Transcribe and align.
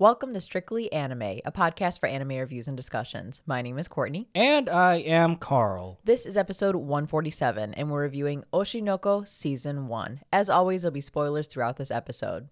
Welcome 0.00 0.32
to 0.32 0.40
Strictly 0.40 0.90
Anime, 0.94 1.40
a 1.44 1.52
podcast 1.52 2.00
for 2.00 2.08
anime 2.08 2.38
reviews 2.38 2.66
and 2.66 2.74
discussions. 2.74 3.42
My 3.44 3.60
name 3.60 3.78
is 3.78 3.86
Courtney. 3.86 4.30
And 4.34 4.66
I 4.66 4.94
am 4.94 5.36
Carl. 5.36 6.00
This 6.04 6.24
is 6.24 6.38
episode 6.38 6.74
147, 6.74 7.74
and 7.74 7.90
we're 7.90 8.00
reviewing 8.00 8.44
Oshi 8.50 8.82
no 8.82 8.96
Ko 8.96 9.24
Season 9.24 9.88
1. 9.88 10.22
As 10.32 10.48
always, 10.48 10.80
there'll 10.80 10.94
be 10.94 11.02
spoilers 11.02 11.48
throughout 11.48 11.76
this 11.76 11.90
episode. 11.90 12.48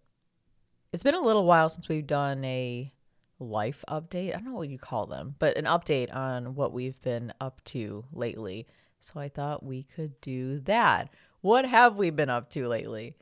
It's 0.92 1.02
been 1.02 1.14
a 1.14 1.22
little 1.22 1.46
while 1.46 1.70
since 1.70 1.88
we've 1.88 2.06
done 2.06 2.44
a 2.44 2.92
life 3.38 3.82
update. 3.88 4.34
I 4.36 4.40
don't 4.40 4.50
know 4.50 4.58
what 4.58 4.68
you 4.68 4.78
call 4.78 5.06
them, 5.06 5.34
but 5.38 5.56
an 5.56 5.64
update 5.64 6.14
on 6.14 6.54
what 6.54 6.74
we've 6.74 7.00
been 7.00 7.32
up 7.40 7.64
to 7.64 8.04
lately. 8.12 8.66
So 9.00 9.18
I 9.18 9.30
thought 9.30 9.64
we 9.64 9.84
could 9.84 10.20
do 10.20 10.60
that. 10.66 11.08
What 11.40 11.64
have 11.64 11.96
we 11.96 12.10
been 12.10 12.28
up 12.28 12.50
to 12.50 12.68
lately? 12.68 13.16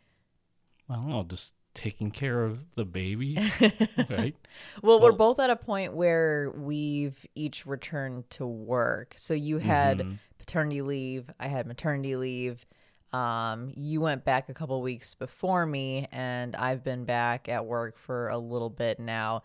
I 0.91 0.95
don't 0.95 1.11
know, 1.11 1.23
just 1.23 1.55
taking 1.77 2.11
care 2.11 2.43
of 2.43 2.75
the 2.75 2.85
baby, 2.85 3.39
right? 4.09 4.35
Well, 4.83 5.01
we're 5.01 5.13
both 5.13 5.39
at 5.39 5.51
a 5.51 5.57
point 5.57 5.95
where 5.95 6.51
we've 6.57 7.25
each 7.37 7.67
returned 7.67 8.29
to 8.31 8.47
work. 8.47 9.15
So 9.17 9.35
you 9.35 9.59
had 9.59 9.99
Mhm. 10.01 10.19
paternity 10.39 10.83
leave, 10.83 11.31
I 11.39 11.49
had 11.49 11.67
maternity 11.67 12.17
leave. 12.17 12.67
Um, 13.13 13.73
you 13.77 14.01
went 14.01 14.25
back 14.25 14.49
a 14.49 14.55
couple 14.55 14.81
weeks 14.83 15.15
before 15.15 15.65
me, 15.67 16.09
and 16.11 16.57
I've 16.57 16.83
been 16.83 17.05
back 17.05 17.49
at 17.49 17.65
work 17.67 17.97
for 17.99 18.29
a 18.29 18.39
little 18.39 18.71
bit 18.71 18.99
now. 18.99 19.43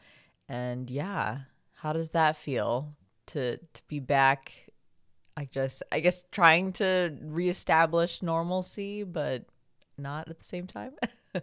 And 0.49 0.89
yeah, 0.89 1.41
how 1.75 1.93
does 1.93 2.09
that 2.11 2.35
feel 2.37 2.95
to 3.27 3.57
to 3.57 3.81
be 3.87 3.99
back? 3.99 4.51
I 5.37 5.45
just, 5.45 5.83
I 5.91 5.99
guess, 6.01 6.23
trying 6.31 6.73
to 6.73 7.17
reestablish 7.21 8.21
normalcy, 8.21 9.03
but 9.03 9.45
not 9.97 10.29
at 10.29 10.39
the 10.39 10.45
same 10.45 10.67
time. 10.67 10.93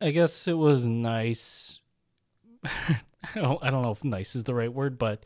I 0.00 0.10
guess 0.10 0.48
it 0.48 0.58
was 0.58 0.86
nice. 0.86 1.80
I 2.64 3.00
don't, 3.34 3.62
I 3.62 3.70
don't 3.70 3.82
know 3.82 3.92
if 3.92 4.04
nice 4.04 4.36
is 4.36 4.44
the 4.44 4.54
right 4.54 4.72
word, 4.72 4.98
but 4.98 5.24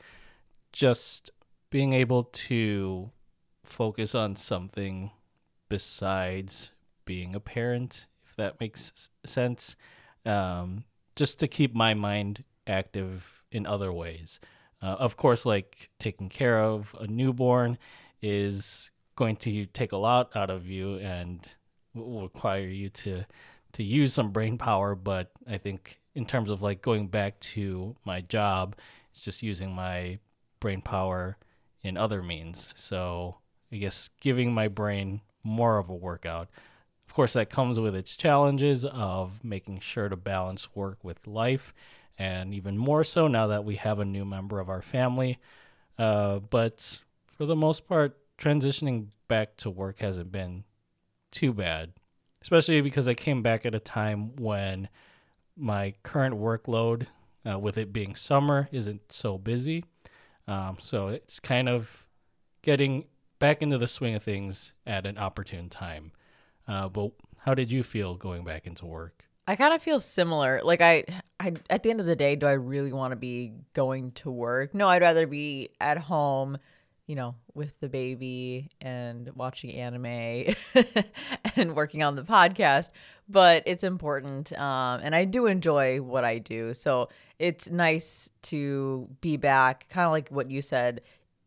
just 0.73 1.31
being 1.71 1.93
able 1.93 2.25
to 2.25 3.11
focus 3.65 4.15
on 4.15 4.37
something 4.37 5.11
besides 5.69 6.71
being 7.05 7.35
a 7.35 7.41
parent, 7.41 8.07
if 8.25 8.37
that 8.37 8.61
makes 8.61 9.11
sense. 9.27 9.77
Um, 10.25 10.85
just 11.17 11.39
to 11.41 11.49
keep 11.49 11.75
my 11.75 11.95
mind 11.95 12.45
active 12.67 13.43
in 13.51 13.67
other 13.67 13.93
ways. 13.93 14.41
Uh, 14.81 14.97
of 14.99 15.17
course, 15.17 15.45
like 15.45 15.91
taking 15.99 16.29
care 16.29 16.63
of 16.63 16.95
a 17.01 17.07
newborn 17.07 17.79
is 18.23 18.91
going 19.17 19.37
to 19.37 19.67
take 19.67 19.93
a 19.93 19.97
lot 19.97 20.31
out 20.37 20.51
of 20.51 20.67
you 20.67 20.97
and 20.99 21.41
will 21.95 22.23
require 22.23 22.67
you 22.67 22.89
to 22.89 23.25
to 23.73 23.83
use 23.83 24.13
some 24.15 24.31
brain 24.31 24.59
power 24.59 24.95
but 24.95 25.31
i 25.49 25.59
think 25.59 26.01
in 26.15 26.25
terms 26.25 26.51
of 26.51 26.63
like 26.63 26.83
going 26.83 27.07
back 27.07 27.39
to 27.41 27.97
my 28.05 28.21
job 28.21 28.75
it's 29.19 29.21
just 29.21 29.43
using 29.43 29.73
my 29.73 30.19
brain 30.61 30.81
power 30.81 31.37
in 31.83 31.97
other 31.97 32.23
means. 32.23 32.71
So 32.75 33.39
i 33.73 33.77
guess 33.77 34.11
giving 34.21 34.53
my 34.53 34.69
brain 34.69 35.21
more 35.43 35.79
of 35.79 35.89
a 35.89 35.95
workout. 35.95 36.49
Of 37.07 37.15
course 37.15 37.33
that 37.33 37.51
comes 37.51 37.81
with 37.81 37.95
its 37.95 38.17
challenges 38.17 38.85
of 38.85 39.43
making 39.43 39.81
sure 39.81 40.09
to 40.09 40.17
balance 40.17 40.69
work 40.75 40.99
with 41.03 41.27
life 41.27 41.75
and 42.17 42.55
even 42.55 42.77
more 42.77 43.05
so 43.05 43.29
now 43.29 43.47
that 43.47 43.65
we 43.65 43.77
have 43.77 43.99
a 43.99 44.05
new 44.05 44.25
member 44.25 44.61
of 44.61 44.69
our 44.69 44.83
family. 44.83 45.39
Uh, 45.99 46.39
but 46.39 47.01
for 47.27 47.47
the 47.47 47.57
most 47.57 47.89
part 47.89 48.19
transitioning 48.39 49.09
back 49.27 49.57
to 49.57 49.71
work 49.71 49.99
hasn't 49.99 50.31
been 50.31 50.65
too 51.31 51.53
bad 51.53 51.93
especially 52.43 52.81
because 52.81 53.09
I 53.09 53.15
came 53.15 53.43
back 53.43 53.67
at 53.67 53.75
a 53.75 53.81
time 53.81 54.37
when 54.37 54.89
my 55.57 55.95
current 56.03 56.37
workload, 56.37 57.07
uh, 57.49 57.59
with 57.59 57.79
it 57.79 57.93
being 57.93 58.15
summer, 58.15 58.69
isn't 58.73 59.13
so 59.13 59.39
busy. 59.39 59.85
Um, 60.47 60.79
so 60.81 61.09
it's 61.09 61.41
kind 61.41 61.69
of 61.69 62.07
getting 62.63 63.05
back 63.39 63.63
into 63.63 63.79
the 63.79 63.87
swing 63.87 64.15
of 64.15 64.23
things 64.23 64.73
at 64.87 65.07
an 65.07 65.19
opportune 65.19 65.69
time. 65.69 66.13
Uh, 66.67 66.89
but 66.89 67.13
how 67.39 67.55
did 67.55 67.73
you 67.73 67.83
feel 67.83 68.17
going 68.17 68.45
back 68.45 68.67
into 68.67 68.87
work? 68.87 69.25
I 69.47 69.57
kind 69.57 69.73
of 69.73 69.83
feel 69.83 69.99
similar. 69.99 70.61
Like 70.63 70.83
I, 70.83 71.05
I 71.41 71.55
at 71.71 71.83
the 71.83 71.91
end 71.91 72.01
of 72.01 72.07
the 72.07 72.17
day, 72.17 72.37
do 72.37 72.47
I 72.47 72.53
really 72.53 72.93
want 72.93 73.13
to 73.13 73.17
be 73.17 73.53
going 73.73 74.13
to 74.13 74.31
work? 74.31 74.75
No, 74.75 74.89
I'd 74.89 75.01
rather 75.01 75.27
be 75.27 75.71
at 75.81 75.97
home, 75.97 76.59
you 77.09 77.17
know, 77.17 77.35
with 77.55 77.81
the 77.81 77.89
baby 77.89 78.71
and 78.81 79.31
watching 79.35 79.75
anime 79.75 80.55
and 81.57 81.75
working 81.75 82.03
on 82.03 82.15
the 82.15 82.23
podcast. 82.23 82.91
But 83.29 83.63
it's 83.67 83.83
important, 83.83 84.53
um, 84.53 85.01
and 85.03 85.15
I 85.15 85.25
do 85.25 85.47
enjoy 85.47 86.01
what 86.01 86.25
I 86.25 86.39
do. 86.39 86.75
So 86.75 87.09
it's 87.39 87.71
nice 87.71 88.31
to 88.43 89.09
be 89.21 89.37
back, 89.39 89.89
kind 89.89 90.05
of 90.05 90.13
like 90.13 90.29
what 90.29 90.51
you 90.51 90.63
said, 90.63 91.01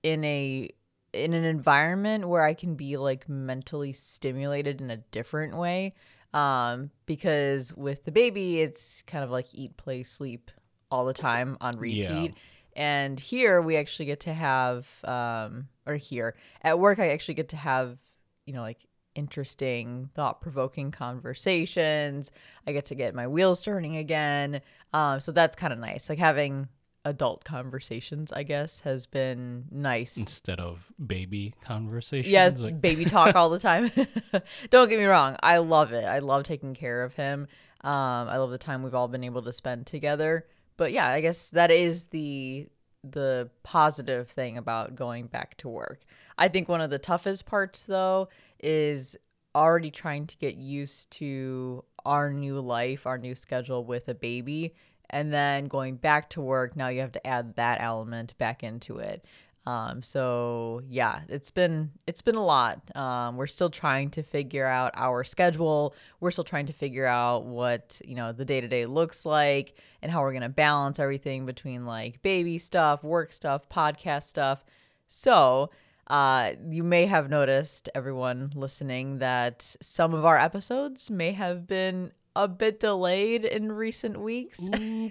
in 0.03 0.23
a 0.23 0.69
in 1.13 1.33
an 1.33 1.43
environment 1.43 2.27
where 2.27 2.43
I 2.43 2.53
can 2.53 2.75
be 2.75 2.97
like 2.97 3.29
mentally 3.29 3.93
stimulated 3.93 4.81
in 4.81 4.89
a 4.89 4.97
different 4.97 5.55
way 5.55 5.93
um 6.33 6.89
because 7.05 7.75
with 7.75 8.05
the 8.05 8.11
baby 8.13 8.61
it's 8.61 9.01
kind 9.01 9.21
of 9.21 9.29
like 9.29 9.47
eat 9.51 9.75
play 9.75 10.01
sleep 10.01 10.49
all 10.89 11.03
the 11.03 11.13
time 11.13 11.57
on 11.59 11.77
repeat 11.77 12.33
and 12.75 13.19
here 13.19 13.61
we 13.61 13.75
actually 13.77 14.05
get 14.05 14.19
to 14.21 14.33
have 14.33 14.87
um 15.03 15.67
or 15.85 15.95
here 15.95 16.35
at 16.61 16.79
work 16.79 16.99
i 16.99 17.09
actually 17.09 17.33
get 17.33 17.49
to 17.49 17.55
have 17.57 17.97
you 18.45 18.53
know 18.53 18.61
like 18.61 18.85
interesting 19.15 20.09
thought-provoking 20.15 20.89
conversations 20.91 22.31
i 22.67 22.71
get 22.71 22.85
to 22.85 22.95
get 22.95 23.13
my 23.15 23.27
wheels 23.27 23.61
turning 23.63 23.97
again 23.97 24.61
um 24.93 25.19
so 25.19 25.31
that's 25.31 25.55
kind 25.55 25.73
of 25.73 25.79
nice 25.79 26.09
like 26.09 26.19
having 26.19 26.67
adult 27.03 27.43
conversations 27.43 28.31
i 28.31 28.43
guess 28.43 28.81
has 28.81 29.05
been 29.07 29.65
nice 29.71 30.15
Instead 30.17 30.59
of 30.59 30.91
baby 31.05 31.53
conversations? 31.63 32.31
Yes, 32.31 32.59
Like- 32.59 32.79
baby 32.89 33.05
talk 33.05 33.35
all 33.35 33.49
the 33.49 33.59
time. 33.59 33.89
Don't 34.69 34.87
get 34.87 34.99
me 34.99 35.05
wrong. 35.05 35.35
I 35.41 35.57
love 35.57 35.91
it. 35.93 36.03
I 36.05 36.19
love 36.19 36.43
taking 36.43 36.73
care 36.75 37.03
of 37.03 37.15
him. 37.15 37.47
Um, 37.83 38.29
I 38.29 38.37
love 38.37 38.51
the 38.51 38.59
time 38.59 38.83
we've 38.83 38.93
all 38.93 39.07
been 39.07 39.23
able 39.23 39.41
to 39.41 39.51
spend 39.53 39.87
together. 39.87 40.45
But 40.81 40.93
yeah, 40.93 41.09
I 41.09 41.21
guess 41.21 41.51
that 41.51 41.69
is 41.69 42.05
the 42.05 42.67
the 43.03 43.51
positive 43.61 44.27
thing 44.29 44.57
about 44.57 44.95
going 44.95 45.27
back 45.27 45.55
to 45.57 45.69
work. 45.69 45.99
I 46.39 46.47
think 46.47 46.67
one 46.67 46.81
of 46.81 46.89
the 46.89 46.97
toughest 46.97 47.45
parts 47.45 47.85
though 47.85 48.29
is 48.59 49.15
already 49.53 49.91
trying 49.91 50.25
to 50.25 50.35
get 50.37 50.55
used 50.55 51.11
to 51.11 51.83
our 52.03 52.33
new 52.33 52.59
life, 52.59 53.05
our 53.05 53.19
new 53.19 53.35
schedule 53.35 53.85
with 53.85 54.09
a 54.09 54.15
baby, 54.15 54.73
and 55.11 55.31
then 55.31 55.67
going 55.67 55.97
back 55.97 56.31
to 56.31 56.41
work. 56.41 56.75
Now 56.75 56.87
you 56.87 57.01
have 57.01 57.11
to 57.11 57.27
add 57.27 57.57
that 57.57 57.79
element 57.79 58.35
back 58.39 58.63
into 58.63 58.97
it. 58.97 59.23
Um, 59.65 60.01
so 60.01 60.81
yeah, 60.87 61.21
it's 61.29 61.51
been 61.51 61.91
it's 62.07 62.21
been 62.21 62.35
a 62.35 62.43
lot. 62.43 62.95
Um, 62.95 63.37
we're 63.37 63.47
still 63.47 63.69
trying 63.69 64.09
to 64.11 64.23
figure 64.23 64.65
out 64.65 64.91
our 64.95 65.23
schedule. 65.23 65.93
We're 66.19 66.31
still 66.31 66.43
trying 66.43 66.65
to 66.67 66.73
figure 66.73 67.05
out 67.05 67.45
what 67.45 68.01
you 68.03 68.15
know 68.15 68.31
the 68.31 68.45
day 68.45 68.59
to 68.59 68.67
day 68.67 68.85
looks 68.87 69.25
like 69.25 69.75
and 70.01 70.11
how 70.11 70.21
we're 70.21 70.33
gonna 70.33 70.49
balance 70.49 70.97
everything 70.99 71.45
between 71.45 71.85
like 71.85 72.21
baby 72.23 72.57
stuff, 72.57 73.03
work 73.03 73.31
stuff, 73.31 73.69
podcast 73.69 74.23
stuff. 74.23 74.65
So 75.07 75.69
uh, 76.07 76.53
you 76.69 76.83
may 76.83 77.05
have 77.05 77.29
noticed, 77.29 77.87
everyone 77.93 78.51
listening, 78.55 79.19
that 79.19 79.75
some 79.81 80.13
of 80.13 80.25
our 80.25 80.37
episodes 80.37 81.09
may 81.09 81.31
have 81.31 81.67
been 81.67 82.11
a 82.35 82.47
bit 82.47 82.79
delayed 82.79 83.43
in 83.45 83.71
recent 83.71 84.19
weeks. 84.19 84.69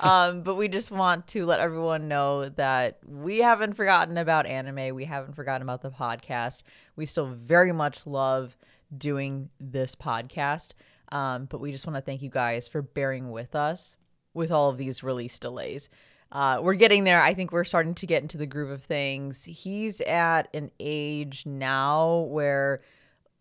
Um, 0.00 0.42
but 0.42 0.54
we 0.54 0.68
just 0.68 0.90
want 0.90 1.26
to 1.28 1.44
let 1.46 1.60
everyone 1.60 2.08
know 2.08 2.48
that 2.50 2.98
we 3.06 3.38
haven't 3.38 3.74
forgotten 3.74 4.16
about 4.16 4.46
anime. 4.46 4.94
We 4.94 5.04
haven't 5.04 5.34
forgotten 5.34 5.62
about 5.62 5.82
the 5.82 5.90
podcast. 5.90 6.62
We 6.96 7.06
still 7.06 7.26
very 7.26 7.72
much 7.72 8.06
love 8.06 8.56
doing 8.96 9.50
this 9.60 9.94
podcast. 9.94 10.72
Um, 11.10 11.46
but 11.46 11.60
we 11.60 11.72
just 11.72 11.86
want 11.86 11.96
to 11.96 12.02
thank 12.02 12.22
you 12.22 12.30
guys 12.30 12.68
for 12.68 12.82
bearing 12.82 13.30
with 13.30 13.54
us 13.54 13.96
with 14.34 14.50
all 14.50 14.70
of 14.70 14.78
these 14.78 15.02
release 15.02 15.38
delays. 15.38 15.88
Uh, 16.30 16.60
we're 16.62 16.74
getting 16.74 17.04
there. 17.04 17.22
I 17.22 17.32
think 17.34 17.52
we're 17.52 17.64
starting 17.64 17.94
to 17.96 18.06
get 18.06 18.22
into 18.22 18.36
the 18.36 18.46
groove 18.46 18.70
of 18.70 18.82
things. 18.82 19.44
He's 19.44 20.00
at 20.02 20.54
an 20.54 20.70
age 20.78 21.46
now 21.46 22.20
where 22.28 22.82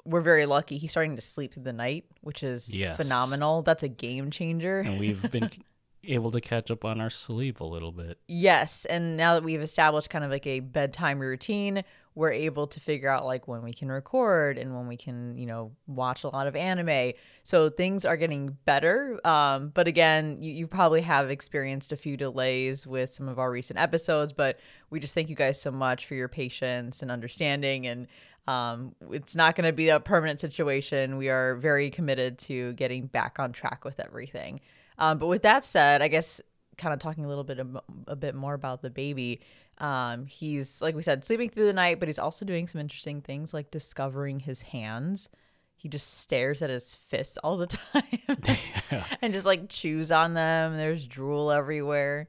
we're 0.08 0.22
very 0.22 0.46
lucky. 0.46 0.78
He's 0.78 0.92
starting 0.92 1.16
to 1.16 1.22
sleep 1.22 1.54
through 1.54 1.64
the 1.64 1.74
night, 1.74 2.06
which 2.22 2.44
is 2.44 2.74
Yes. 2.74 2.98
phenomenal. 2.98 3.62
That's 3.62 3.84
a 3.84 3.90
game 3.90 4.32
changer. 4.32 4.80
and 4.80 5.00
we've 5.00 5.30
been 5.32 5.50
able 6.04 6.32
to 6.32 6.40
catch 6.42 6.72
up 6.72 6.86
on 6.86 7.02
our 7.02 7.10
sleep 7.10 7.60
a 7.60 7.66
little 7.66 7.92
bit. 7.92 8.18
Yes, 8.28 8.86
and 8.86 9.18
now 9.18 9.34
that 9.34 9.44
we've 9.44 9.62
established 9.62 10.10
kind 10.10 10.24
of 10.24 10.32
like 10.32 10.48
a 10.48 10.62
bedtime 10.62 11.20
routine, 11.20 11.84
we're 12.16 12.32
able 12.32 12.66
to 12.66 12.80
figure 12.80 13.10
out 13.10 13.26
like 13.26 13.48
when 13.48 13.62
we 13.62 13.72
can 13.74 13.90
record 13.92 14.58
and 14.58 14.76
when 14.76 14.88
we 14.88 14.98
can, 14.98 15.38
you 15.38 15.46
know, 15.46 15.72
watch 15.86 16.24
a 16.24 16.30
lot 16.30 16.48
of 16.48 16.56
anime. 16.56 17.12
So 17.44 17.70
things 17.70 18.06
are 18.06 18.18
getting 18.18 18.58
better. 18.66 19.20
Um, 19.28 19.70
but 19.70 19.88
again, 19.88 20.38
you, 20.42 20.52
you 20.52 20.66
probably 20.68 21.02
have 21.02 21.30
experienced 21.30 21.92
a 21.92 21.98
few 21.98 22.18
delays 22.18 22.88
with 22.88 23.12
some 23.14 23.28
of 23.28 23.38
our 23.38 23.52
recent 23.52 23.78
episodes, 23.78 24.34
but 24.34 24.58
we 24.90 25.00
just 25.00 25.14
thank 25.14 25.30
you 25.30 25.36
guys 25.36 25.62
so 25.62 25.70
much 25.70 26.08
for 26.08 26.16
your 26.16 26.28
patience 26.28 27.04
and 27.04 27.12
understanding. 27.12 27.86
And 27.86 28.08
um, 28.48 28.96
it's 29.12 29.36
not 29.36 29.56
going 29.56 29.66
to 29.68 29.74
be 29.74 29.90
a 29.90 30.00
permanent 30.00 30.40
situation. 30.40 31.18
We 31.18 31.30
are 31.30 31.56
very 31.56 31.90
committed 31.90 32.38
to 32.40 32.74
getting 32.74 33.08
back 33.08 33.40
on 33.40 33.52
track 33.52 33.84
with 33.86 34.00
everything. 34.00 34.62
Um, 34.98 35.18
but 35.20 35.28
with 35.28 35.44
that 35.44 35.64
said, 35.66 36.02
I 36.02 36.08
guess 36.08 36.42
kind 36.78 36.94
of 36.94 37.00
talking 37.00 37.26
a 37.26 37.28
little 37.28 37.44
bit 37.44 37.60
ab- 37.60 37.84
a 38.08 38.16
bit 38.16 38.36
more 38.36 38.54
about 38.54 38.82
the 38.82 38.90
baby. 38.90 39.42
Um, 39.80 40.26
he's 40.26 40.82
like 40.82 40.96
we 40.96 41.02
said, 41.04 41.24
sleeping 41.26 41.50
through 41.50 41.66
the 41.68 41.74
night, 41.74 42.00
but 42.00 42.08
he's 42.08 42.20
also 42.20 42.46
doing 42.46 42.68
some 42.68 42.82
interesting 42.82 43.22
things 43.22 43.54
like 43.54 43.70
discovering 43.70 44.40
his 44.40 44.62
hands. 44.64 45.30
He 45.76 45.88
just 45.90 46.20
stares 46.22 46.64
at 46.64 46.72
his 46.72 46.96
fists 46.96 47.38
all 47.44 47.58
the 47.58 47.68
time 47.94 48.04
Yeah. 48.92 49.04
and 49.22 49.34
just 49.34 49.46
like 49.46 49.70
chews 49.70 50.12
on 50.12 50.34
them. 50.34 50.76
There's 50.78 51.06
drool 51.06 51.52
everywhere. 51.52 52.28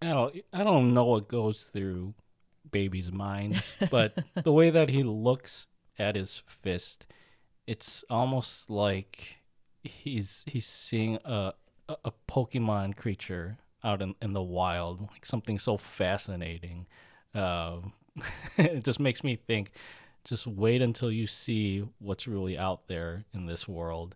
I 0.00 0.06
don't 0.06 0.36
I 0.52 0.64
don't 0.64 0.94
know 0.94 1.04
what 1.04 1.28
goes 1.28 1.64
through 1.64 2.14
babies' 2.70 3.12
minds, 3.12 3.76
but 3.90 4.18
the 4.42 4.52
way 4.52 4.70
that 4.70 4.88
he 4.88 5.02
looks 5.02 5.66
at 5.98 6.16
his 6.16 6.42
fist, 6.46 7.06
it's 7.66 8.04
almost 8.08 8.70
like 8.70 9.36
he's 9.82 10.44
he's 10.46 10.66
seeing 10.66 11.18
a 11.24 11.54
a, 11.88 12.12
Pokemon 12.28 12.96
creature 12.96 13.58
out 13.82 14.02
in, 14.02 14.14
in 14.20 14.32
the 14.32 14.42
wild, 14.42 15.00
like 15.10 15.24
something 15.24 15.58
so 15.58 15.76
fascinating. 15.76 16.86
Um, 17.34 17.92
it 18.56 18.84
just 18.84 19.00
makes 19.00 19.24
me 19.24 19.36
think. 19.36 19.72
Just 20.24 20.46
wait 20.46 20.82
until 20.82 21.10
you 21.10 21.26
see 21.26 21.84
what's 22.00 22.26
really 22.26 22.58
out 22.58 22.88
there 22.88 23.24
in 23.32 23.46
this 23.46 23.66
world, 23.66 24.14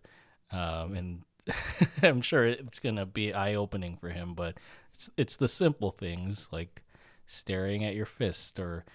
um, 0.51 0.93
and 0.93 1.23
I'm 2.03 2.21
sure 2.21 2.45
it's 2.45 2.79
gonna 2.79 3.05
be 3.05 3.33
eye 3.33 3.55
opening 3.55 3.97
for 3.97 4.09
him. 4.09 4.35
But 4.35 4.57
it's 4.93 5.09
it's 5.17 5.37
the 5.37 5.47
simple 5.47 5.89
things 5.89 6.49
like 6.51 6.83
staring 7.25 7.83
at 7.83 7.95
your 7.95 8.05
fist 8.05 8.59
or 8.59 8.85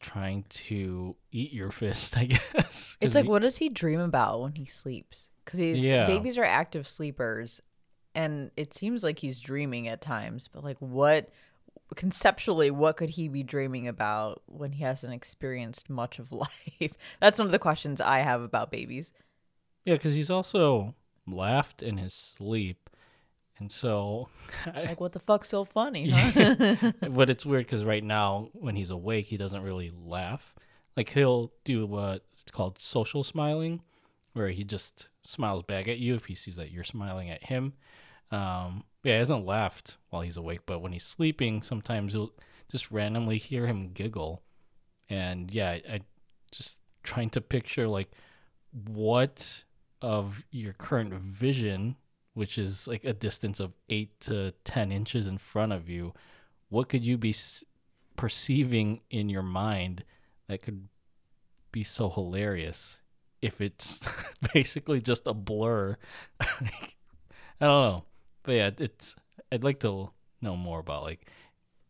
trying 0.00 0.44
to 0.48 1.16
eat 1.30 1.52
your 1.52 1.70
fist. 1.70 2.16
I 2.16 2.24
guess. 2.26 2.96
It's 3.00 3.14
like, 3.14 3.24
he- 3.24 3.30
what 3.30 3.42
does 3.42 3.58
he 3.58 3.68
dream 3.68 4.00
about 4.00 4.40
when 4.40 4.54
he 4.54 4.64
sleeps? 4.66 5.28
Because 5.44 5.58
he's 5.58 5.84
Yeah. 5.84 6.06
babies 6.06 6.38
are 6.38 6.44
active 6.44 6.86
sleepers, 6.88 7.60
and 8.14 8.50
it 8.56 8.74
seems 8.74 9.02
like 9.02 9.18
he's 9.18 9.40
dreaming 9.40 9.88
at 9.88 10.00
times. 10.00 10.48
But 10.48 10.62
like, 10.64 10.76
what 10.78 11.30
conceptually, 11.96 12.70
what 12.70 12.96
could 12.96 13.10
he 13.10 13.26
be 13.28 13.42
dreaming 13.42 13.88
about 13.88 14.42
when 14.46 14.72
he 14.72 14.84
hasn't 14.84 15.12
experienced 15.12 15.90
much 15.90 16.18
of 16.18 16.30
life? 16.32 16.94
That's 17.20 17.38
one 17.38 17.46
of 17.48 17.52
the 17.52 17.58
questions 17.58 18.00
I 18.00 18.18
have 18.20 18.42
about 18.42 18.70
babies. 18.70 19.12
yeah, 19.84 19.94
because 19.94 20.14
he's 20.14 20.30
also 20.30 20.94
laughed 21.26 21.82
in 21.82 21.96
his 21.96 22.12
sleep, 22.14 22.89
and 23.60 23.70
so. 23.70 24.28
Like, 24.74 25.00
what 25.00 25.12
the 25.12 25.20
fuck's 25.20 25.48
so 25.48 25.64
funny? 25.64 26.10
Huh? 26.10 26.92
but 27.10 27.30
it's 27.30 27.46
weird 27.46 27.66
because 27.66 27.84
right 27.84 28.02
now 28.02 28.48
when 28.52 28.76
he's 28.76 28.90
awake, 28.90 29.26
he 29.26 29.36
doesn't 29.36 29.62
really 29.62 29.92
laugh. 30.04 30.54
Like 30.96 31.10
he'll 31.10 31.52
do 31.64 31.86
what's 31.86 32.44
called 32.50 32.80
social 32.80 33.22
smiling, 33.22 33.82
where 34.32 34.48
he 34.48 34.64
just 34.64 35.08
smiles 35.24 35.62
back 35.62 35.86
at 35.86 35.98
you 35.98 36.14
if 36.14 36.26
he 36.26 36.34
sees 36.34 36.56
that 36.56 36.72
you're 36.72 36.84
smiling 36.84 37.30
at 37.30 37.44
him. 37.44 37.74
Um, 38.32 38.84
yeah, 39.02 39.14
he 39.14 39.18
hasn't 39.18 39.46
laughed 39.46 39.96
while 40.10 40.22
he's 40.22 40.36
awake, 40.36 40.60
but 40.66 40.80
when 40.80 40.92
he's 40.92 41.04
sleeping, 41.04 41.62
sometimes 41.62 42.14
you'll 42.14 42.32
just 42.70 42.90
randomly 42.90 43.38
hear 43.38 43.66
him 43.66 43.92
giggle. 43.92 44.42
And 45.08 45.50
yeah, 45.50 45.70
I, 45.70 45.82
I 45.88 46.00
just 46.50 46.78
trying 47.02 47.30
to 47.30 47.40
picture 47.40 47.88
like 47.88 48.10
what 48.72 49.64
of 50.02 50.42
your 50.50 50.72
current 50.72 51.12
vision, 51.14 51.96
which 52.40 52.56
is 52.56 52.88
like 52.88 53.04
a 53.04 53.12
distance 53.12 53.60
of 53.60 53.74
eight 53.90 54.18
to 54.18 54.50
ten 54.64 54.90
inches 54.90 55.26
in 55.26 55.36
front 55.36 55.72
of 55.72 55.90
you, 55.90 56.14
what 56.70 56.88
could 56.88 57.04
you 57.04 57.18
be 57.18 57.28
s- 57.28 57.62
perceiving 58.16 59.02
in 59.10 59.28
your 59.28 59.42
mind 59.42 60.04
that 60.48 60.62
could 60.62 60.88
be 61.70 61.84
so 61.84 62.08
hilarious 62.08 62.98
if 63.42 63.60
it's 63.60 64.00
basically 64.54 65.02
just 65.02 65.26
a 65.26 65.34
blur? 65.34 65.98
I 66.40 66.46
don't 67.60 67.82
know, 67.82 68.04
but 68.42 68.52
yeah, 68.52 68.70
it's. 68.78 69.16
I'd 69.52 69.62
like 69.62 69.80
to 69.80 70.08
know 70.40 70.56
more 70.56 70.78
about 70.78 71.02
like 71.02 71.28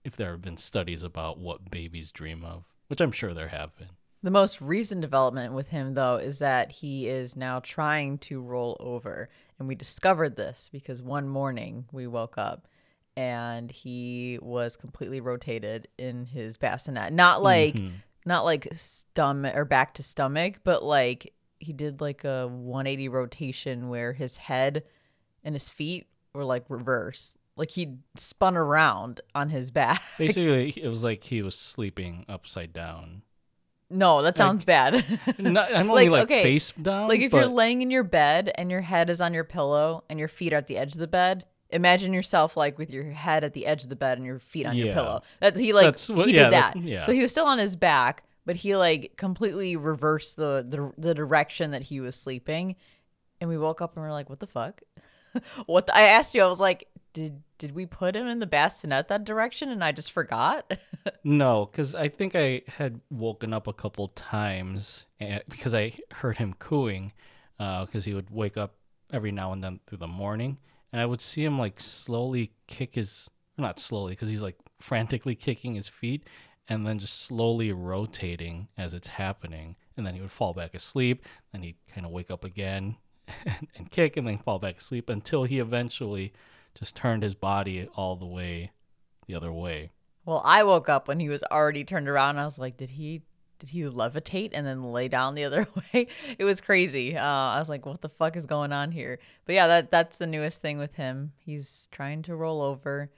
if 0.02 0.16
there 0.16 0.32
have 0.32 0.42
been 0.42 0.56
studies 0.56 1.04
about 1.04 1.38
what 1.38 1.70
babies 1.70 2.10
dream 2.10 2.44
of, 2.44 2.64
which 2.88 3.00
I'm 3.00 3.12
sure 3.12 3.34
there 3.34 3.50
have 3.50 3.76
been. 3.76 3.90
The 4.24 4.32
most 4.32 4.60
recent 4.60 5.00
development 5.00 5.54
with 5.54 5.68
him, 5.68 5.94
though, 5.94 6.16
is 6.16 6.40
that 6.40 6.72
he 6.72 7.06
is 7.06 7.36
now 7.36 7.60
trying 7.60 8.18
to 8.18 8.42
roll 8.42 8.76
over. 8.80 9.30
And 9.60 9.68
we 9.68 9.74
discovered 9.76 10.34
this 10.36 10.68
because 10.72 11.02
one 11.02 11.28
morning 11.28 11.84
we 11.92 12.06
woke 12.06 12.38
up 12.38 12.66
and 13.14 13.70
he 13.70 14.38
was 14.40 14.74
completely 14.76 15.20
rotated 15.20 15.86
in 15.98 16.24
his 16.24 16.56
bassinet. 16.56 17.12
Not 17.12 17.42
like, 17.42 17.74
Mhm. 17.74 17.92
not 18.24 18.44
like 18.46 18.68
stomach 18.72 19.54
or 19.54 19.66
back 19.66 19.92
to 19.94 20.02
stomach, 20.02 20.60
but 20.64 20.82
like 20.82 21.34
he 21.58 21.74
did 21.74 22.00
like 22.00 22.24
a 22.24 22.48
180 22.48 23.08
rotation 23.10 23.90
where 23.90 24.14
his 24.14 24.38
head 24.38 24.82
and 25.44 25.54
his 25.54 25.68
feet 25.68 26.06
were 26.34 26.44
like 26.44 26.64
reverse. 26.70 27.36
Like 27.54 27.72
he 27.72 27.98
spun 28.16 28.56
around 28.56 29.20
on 29.34 29.50
his 29.50 29.70
back. 29.80 30.00
Basically, 30.16 30.70
it 30.70 30.88
was 30.88 31.04
like 31.04 31.24
he 31.24 31.42
was 31.42 31.54
sleeping 31.54 32.24
upside 32.30 32.72
down. 32.72 33.22
No, 33.90 34.22
that 34.22 34.36
sounds 34.36 34.64
bad. 34.64 35.04
Not, 35.38 35.74
I'm 35.74 35.90
only 35.90 36.08
Like, 36.08 36.22
okay, 36.24 36.42
face 36.42 36.72
down. 36.80 37.08
Like 37.08 37.20
if 37.20 37.32
but, 37.32 37.38
you're 37.38 37.46
laying 37.48 37.82
in 37.82 37.90
your 37.90 38.04
bed 38.04 38.50
and 38.54 38.70
your 38.70 38.80
head 38.80 39.10
is 39.10 39.20
on 39.20 39.34
your 39.34 39.44
pillow 39.44 40.04
and 40.08 40.18
your 40.18 40.28
feet 40.28 40.52
are 40.52 40.56
at 40.56 40.66
the 40.68 40.76
edge 40.78 40.94
of 40.94 41.00
the 41.00 41.06
bed, 41.08 41.44
imagine 41.70 42.12
yourself 42.12 42.56
like 42.56 42.78
with 42.78 42.90
your 42.92 43.10
head 43.10 43.44
at 43.44 43.52
the 43.52 43.66
edge 43.66 43.82
of 43.82 43.88
the 43.88 43.96
bed 43.96 44.16
and 44.18 44.26
your 44.26 44.38
feet 44.38 44.66
on 44.66 44.76
your 44.76 44.92
pillow. 44.94 45.22
That's 45.40 45.58
he 45.58 45.72
like 45.72 45.86
That's 45.86 46.08
what- 46.08 46.28
he 46.28 46.34
yeah, 46.34 46.44
did 46.44 46.52
that- 46.52 46.74
that. 46.74 46.82
yeah. 46.82 47.00
So 47.04 47.12
he 47.12 47.22
was 47.22 47.30
still 47.32 47.46
on 47.46 47.58
his 47.58 47.76
back, 47.76 48.22
but 48.46 48.56
he 48.56 48.76
like 48.76 49.14
completely 49.16 49.76
reversed 49.76 50.36
the 50.36 50.64
the, 50.68 50.92
the 50.96 51.14
direction 51.14 51.72
that 51.72 51.82
he 51.82 52.00
was 52.00 52.16
sleeping. 52.16 52.76
And 53.40 53.48
we 53.48 53.56
woke 53.56 53.80
up 53.80 53.96
and 53.96 54.04
we're 54.04 54.12
like, 54.12 54.28
"What 54.28 54.38
the 54.40 54.46
fuck?" 54.46 54.82
what 55.66 55.86
the, 55.86 55.96
I 55.96 56.02
asked 56.02 56.34
you, 56.34 56.42
I 56.42 56.46
was 56.46 56.60
like, 56.60 56.88
"Did 57.12 57.42
did 57.58 57.74
we 57.74 57.86
put 57.86 58.16
him 58.16 58.26
in 58.26 58.38
the 58.38 58.46
bassinet 58.46 59.08
that 59.08 59.24
direction 59.24 59.68
and 59.70 59.82
I 59.82 59.92
just 59.92 60.12
forgot?" 60.12 60.78
No, 61.24 61.66
because 61.66 61.94
I 61.94 62.08
think 62.08 62.34
I 62.34 62.62
had 62.66 63.00
woken 63.10 63.52
up 63.52 63.66
a 63.66 63.72
couple 63.72 64.08
times 64.08 65.06
eh, 65.18 65.40
because 65.48 65.74
I 65.74 65.94
heard 66.12 66.38
him 66.38 66.54
cooing, 66.54 67.12
because 67.58 68.04
he 68.04 68.14
would 68.14 68.30
wake 68.30 68.56
up 68.56 68.74
every 69.12 69.32
now 69.32 69.52
and 69.52 69.62
then 69.62 69.80
through 69.86 69.98
the 69.98 70.06
morning, 70.06 70.58
and 70.92 71.00
I 71.00 71.06
would 71.06 71.20
see 71.20 71.44
him 71.44 71.58
like 71.58 71.80
slowly 71.80 72.52
kick 72.66 72.94
his, 72.94 73.28
not 73.58 73.78
slowly, 73.78 74.12
because 74.12 74.30
he's 74.30 74.42
like 74.42 74.56
frantically 74.78 75.34
kicking 75.34 75.74
his 75.74 75.88
feet, 75.88 76.26
and 76.68 76.86
then 76.86 76.98
just 76.98 77.22
slowly 77.22 77.72
rotating 77.72 78.68
as 78.78 78.94
it's 78.94 79.08
happening, 79.08 79.76
and 79.96 80.06
then 80.06 80.14
he 80.14 80.20
would 80.20 80.32
fall 80.32 80.54
back 80.54 80.74
asleep, 80.74 81.24
then 81.52 81.62
he'd 81.62 81.76
kind 81.92 82.06
of 82.06 82.12
wake 82.12 82.30
up 82.30 82.44
again 82.44 82.96
and, 83.44 83.68
and 83.76 83.90
kick, 83.90 84.16
and 84.16 84.26
then 84.26 84.38
fall 84.38 84.58
back 84.58 84.78
asleep 84.78 85.08
until 85.08 85.44
he 85.44 85.58
eventually 85.58 86.32
just 86.74 86.96
turned 86.96 87.22
his 87.22 87.34
body 87.34 87.88
all 87.96 88.16
the 88.16 88.26
way 88.26 88.70
the 89.26 89.34
other 89.34 89.52
way. 89.52 89.90
Well, 90.24 90.42
I 90.44 90.62
woke 90.64 90.88
up 90.88 91.08
when 91.08 91.20
he 91.20 91.28
was 91.28 91.42
already 91.50 91.84
turned 91.84 92.08
around. 92.08 92.38
I 92.38 92.44
was 92.44 92.58
like, 92.58 92.76
did 92.76 92.90
he 92.90 93.22
did 93.58 93.68
he 93.70 93.82
levitate 93.82 94.50
and 94.54 94.66
then 94.66 94.90
lay 94.92 95.08
down 95.08 95.34
the 95.34 95.44
other 95.44 95.66
way? 95.94 96.06
It 96.38 96.44
was 96.44 96.60
crazy. 96.60 97.16
Uh, 97.16 97.22
I 97.24 97.58
was 97.58 97.68
like, 97.68 97.84
what 97.84 98.00
the 98.00 98.08
fuck 98.08 98.36
is 98.36 98.46
going 98.46 98.72
on 98.72 98.90
here? 98.92 99.18
But 99.44 99.54
yeah, 99.54 99.66
that 99.66 99.90
that's 99.90 100.16
the 100.16 100.26
newest 100.26 100.62
thing 100.62 100.78
with 100.78 100.94
him. 100.94 101.32
He's 101.38 101.88
trying 101.90 102.22
to 102.22 102.34
roll 102.36 102.62
over. 102.62 103.10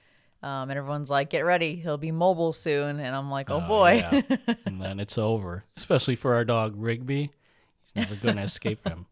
Um, 0.43 0.71
and 0.71 0.77
everyone's 0.77 1.09
like, 1.11 1.31
get 1.31 1.45
ready, 1.45 1.77
he'll 1.77 1.99
be 1.99 2.11
mobile 2.11 2.53
soon. 2.53 2.99
And 2.99 3.15
I'm 3.15 3.31
like, 3.31 3.49
oh, 3.49 3.63
Oh, 3.65 3.69
boy. 3.69 3.93
yeah. 4.13 4.55
and 4.67 4.81
then 4.83 4.99
it's 4.99 5.17
over. 5.17 5.65
Especially 5.77 6.17
for 6.17 6.35
our 6.35 6.45
dog 6.45 6.75
Rigby. 6.77 7.31
He's 7.85 7.95
never 7.95 8.17
going 8.17 8.35
to 8.35 8.43
escape 8.43 8.85
him. 8.85 9.07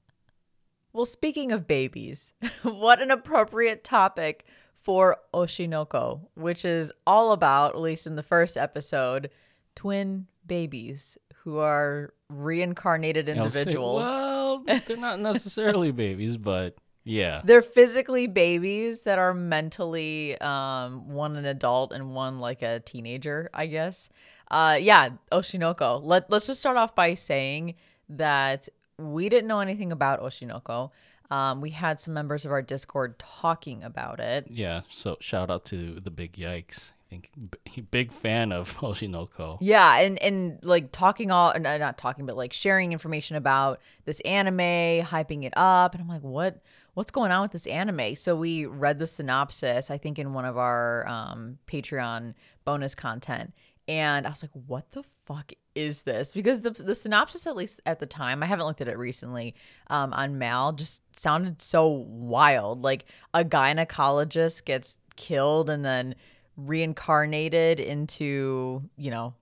Well, 0.93 1.07
speaking 1.07 1.53
of 1.53 1.67
babies, 1.67 2.33
what 2.63 3.01
an 3.01 3.11
appropriate 3.11 3.85
topic 3.85 4.45
for 4.75 5.19
Oshi 5.33 5.69
no 5.69 5.85
Ko, 5.85 6.29
which 6.35 6.65
is 6.65 6.93
all 7.07 7.33
about, 7.33 7.75
at 7.75 7.81
least 7.81 8.07
in 8.07 8.17
the 8.17 8.23
first 8.23 8.57
episode, 8.57 9.31
twin 9.75 10.27
babies 10.47 11.17
who 11.45 11.59
are 11.59 12.13
reincarnated 12.29 13.29
I'll 13.29 13.49
say, 13.49 13.61
individuals. 13.61 14.05
well, 14.05 14.65
they're 14.87 14.97
not 14.97 15.21
necessarily 15.21 15.93
babies, 15.93 16.37
but 16.37 16.77
yeah. 17.05 17.41
They're 17.45 17.63
physically 17.63 18.27
babies 18.27 19.03
that 19.03 19.19
are 19.19 19.33
mentally 19.33 20.39
um, 20.41 21.11
one 21.13 21.37
an 21.37 21.45
adult 21.45 21.93
and 21.93 22.15
one 22.15 22.41
like 22.41 22.63
a 22.63 22.81
teenager, 22.81 23.49
I 23.55 23.67
guess. 23.67 24.09
Uh, 24.51 24.77
yeah, 24.81 25.11
Oshi 25.31 25.59
no 25.59 25.75
Ko. 25.75 26.01
Let 26.03 26.31
Let's 26.31 26.47
just 26.47 26.61
start 26.61 26.77
off 26.77 26.95
by 26.95 27.15
saying 27.15 27.75
that 28.09 28.69
we 29.01 29.29
didn't 29.29 29.49
know 29.49 29.61
anything 29.61 29.93
about 29.93 30.21
Oshi 30.21 30.47
no 30.47 30.61
Ko. 30.61 30.93
Um, 31.31 31.61
we 31.61 31.71
had 31.71 32.01
some 32.01 32.13
members 32.13 32.45
of 32.45 32.51
our 32.51 32.63
Discord 32.63 33.19
talking 33.19 33.85
about 33.85 34.19
it. 34.19 34.47
Yeah. 34.51 34.83
So 34.91 35.17
shout 35.21 35.51
out 35.51 35.65
to 35.67 36.01
the 36.01 36.11
big 36.11 36.33
yikes. 36.33 36.91
I 36.91 37.11
think 37.11 37.31
b- 37.51 37.81
big 37.91 38.13
fan 38.13 38.53
of 38.53 38.77
Oshi 38.79 39.09
no 39.09 39.27
Ko. 39.27 39.59
Yeah, 39.61 40.01
and 40.01 40.19
and 40.21 40.59
like 40.65 40.93
talking 40.93 41.31
all 41.31 41.53
not 41.59 41.99
talking, 41.99 42.27
but 42.27 42.37
like 42.37 42.53
sharing 42.53 42.93
information 42.93 43.37
about 43.37 43.81
this 44.05 44.21
anime, 44.21 44.59
hyping 44.59 45.45
it 45.45 45.53
up, 45.57 45.95
and 45.95 46.03
I'm 46.03 46.09
like, 46.09 46.23
what 46.23 46.63
what's 46.95 47.11
going 47.11 47.31
on 47.31 47.43
with 47.43 47.53
this 47.53 47.67
anime? 47.67 48.17
So 48.17 48.37
we 48.37 48.67
read 48.67 48.99
the 48.99 49.07
synopsis, 49.07 49.91
I 49.91 49.99
think, 49.99 50.19
in 50.19 50.35
one 50.35 50.45
of 50.45 50.57
our 50.57 51.07
um, 51.09 51.59
Patreon 51.67 52.35
bonus 52.65 52.95
content, 52.95 53.55
and 53.89 54.27
I 54.27 54.31
was 54.31 54.43
like, 54.43 54.53
"What 54.67 54.91
the 54.91 55.05
fuck 55.25 55.53
is 55.75 56.03
this?" 56.03 56.33
Because 56.33 56.61
the 56.63 56.71
the 56.71 56.95
synopsis, 56.95 57.47
at 57.47 57.57
least 57.57 57.81
at 57.87 58.01
the 58.01 58.07
time, 58.07 58.43
I 58.43 58.47
haven't 58.47 58.67
looked 58.67 58.81
at 58.81 58.89
it 58.89 58.99
recently, 58.99 59.55
um, 59.89 60.13
on 60.13 60.39
Mal, 60.39 60.73
just 60.73 61.03
sounded 61.19 61.63
so 61.63 61.87
wild. 61.87 62.83
Like 62.83 63.05
a 63.35 63.45
gynecologist 63.45 64.65
gets 64.65 64.99
killed 65.17 65.71
and 65.71 65.85
then 65.85 66.15
reincarnated 66.57 67.81
into, 67.81 68.83
you 68.97 69.11
know, 69.11 69.35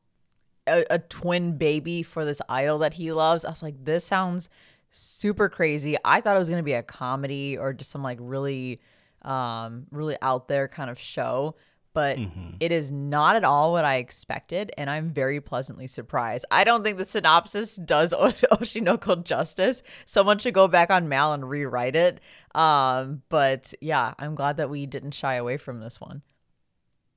a, 0.66 0.84
a 0.90 0.98
twin 0.98 1.56
baby 1.56 2.02
for 2.02 2.24
this 2.24 2.40
idol 2.48 2.78
that 2.78 2.94
he 2.94 3.12
loves. 3.12 3.44
I 3.44 3.50
was 3.50 3.62
like, 3.62 3.84
this 3.84 4.04
sounds 4.04 4.50
super 4.90 5.48
crazy. 5.48 5.96
I 6.04 6.20
thought 6.20 6.36
it 6.36 6.38
was 6.38 6.50
gonna 6.50 6.62
be 6.62 6.72
a 6.74 6.82
comedy 6.82 7.56
or 7.56 7.72
just 7.72 7.90
some 7.90 8.02
like 8.02 8.18
really, 8.20 8.80
um, 9.22 9.86
really 9.90 10.16
out 10.22 10.48
there 10.48 10.68
kind 10.68 10.90
of 10.90 10.98
show 10.98 11.56
but 11.92 12.18
it 12.60 12.72
is 12.72 12.90
not 12.90 13.36
at 13.36 13.44
all 13.44 13.72
what 13.72 13.84
I 13.84 13.96
expected, 13.96 14.72
and 14.78 14.88
I'm 14.88 15.10
very 15.10 15.40
pleasantly 15.40 15.86
surprised. 15.86 16.44
I 16.50 16.64
don't 16.64 16.82
think 16.84 16.98
the 16.98 17.04
synopsis 17.04 17.76
does 17.76 18.12
Oshi 18.52 18.82
no 18.82 18.96
Ko 18.96 19.16
justice. 19.16 19.82
Someone 20.04 20.38
should 20.38 20.54
go 20.54 20.68
back 20.68 20.90
on 20.90 21.08
Mal 21.08 21.32
and 21.32 21.48
rewrite 21.48 21.96
it. 21.96 22.20
Um, 22.54 23.22
but 23.28 23.74
yeah, 23.80 24.14
I'm 24.18 24.34
glad 24.34 24.58
that 24.58 24.70
we 24.70 24.86
didn't 24.86 25.12
shy 25.12 25.34
away 25.34 25.56
from 25.56 25.80
this 25.80 26.00
one. 26.00 26.22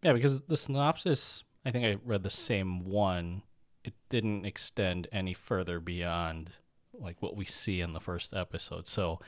Yeah, 0.03 0.13
because 0.13 0.39
the 0.41 0.57
synopsis, 0.57 1.43
I 1.65 1.71
think 1.71 1.85
I 1.85 1.97
read 2.03 2.23
the 2.23 2.29
same 2.29 2.85
one. 2.85 3.43
It 3.83 3.93
didn't 4.09 4.45
extend 4.45 5.07
any 5.11 5.33
further 5.33 5.79
beyond 5.79 6.51
like 6.93 7.21
what 7.21 7.35
we 7.35 7.45
see 7.45 7.81
in 7.81 7.93
the 7.93 7.99
first 7.99 8.33
episode. 8.33 8.87
So, 8.87 9.19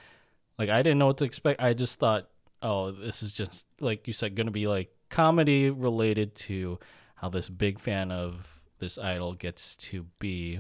like, 0.58 0.70
I 0.70 0.82
didn't 0.82 1.00
know 1.00 1.08
what 1.08 1.18
to 1.18 1.26
expect. 1.26 1.62
I 1.62 1.74
just 1.74 2.00
thought, 2.00 2.30
oh, 2.62 2.92
this 2.92 3.22
is 3.22 3.32
just 3.32 3.68
like 3.80 4.08
you 4.08 4.14
said, 4.14 4.36
going 4.36 4.48
to 4.48 4.52
be 4.52 4.68
like 4.68 4.90
comedy 5.13 5.70
related 5.70 6.34
to 6.34 6.79
how 7.13 7.29
this 7.29 7.48
big 7.48 7.79
fan 7.79 8.12
of 8.12 8.60
this 8.79 8.98
idol 8.98 9.36
gets 9.36 9.75
to 9.75 10.08
be 10.17 10.60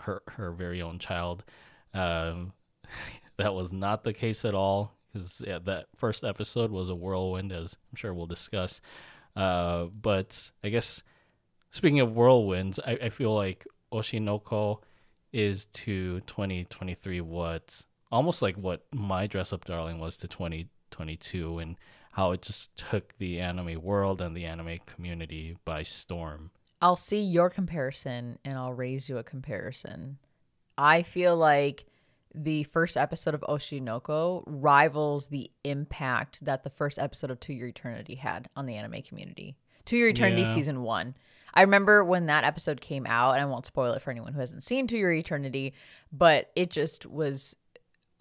her 0.00 0.22
her 0.28 0.52
very 0.52 0.82
own 0.82 0.98
child. 0.98 1.44
Um, 1.94 2.52
that 3.38 3.54
was 3.54 3.72
not 3.72 4.04
the 4.04 4.12
case 4.12 4.44
at 4.44 4.54
all 4.54 4.92
because 5.10 5.42
yeah, 5.46 5.58
that 5.64 5.86
first 5.96 6.24
episode 6.24 6.70
was 6.70 6.90
a 6.90 6.94
whirlwind, 6.94 7.52
as 7.52 7.78
I'm 7.90 7.96
sure 7.96 8.12
we'll 8.12 8.26
discuss. 8.26 8.82
Uh, 9.34 9.84
but 9.86 10.50
I 10.62 10.68
guess 10.68 11.02
speaking 11.70 12.00
of 12.00 12.10
whirlwinds, 12.10 12.78
I, 12.86 12.98
I 13.04 13.08
feel 13.08 13.34
like 13.34 13.66
Oshi 13.90 14.20
no 14.20 14.38
Ko 14.38 14.82
is 15.32 15.66
to 15.66 16.20
2023 16.20 17.22
what 17.22 17.82
almost 18.12 18.42
like 18.42 18.56
what 18.56 18.84
my 18.92 19.26
dress 19.26 19.54
up 19.54 19.64
darling 19.64 19.98
was 19.98 20.18
to 20.18 20.28
2022 20.28 21.58
and 21.58 21.76
how 22.16 22.32
it 22.32 22.40
just 22.40 22.74
took 22.76 23.16
the 23.18 23.38
anime 23.38 23.82
world 23.82 24.22
and 24.22 24.34
the 24.34 24.46
anime 24.46 24.78
community 24.86 25.54
by 25.66 25.82
storm. 25.82 26.50
I'll 26.80 26.96
see 26.96 27.20
your 27.20 27.50
comparison 27.50 28.38
and 28.42 28.54
I'll 28.54 28.72
raise 28.72 29.10
you 29.10 29.18
a 29.18 29.22
comparison. 29.22 30.16
I 30.78 31.02
feel 31.02 31.36
like 31.36 31.84
the 32.34 32.64
first 32.64 32.96
episode 32.96 33.34
of 33.34 33.42
Oshi 33.42 33.82
no 33.82 34.00
Ko 34.00 34.44
rivals 34.46 35.28
the 35.28 35.50
impact 35.64 36.42
that 36.42 36.64
the 36.64 36.70
first 36.70 36.98
episode 36.98 37.30
of 37.30 37.38
To 37.40 37.52
Your 37.52 37.68
Eternity 37.68 38.14
had 38.14 38.48
on 38.56 38.64
the 38.64 38.76
anime 38.76 39.02
community. 39.02 39.58
To 39.84 39.96
Your 39.98 40.08
Eternity 40.08 40.42
Yeah. 40.42 40.54
season 40.54 40.82
one. 40.82 41.14
I 41.52 41.60
remember 41.62 42.02
when 42.02 42.26
that 42.26 42.44
episode 42.44 42.80
came 42.80 43.06
out, 43.06 43.32
and 43.32 43.42
I 43.42 43.44
won't 43.46 43.64
spoil 43.66 43.92
it 43.92 44.00
for 44.02 44.10
anyone 44.10 44.32
who 44.32 44.40
hasn't 44.40 44.62
seen 44.64 44.86
To 44.86 44.96
Your 44.96 45.12
Eternity, 45.12 45.74
but 46.12 46.50
it 46.56 46.70
just 46.70 47.04
was 47.04 47.56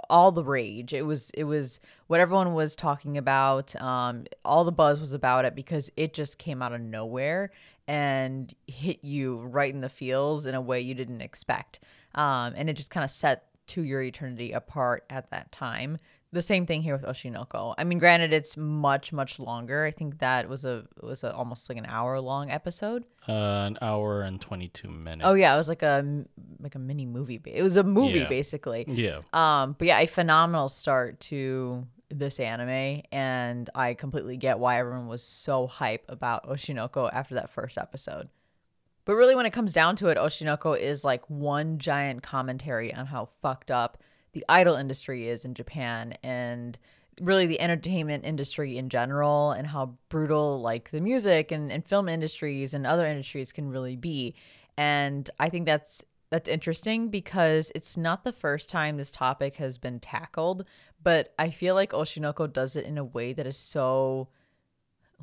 all 0.10 0.32
the 0.32 0.44
rage. 0.44 0.94
It 0.94 1.04
was 1.04 1.30
it 1.32 1.46
was 1.46 1.80
what 2.08 2.20
everyone 2.20 2.54
was 2.54 2.76
talking 2.76 3.18
about. 3.18 3.76
Um, 3.82 4.26
all 4.44 4.64
the 4.64 4.72
buzz 4.72 5.00
was 5.00 5.14
about 5.14 5.46
it 5.46 5.56
because 5.56 5.92
it 5.98 6.14
just 6.14 6.38
came 6.38 6.62
out 6.62 6.74
of 6.74 6.82
nowhere 6.82 7.52
and 7.88 8.54
hit 8.68 9.04
you 9.04 9.38
right 9.38 9.74
in 9.74 9.82
the 9.82 9.90
feels 9.90 10.46
in 10.46 10.56
a 10.56 10.62
way 10.62 10.82
you 10.82 10.94
didn't 10.94 11.22
expect. 11.22 11.80
Um, 12.16 12.54
and 12.56 12.70
it 12.70 12.74
just 12.74 12.90
kind 12.92 13.04
of 13.04 13.12
set 13.12 13.46
to 13.68 13.82
your 13.82 14.02
eternity 14.02 14.52
apart 14.52 15.04
at 15.10 15.32
that 15.32 15.52
time. 15.52 15.98
The 16.36 16.42
same 16.42 16.66
thing 16.66 16.82
here 16.82 16.94
with 16.94 17.06
Oshi 17.06 17.32
no 17.32 17.46
Ko. 17.46 17.74
I 17.78 17.86
mean, 17.86 17.98
granted, 17.98 18.34
it's 18.34 18.58
much 18.58 19.14
much 19.14 19.40
longer. 19.40 19.86
I 19.86 19.92
think 19.92 20.20
that 20.20 20.50
was 20.50 20.66
a 20.66 20.84
was 21.02 21.24
a, 21.24 21.34
almost 21.34 21.70
like 21.70 21.78
an 21.78 21.86
hour 21.86 22.20
long 22.20 22.52
episode. 22.52 23.06
Uh, 23.26 23.32
an 23.32 23.78
hour 23.82 24.22
and 24.22 24.42
22 24.42 24.90
minutes. 24.90 25.26
Oh 25.26 25.34
yeah, 25.34 25.56
it 25.56 25.58
was 25.58 25.70
like 25.70 25.82
a 25.82 26.26
like 26.60 26.76
a 26.76 26.80
mini 26.80 27.06
movie. 27.06 27.40
It 27.46 27.64
was 27.64 27.78
a 27.78 27.84
movie 27.84 28.20
Yeah. 28.20 28.28
basically. 28.28 28.84
Yeah. 28.86 29.22
Um, 29.32 29.78
but 29.80 29.88
yeah, 29.88 30.00
a 30.00 30.08
phenomenal 30.08 30.68
start 30.68 31.22
to 31.32 31.88
this 32.10 32.38
anime, 32.42 33.04
and 33.14 33.70
I 33.74 33.94
completely 33.94 34.36
get 34.36 34.60
why 34.60 34.78
everyone 34.80 35.08
was 35.08 35.24
so 35.24 35.68
hype 35.68 36.04
about 36.10 36.50
Oshi 36.50 36.76
no 36.76 36.90
Ko 36.90 37.08
after 37.08 37.36
that 37.36 37.50
first 37.50 37.78
episode. 37.78 38.28
But 39.06 39.14
really, 39.16 39.36
when 39.36 39.46
it 39.46 39.54
comes 39.54 39.72
down 39.72 39.96
to 39.98 40.08
it, 40.10 40.18
Oshi 40.18 40.42
no 40.42 40.58
Ko 40.58 40.74
is 40.74 41.06
like 41.06 41.30
one 41.30 41.78
giant 41.78 42.24
commentary 42.24 42.94
on 42.94 43.06
how 43.06 43.30
fucked 43.42 43.72
up 43.72 44.00
the 44.36 44.46
idol 44.50 44.76
industry 44.76 45.30
is 45.30 45.46
in 45.46 45.54
Japan 45.54 46.14
and 46.22 46.78
really 47.22 47.46
the 47.46 47.62
entertainment 47.62 48.26
industry 48.26 48.78
in 48.78 48.90
general 48.90 49.52
and 49.52 49.66
how 49.66 49.96
brutal 50.10 50.62
like 50.62 50.92
the 50.92 51.00
music 51.00 51.54
and, 51.54 51.72
and 51.72 51.88
film 51.88 52.10
industries 52.10 52.74
and 52.74 52.86
other 52.86 53.08
industries 53.08 53.54
can 53.54 53.70
really 53.70 53.96
be. 53.96 54.36
And 54.78 55.30
I 55.40 55.48
think 55.48 55.66
that's 55.66 56.04
that's 56.30 56.50
interesting 56.50 57.08
because 57.08 57.72
it's 57.74 57.96
not 57.96 58.26
the 58.26 58.34
first 58.34 58.68
time 58.68 58.98
this 58.98 59.12
topic 59.12 59.56
has 59.56 59.78
been 59.78 60.02
tackled, 60.02 60.66
but 61.02 61.34
I 61.40 61.50
feel 61.50 61.74
like 61.74 61.92
Oshi 61.92 62.20
no 62.20 62.34
Ko 62.34 62.46
does 62.46 62.76
it 62.76 62.86
in 62.86 62.98
a 62.98 63.06
way 63.06 63.32
that 63.32 63.48
is 63.48 63.58
so 63.58 64.28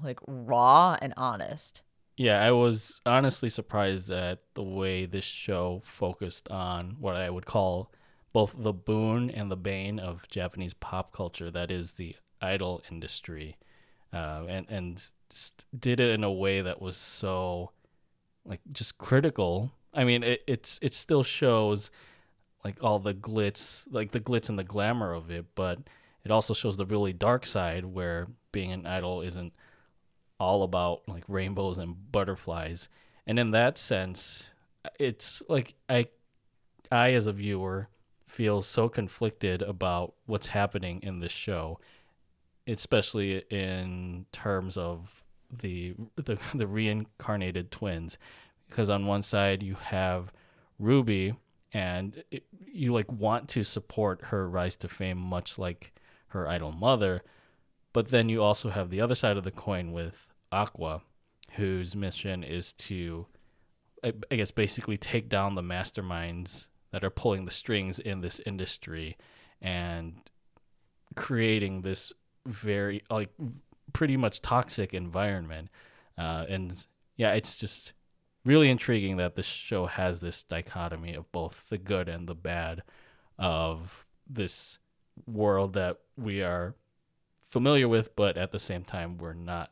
like 0.02 0.20
raw 0.26 0.96
and 1.02 1.12
honest. 1.18 1.82
Yeah, 2.16 2.42
I 2.42 2.52
was 2.52 2.98
honestly 3.04 3.50
surprised 3.50 4.10
at 4.10 4.38
the 4.54 4.62
way 4.62 5.04
this 5.04 5.24
show 5.24 5.82
focused 5.84 6.48
on 6.48 6.96
what 6.98 7.16
I 7.16 7.28
would 7.28 7.44
call 7.44 7.92
both 8.32 8.54
the 8.56 8.72
boon 8.72 9.30
and 9.30 9.50
the 9.50 9.56
bane 9.56 9.98
of 9.98 10.28
Japanese 10.28 10.74
pop 10.74 11.12
culture, 11.12 11.50
that 11.50 11.70
is 11.70 11.94
the 11.94 12.16
idol 12.40 12.82
industry, 12.90 13.56
uh, 14.12 14.44
and 14.48 14.66
and 14.68 15.10
did 15.78 16.00
it 16.00 16.10
in 16.10 16.24
a 16.24 16.32
way 16.32 16.60
that 16.60 16.80
was 16.80 16.96
so 16.96 17.70
like 18.44 18.60
just 18.72 18.98
critical. 18.98 19.72
I 19.94 20.04
mean, 20.04 20.22
it 20.22 20.42
it's 20.46 20.78
it 20.82 20.94
still 20.94 21.22
shows 21.22 21.90
like 22.64 22.82
all 22.82 22.98
the 22.98 23.14
glitz, 23.14 23.84
like 23.90 24.12
the 24.12 24.20
glitz 24.20 24.48
and 24.48 24.58
the 24.58 24.64
glamour 24.64 25.12
of 25.12 25.30
it, 25.30 25.46
but 25.54 25.78
it 26.24 26.30
also 26.30 26.54
shows 26.54 26.76
the 26.76 26.86
really 26.86 27.12
dark 27.12 27.44
side 27.44 27.84
where 27.84 28.28
being 28.52 28.72
an 28.72 28.86
idol 28.86 29.22
isn't 29.22 29.52
all 30.38 30.62
about 30.62 31.02
like 31.08 31.24
rainbows 31.28 31.78
and 31.78 32.10
butterflies. 32.12 32.88
And 33.26 33.38
in 33.38 33.52
that 33.52 33.78
sense, 33.78 34.44
it's 34.98 35.42
like 35.48 35.74
I 35.88 36.06
I 36.90 37.10
as 37.12 37.26
a 37.26 37.32
viewer 37.32 37.88
feel 38.32 38.62
so 38.62 38.88
conflicted 38.88 39.60
about 39.60 40.14
what's 40.24 40.48
happening 40.48 41.00
in 41.02 41.20
this 41.20 41.32
show, 41.32 41.78
especially 42.66 43.44
in 43.50 44.24
terms 44.32 44.76
of 44.76 45.22
the 45.50 45.94
the, 46.16 46.38
the 46.54 46.66
reincarnated 46.66 47.70
twins. 47.70 48.16
Because 48.68 48.88
on 48.88 49.06
one 49.06 49.22
side 49.22 49.62
you 49.62 49.74
have 49.74 50.32
Ruby 50.78 51.34
and 51.74 52.24
it, 52.30 52.44
you 52.66 52.94
like 52.94 53.12
want 53.12 53.48
to 53.50 53.62
support 53.62 54.24
her 54.26 54.48
rise 54.48 54.76
to 54.76 54.88
fame 54.88 55.18
much 55.18 55.58
like 55.58 55.92
her 56.28 56.48
idol 56.48 56.72
mother. 56.72 57.22
But 57.92 58.08
then 58.08 58.30
you 58.30 58.42
also 58.42 58.70
have 58.70 58.88
the 58.88 59.02
other 59.02 59.14
side 59.14 59.36
of 59.36 59.44
the 59.44 59.50
coin 59.50 59.92
with 59.92 60.26
Aqua, 60.50 61.02
whose 61.52 61.94
mission 61.94 62.42
is 62.42 62.72
to, 62.72 63.26
I 64.02 64.12
guess, 64.30 64.50
basically 64.50 64.96
take 64.96 65.28
down 65.28 65.54
the 65.54 65.62
masterminds 65.62 66.68
that 66.92 67.02
are 67.02 67.10
pulling 67.10 67.44
the 67.44 67.50
strings 67.50 67.98
in 67.98 68.20
this 68.20 68.40
industry 68.46 69.16
and 69.60 70.14
creating 71.16 71.82
this 71.82 72.12
very, 72.46 73.02
like, 73.10 73.30
pretty 73.92 74.16
much 74.16 74.40
toxic 74.40 74.94
environment. 74.94 75.68
Uh, 76.16 76.44
and 76.48 76.86
yeah, 77.16 77.32
it's 77.32 77.56
just 77.56 77.92
really 78.44 78.70
intriguing 78.70 79.16
that 79.16 79.34
this 79.34 79.46
show 79.46 79.86
has 79.86 80.20
this 80.20 80.42
dichotomy 80.42 81.14
of 81.14 81.30
both 81.32 81.68
the 81.68 81.78
good 81.78 82.08
and 82.08 82.28
the 82.28 82.34
bad 82.34 82.82
of 83.38 84.04
this 84.28 84.78
world 85.26 85.74
that 85.74 85.98
we 86.16 86.42
are 86.42 86.74
familiar 87.48 87.88
with, 87.88 88.14
but 88.16 88.36
at 88.36 88.50
the 88.50 88.58
same 88.58 88.84
time, 88.84 89.18
we're 89.18 89.34
not 89.34 89.70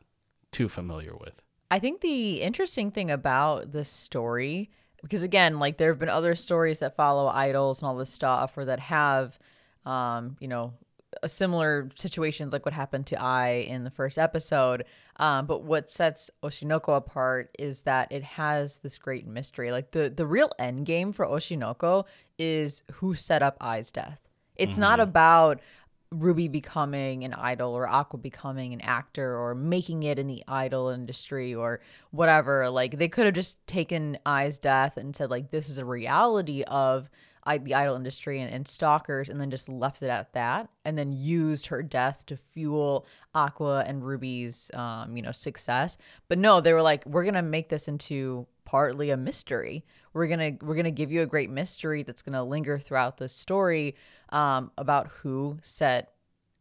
too 0.51 0.69
familiar 0.69 1.15
with. 1.15 1.41
I 1.69 1.79
think 1.79 2.01
the 2.01 2.41
interesting 2.41 2.91
thing 2.91 3.09
about 3.09 3.71
this 3.71 3.89
story, 3.89 4.69
because 5.01 5.23
again, 5.23 5.59
like 5.59 5.77
there 5.77 5.89
have 5.89 5.99
been 5.99 6.09
other 6.09 6.35
stories 6.35 6.79
that 6.79 6.95
follow 6.95 7.27
idols 7.27 7.81
and 7.81 7.87
all 7.87 7.95
this 7.95 8.11
stuff, 8.11 8.57
or 8.57 8.65
that 8.65 8.79
have, 8.79 9.39
um, 9.85 10.37
you 10.39 10.47
know, 10.47 10.73
a 11.23 11.29
similar 11.29 11.89
situations 11.95 12.53
like 12.53 12.65
what 12.65 12.73
happened 12.73 13.05
to 13.07 13.21
Ai 13.21 13.65
in 13.67 13.83
the 13.83 13.89
first 13.89 14.17
episode. 14.17 14.85
Um, 15.17 15.45
but 15.45 15.63
what 15.63 15.91
sets 15.91 16.31
Oshi 16.41 16.63
no 16.63 16.79
Ko 16.79 16.93
apart 16.93 17.55
is 17.59 17.81
that 17.81 18.11
it 18.11 18.23
has 18.23 18.79
this 18.79 18.97
great 18.97 19.27
mystery. 19.27 19.71
Like 19.71 19.91
the 19.91 20.09
the 20.09 20.25
real 20.25 20.51
end 20.57 20.85
game 20.85 21.11
for 21.13 21.25
Oshi 21.25 21.57
no 21.57 21.73
Ko 21.73 22.05
is 22.37 22.83
who 22.93 23.15
set 23.15 23.43
up 23.43 23.57
Ai's 23.61 23.91
death. 23.91 24.21
It's 24.55 24.77
not 24.77 24.99
about 24.99 25.59
Ruby 26.11 26.49
becoming 26.49 27.23
an 27.23 27.33
idol 27.33 27.73
or 27.73 27.87
Aqua 27.87 28.19
becoming 28.19 28.73
an 28.73 28.81
actor 28.81 29.37
or 29.37 29.55
making 29.55 30.03
it 30.03 30.19
in 30.19 30.27
the 30.27 30.43
idol 30.47 30.89
industry 30.89 31.55
or 31.55 31.79
whatever. 32.11 32.69
Like 32.69 32.97
they 32.97 33.07
could 33.07 33.25
have 33.25 33.33
just 33.33 33.65
taken 33.65 34.17
Ai's 34.27 34.57
death 34.57 34.97
and 34.97 35.15
said 35.15 35.29
like 35.29 35.51
this 35.51 35.69
is 35.69 35.77
a 35.77 35.85
reality 35.85 36.63
of 36.63 37.09
I, 37.43 37.57
the 37.57 37.73
idol 37.73 37.95
industry 37.95 38.39
and, 38.39 38.53
and 38.53 38.67
stalkers 38.67 39.29
and 39.29 39.39
then 39.39 39.49
just 39.49 39.67
left 39.67 40.03
it 40.03 40.09
at 40.09 40.33
that 40.33 40.69
and 40.85 40.97
then 40.97 41.11
used 41.11 41.67
her 41.67 41.81
death 41.81 42.25
to 42.27 42.37
fuel 42.37 43.05
Aqua 43.33 43.83
and 43.87 44.05
Ruby's 44.05 44.69
um, 44.73 45.15
you 45.15 45.23
know 45.23 45.31
success. 45.31 45.97
But 46.27 46.37
no, 46.37 46.61
they 46.61 46.73
were 46.73 46.81
like 46.81 47.05
we're 47.05 47.23
going 47.23 47.35
to 47.35 47.41
make 47.41 47.69
this 47.69 47.87
into 47.87 48.47
partly 48.65 49.09
a 49.09 49.17
mystery. 49.17 49.85
We're 50.13 50.27
going 50.27 50.57
to 50.57 50.65
we're 50.65 50.75
going 50.75 50.85
to 50.85 50.91
give 50.91 51.11
you 51.11 51.21
a 51.21 51.25
great 51.25 51.49
mystery 51.49 52.03
that's 52.03 52.21
going 52.21 52.33
to 52.33 52.43
linger 52.43 52.79
throughout 52.79 53.17
the 53.17 53.29
story 53.29 53.95
um, 54.31 54.71
about 54.77 55.07
who 55.07 55.57
set 55.61 56.13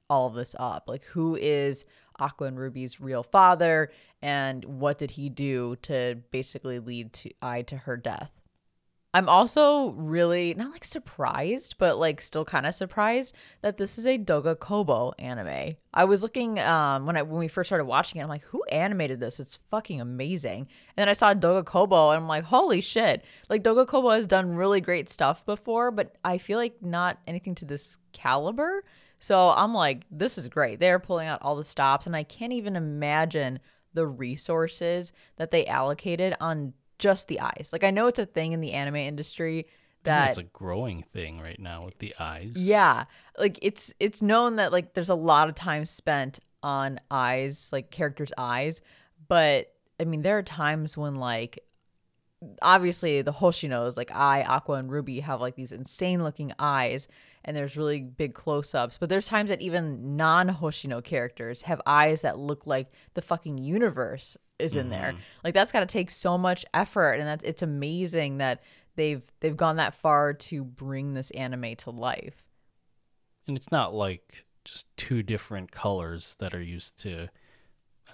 all 0.08 0.26
of 0.26 0.34
this 0.34 0.54
up. 0.58 0.84
Like 0.88 1.04
who 1.04 1.36
is 1.36 1.84
Aqua 2.18 2.48
and 2.48 2.58
Ruby's 2.58 3.00
real 3.00 3.22
father 3.22 3.90
and 4.22 4.64
what 4.64 4.98
did 4.98 5.12
he 5.12 5.28
do 5.28 5.76
to 5.82 6.18
basically 6.30 6.78
lead 6.78 7.12
to 7.14 7.30
Ai 7.42 7.62
to 7.62 7.76
her 7.78 7.96
death. 7.96 8.39
I'm 9.12 9.28
also 9.28 9.90
really 9.90 10.54
not 10.54 10.70
like 10.70 10.84
surprised, 10.84 11.76
but 11.78 11.98
like 11.98 12.20
still 12.20 12.44
kind 12.44 12.64
of 12.64 12.76
surprised 12.76 13.34
that 13.60 13.76
this 13.76 13.98
is 13.98 14.06
a 14.06 14.16
Doga 14.16 14.56
Kobo 14.56 15.12
anime. 15.18 15.74
I 15.92 16.04
was 16.04 16.22
looking 16.22 16.60
um 16.60 17.06
when 17.06 17.16
I 17.16 17.22
when 17.22 17.40
we 17.40 17.48
first 17.48 17.68
started 17.68 17.86
watching 17.86 18.20
it, 18.20 18.22
I'm 18.22 18.28
like, 18.28 18.44
who 18.44 18.62
animated 18.70 19.18
this? 19.18 19.40
It's 19.40 19.58
fucking 19.68 20.00
amazing. 20.00 20.68
And 20.96 21.02
then 21.02 21.08
I 21.08 21.14
saw 21.14 21.34
Doga 21.34 21.64
Kobo 21.64 22.10
and 22.10 22.22
I'm 22.22 22.28
like, 22.28 22.44
holy 22.44 22.80
shit. 22.80 23.24
Like 23.48 23.64
Doga 23.64 23.84
Kobo 23.84 24.10
has 24.10 24.26
done 24.26 24.54
really 24.54 24.80
great 24.80 25.08
stuff 25.08 25.44
before, 25.44 25.90
but 25.90 26.14
I 26.24 26.38
feel 26.38 26.58
like 26.58 26.80
not 26.80 27.18
anything 27.26 27.56
to 27.56 27.64
this 27.64 27.98
caliber. 28.12 28.84
So 29.18 29.50
I'm 29.50 29.74
like, 29.74 30.06
this 30.10 30.38
is 30.38 30.46
great. 30.48 30.78
They're 30.78 31.00
pulling 31.00 31.28
out 31.28 31.42
all 31.42 31.54
the 31.56 31.64
stops, 31.64 32.06
and 32.06 32.16
I 32.16 32.22
can't 32.22 32.54
even 32.54 32.74
imagine 32.74 33.58
the 33.92 34.06
resources 34.06 35.12
that 35.36 35.50
they 35.50 35.66
allocated 35.66 36.34
on 36.40 36.72
just 37.00 37.26
the 37.26 37.40
eyes. 37.40 37.70
Like 37.72 37.82
I 37.82 37.90
know 37.90 38.06
it's 38.06 38.18
a 38.18 38.26
thing 38.26 38.52
in 38.52 38.60
the 38.60 38.72
anime 38.72 38.96
industry 38.96 39.66
that 40.04 40.30
it's 40.30 40.38
a 40.38 40.44
growing 40.44 41.02
thing 41.02 41.40
right 41.40 41.58
now 41.58 41.84
with 41.84 41.98
the 41.98 42.14
eyes. 42.18 42.52
Yeah. 42.54 43.06
Like 43.38 43.58
it's 43.62 43.92
it's 43.98 44.22
known 44.22 44.56
that 44.56 44.70
like 44.70 44.94
there's 44.94 45.08
a 45.08 45.14
lot 45.14 45.48
of 45.48 45.54
time 45.56 45.84
spent 45.84 46.38
on 46.62 47.00
eyes, 47.10 47.70
like 47.72 47.90
characters' 47.90 48.32
eyes, 48.38 48.80
but 49.26 49.72
I 49.98 50.04
mean 50.04 50.22
there 50.22 50.38
are 50.38 50.42
times 50.42 50.96
when 50.96 51.16
like 51.16 51.58
obviously 52.62 53.20
the 53.22 53.32
Hoshinos, 53.32 53.96
like 53.96 54.14
Ai, 54.14 54.42
Aqua, 54.42 54.76
and 54.76 54.90
Ruby 54.90 55.20
have 55.20 55.40
like 55.40 55.56
these 55.56 55.72
insane 55.72 56.22
looking 56.22 56.52
eyes 56.58 57.08
and 57.44 57.56
there's 57.56 57.76
really 57.76 58.02
big 58.02 58.34
close 58.34 58.74
ups. 58.74 58.98
But 58.98 59.08
there's 59.08 59.26
times 59.26 59.50
that 59.50 59.60
even 59.60 60.16
non 60.16 60.48
Hoshino 60.48 61.02
characters 61.02 61.62
have 61.62 61.80
eyes 61.86 62.22
that 62.22 62.38
look 62.38 62.66
like 62.66 62.92
the 63.14 63.22
fucking 63.22 63.58
universe 63.58 64.36
is 64.60 64.76
in 64.76 64.90
there. 64.90 65.14
Like 65.44 65.54
that's 65.54 65.72
got 65.72 65.80
to 65.80 65.86
take 65.86 66.10
so 66.10 66.38
much 66.38 66.64
effort, 66.74 67.14
and 67.14 67.26
that's 67.26 67.44
it's 67.44 67.62
amazing 67.62 68.38
that 68.38 68.62
they've 68.96 69.22
they've 69.40 69.56
gone 69.56 69.76
that 69.76 69.94
far 69.94 70.32
to 70.32 70.64
bring 70.64 71.14
this 71.14 71.30
anime 71.32 71.76
to 71.76 71.90
life. 71.90 72.44
And 73.46 73.56
it's 73.56 73.72
not 73.72 73.94
like 73.94 74.44
just 74.64 74.86
two 74.96 75.22
different 75.22 75.72
colors 75.72 76.36
that 76.38 76.54
are 76.54 76.62
used 76.62 76.98
to 77.02 77.28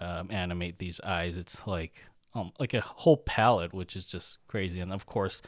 um, 0.00 0.28
animate 0.30 0.78
these 0.78 1.00
eyes. 1.00 1.36
It's 1.36 1.66
like 1.66 2.04
um, 2.34 2.52
like 2.58 2.74
a 2.74 2.80
whole 2.80 3.16
palette, 3.16 3.72
which 3.72 3.96
is 3.96 4.04
just 4.04 4.38
crazy. 4.46 4.80
And 4.80 4.92
of 4.92 5.06
course, 5.06 5.42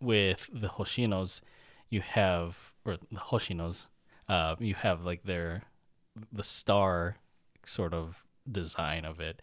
with 0.00 0.48
the 0.52 0.68
Hoshinos, 0.68 1.40
you 1.88 2.00
have 2.00 2.72
or 2.84 2.96
the 2.96 3.18
Hoshinos, 3.18 3.86
uh, 4.28 4.56
you 4.58 4.74
have 4.74 5.04
like 5.04 5.24
their 5.24 5.64
the 6.32 6.42
star 6.42 7.16
sort 7.66 7.94
of 7.94 8.24
design 8.50 9.04
of 9.04 9.20
it, 9.20 9.42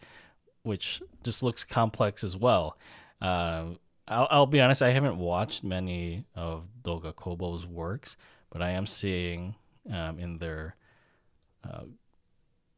which 0.62 1.02
just 1.22 1.42
looks 1.42 1.64
complex 1.64 2.22
as 2.24 2.36
well. 2.36 2.76
Uh, 3.20 3.66
I'll, 4.06 4.28
I'll 4.30 4.46
be 4.46 4.60
honest, 4.60 4.82
I 4.82 4.90
haven't 4.90 5.18
watched 5.18 5.62
many 5.64 6.24
of 6.34 6.68
Doga 6.82 7.14
Kobo's 7.14 7.66
works, 7.66 8.16
but 8.50 8.62
I 8.62 8.70
am 8.70 8.86
seeing 8.86 9.54
um, 9.92 10.18
in 10.18 10.38
their 10.38 10.76
uh, 11.68 11.84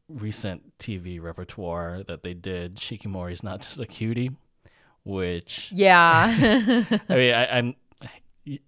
recent 0.09 0.77
TV 0.79 1.21
repertoire 1.21 2.03
that 2.09 2.23
they 2.23 2.35
did, 2.35 2.77
Shikimori's 2.77 3.43
not 3.43 3.61
just 3.61 3.79
a 3.81 3.87
cutie, 3.87 4.33
which 5.05 5.71
Yeah. 5.73 6.35
I 7.09 7.15
mean, 7.15 7.35
I, 7.35 7.59
I'm. 7.59 7.75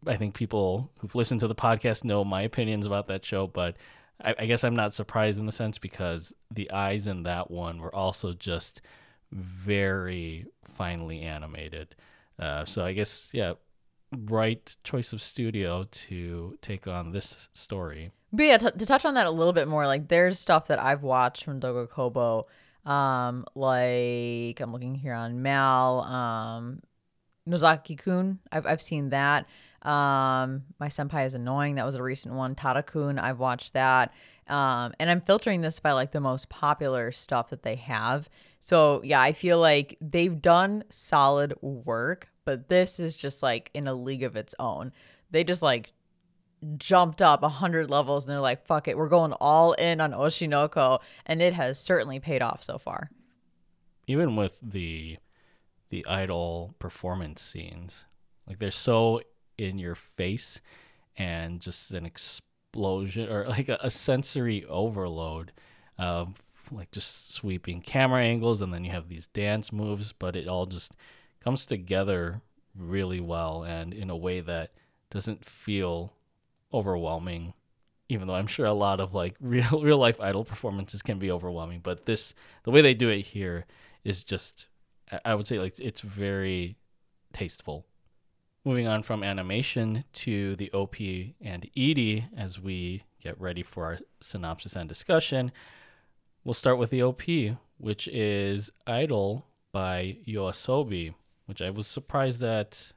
I 0.07 0.16
think 0.16 0.35
people 0.35 0.90
who've 1.01 1.14
listened 1.14 1.40
to 1.40 1.48
the 1.48 1.55
podcast 1.55 2.05
know 2.05 2.25
my 2.25 2.42
opinions 2.42 2.87
about 2.87 3.09
that 3.09 3.25
show, 3.25 3.46
but 3.46 3.77
I, 4.22 4.35
I 4.40 4.46
guess 4.46 4.64
I'm 4.64 4.77
not 4.77 4.94
surprised 4.94 5.38
in 5.38 5.46
the 5.46 5.53
sense 5.53 5.79
because 5.79 6.33
the 6.51 6.70
eyes 6.70 7.07
in 7.07 7.25
that 7.25 7.51
one 7.51 7.81
were 7.81 7.92
also 7.92 8.33
just 8.33 8.81
very 9.33 10.47
finely 10.64 11.23
animated. 11.23 11.95
Uh, 12.38 12.64
so 12.64 12.85
I 12.85 12.92
guess 12.92 13.31
yeah, 13.33 13.55
right 14.12 14.77
choice 14.85 15.12
of 15.12 15.23
studio 15.23 15.87
to 15.90 16.59
take 16.61 16.87
on 16.87 17.12
this 17.12 17.49
story. 17.53 18.12
But 18.33 18.42
yeah, 18.45 18.59
t- 18.59 18.71
to 18.71 18.87
touch 18.87 19.05
on 19.05 19.14
that 19.14 19.27
a 19.27 19.31
little 19.31 19.53
bit 19.53 19.68
more, 19.68 19.87
like 19.87 20.09
there's 20.09 20.38
stuff 20.38 20.68
that 20.68 20.81
I've 20.83 21.03
watched 21.03 21.45
from 21.45 21.61
Doga 21.61 21.88
Kobo. 21.88 22.47
Um, 22.85 23.45
like 23.55 24.61
I'm 24.61 24.73
looking 24.73 24.95
here 24.95 25.14
on 25.14 25.42
Mal, 25.42 26.01
um, 26.01 26.83
Nozaki 27.47 27.97
Kun. 27.97 28.38
I've 28.51 28.66
I've 28.66 28.83
seen 28.83 29.11
that. 29.11 29.47
Um, 29.83 30.64
my 30.79 30.88
senpai 30.88 31.27
is 31.27 31.35
annoying. 31.35 31.75
That 31.75 31.87
was 31.87 31.97
a 31.97 32.03
recent 32.03 32.35
one. 32.35 32.55
Tada 32.55 32.85
Kun. 32.85 33.18
I've 33.18 33.38
watched 33.38 33.75
that. 33.75 34.12
Um, 34.49 34.92
and 34.99 35.11
I'm 35.11 35.21
filtering 35.21 35.61
this 35.61 35.79
by 35.79 35.92
like 35.92 36.12
the 36.12 36.21
most 36.21 36.49
popular 36.49 37.12
stuff 37.12 37.49
that 37.51 37.62
they 37.62 37.77
have. 37.77 38.29
So 38.64 39.01
yeah, 39.03 39.20
I 39.20 39.33
feel 39.33 39.59
like 39.59 39.98
they've 40.01 40.40
done 40.40 40.85
solid 40.88 41.55
work, 41.61 42.29
but 42.44 42.68
this 42.68 43.01
is 43.01 43.16
just 43.16 43.42
like 43.42 43.70
in 43.75 43.88
a 43.88 43.94
league 43.94 44.22
of 44.22 44.37
its 44.37 44.55
own. 44.61 44.92
They 45.33 45.42
just 45.42 45.62
like 45.62 45.92
jumped 46.77 47.20
up 47.20 47.42
a 47.42 47.48
hundred 47.48 47.90
levels 47.90 48.25
and 48.25 48.33
they're 48.33 48.40
like, 48.40 48.64
fuck 48.64 48.87
it, 48.87 48.96
we're 48.96 49.09
going 49.09 49.33
all 49.33 49.72
in 49.72 50.01
on 50.01 50.12
Oshi 50.12 50.48
no 50.48 50.68
Ko, 50.68 51.01
and 51.27 51.42
it 51.42 51.55
has 51.55 51.77
certainly 51.77 52.20
paid 52.20 52.40
off 52.40 52.62
so 52.62 52.79
far. 52.79 53.11
Even 54.07 54.37
with 54.37 54.59
the 54.62 55.18
the 55.90 56.07
idol 56.07 56.77
performance 56.79 57.42
scenes, 57.42 58.07
like 58.46 58.61
they're 58.61 58.70
so 58.70 59.22
in 59.59 59.77
your 59.79 59.96
face 59.96 60.61
and 61.16 61.61
just 61.61 61.90
an 61.90 62.07
explosion 62.07 63.29
or 63.29 63.48
like 63.48 63.68
a, 63.68 63.79
a 63.83 63.90
sensory 63.90 64.64
overload 64.66 65.51
of 65.98 66.44
like 66.75 66.91
just 66.91 67.33
sweeping 67.33 67.81
camera 67.81 68.23
angles 68.23 68.63
and 68.63 68.73
then 68.73 68.85
you 68.85 68.91
have 68.91 69.09
these 69.09 69.27
dance 69.27 69.73
moves 69.73 70.13
but 70.13 70.37
it 70.37 70.49
all 70.49 70.67
just 70.67 70.95
comes 71.43 71.67
together 71.67 72.41
really 72.75 73.21
well 73.21 73.63
and 73.63 73.93
in 73.93 74.11
a 74.11 74.17
way 74.17 74.41
that 74.41 74.73
doesn't 75.11 75.45
feel 75.45 76.13
overwhelming 76.73 77.53
even 78.09 78.27
though 78.27 78.35
i'm 78.35 78.47
sure 78.47 78.67
a 78.67 78.73
lot 78.73 79.01
of 79.01 79.15
like 79.15 79.37
real 79.41 79.83
real 79.83 79.99
life 79.99 80.21
idol 80.21 80.45
performances 80.45 81.03
can 81.03 81.19
be 81.19 81.31
overwhelming. 81.31 81.81
But 81.83 82.07
this 82.07 82.35
the 82.65 82.71
way 82.71 82.83
they 82.83 82.95
do 82.95 83.09
it 83.09 83.23
here 83.23 83.67
is 84.05 84.25
just 84.25 84.67
I- 85.25 85.35
would 85.35 85.47
say 85.47 85.59
like 85.59 85.79
it's 85.81 86.01
very 86.01 86.77
tasteful. 87.33 87.87
Moving 88.65 88.87
on 88.87 89.03
from 89.03 89.25
animation 89.25 90.05
to 90.13 90.55
the 90.57 90.71
op 90.73 90.97
and 91.01 91.69
edie 91.77 92.27
as 92.37 92.61
we 92.61 93.03
get 93.21 93.41
ready 93.41 93.63
for 93.63 93.85
our 93.87 93.99
synopsis 94.21 94.77
and 94.77 94.89
discussion 94.89 95.51
We'll 96.44 96.55
start 96.55 96.78
with 96.78 96.90
the 96.90 97.05
OP, 97.05 97.22
which 97.78 98.09
is 98.09 98.72
Idol 98.85 99.46
by 99.70 100.16
Yoasobi, 100.26 101.14
which 101.46 101.62
I 101.62 101.70
was 101.70 101.87
surprised 101.87 102.40
that 102.40 102.92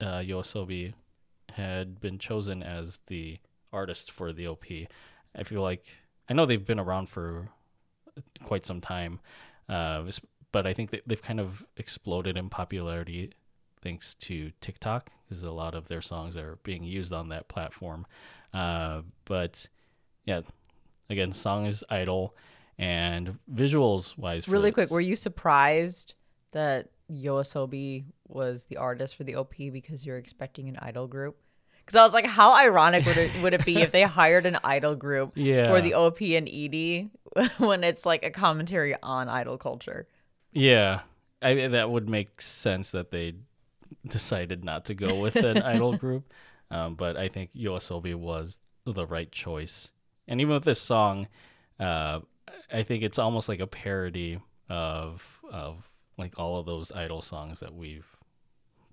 uh, 0.00 0.20
Yoasobi 0.20 0.94
had 1.52 2.00
been 2.00 2.18
chosen 2.18 2.62
as 2.62 3.00
the 3.08 3.38
artist 3.70 4.10
for 4.10 4.32
the 4.32 4.46
OP. 4.46 4.64
I 5.36 5.42
feel 5.42 5.60
like 5.60 5.84
I 6.30 6.32
know 6.32 6.46
they've 6.46 6.64
been 6.64 6.80
around 6.80 7.10
for 7.10 7.50
quite 8.44 8.64
some 8.64 8.80
time, 8.80 9.20
uh, 9.68 10.04
but 10.50 10.66
I 10.66 10.72
think 10.72 10.90
that 10.92 11.02
they've 11.06 11.20
kind 11.20 11.38
of 11.38 11.66
exploded 11.76 12.38
in 12.38 12.48
popularity 12.48 13.32
thanks 13.82 14.14
to 14.14 14.52
TikTok, 14.62 15.10
because 15.28 15.42
a 15.42 15.50
lot 15.50 15.74
of 15.74 15.88
their 15.88 16.00
songs 16.00 16.34
are 16.34 16.58
being 16.62 16.82
used 16.82 17.12
on 17.12 17.28
that 17.28 17.48
platform. 17.48 18.06
Uh, 18.54 19.02
but 19.26 19.68
yeah, 20.24 20.40
again, 21.10 21.32
song 21.32 21.66
is 21.66 21.84
Idol 21.90 22.34
and 22.78 23.38
visuals 23.52 24.16
wise 24.18 24.46
really 24.48 24.72
quick 24.72 24.90
were 24.90 25.00
you 25.00 25.16
surprised 25.16 26.14
that 26.52 26.88
yoasobi 27.10 28.04
was 28.28 28.64
the 28.64 28.76
artist 28.76 29.16
for 29.16 29.24
the 29.24 29.34
op 29.34 29.54
because 29.56 30.04
you're 30.04 30.18
expecting 30.18 30.68
an 30.68 30.76
idol 30.80 31.06
group? 31.06 31.36
Because 31.78 31.96
i 31.96 32.02
was 32.02 32.12
like 32.12 32.26
how 32.26 32.52
ironic 32.52 33.04
would 33.06 33.16
it, 33.16 33.42
would 33.42 33.54
it 33.54 33.64
be 33.64 33.76
if 33.78 33.92
they 33.92 34.02
hired 34.20 34.46
an 34.46 34.58
idol 34.64 34.94
group 34.94 35.32
yeah. 35.34 35.68
for 35.68 35.80
the 35.80 35.94
op 35.94 36.20
and 36.20 36.48
ed 36.48 37.10
when 37.58 37.84
it's 37.84 38.04
like 38.06 38.24
a 38.24 38.30
commentary 38.30 38.94
on 39.02 39.28
idol 39.28 39.58
culture? 39.58 40.06
Yeah. 40.52 41.00
I, 41.42 41.68
that 41.68 41.90
would 41.90 42.08
make 42.08 42.40
sense 42.40 42.90
that 42.92 43.10
they 43.10 43.34
decided 44.06 44.64
not 44.64 44.86
to 44.86 44.94
go 44.94 45.20
with 45.20 45.36
an 45.36 45.58
idol 45.58 45.96
group. 45.96 46.32
Um, 46.68 46.96
but 46.96 47.16
i 47.16 47.28
think 47.28 47.50
yoasobi 47.54 48.14
was 48.14 48.58
the 48.84 49.06
right 49.06 49.30
choice. 49.30 49.92
And 50.26 50.40
even 50.40 50.54
with 50.54 50.64
this 50.64 50.80
song, 50.80 51.28
uh, 51.78 52.20
I 52.72 52.82
think 52.82 53.02
it's 53.02 53.18
almost 53.18 53.48
like 53.48 53.60
a 53.60 53.66
parody 53.66 54.40
of 54.68 55.40
of 55.50 55.88
like 56.18 56.38
all 56.38 56.58
of 56.58 56.66
those 56.66 56.92
idol 56.92 57.20
songs 57.20 57.60
that 57.60 57.74
we've 57.74 58.06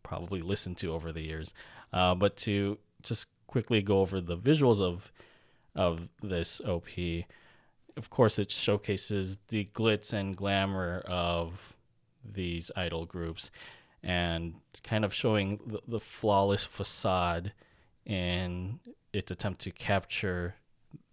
probably 0.03 0.41
listened 0.41 0.77
to 0.77 0.93
over 0.93 1.11
the 1.11 1.21
years. 1.21 1.53
Uh, 1.91 2.13
but 2.13 2.35
to 2.35 2.77
just 3.01 3.27
quickly 3.47 3.81
go 3.81 3.99
over 3.99 4.19
the 4.21 4.37
visuals 4.37 4.81
of 4.81 5.11
of 5.75 6.07
this 6.21 6.61
OP, 6.61 6.87
of 7.97 8.09
course, 8.09 8.37
it 8.39 8.51
showcases 8.51 9.39
the 9.47 9.69
glitz 9.73 10.13
and 10.13 10.35
glamour 10.35 11.03
of 11.07 11.75
these 12.23 12.71
idol 12.75 13.05
groups 13.05 13.51
and 14.01 14.55
kind 14.83 15.05
of 15.05 15.13
showing 15.13 15.59
the, 15.65 15.79
the 15.87 15.99
flawless 15.99 16.65
facade 16.65 17.53
in 18.05 18.79
its 19.13 19.31
attempt 19.31 19.61
to 19.61 19.71
capture 19.71 20.55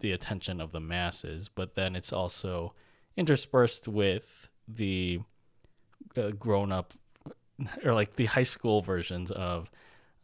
the 0.01 0.13
attention 0.13 0.61
of 0.61 0.73
the 0.73 0.81
masses. 0.81 1.49
But 1.49 1.75
then 1.75 1.97
it's 1.97 2.13
also 2.13 2.75
interspersed 3.17 3.89
with 3.89 4.49
the 4.67 5.21
uh, 6.17 6.31
grown 6.31 6.73
up 6.73 6.93
or 7.85 7.95
like 7.95 8.17
the 8.17 8.27
high 8.27 8.43
school 8.43 8.83
versions 8.83 9.31
of 9.31 9.71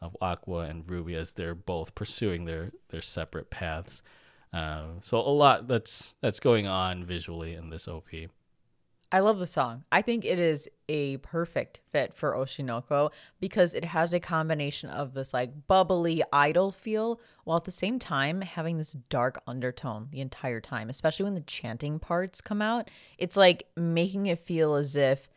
of 0.03 0.17
Aqua 0.21 0.61
and 0.61 0.89
Ruby 0.89 1.15
as 1.15 1.33
they're 1.33 1.55
both 1.55 1.95
pursuing 1.95 2.45
their 2.45 2.73
their 2.89 3.03
separate 3.03 3.51
paths. 3.51 4.03
Uh, 4.53 4.85
so 5.03 5.19
a 5.19 5.31
lot 5.31 5.69
that's 5.69 6.17
that's 6.21 6.41
going 6.41 6.67
on 6.67 7.05
visually 7.05 7.55
in 7.55 7.71
this 7.71 7.89
OP. 7.89 8.09
I 9.13 9.21
love 9.21 9.39
the 9.39 9.47
song. 9.47 9.85
I 9.93 10.03
think 10.03 10.25
it 10.25 10.39
is 10.39 10.69
a 10.89 11.19
perfect 11.19 11.81
fit 11.93 12.15
for 12.15 12.33
Oshi 12.33 12.65
no 12.65 12.81
Ko 12.81 13.13
because 13.41 13.75
it 13.75 13.85
has 13.85 14.13
a 14.13 14.21
combination 14.21 14.91
of 14.91 15.15
this 15.15 15.33
like 15.33 15.67
bubbly 15.69 16.23
idol 16.33 16.73
feel 16.73 17.21
while 17.47 17.57
at 17.57 17.65
the 17.65 17.71
same 17.71 18.01
time 18.01 18.41
having 18.41 18.77
this 18.77 18.95
dark 19.09 19.41
undertone 19.47 20.09
the 20.11 20.21
entire 20.21 20.61
time, 20.61 20.91
especially 20.91 21.23
when 21.23 21.37
the 21.37 21.41
chanting 21.43 22.01
parts 22.01 22.41
come 22.41 22.61
out. 22.61 22.91
It's 23.19 23.37
like 23.37 23.69
making 23.77 24.27
it 24.27 24.41
feel 24.41 24.75
as 24.75 24.97
if 24.97 25.29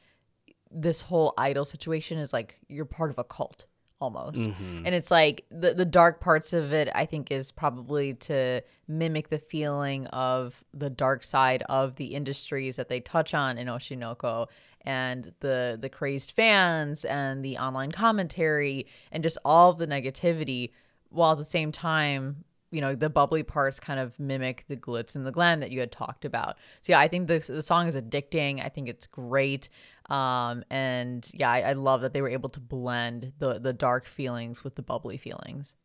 this 0.72 1.04
whole 1.04 1.36
idol 1.38 1.65
situation 1.65 2.17
is 2.17 2.34
like 2.34 2.58
you're 2.67 2.86
part 2.86 3.12
of 3.12 3.19
a 3.19 3.24
cult 3.24 3.67
almost. 4.02 4.41
Mm-hmm. 4.41 4.88
And 4.88 4.95
it's 4.95 5.12
like 5.12 5.45
the 5.52 5.76
the 5.76 5.86
dark 5.86 6.19
parts 6.19 6.52
of 6.52 6.74
it 6.74 6.89
I 6.95 7.06
think 7.06 7.32
is 7.32 7.52
probably 7.52 8.15
to 8.15 8.63
mimic 8.88 9.30
the 9.30 9.38
feeling 9.38 10.08
of 10.08 10.63
the 10.74 10.89
dark 10.89 11.24
side 11.24 11.62
of 11.69 11.98
the 11.98 12.15
industries 12.15 12.78
that 12.78 12.89
they 12.89 13.02
touch 13.02 13.36
on 13.36 13.60
in 13.60 13.67
Oshi 13.67 13.95
no 13.95 14.15
Ko 14.15 14.48
and 14.82 15.32
the 15.41 15.78
the 15.80 15.89
crazed 15.89 16.32
fans 16.32 17.06
and 17.06 17.45
the 17.45 17.60
online 17.60 17.91
commentary 17.91 18.88
and 19.12 19.22
just 19.22 19.38
all 19.45 19.74
the 19.74 19.86
negativity 19.86 20.72
while 21.10 21.34
at 21.34 21.38
the 21.38 21.45
same 21.45 21.72
time 21.72 22.43
you 22.72 22.82
know 22.82 22.95
the 22.95 23.10
bubbly 23.10 23.43
parts 23.43 23.80
kind 23.80 24.00
of 24.00 24.19
mimic 24.19 24.65
the 24.67 24.78
glitz 24.78 25.15
and 25.15 25.26
the 25.26 25.32
glam 25.32 25.60
that 25.60 25.72
you 25.72 25.80
had 25.80 25.91
talked 25.91 26.26
about. 26.26 26.58
So 26.82 26.93
yeah 26.93 27.00
i 27.00 27.08
think 27.08 27.28
the, 27.28 27.39
the 27.39 27.62
song 27.62 27.88
is 27.88 27.95
addicting. 27.95 28.63
I 28.63 28.69
think 28.69 28.89
it's 28.89 29.08
great. 29.08 29.69
Um, 30.10 30.63
and 30.69 31.28
yeah 31.34 31.50
I, 31.50 31.62
I 31.62 31.74
love 31.74 32.02
that 32.02 32.13
they 32.13 32.22
were 32.22 32.30
able 32.30 32.50
to 32.50 32.60
blend 32.60 33.34
the 33.39 33.60
the 33.60 33.74
dark 33.74 34.06
feelings 34.06 34.63
with 34.63 34.76
the 34.76 34.82
bubbly 34.82 35.17
feelings. 35.17 35.76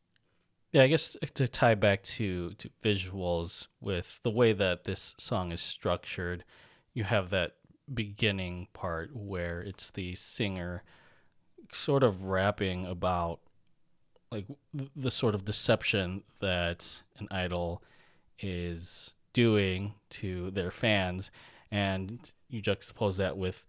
Yeah 0.72 0.82
i 0.82 0.88
guess 0.88 1.16
to 1.34 1.48
tie 1.48 1.74
back 1.74 2.02
to 2.02 2.50
to 2.54 2.70
visuals 2.82 3.68
with 3.80 4.20
the 4.22 4.30
way 4.30 4.52
that 4.52 4.84
this 4.84 5.14
song 5.18 5.52
is 5.52 5.60
structured 5.60 6.44
you 6.92 7.04
have 7.04 7.30
that 7.30 7.52
beginning 7.92 8.68
part 8.72 9.14
where 9.14 9.60
it's 9.60 9.90
the 9.90 10.14
singer 10.14 10.82
sort 11.72 12.02
of 12.02 12.24
rapping 12.24 12.86
about 12.86 13.40
like 14.34 14.46
the 14.96 15.10
sort 15.10 15.34
of 15.34 15.44
deception 15.44 16.24
that 16.40 17.02
an 17.18 17.28
idol 17.30 17.82
is 18.40 19.14
doing 19.32 19.94
to 20.10 20.50
their 20.50 20.72
fans 20.72 21.30
and 21.70 22.32
you 22.48 22.60
juxtapose 22.60 23.16
that 23.16 23.36
with 23.36 23.64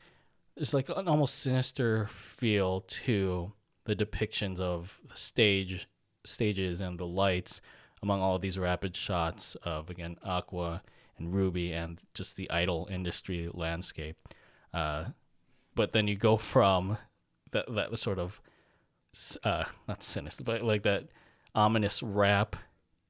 it's 0.58 0.74
like 0.74 0.90
an 0.90 1.08
almost 1.08 1.40
sinister 1.40 2.08
feel 2.08 2.82
to 2.82 3.54
the 3.86 3.96
depictions 3.96 4.60
of 4.60 5.00
the 5.08 5.16
stage 5.16 5.88
stages 6.24 6.82
and 6.82 7.00
the 7.00 7.06
lights 7.06 7.62
among 8.02 8.22
all 8.22 8.40
these 8.40 8.58
rapid 8.58 8.98
shots 8.98 9.56
of 9.64 9.90
again 9.90 10.18
aqua 10.24 10.82
and 11.18 11.34
ruby 11.34 11.72
and 11.72 12.00
just 12.14 12.36
the 12.36 12.50
idol 12.50 12.88
industry 12.92 13.50
landscape. 13.54 14.18
Uh, 14.74 15.06
but 15.76 15.92
then 15.92 16.08
you 16.08 16.16
go 16.16 16.38
from 16.38 16.98
that 17.52 17.74
that 17.74 17.98
sort 17.98 18.20
of 18.20 18.42
uh, 19.44 19.66
not 19.88 20.04
sinister, 20.04 20.44
but 20.44 20.62
like 20.64 20.84
that 20.84 21.06
ominous 21.54 22.04
rap 22.04 22.56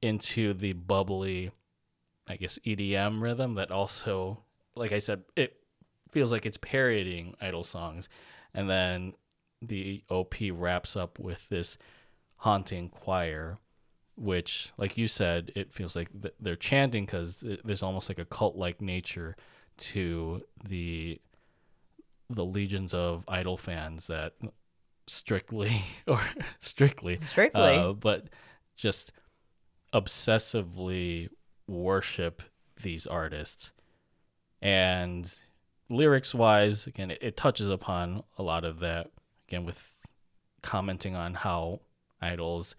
into 0.02 0.54
the 0.54 0.72
bubbly, 0.72 1.50
I 2.28 2.36
guess 2.36 2.58
EDM 2.64 3.20
rhythm 3.20 3.54
that 3.54 3.70
also, 3.70 4.42
like 4.74 4.92
I 4.92 4.98
said, 4.98 5.24
it 5.34 5.56
feels 6.10 6.32
like 6.32 6.46
it's 6.46 6.58
parodying 6.58 7.34
idol 7.40 7.64
songs, 7.64 8.08
and 8.54 8.68
then 8.70 9.14
the 9.62 10.02
OP 10.10 10.34
wraps 10.52 10.96
up 10.96 11.18
with 11.18 11.48
this 11.48 11.76
haunting 12.36 12.88
choir, 12.88 13.58
which, 14.16 14.72
like 14.76 14.96
you 14.96 15.08
said, 15.08 15.52
it 15.54 15.72
feels 15.72 15.96
like 15.96 16.10
they're 16.40 16.56
chanting 16.56 17.04
because 17.04 17.44
there's 17.64 17.82
almost 17.82 18.08
like 18.08 18.18
a 18.18 18.24
cult-like 18.24 18.80
nature 18.80 19.36
to 19.78 20.42
the 20.64 21.20
the 22.28 22.44
legions 22.44 22.92
of 22.92 23.22
idol 23.28 23.56
fans 23.56 24.08
that 24.08 24.32
strictly 25.06 25.82
or 26.06 26.20
strictly 26.58 27.16
strictly. 27.24 27.76
uh, 27.76 27.92
but 27.92 28.28
just 28.76 29.12
obsessively 29.94 31.28
worship 31.66 32.42
these 32.82 33.06
artists. 33.06 33.72
And 34.60 35.32
lyrics 35.88 36.34
wise 36.34 36.86
again 36.86 37.12
it, 37.12 37.18
it, 37.20 37.36
touches 37.36 37.68
upon 37.68 38.24
a 38.36 38.42
lot 38.42 38.64
of 38.64 38.80
that 38.80 39.08
again 39.46 39.64
with 39.64 39.94
commenting 40.60 41.14
on 41.14 41.32
how 41.32 41.80
idols 42.20 42.74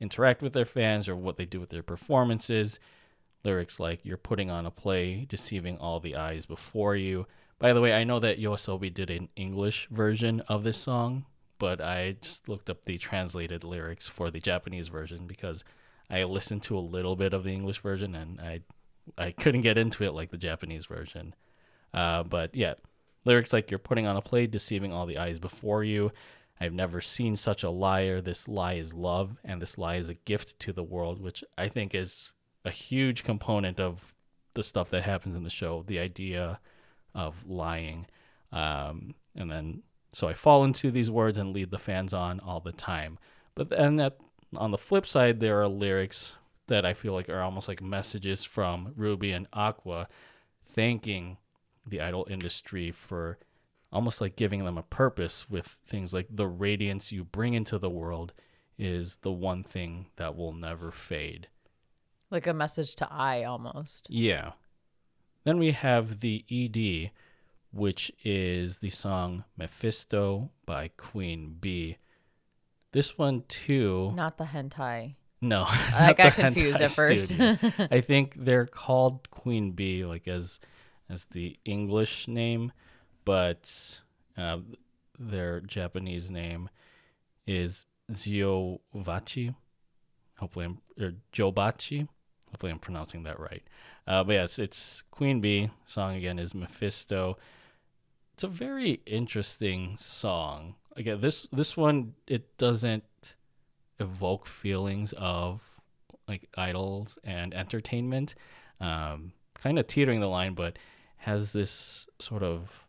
interact 0.00 0.42
with 0.42 0.52
their 0.54 0.64
fans 0.64 1.08
or 1.08 1.14
what 1.14 1.36
they 1.36 1.44
do 1.44 1.60
with 1.60 1.70
their 1.70 1.82
performances. 1.82 2.80
Lyrics 3.44 3.78
like 3.78 4.04
you're 4.04 4.16
putting 4.16 4.50
on 4.50 4.66
a 4.66 4.70
play 4.70 5.24
deceiving 5.28 5.78
all 5.78 6.00
the 6.00 6.16
eyes 6.16 6.44
before 6.44 6.96
you. 6.96 7.26
By 7.60 7.72
the 7.72 7.80
way 7.80 7.92
i 7.92 8.04
know 8.04 8.20
that 8.20 8.38
yoasobi 8.38 8.92
did 8.92 9.10
an 9.10 9.28
english 9.34 9.88
version 9.90 10.40
of 10.42 10.62
this 10.62 10.76
song 10.76 11.24
but 11.58 11.80
I 11.80 12.16
just 12.20 12.48
looked 12.48 12.70
up 12.70 12.84
the 12.84 12.98
translated 12.98 13.64
lyrics 13.64 14.08
for 14.08 14.30
the 14.30 14.40
Japanese 14.40 14.88
version 14.88 15.26
because 15.26 15.64
I 16.10 16.24
listened 16.24 16.62
to 16.64 16.78
a 16.78 16.80
little 16.80 17.16
bit 17.16 17.32
of 17.32 17.44
the 17.44 17.52
English 17.52 17.80
version 17.80 18.14
and 18.14 18.40
I 18.40 18.60
I 19.16 19.30
couldn't 19.30 19.62
get 19.62 19.78
into 19.78 20.04
it 20.04 20.12
like 20.12 20.30
the 20.30 20.36
Japanese 20.36 20.86
version. 20.86 21.34
Uh, 21.94 22.22
but 22.22 22.54
yeah, 22.54 22.74
lyrics 23.24 23.52
like 23.52 23.70
you're 23.70 23.78
putting 23.78 24.06
on 24.06 24.16
a 24.16 24.22
play, 24.22 24.46
deceiving 24.46 24.92
all 24.92 25.06
the 25.06 25.18
eyes 25.18 25.38
before 25.38 25.82
you. 25.82 26.12
I've 26.60 26.74
never 26.74 27.00
seen 27.00 27.36
such 27.36 27.62
a 27.62 27.70
liar. 27.70 28.20
This 28.20 28.48
lie 28.48 28.74
is 28.74 28.92
love, 28.92 29.38
and 29.44 29.62
this 29.62 29.78
lie 29.78 29.96
is 29.96 30.08
a 30.08 30.14
gift 30.14 30.58
to 30.60 30.72
the 30.72 30.82
world, 30.82 31.22
which 31.22 31.44
I 31.56 31.68
think 31.68 31.94
is 31.94 32.32
a 32.64 32.70
huge 32.70 33.22
component 33.22 33.78
of 33.78 34.14
the 34.54 34.62
stuff 34.62 34.90
that 34.90 35.04
happens 35.04 35.36
in 35.36 35.44
the 35.44 35.50
show. 35.50 35.84
The 35.86 36.00
idea 36.00 36.58
of 37.14 37.46
lying, 37.46 38.06
um, 38.52 39.14
and 39.36 39.50
then 39.50 39.82
so 40.18 40.26
I 40.26 40.34
fall 40.34 40.64
into 40.64 40.90
these 40.90 41.12
words 41.12 41.38
and 41.38 41.52
lead 41.52 41.70
the 41.70 41.78
fans 41.78 42.12
on 42.12 42.40
all 42.40 42.58
the 42.58 42.72
time. 42.72 43.20
But 43.54 43.68
then 43.68 43.94
that, 43.96 44.16
on 44.56 44.72
the 44.72 44.76
flip 44.76 45.06
side, 45.06 45.38
there 45.38 45.62
are 45.62 45.68
lyrics 45.68 46.34
that 46.66 46.84
I 46.84 46.92
feel 46.92 47.12
like 47.12 47.28
are 47.28 47.40
almost 47.40 47.68
like 47.68 47.80
messages 47.80 48.42
from 48.42 48.94
Ruby 48.96 49.30
and 49.30 49.46
Aqua 49.52 50.08
thanking 50.66 51.36
the 51.86 52.00
idol 52.00 52.26
industry 52.28 52.90
for 52.90 53.38
almost 53.92 54.20
like 54.20 54.34
giving 54.34 54.64
them 54.64 54.76
a 54.76 54.82
purpose 54.82 55.48
with 55.48 55.76
things 55.86 56.12
like 56.12 56.26
the 56.28 56.48
radiance 56.48 57.12
you 57.12 57.22
bring 57.22 57.54
into 57.54 57.78
the 57.78 57.88
world 57.88 58.32
is 58.76 59.18
the 59.18 59.30
one 59.30 59.62
thing 59.62 60.06
that 60.16 60.34
will 60.34 60.52
never 60.52 60.90
fade. 60.90 61.46
Like 62.28 62.48
a 62.48 62.52
message 62.52 62.96
to 62.96 63.08
Ai 63.08 63.44
almost. 63.44 64.08
Yeah. 64.10 64.54
Then 65.44 65.58
we 65.58 65.70
have 65.70 66.18
the 66.18 66.44
ED, 66.50 67.12
which 67.72 68.10
is 68.24 68.78
the 68.78 68.90
song 68.90 69.44
Mephisto 69.56 70.50
by 70.64 70.88
Queen 70.96 71.56
Bee. 71.60 71.98
This 72.92 73.18
one 73.18 73.44
too. 73.48 74.12
Not 74.14 74.38
the 74.38 74.44
hentai. 74.44 75.14
No, 75.40 75.64
I 75.68 76.14
got 76.14 76.34
confused 76.34 76.80
at 76.80 76.90
first. 76.90 77.34
I 77.38 78.00
think 78.00 78.34
they're 78.36 78.66
called 78.66 79.30
Queen 79.30 79.72
Bee, 79.72 80.04
like 80.04 80.26
as 80.26 80.58
as 81.10 81.26
the 81.26 81.58
English 81.64 82.28
name, 82.28 82.72
but 83.24 84.00
uh, 84.36 84.58
their 85.18 85.60
Japanese 85.60 86.30
name 86.30 86.68
is 87.46 87.86
Ziovachi. 88.12 89.54
Hopefully, 90.38 90.64
I'm 90.64 90.78
or 91.00 91.12
Jobachi. 91.32 92.08
Hopefully, 92.50 92.72
I'm 92.72 92.78
pronouncing 92.78 93.22
that 93.24 93.38
right. 93.38 93.62
Uh, 94.06 94.24
but 94.24 94.32
yes, 94.32 94.58
it's 94.58 95.02
Queen 95.10 95.40
Bee. 95.40 95.70
Song 95.84 96.16
again 96.16 96.38
is 96.38 96.54
Mephisto 96.54 97.36
it's 98.38 98.44
a 98.44 98.46
very 98.46 99.00
interesting 99.04 99.96
song. 99.96 100.76
Again, 100.94 101.20
this 101.20 101.48
this 101.52 101.76
one 101.76 102.14
it 102.28 102.56
doesn't 102.56 103.34
evoke 103.98 104.46
feelings 104.46 105.12
of 105.14 105.60
like 106.28 106.48
idols 106.56 107.18
and 107.24 107.52
entertainment. 107.52 108.36
Um, 108.80 109.32
kind 109.54 109.76
of 109.76 109.88
teetering 109.88 110.20
the 110.20 110.28
line, 110.28 110.54
but 110.54 110.78
has 111.16 111.52
this 111.52 112.06
sort 112.20 112.44
of 112.44 112.86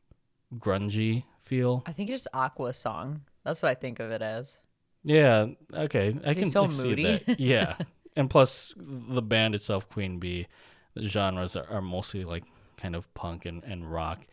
grungy 0.55 1.23
feel. 1.45 1.81
I 1.87 1.93
think 1.93 2.11
it's 2.11 2.25
just 2.25 2.35
Aqua's 2.35 2.77
song. 2.77 3.21
That's 3.43 3.63
what 3.63 3.69
I 3.69 3.73
think 3.73 3.99
of 3.99 4.11
it 4.11 4.21
as. 4.21 4.59
Yeah. 5.03 5.47
Okay. 5.73 6.15
I 6.23 6.35
can 6.35 6.51
so 6.51 6.69
see 6.69 6.93
that. 6.93 7.39
Yeah. 7.39 7.73
and 8.15 8.29
plus, 8.29 8.75
the 8.77 9.23
band 9.23 9.55
itself, 9.55 9.89
Queen 9.89 10.19
Bee, 10.19 10.45
the 10.93 11.07
genres 11.07 11.55
are, 11.55 11.65
are 11.71 11.81
mostly 11.81 12.23
like 12.23 12.43
kind 12.77 12.95
of 12.95 13.11
punk 13.15 13.47
and, 13.47 13.63
and 13.63 13.91
rock. 13.91 14.27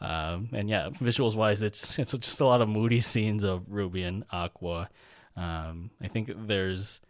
Um, 0.00 0.48
and 0.52 0.68
yeah, 0.68 0.88
visuals 0.90 1.36
wise, 1.36 1.62
it's 1.62 1.98
it's 1.98 2.12
just 2.12 2.40
a 2.40 2.46
lot 2.46 2.62
of 2.62 2.68
moody 2.68 3.00
scenes 3.00 3.44
of 3.44 3.70
Ruby 3.70 4.02
and 4.02 4.24
Aqua. 4.30 4.88
Um, 5.36 5.90
I 6.02 6.08
think 6.08 6.30
there's 6.46 7.00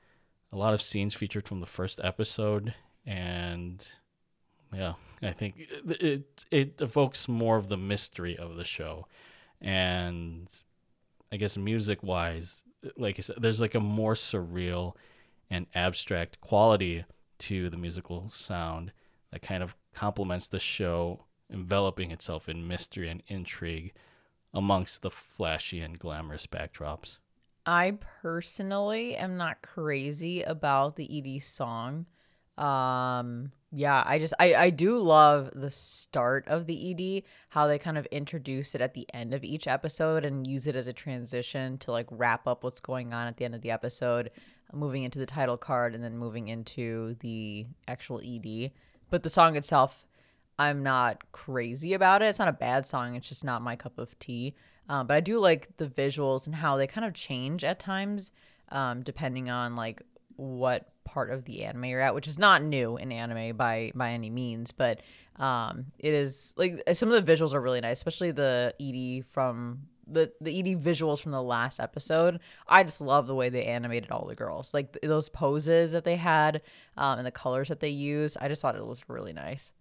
a 0.53 0.57
lot 0.57 0.75
of 0.75 0.83
scenes 0.83 1.15
featured 1.15 1.47
from 1.47 1.61
the 1.61 1.67
first 1.67 2.01
episode, 2.03 2.75
and 3.07 3.87
yeah, 4.75 4.95
I 5.23 5.33
think 5.33 5.55
it 5.59 6.03
it, 6.03 6.45
it 6.51 6.81
evokes 6.81 7.29
more 7.29 7.57
of 7.57 7.69
the 7.69 7.77
mystery 7.77 8.37
of 8.37 8.57
the 8.57 8.65
show, 8.65 9.07
and 9.61 10.49
I 11.33 11.37
guess 11.37 11.57
music 11.57 12.03
wise, 12.03 12.65
like 12.97 13.19
I 13.19 13.23
said, 13.23 13.37
there's 13.41 13.61
like 13.61 13.75
a 13.75 13.81
more 13.81 14.15
surreal 14.15 14.95
and 15.49 15.67
abstract 15.75 16.41
quality 16.41 17.05
to 17.39 17.71
the 17.71 17.77
musical 17.77 18.31
sound 18.33 18.93
that 19.31 19.43
kind 19.43 19.63
of 19.63 19.77
complements 19.95 20.49
the 20.49 20.59
show 20.59 21.25
enveloping 21.51 22.11
itself 22.11 22.49
in 22.49 22.67
mystery 22.67 23.09
and 23.09 23.23
intrigue 23.27 23.93
amongst 24.53 25.03
the 25.03 25.11
flashy 25.11 25.81
and 25.81 25.99
glamorous 25.99 26.47
backdrops. 26.47 27.19
I 27.67 27.99
personally 28.23 29.17
am 29.17 29.37
not 29.37 29.63
crazy 29.63 30.43
about 30.43 30.97
the 30.97 31.37
ED 31.37 31.43
song. 31.43 32.07
Um 32.59 33.53
yeah, 33.73 34.03
I 34.05 34.19
just 34.19 34.35
I 34.41 34.55
I 34.55 34.71
do 34.71 34.99
love 34.99 35.51
the 35.55 35.71
start 35.71 36.49
of 36.49 36.67
the 36.67 36.91
ED, 36.91 37.23
how 37.51 37.69
they 37.69 37.79
kind 37.79 37.97
of 37.97 38.07
introduce 38.07 38.75
it 38.75 38.81
at 38.81 38.95
the 38.95 39.07
end 39.15 39.33
of 39.33 39.45
each 39.45 39.69
episode 39.69 40.25
and 40.25 40.47
use 40.47 40.67
it 40.67 40.75
as 40.75 40.89
a 40.89 40.93
transition 40.93 41.79
to 41.79 41.93
like 41.93 42.07
wrap 42.11 42.49
up 42.49 42.65
what's 42.65 42.81
going 42.81 43.13
on 43.15 43.29
at 43.29 43.37
the 43.37 43.45
end 43.45 43.55
of 43.55 43.63
the 43.63 43.71
episode, 43.71 44.31
moving 44.73 45.05
into 45.05 45.21
the 45.21 45.27
title 45.27 45.57
card 45.57 45.95
and 45.95 46.03
then 46.03 46.19
moving 46.19 46.49
into 46.49 47.15
the 47.21 47.67
actual 47.87 48.21
ED. 48.25 48.73
But 49.09 49.23
the 49.23 49.31
song 49.31 49.57
itself 49.57 50.05
I'm 50.61 50.83
not 50.83 51.33
crazy 51.33 51.95
about 51.95 52.21
it. 52.21 52.27
It's 52.27 52.39
not 52.39 52.49
a 52.49 52.53
bad 52.53 52.85
song. 52.85 53.17
It's 53.17 53.31
just 53.31 53.45
not 53.45 53.63
my 53.63 53.77
cup 53.77 53.97
of 53.97 54.19
tea. 54.19 54.55
Um, 54.91 55.07
but 55.07 55.15
I 55.15 55.21
do 55.21 55.39
like 55.39 55.75
the 55.79 55.87
visuals 55.87 56.45
and 56.45 56.55
how 56.55 56.77
they 56.77 56.87
kind 56.87 57.07
of 57.07 57.15
change 57.15 57.65
at 57.65 57.79
times, 57.79 58.31
um, 58.69 59.03
depending 59.03 59.49
on 59.49 59.75
like 59.75 60.03
what 60.37 60.93
part 61.05 61.31
of 61.31 61.47
the 61.47 61.65
anime 61.65 61.87
you're 61.87 62.03
at, 62.03 62.15
which 62.15 62.29
is 62.29 62.39
not 62.39 62.63
new 62.63 62.99
in 62.99 63.11
anime 63.11 63.57
by 63.57 63.91
by 63.95 64.11
any 64.11 64.29
means. 64.29 64.71
But 64.71 65.01
um, 65.37 65.87
it 65.99 66.13
is 66.13 66.53
like 66.59 66.83
some 66.93 67.11
of 67.11 67.25
the 67.25 67.33
visuals 67.33 67.55
are 67.55 67.61
really 67.61 67.81
nice, 67.81 67.97
especially 67.97 68.33
the 68.33 68.75
ED 68.79 69.25
from 69.33 69.87
the 70.07 70.31
the 70.43 70.59
ED 70.59 70.85
visuals 70.85 71.23
from 71.23 71.33
the 71.33 71.43
last 71.43 71.81
episode. 71.81 72.39
I 72.69 72.83
just 72.83 73.01
love 73.01 73.27
the 73.27 73.35
way 73.35 73.49
they 73.49 73.65
animated 73.65 74.11
all 74.11 74.27
the 74.27 74.35
girls, 74.35 74.75
like 74.75 74.93
th- 74.93 75.09
those 75.09 75.31
poses 75.31 75.93
that 75.93 76.05
they 76.05 76.17
had 76.17 76.61
um, 76.99 77.17
and 77.17 77.27
the 77.27 77.31
colors 77.31 77.69
that 77.69 77.81
they 77.81 77.89
used. 77.89 78.37
I 78.43 78.49
just 78.49 78.61
thought 78.61 78.77
it 78.77 78.85
was 78.85 79.09
really 79.09 79.33
nice. 79.33 79.73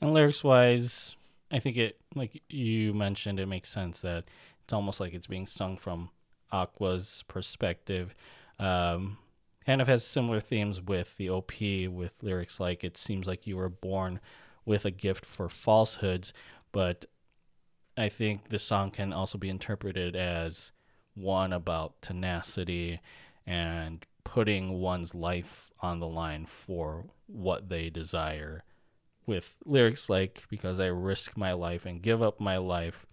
And 0.00 0.14
lyrics 0.14 0.44
wise, 0.44 1.16
I 1.50 1.58
think 1.58 1.76
it, 1.76 1.98
like 2.14 2.42
you 2.48 2.94
mentioned, 2.94 3.40
it 3.40 3.46
makes 3.46 3.68
sense 3.68 4.00
that 4.02 4.24
it's 4.62 4.72
almost 4.72 5.00
like 5.00 5.14
it's 5.14 5.26
being 5.26 5.46
sung 5.46 5.76
from 5.76 6.10
Aqua's 6.52 7.24
perspective. 7.26 8.14
Um, 8.58 9.18
kind 9.66 9.80
of 9.80 9.88
has 9.88 10.04
similar 10.04 10.40
themes 10.40 10.80
with 10.80 11.16
the 11.16 11.30
OP, 11.30 11.52
with 11.60 12.14
lyrics 12.22 12.60
like, 12.60 12.84
It 12.84 12.96
seems 12.96 13.26
like 13.26 13.46
you 13.46 13.56
were 13.56 13.68
born 13.68 14.20
with 14.64 14.84
a 14.84 14.90
gift 14.90 15.24
for 15.24 15.48
falsehoods. 15.48 16.32
But 16.70 17.06
I 17.96 18.08
think 18.08 18.48
the 18.48 18.58
song 18.58 18.90
can 18.90 19.12
also 19.12 19.38
be 19.38 19.48
interpreted 19.48 20.14
as 20.14 20.70
one 21.14 21.52
about 21.52 22.00
tenacity 22.00 23.00
and 23.46 24.06
putting 24.22 24.80
one's 24.80 25.14
life 25.14 25.72
on 25.80 25.98
the 25.98 26.06
line 26.06 26.46
for 26.46 27.06
what 27.26 27.68
they 27.68 27.90
desire 27.90 28.62
with 29.28 29.58
lyrics 29.64 30.08
like 30.08 30.44
because 30.48 30.80
I 30.80 30.86
risk 30.86 31.36
my 31.36 31.52
life 31.52 31.86
and 31.86 32.02
give 32.02 32.22
up 32.22 32.40
my 32.40 32.56
life 32.56 33.06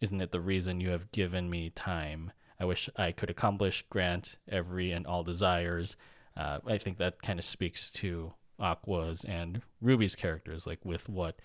isn't 0.00 0.20
it 0.20 0.32
the 0.32 0.40
reason 0.40 0.80
you 0.80 0.90
have 0.90 1.12
given 1.12 1.48
me 1.48 1.70
time? 1.70 2.32
I 2.60 2.66
wish 2.66 2.90
I 2.94 3.10
could 3.10 3.30
accomplish 3.30 3.84
grant 3.88 4.36
every 4.46 4.92
and 4.92 5.06
all 5.06 5.22
desires. 5.22 5.96
Uh, 6.36 6.58
I 6.66 6.76
think 6.76 6.98
that 6.98 7.22
kind 7.22 7.38
of 7.38 7.44
speaks 7.44 7.90
to 7.92 8.34
Aqua's 8.58 9.24
and 9.24 9.62
Ruby's 9.80 10.14
characters 10.14 10.66
like 10.66 10.84
with 10.84 11.08
what 11.08 11.36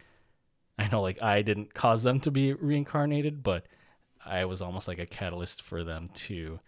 I 0.78 0.88
know 0.88 1.02
like 1.02 1.22
Ai 1.22 1.42
didn't 1.42 1.74
cause 1.74 2.04
them 2.04 2.20
to 2.22 2.32
be 2.32 2.54
reincarnated 2.54 3.44
but 3.44 3.66
Ai 4.26 4.46
was 4.46 4.62
almost 4.62 4.88
like 4.88 5.00
a 5.00 5.06
catalyst 5.06 5.62
for 5.62 5.84
them 5.84 6.10
to 6.14 6.60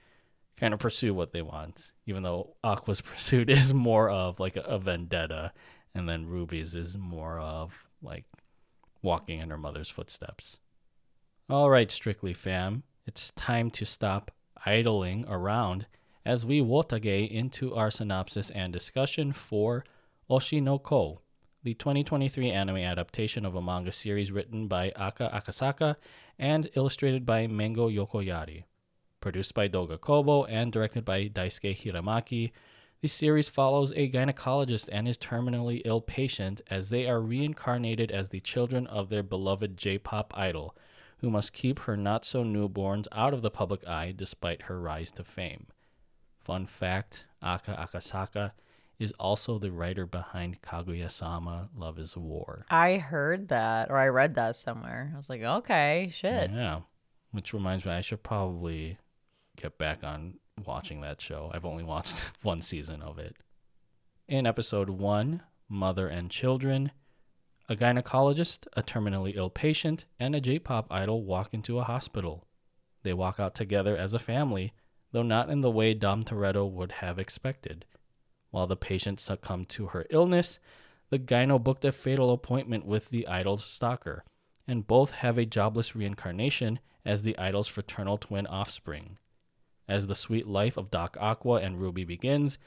kind 0.58 0.74
of 0.74 0.80
pursue 0.80 1.13
what 1.13 1.32
they 1.32 1.41
want 1.41 1.91
even 2.06 2.24
though 2.24 2.56
Aqua's 2.63 3.02
pursuit 3.02 3.50
is 3.50 3.74
more 3.74 4.10
of 4.10 4.39
like 4.39 4.56
a, 4.56 4.62
a 4.62 4.80
vendetta 4.80 5.52
and 5.93 6.08
then 6.08 6.27
Ruby's 6.27 6.75
is 6.75 6.97
more 6.97 7.39
of 7.39 7.73
like 8.01 8.25
walking 9.01 9.39
in 9.39 9.49
her 9.49 9.58
mother's 9.58 9.89
footsteps. 9.89 10.58
All 11.49 11.69
right, 11.69 11.91
Strictly 11.91 12.34
fam, 12.34 12.84
it's 13.06 13.32
time 13.32 13.69
to 13.71 13.86
stop 13.86 14.32
idling 14.65 15.25
around 15.27 15.88
as 16.25 16.45
we 16.45 16.62
wotage 16.62 17.30
into 17.30 17.75
our 17.75 17.91
synopsis 17.91 18.49
and 18.51 18.71
discussion 18.71 19.34
for 19.34 19.84
Oshi 20.30 20.62
no 20.62 20.77
Ko, 20.77 21.21
the 21.63 21.73
2023 21.73 22.51
anime 22.51 22.77
adaptation 22.77 23.45
of 23.45 23.56
a 23.56 23.62
manga 23.62 23.91
series 23.91 24.32
written 24.32 24.67
by 24.67 24.91
Aka 24.95 25.30
Akasaka 25.30 25.95
and 26.38 26.69
illustrated 26.75 27.25
by 27.25 27.47
Mengo 27.47 27.93
Yokoyari. 27.93 28.63
Produced 29.19 29.54
by 29.54 29.67
Doga 29.67 29.99
Kobo 29.99 30.45
and 30.45 30.71
directed 30.71 31.06
by 31.06 31.27
Daisuke 31.27 31.77
Hiramaki, 31.77 32.51
the 33.02 33.08
series 33.08 33.50
follows 33.50 33.92
a 33.96 34.10
gynecologist 34.10 34.88
and 34.92 35.08
his 35.08 35.18
terminally 35.18 35.82
ill 35.86 36.02
patient 36.02 36.62
as 36.70 36.90
they 36.90 37.08
are 37.08 37.22
reincarnated 37.22 38.12
as 38.12 38.30
the 38.30 38.40
children 38.40 38.86
of 38.88 39.10
their 39.10 39.24
beloved 39.24 39.76
J 39.76 39.98
pop 39.98 40.34
idol, 40.38 40.76
who 41.18 41.30
must 41.32 41.54
keep 41.54 41.80
her 41.80 41.98
not 41.98 42.26
so 42.26 42.44
newborns 42.44 43.08
out 43.12 43.34
of 43.34 43.42
the 43.42 43.52
public 43.52 43.88
eye 43.88 44.14
despite 44.16 44.64
her 44.64 44.80
rise 44.80 45.10
to 45.12 45.24
fame. 45.24 45.68
Fun 46.40 46.68
fact 46.68 47.26
Aka 47.42 47.76
Akasaka 47.76 48.52
is 49.00 49.14
also 49.14 49.58
the 49.58 49.72
writer 49.72 50.06
behind 50.06 50.62
Kaguya 50.62 51.10
sama 51.10 51.70
Love 51.76 51.98
is 51.98 52.16
War. 52.16 52.68
I 52.70 52.98
heard 52.98 53.48
that 53.48 53.90
or 53.90 53.98
I 53.98 54.08
read 54.10 54.36
that 54.36 54.56
somewhere. 54.56 55.12
I 55.12 55.18
was 55.18 55.28
like, 55.28 55.42
okay, 55.42 56.12
shit. 56.14 56.52
Yeah. 56.52 56.82
Which 57.32 57.52
reminds 57.52 57.84
me, 57.84 57.94
I 57.94 58.02
should 58.02 58.22
probably 58.22 59.00
get 59.58 59.80
back 59.80 60.04
on 60.04 60.36
watching 60.66 61.02
that 61.02 61.22
show. 61.22 61.52
I've 61.54 61.66
only 61.66 61.84
watched 61.84 62.26
one 62.42 62.62
season 62.62 63.02
of 63.02 63.20
it. 63.20 63.36
In 64.28 64.46
episode 64.46 64.90
one, 64.90 65.44
Mother 65.70 66.08
and 66.08 66.30
Children, 66.30 66.92
a 67.70 67.76
gynecologist, 67.76 68.68
a 68.74 68.84
terminally 68.84 69.36
ill 69.36 69.50
patient, 69.50 70.06
and 70.20 70.36
a 70.36 70.42
J 70.42 70.60
pop 70.60 70.88
idol 70.92 71.24
walk 71.24 71.54
into 71.54 71.80
a 71.80 71.84
hospital. 71.84 72.46
They 73.04 73.14
walk 73.14 73.40
out 73.40 73.56
together 73.56 73.98
as 73.98 74.14
a 74.14 74.20
family, 74.20 74.74
though 75.12 75.24
not 75.24 75.50
in 75.50 75.62
the 75.62 75.72
way 75.72 75.94
Dom 75.94 76.24
Toretto 76.24 76.70
would 76.70 76.94
have 76.94 77.20
expected. 77.20 77.86
While 78.52 78.68
the 78.68 78.76
patient 78.76 79.20
succumbed 79.20 79.70
to 79.70 79.88
her 79.88 80.06
illness, 80.10 80.60
the 81.10 81.20
gyno 81.20 81.62
booked 81.62 81.86
a 81.86 81.92
fatal 81.92 82.32
appointment 82.32 82.86
with 82.86 83.10
the 83.10 83.28
idol's 83.28 83.66
stalker, 83.66 84.24
and 84.68 84.88
both 84.88 85.12
have 85.12 85.38
a 85.38 85.46
jobless 85.46 85.96
reincarnation 85.96 86.80
as 87.06 87.24
the 87.24 87.38
idol's 87.38 87.68
fraternal 87.68 88.18
twin 88.18 88.46
offspring. 88.48 89.18
As 89.91 90.08
the 90.08 90.15
sweet 90.15 90.47
life 90.47 90.77
of 90.77 90.89
Doc 90.89 91.17
Aqua 91.19 91.56
and 91.56 91.82
Ruby 91.82 92.06
begins, 92.06 92.58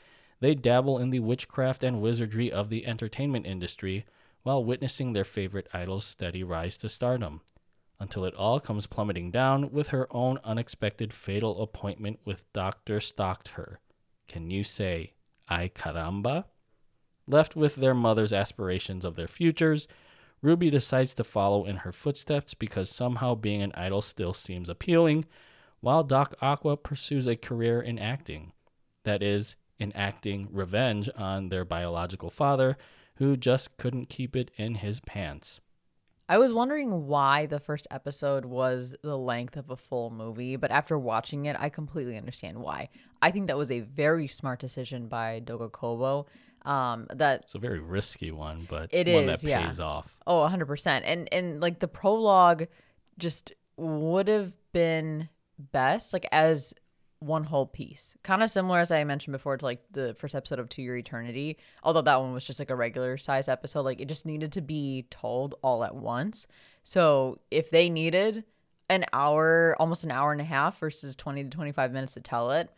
they 0.41 0.55
dabble 0.55 0.99
in 0.99 1.09
the 1.09 1.21
witchcraft 1.21 1.83
and 1.83 2.03
wizardry 2.03 2.53
of 2.53 2.69
the 2.69 2.87
entertainment 2.87 3.47
industry 3.47 4.05
while 4.43 4.63
witnessing 4.63 5.15
their 5.15 5.25
favorite 5.25 5.67
idol's 5.73 6.05
steady 6.05 6.45
rise 6.45 6.77
to 6.77 6.89
stardom, 6.91 7.41
until 7.99 8.27
it 8.27 8.35
all 8.35 8.61
comes 8.61 8.87
plummeting 8.87 9.31
down 9.31 9.73
with 9.73 9.89
her 9.89 10.07
own 10.15 10.39
unexpected 10.45 11.15
fatal 11.15 11.63
appointment 11.63 12.21
with 12.27 12.45
Dr. 12.53 13.01
Stalked 13.01 13.49
her. 13.57 13.81
Can 14.29 14.51
you 14.51 14.63
say, 14.63 15.15
ay 15.49 15.71
caramba? 15.75 16.45
Left 17.27 17.57
with 17.57 17.77
their 17.77 17.95
mother's 17.95 18.35
aspirations 18.35 19.03
of 19.03 19.17
their 19.17 19.29
futures, 19.29 19.89
Ruby 20.43 20.69
decides 20.69 21.15
to 21.15 21.25
follow 21.25 21.65
in 21.65 21.77
her 21.77 21.93
footsteps 21.93 22.53
because 22.53 22.91
somehow 22.91 23.35
being 23.35 23.63
an 23.63 23.73
idol 23.75 24.03
still 24.03 24.35
seems 24.35 24.69
appealing, 24.69 25.25
while 25.85 26.03
Doc 26.03 26.35
Aqua 26.41 26.77
pursues 26.77 27.27
a 27.27 27.37
career 27.37 27.81
in 27.81 27.99
acting. 27.99 28.53
That 29.05 29.23
is, 29.23 29.55
in 29.79 29.93
acting 29.93 30.49
revenge 30.51 31.11
on 31.15 31.51
their 31.51 31.65
biological 31.67 32.31
father, 32.31 32.79
who 33.17 33.37
just 33.37 33.77
couldn't 33.77 34.09
keep 34.09 34.35
it 34.35 34.51
in 34.57 34.77
his 34.77 35.01
pants. 35.01 35.61
I 36.27 36.39
was 36.39 36.55
wondering 36.55 37.07
why 37.07 37.45
the 37.45 37.61
first 37.61 37.87
episode 37.91 38.47
was 38.47 38.95
the 39.03 39.19
length 39.19 39.59
of 39.59 39.69
a 39.69 39.77
full 39.77 40.09
movie, 40.09 40.57
but 40.57 40.71
after 40.71 40.99
watching 40.99 41.45
it, 41.45 41.55
I 41.59 41.69
completely 41.69 42.17
understand 42.17 42.59
why. 42.59 42.89
I 43.21 43.31
think 43.31 43.49
that 43.49 43.59
was 43.59 43.71
a 43.71 43.81
very 43.81 44.27
smart 44.27 44.61
decision 44.61 45.09
by 45.09 45.43
Doga 45.45 45.71
Kobo. 45.71 46.27
Um, 46.63 47.09
that 47.13 47.43
It's 47.43 47.55
a 47.55 47.59
very 47.59 47.79
risky 47.81 48.31
one, 48.31 48.67
but 48.71 48.89
It 48.91 49.07
one 49.07 49.29
is, 49.29 49.43
that 49.43 49.47
yeah. 49.47 49.67
pays 49.67 49.81
off. 49.81 50.17
Oh, 50.27 50.49
100%. 50.49 51.03
And 51.05 51.31
and 51.31 51.61
like 51.61 51.81
the 51.81 51.89
prologue 51.89 52.69
just 53.19 53.53
would 53.77 54.29
have 54.29 54.55
been 54.73 55.29
best 55.59 56.13
like 56.13 56.27
as 56.33 56.75
one 57.21 57.45
whole 57.45 57.67
piece. 57.67 58.17
Kind 58.23 58.43
of 58.43 58.51
similar 58.51 58.79
as 58.79 58.91
I 58.91 59.03
mentioned 59.05 59.33
before 59.33 59.57
to 59.57 59.65
like 59.65 59.83
the 59.91 60.15
first 60.15 60.35
episode 60.35 60.59
of 60.59 60.69
To 60.71 60.83
Your 60.83 60.97
Eternity, 60.97 61.59
although 61.83 62.03
that 62.03 62.21
one 62.21 62.33
was 62.33 62.47
just 62.47 62.59
like 62.59 62.71
a 62.71 62.77
regular 62.77 63.17
size 63.17 63.49
episode, 63.49 63.83
like 63.83 64.01
it 64.01 64.09
just 64.09 64.27
needed 64.27 64.53
to 64.53 64.61
be 64.61 65.07
told 65.11 65.55
all 65.63 65.85
at 65.85 65.95
once. 65.95 66.47
So, 66.83 67.41
if 67.51 67.71
they 67.71 67.89
needed 67.89 68.45
an 68.91 69.07
hour, 69.13 69.75
almost 69.79 70.05
an 70.05 70.11
hour 70.11 70.33
and 70.33 70.41
a 70.41 70.45
half 70.45 70.79
versus 70.79 71.17
20 71.17 71.45
to 71.45 71.51
25 71.51 71.93
minutes 71.93 72.15
to 72.15 72.21
tell 72.21 72.51
it, 72.51 72.69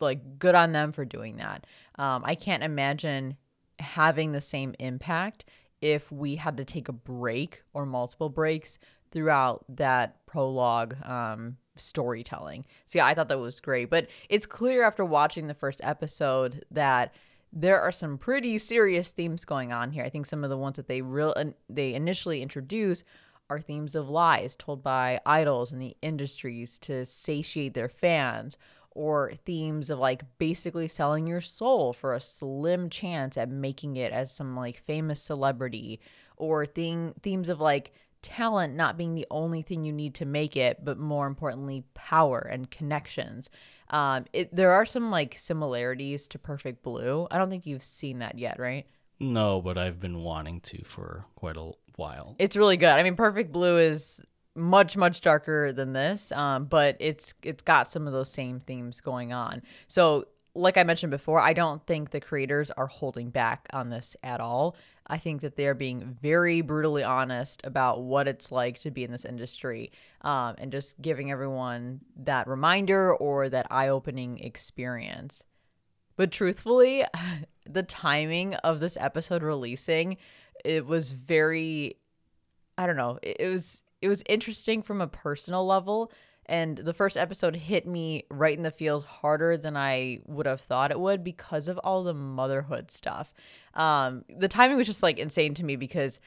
like 0.00 0.38
good 0.38 0.54
on 0.54 0.72
them 0.72 0.92
for 0.92 1.04
doing 1.04 1.36
that. 1.36 1.66
Um, 1.96 2.22
I 2.24 2.34
can't 2.34 2.64
imagine 2.64 3.36
having 3.78 4.32
the 4.32 4.40
same 4.40 4.74
impact 4.80 5.44
if 5.80 6.10
we 6.10 6.36
had 6.36 6.56
to 6.56 6.64
take 6.64 6.88
a 6.88 6.92
break 6.92 7.62
or 7.72 7.86
multiple 7.86 8.28
breaks 8.28 8.78
throughout 9.10 9.64
that 9.68 10.24
prologue 10.26 10.96
um, 11.04 11.56
storytelling. 11.76 12.64
So 12.84 12.98
yeah, 12.98 13.06
I 13.06 13.14
thought 13.14 13.28
that 13.28 13.38
was 13.38 13.60
great. 13.60 13.90
But 13.90 14.08
it's 14.28 14.46
clear 14.46 14.82
after 14.82 15.04
watching 15.04 15.46
the 15.46 15.54
first 15.54 15.80
episode 15.82 16.64
that 16.70 17.14
there 17.52 17.80
are 17.80 17.92
some 17.92 18.18
pretty 18.18 18.58
serious 18.58 19.10
themes 19.10 19.44
going 19.44 19.72
on 19.72 19.92
here. 19.92 20.04
I 20.04 20.10
think 20.10 20.26
some 20.26 20.44
of 20.44 20.50
the 20.50 20.58
ones 20.58 20.76
that 20.76 20.88
they 20.88 21.00
real 21.00 21.34
they 21.68 21.94
initially 21.94 22.42
introduce 22.42 23.04
are 23.50 23.60
themes 23.60 23.94
of 23.94 24.10
lies 24.10 24.56
told 24.56 24.82
by 24.82 25.20
idols 25.24 25.72
in 25.72 25.78
the 25.78 25.96
industries 26.02 26.78
to 26.80 27.06
satiate 27.06 27.74
their 27.74 27.88
fans 27.88 28.58
or 28.90 29.32
themes 29.46 29.90
of 29.90 29.98
like 29.98 30.24
basically 30.38 30.88
selling 30.88 31.26
your 31.26 31.40
soul 31.40 31.92
for 31.92 32.14
a 32.14 32.20
slim 32.20 32.90
chance 32.90 33.36
at 33.36 33.48
making 33.48 33.96
it 33.96 34.12
as 34.12 34.30
some 34.30 34.56
like 34.56 34.76
famous 34.76 35.22
celebrity 35.22 36.00
or 36.36 36.66
thing 36.66 37.14
themes 37.22 37.48
of 37.48 37.60
like 37.60 37.92
talent 38.22 38.74
not 38.74 38.96
being 38.96 39.14
the 39.14 39.26
only 39.30 39.62
thing 39.62 39.84
you 39.84 39.92
need 39.92 40.14
to 40.14 40.24
make 40.26 40.56
it 40.56 40.84
but 40.84 40.98
more 40.98 41.26
importantly 41.26 41.84
power 41.94 42.40
and 42.40 42.70
connections 42.70 43.48
um 43.90 44.24
it, 44.32 44.54
there 44.54 44.72
are 44.72 44.84
some 44.84 45.10
like 45.10 45.36
similarities 45.38 46.26
to 46.28 46.38
perfect 46.38 46.82
blue 46.82 47.26
i 47.30 47.38
don't 47.38 47.50
think 47.50 47.66
you've 47.66 47.82
seen 47.82 48.18
that 48.18 48.38
yet 48.38 48.58
right 48.58 48.86
No, 49.20 49.60
but 49.60 49.76
I've 49.76 49.98
been 49.98 50.22
wanting 50.22 50.60
to 50.62 50.84
for 50.84 51.24
quite 51.34 51.56
a 51.56 51.72
while. 51.96 52.36
it's 52.38 52.54
really 52.56 52.76
good. 52.76 52.90
I 52.90 53.02
mean, 53.02 53.16
Perfect 53.16 53.50
Blue 53.50 53.76
is 53.78 54.20
much 54.54 54.96
much 54.96 55.20
darker 55.22 55.72
than 55.72 55.92
this, 55.92 56.30
um, 56.30 56.66
but 56.66 56.96
it's 57.00 57.34
it's 57.42 57.62
got 57.64 57.88
some 57.88 58.06
of 58.06 58.12
those 58.12 58.30
same 58.30 58.60
themes 58.60 59.00
going 59.00 59.32
on. 59.32 59.62
So, 59.88 60.26
like 60.54 60.76
I 60.76 60.84
mentioned 60.84 61.10
before, 61.10 61.40
I 61.40 61.52
don't 61.52 61.84
think 61.84 62.10
the 62.10 62.20
creators 62.20 62.70
are 62.70 62.86
holding 62.86 63.30
back 63.30 63.66
on 63.72 63.90
this 63.90 64.16
at 64.22 64.40
all. 64.40 64.76
I 65.08 65.18
think 65.18 65.40
that 65.40 65.56
they 65.56 65.66
are 65.66 65.74
being 65.74 66.02
very 66.02 66.60
brutally 66.60 67.02
honest 67.02 67.62
about 67.64 68.02
what 68.02 68.28
it's 68.28 68.52
like 68.52 68.78
to 68.80 68.90
be 68.90 69.04
in 69.04 69.10
this 69.10 69.24
industry, 69.24 69.90
um, 70.22 70.54
and 70.58 70.70
just 70.70 71.00
giving 71.00 71.30
everyone 71.30 72.00
that 72.16 72.46
reminder 72.46 73.14
or 73.14 73.48
that 73.48 73.66
eye-opening 73.70 74.38
experience. 74.38 75.42
But 76.16 76.30
truthfully, 76.30 77.04
the 77.66 77.82
timing 77.82 78.54
of 78.56 78.80
this 78.80 78.98
episode 79.00 79.42
releasing, 79.42 80.18
it 80.64 80.86
was 80.86 81.12
very 81.12 81.96
I 82.78 82.86
don't 82.86 82.96
know. 82.96 83.18
It 83.22 83.48
was 83.48 83.82
it 84.00 84.08
was 84.08 84.22
interesting 84.28 84.82
from 84.82 85.00
a 85.00 85.08
personal 85.08 85.66
level 85.66 86.12
and 86.48 86.78
the 86.78 86.94
first 86.94 87.16
episode 87.16 87.54
hit 87.54 87.86
me 87.86 88.24
right 88.30 88.56
in 88.56 88.62
the 88.62 88.70
feels 88.70 89.04
harder 89.04 89.56
than 89.56 89.76
I 89.76 90.20
would 90.24 90.46
have 90.46 90.60
thought 90.60 90.90
it 90.90 90.98
would 90.98 91.22
because 91.22 91.68
of 91.68 91.78
all 91.78 92.02
the 92.02 92.14
motherhood 92.14 92.90
stuff. 92.90 93.34
Um 93.74 94.24
the 94.28 94.48
timing 94.48 94.76
was 94.76 94.86
just 94.86 95.02
like 95.02 95.18
insane 95.18 95.54
to 95.54 95.64
me 95.64 95.76
because 95.76 96.20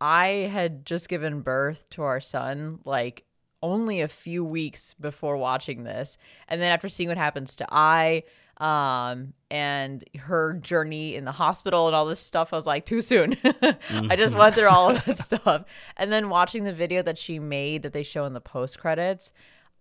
I 0.00 0.48
had 0.52 0.84
just 0.86 1.08
given 1.08 1.40
birth 1.40 1.88
to 1.90 2.02
our 2.02 2.20
son 2.20 2.78
like 2.84 3.24
only 3.62 4.00
a 4.00 4.08
few 4.08 4.44
weeks 4.44 4.94
before 5.00 5.36
watching 5.36 5.84
this. 5.84 6.18
And 6.48 6.60
then 6.60 6.70
after 6.70 6.88
seeing 6.88 7.08
what 7.08 7.18
happens 7.18 7.56
to 7.56 7.66
Ai 7.70 8.22
um 8.58 9.32
and 9.50 10.04
her 10.16 10.52
journey 10.52 11.16
in 11.16 11.24
the 11.24 11.32
hospital 11.32 11.88
and 11.88 11.96
all 11.96 12.06
this 12.06 12.20
stuff 12.20 12.52
I 12.52 12.56
was 12.56 12.66
like 12.66 12.86
too 12.86 13.02
soon. 13.02 13.36
I 13.90 14.14
just 14.14 14.36
went 14.36 14.54
through 14.54 14.68
all 14.68 14.90
of 14.90 15.04
that 15.04 15.18
stuff. 15.30 15.64
And 15.96 16.12
then 16.12 16.28
watching 16.28 16.62
the 16.62 16.72
video 16.72 17.02
that 17.02 17.18
she 17.18 17.40
made 17.40 17.82
that 17.82 17.92
they 17.92 18.04
show 18.04 18.24
in 18.24 18.32
the 18.32 18.40
post 18.40 18.78
credits, 18.78 19.32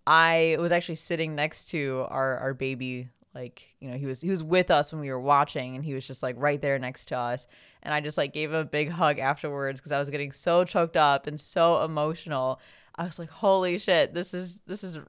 I 0.06 0.58
was 0.60 0.72
actually 0.72 0.96
sitting 0.96 1.36
next 1.36 1.66
to 1.70 2.06
our 2.10 2.38
our 2.38 2.54
baby 2.54 3.10
like 3.34 3.66
you 3.80 3.90
know 3.90 3.98
he 3.98 4.06
was 4.06 4.22
he 4.22 4.30
was 4.30 4.44
with 4.44 4.70
us 4.70 4.92
when 4.92 5.02
we 5.02 5.10
were 5.10 5.20
watching 5.20 5.76
and 5.76 5.84
he 5.84 5.94
was 5.94 6.06
just 6.06 6.22
like 6.22 6.36
right 6.38 6.62
there 6.62 6.78
next 6.80 7.06
to 7.08 7.18
us. 7.18 7.48
And 7.82 7.94
i 7.94 8.00
just 8.00 8.18
like 8.18 8.34
gave 8.34 8.52
him 8.52 8.58
a 8.58 8.66
big 8.66 8.90
hug 8.90 9.20
afterwards 9.20 9.80
because 9.80 9.92
i 9.92 10.00
was 10.00 10.10
getting 10.10 10.32
so 10.32 10.64
choked 10.64 10.98
up 10.98 11.28
and 11.28 11.40
so 11.40 11.84
emotional. 11.84 12.60
I 12.96 13.06
was 13.06 13.18
like 13.18 13.30
holy 13.30 13.78
shit 13.78 14.14
this 14.14 14.34
is 14.34 14.60
this 14.68 14.84
is 14.84 15.00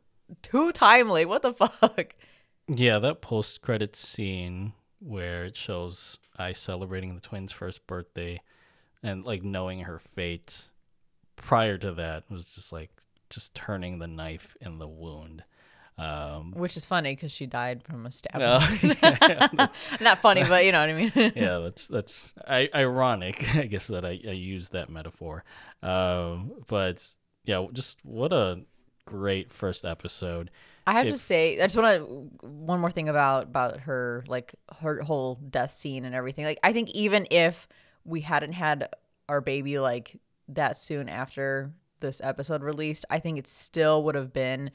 too 0.42 0.72
timely. 0.72 1.24
What 1.24 1.42
the 1.42 1.52
fuck? 1.54 2.14
Yeah, 2.68 2.98
that 3.00 3.20
post 3.20 3.60
credit 3.60 3.94
scene 3.94 4.72
where 5.00 5.44
it 5.44 5.56
shows 5.56 6.18
Ai 6.38 6.52
celebrating 6.52 7.14
the 7.14 7.20
twins' 7.20 7.52
first 7.52 7.86
birthday 7.86 8.40
and 9.02 9.24
like 9.24 9.42
knowing 9.42 9.80
her 9.80 9.98
fate 9.98 10.68
prior 11.36 11.76
to 11.78 11.92
that 11.92 12.24
was 12.30 12.46
just 12.46 12.72
like 12.72 12.90
just 13.34 13.54
turning 13.54 13.98
the 13.98 14.06
knife 14.06 14.56
in 14.60 14.78
the 14.78 14.88
wound. 14.88 15.44
Um 15.96 16.52
which 16.56 16.76
is 16.76 16.84
funny 16.86 17.14
because 17.14 17.30
she 17.30 17.46
died 17.46 17.84
from 17.84 18.04
a 18.04 18.10
stab 18.10 18.40
well, 18.40 18.60
yeah, 18.82 19.68
not 20.00 20.18
funny 20.20 20.42
but 20.42 20.64
you 20.64 20.72
know 20.72 20.80
what 20.80 20.88
i 20.88 20.92
mean 20.92 21.12
yeah, 21.36 21.58
that's 21.58 21.86
that's 21.86 22.34
I, 22.48 22.68
ironic, 22.74 23.54
I 23.54 23.66
guess 23.66 23.86
that 23.86 24.04
I, 24.04 24.18
I 24.26 24.32
use 24.32 24.70
that 24.70 24.90
metaphor. 24.90 25.44
Um 25.84 26.50
but 26.66 27.14
yeah, 27.44 27.64
just 27.72 27.98
what 28.02 28.32
a 28.32 28.62
great 29.06 29.52
first 29.52 29.84
episode. 29.84 30.50
I 30.86 30.92
have 30.92 31.06
to 31.06 31.16
say, 31.16 31.60
I 31.60 31.66
just 31.66 31.76
want 31.76 31.96
to 31.96 32.46
one 32.46 32.80
more 32.80 32.90
thing 32.90 33.08
about 33.08 33.44
about 33.44 33.80
her 33.80 34.24
like 34.26 34.54
her 34.80 35.00
whole 35.02 35.36
death 35.36 35.74
scene 35.74 36.04
and 36.04 36.14
everything. 36.14 36.44
Like, 36.44 36.60
I 36.62 36.72
think 36.72 36.90
even 36.90 37.26
if 37.30 37.68
we 38.04 38.20
hadn't 38.20 38.52
had 38.52 38.90
our 39.28 39.40
baby 39.40 39.78
like 39.78 40.18
that 40.48 40.76
soon 40.76 41.08
after 41.08 41.72
this 42.00 42.20
episode 42.24 42.62
released, 42.62 43.04
I 43.10 43.18
think 43.18 43.38
it 43.38 43.46
still 43.46 44.02
would 44.04 44.14
have 44.14 44.32
been 44.32 44.70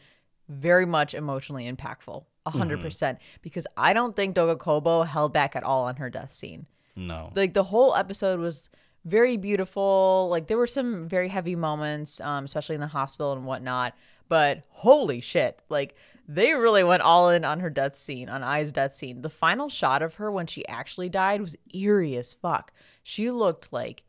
very 0.47 0.85
much 0.85 1.13
emotionally 1.13 1.71
impactful, 1.71 2.23
a 2.45 2.49
hundred 2.51 2.81
percent. 2.81 3.19
Because 3.41 3.67
I 3.77 3.93
don't 3.93 4.15
think 4.15 4.35
Doga 4.35 4.57
Kobo 4.57 5.03
held 5.03 5.31
back 5.33 5.55
at 5.55 5.63
all 5.63 5.83
on 5.85 5.97
her 5.97 6.09
death 6.09 6.33
scene 6.33 6.65
No. 6.95 7.31
like 7.35 7.53
the 7.53 7.63
whole 7.63 7.95
episode 7.95 8.39
was 8.39 8.69
very 9.05 9.37
beautiful. 9.37 10.27
Like 10.29 10.47
there 10.47 10.57
were 10.57 10.67
some 10.67 11.07
very 11.07 11.29
heavy 11.29 11.55
moments, 11.55 12.19
um, 12.21 12.45
especially 12.45 12.75
in 12.75 12.81
the 12.81 12.87
hospital 12.87 13.33
and 13.33 13.45
whatnot. 13.45 13.93
But 14.27 14.63
holy 14.71 15.21
shit, 15.21 15.59
like 15.69 15.95
they 16.27 16.53
really 16.53 16.83
went 16.83 17.01
all 17.01 17.29
in 17.29 17.43
on 17.45 17.59
her 17.59 17.69
death 17.69 17.95
scene, 17.95 18.29
on 18.29 18.43
Ai's 18.43 18.71
death 18.71 18.95
scene. 18.95 19.21
The 19.21 19.29
final 19.29 19.69
shot 19.69 20.01
of 20.03 20.15
her 20.15 20.31
when 20.31 20.47
she 20.47 20.67
actually 20.67 21.09
died 21.09 21.41
was 21.41 21.55
eerie 21.73 22.15
as 22.17 22.33
fuck. 22.33 22.71
She 23.03 23.31
looked 23.31 23.71
like 23.73 24.03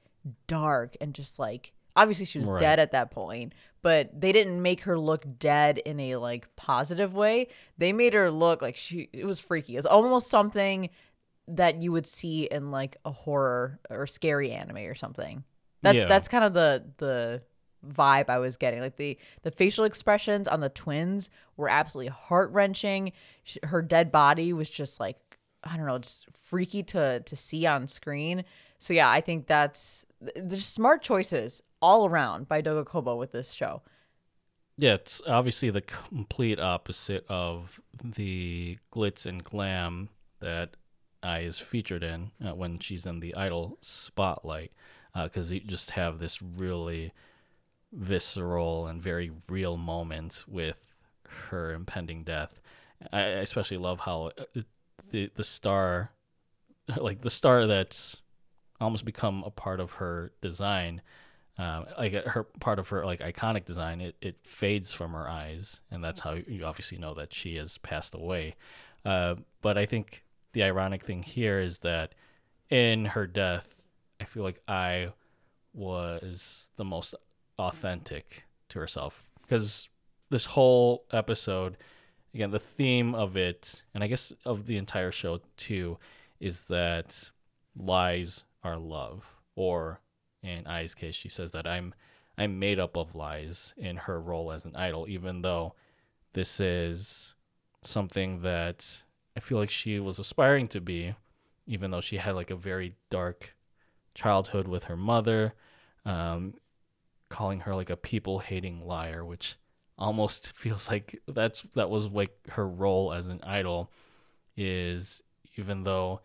dark 0.47 0.97
and 1.01 1.15
just 1.15 1.39
like 1.39 1.73
obviously 1.97 2.25
she 2.27 2.39
was 2.39 2.51
Right. 2.51 2.61
dead 2.61 2.79
at 2.81 2.93
that 2.93 3.11
point, 3.11 3.53
but 3.83 4.19
they 4.21 4.33
didn't 4.33 4.61
make 4.63 4.83
her 4.83 4.99
look 4.99 5.25
dead 5.39 5.79
in 5.79 5.99
a 6.01 6.17
like 6.17 6.55
positive 6.57 7.15
way. 7.15 7.49
They 7.79 7.93
made 7.93 8.15
her 8.15 8.31
look 8.31 8.63
like 8.63 8.77
she 8.77 9.09
it 9.13 9.25
was 9.25 9.41
freaky. 9.41 9.75
It 9.75 9.79
was 9.79 9.87
almost 9.87 10.29
something 10.29 10.91
that 11.49 11.83
you 11.83 11.91
would 11.93 12.07
see 12.07 12.45
in 12.45 12.71
like 12.71 12.97
a 13.05 13.11
horror 13.11 13.81
or 13.91 14.07
scary 14.07 14.53
anime 14.53 14.77
or 14.79 14.95
something. 14.95 15.45
That's 15.83 15.97
Yeah. 15.97 16.07
that's 16.07 16.29
kind 16.29 16.45
of 16.45 16.55
the 16.55 16.85
the 16.99 17.43
vibe 17.87 18.29
I 18.29 18.39
was 18.39 18.57
getting. 18.57 18.81
Like 18.81 18.97
the 18.97 19.19
the 19.43 19.51
facial 19.51 19.85
expressions 19.85 20.47
on 20.47 20.61
the 20.61 20.69
twins 20.69 21.31
were 21.57 21.69
absolutely 21.69 22.11
heart 22.13 22.51
wrenching. 22.53 23.13
Her 23.65 23.83
dead 23.83 24.13
body 24.13 24.53
was 24.53 24.69
just 24.71 25.01
like 25.01 25.17
I 25.65 25.77
don't 25.77 25.87
know, 25.87 25.99
just 25.99 26.27
freaky 26.31 26.83
to 26.85 27.21
to 27.21 27.37
see 27.37 27.67
on 27.67 27.87
screen. 27.87 28.45
So 28.79 28.93
yeah, 28.95 29.11
I 29.11 29.21
think 29.21 29.47
that's 29.47 30.05
there's 30.21 30.67
smart 30.67 31.03
choices 31.03 31.63
all 31.81 32.07
around 32.07 32.49
by 32.49 32.63
Doga 32.63 32.85
Kobo 32.85 33.17
with 33.17 33.33
this 33.33 33.53
show. 33.53 33.83
Yeah, 34.77 34.95
it's 34.95 35.21
obviously 35.27 35.71
the 35.71 35.83
complete 35.83 36.59
opposite 36.59 37.27
of 37.29 37.81
the 38.03 38.79
glitz 38.93 39.27
and 39.27 39.45
glam 39.45 40.09
that 40.41 40.71
Ai 41.23 41.41
is 41.41 41.59
featured 41.59 42.03
in 42.03 42.31
uh, 42.45 42.55
when 42.55 42.79
she's 42.79 43.05
in 43.05 43.21
the 43.21 43.35
idol 43.35 43.79
spotlight, 43.83 44.73
because 45.15 45.53
you 45.53 45.61
just 45.61 45.93
have 45.93 46.19
this 46.19 46.41
really 46.41 47.13
visceral 47.93 48.87
and 48.87 49.03
very 49.03 49.31
real 49.49 49.77
moment 49.77 50.45
with 50.49 50.79
her 51.51 51.73
impending 51.73 52.23
death. 52.23 52.61
I 53.13 53.19
I 53.21 53.25
especially 53.43 53.77
love 53.77 54.01
how 54.01 54.31
uh, 54.39 54.63
the 55.11 55.31
the 55.35 55.45
star, 55.45 56.13
like 56.97 57.21
the 57.21 57.31
star 57.31 57.67
that's 57.67 58.23
almost 58.81 59.05
become 59.05 59.43
a 59.45 59.51
part 59.51 59.81
of 59.81 59.93
her 59.93 60.33
design 60.41 61.03
um, 61.59 61.85
like 61.99 62.15
uh, 62.15 62.23
her 62.23 62.45
part 62.45 62.79
of 62.79 62.89
her 62.89 63.05
like 63.05 63.21
iconic 63.21 63.67
design. 63.67 64.01
It, 64.01 64.17
it 64.23 64.37
fades 64.45 64.95
from 64.95 65.13
her 65.13 65.29
eyes 65.29 65.81
and 65.91 66.03
that's 66.03 66.21
how 66.21 66.33
you 66.33 66.65
obviously 66.65 66.97
know 66.97 67.13
that 67.15 67.35
she 67.35 67.57
has 67.57 67.77
passed 67.79 68.15
away. 68.15 68.55
Uh, 69.05 69.37
but 69.63 69.79
i 69.79 69.87
think 69.87 70.25
the 70.53 70.63
ironic 70.63 71.03
thing 71.03 71.23
here 71.23 71.59
is 71.59 71.81
that 71.81 72.15
in 72.71 73.07
her 73.07 73.27
death, 73.27 73.69
I 74.21 74.25
feel 74.25 74.43
like 74.43 74.63
Ai 74.69 75.13
was 75.73 76.69
the 76.77 76.85
most 76.85 77.15
authentic 77.59 78.45
to 78.71 78.79
herself. 78.79 79.29
Because 79.43 79.89
this 80.31 80.47
whole 80.47 81.05
episode, 81.13 81.77
again, 82.35 82.51
the 82.51 82.61
theme 82.61 83.15
of 83.15 83.37
it, 83.37 83.83
and 83.95 84.03
I 84.05 84.07
guess 84.07 84.33
of 84.45 84.67
the 84.67 84.77
entire 84.77 85.13
show 85.13 85.41
too, 85.57 85.99
is 86.39 86.63
that 86.63 87.31
lies 87.77 88.45
are 88.63 88.79
love. 88.79 89.35
Or 89.55 90.01
in 90.43 90.67
Ai's 90.67 90.95
case, 90.95 91.15
she 91.15 91.29
says 91.29 91.53
that 91.53 91.67
I'm 91.67 91.95
I'm 92.39 92.59
made 92.59 92.79
up 92.79 92.97
of 92.97 93.15
lies 93.15 93.75
in 93.77 93.97
her 93.97 94.21
role 94.21 94.51
as 94.51 94.65
an 94.65 94.75
idol, 94.75 95.07
even 95.09 95.43
though 95.43 95.75
this 96.33 96.59
is 96.59 97.35
something 97.83 98.43
that 98.43 99.03
I 99.37 99.41
feel 99.41 99.59
like 99.59 99.71
she 99.71 99.99
was 99.99 100.19
aspiring 100.19 100.67
to 100.69 100.81
be, 100.81 101.15
even 101.67 101.91
though 101.91 102.01
she 102.01 102.17
had 102.17 102.35
like 102.35 102.51
a 102.51 102.57
very 102.57 102.95
dark 103.11 103.55
childhood 104.15 104.69
with 104.69 104.85
her 104.85 104.97
mother, 104.97 105.55
um, 106.05 106.55
calling 107.29 107.61
her 107.61 107.75
like 107.75 107.91
a 107.91 107.97
people 107.97 108.39
hating 108.39 108.87
liar, 108.87 109.25
which 109.25 109.57
almost 109.99 110.53
feels 110.57 110.89
like 110.89 111.21
that's 111.29 111.63
that 111.75 111.91
was 111.91 112.07
like 112.07 112.35
her 112.51 112.67
role 112.67 113.13
as 113.13 113.27
an 113.27 113.41
idol 113.43 113.91
is 114.57 115.23
even 115.57 115.85
though 115.85 116.21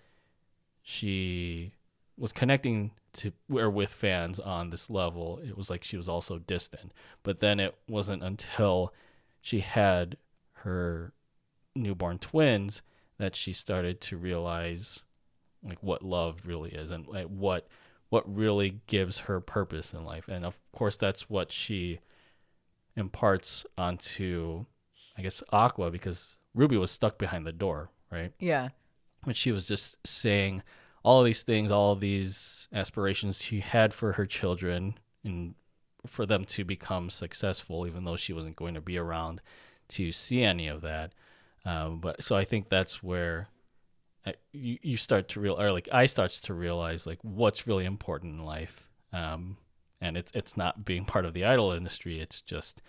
she 0.82 1.74
was 2.18 2.32
connecting 2.32 2.92
to 3.14 3.32
or 3.54 3.70
with 3.70 3.90
fans 3.90 4.40
on 4.40 4.70
this 4.70 4.90
level 4.90 5.40
it 5.46 5.58
was 5.58 5.70
like 5.70 5.84
she 5.84 5.98
was 5.98 6.10
also 6.10 6.40
distant. 6.40 6.92
But 7.24 7.40
then 7.40 7.60
it 7.60 7.76
wasn't 7.88 8.24
until 8.24 8.94
she 9.42 9.60
had 9.60 10.18
her 10.60 11.14
newborn 11.76 12.20
twins 12.20 12.82
that 13.18 13.36
she 13.36 13.54
started 13.54 14.02
to 14.02 14.18
realize 14.18 15.04
like 15.64 15.82
what 15.82 16.04
love 16.04 16.42
really 16.46 16.72
is 16.72 16.92
and 16.92 17.08
like 17.08 17.28
what 17.28 17.68
what 18.10 18.34
really 18.34 18.82
gives 18.88 19.20
her 19.20 19.42
purpose 19.42 19.94
in 19.94 20.06
life. 20.06 20.28
And 20.28 20.46
of 20.46 20.58
course 20.72 20.98
that's 20.98 21.30
what 21.30 21.52
she 21.52 22.00
imparts 22.96 23.66
onto 23.78 24.66
i 25.18 25.22
guess 25.22 25.44
aqua 25.52 25.92
because 25.92 26.38
ruby 26.54 26.78
was 26.78 26.92
stuck 26.92 27.18
behind 27.18 27.46
the 27.46 27.52
door 27.52 27.90
right? 28.12 28.32
Yeah. 28.40 28.70
but 29.26 29.36
she 29.36 29.52
was 29.52 29.68
just 29.68 30.06
saying 30.08 30.64
all 31.06 31.22
these 31.22 31.44
things, 31.44 31.72
all 31.72 31.96
these 31.96 32.68
aspirations 32.74 33.44
she 33.44 33.60
had 33.60 33.94
for 33.94 34.14
her 34.14 34.26
children 34.26 34.98
and 35.24 35.54
for 36.08 36.26
them 36.26 36.44
to 36.46 36.66
become 36.66 37.12
successful, 37.12 37.86
even 37.86 38.06
though 38.06 38.16
she 38.16 38.34
wasn't 38.34 38.56
going 38.56 38.74
to 38.74 38.82
be 38.82 38.98
around 38.98 39.40
to 39.88 40.12
see 40.12 40.42
any 40.42 40.68
of 40.68 40.82
that. 40.82 41.14
Um, 41.64 42.00
but 42.00 42.24
so 42.24 42.36
I 42.36 42.44
think 42.44 42.70
that's 42.70 43.04
where 43.04 43.50
I, 44.26 44.34
you 44.52 44.80
you 44.82 44.98
start 44.98 45.30
to 45.30 45.40
real 45.40 45.62
or 45.62 45.72
like 45.72 45.88
Ai 45.94 46.08
starts 46.08 46.42
to 46.42 46.56
realize 46.56 47.06
like 47.06 47.20
what's 47.22 47.68
really 47.68 47.86
important 47.86 48.40
in 48.40 48.44
life. 48.44 48.90
Um, 49.14 49.58
and 50.02 50.18
it's 50.18 50.32
it's 50.34 50.58
not 50.58 50.86
being 50.86 51.06
part 51.06 51.26
of 51.26 51.36
the 51.36 51.46
idol 51.46 51.72
industry. 51.72 52.20
It's 52.20 52.42
just 52.42 52.82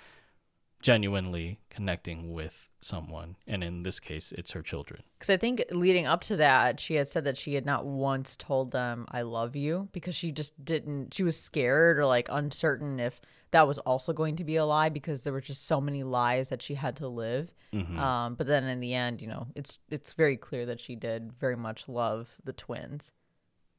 genuinely 0.80 1.60
connecting 1.68 2.32
with 2.32 2.70
someone, 2.86 3.36
and 3.46 3.62
in 3.64 3.82
this 3.82 4.00
case, 4.00 4.32
it's 4.32 4.52
her 4.52 4.62
children. 4.62 5.02
Because 5.18 5.30
I 5.30 5.36
think 5.36 5.64
leading 5.70 6.06
up 6.06 6.20
to 6.22 6.36
that, 6.36 6.80
she 6.80 6.94
had 6.94 7.08
said 7.08 7.24
that 7.24 7.36
she 7.36 7.54
had 7.54 7.66
not 7.66 7.84
once 7.84 8.36
told 8.36 8.70
them, 8.70 9.06
I 9.10 9.22
love 9.22 9.56
you, 9.56 9.88
because 9.92 10.14
she 10.14 10.30
just 10.32 10.64
didn't, 10.64 11.12
she 11.12 11.22
was 11.22 11.38
scared 11.38 11.98
or 11.98 12.06
like 12.06 12.28
uncertain 12.30 13.00
if 13.00 13.20
that 13.50 13.66
was 13.66 13.78
also 13.78 14.12
going 14.12 14.36
to 14.36 14.44
be 14.44 14.56
a 14.56 14.64
lie 14.64 14.88
because 14.88 15.24
there 15.24 15.32
were 15.32 15.40
just 15.40 15.66
so 15.66 15.80
many 15.80 16.02
lies 16.02 16.48
that 16.48 16.62
she 16.62 16.74
had 16.74 16.96
to 16.96 17.08
live. 17.08 17.52
Um, 17.98 18.34
but 18.36 18.46
then 18.46 18.64
in 18.64 18.80
the 18.80 18.94
end, 18.94 19.20
you 19.20 19.28
know, 19.28 19.48
it's 19.54 19.78
it's 19.90 20.14
very 20.14 20.36
clear 20.38 20.64
that 20.66 20.80
she 20.80 20.96
did 20.96 21.32
very 21.38 21.56
much 21.56 21.88
love 21.88 22.30
the 22.42 22.52
twins. 22.54 23.12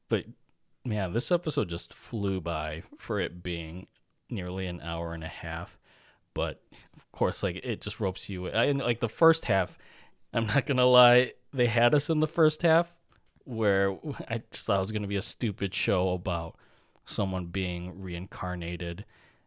but 0.08 0.24
man, 0.84 1.12
this 1.12 1.32
episode 1.32 1.68
just 1.68 1.92
flew 1.92 2.40
by 2.40 2.82
for 2.98 3.18
it 3.20 3.42
being 3.42 3.86
nearly 4.30 4.66
an 4.66 4.80
hour 4.82 5.14
and 5.14 5.24
a 5.24 5.28
half. 5.28 5.77
But 6.38 6.62
of 6.96 7.10
course, 7.10 7.42
like 7.42 7.56
it 7.56 7.80
just 7.80 7.98
ropes 7.98 8.28
you. 8.28 8.48
I, 8.48 8.66
and 8.66 8.78
like 8.78 9.00
the 9.00 9.08
first 9.08 9.46
half, 9.46 9.76
I'm 10.32 10.46
not 10.46 10.66
gonna 10.66 10.86
lie, 10.86 11.32
they 11.52 11.66
had 11.66 11.96
us 11.96 12.08
in 12.08 12.20
the 12.20 12.28
first 12.28 12.62
half 12.62 12.94
where 13.42 13.98
I 14.28 14.42
just 14.52 14.66
thought 14.66 14.78
it 14.78 14.82
was 14.82 14.92
gonna 14.92 15.08
be 15.08 15.16
a 15.16 15.22
stupid 15.22 15.74
show 15.74 16.10
about 16.10 16.54
someone 17.04 17.46
being 17.46 18.00
reincarnated 18.00 19.04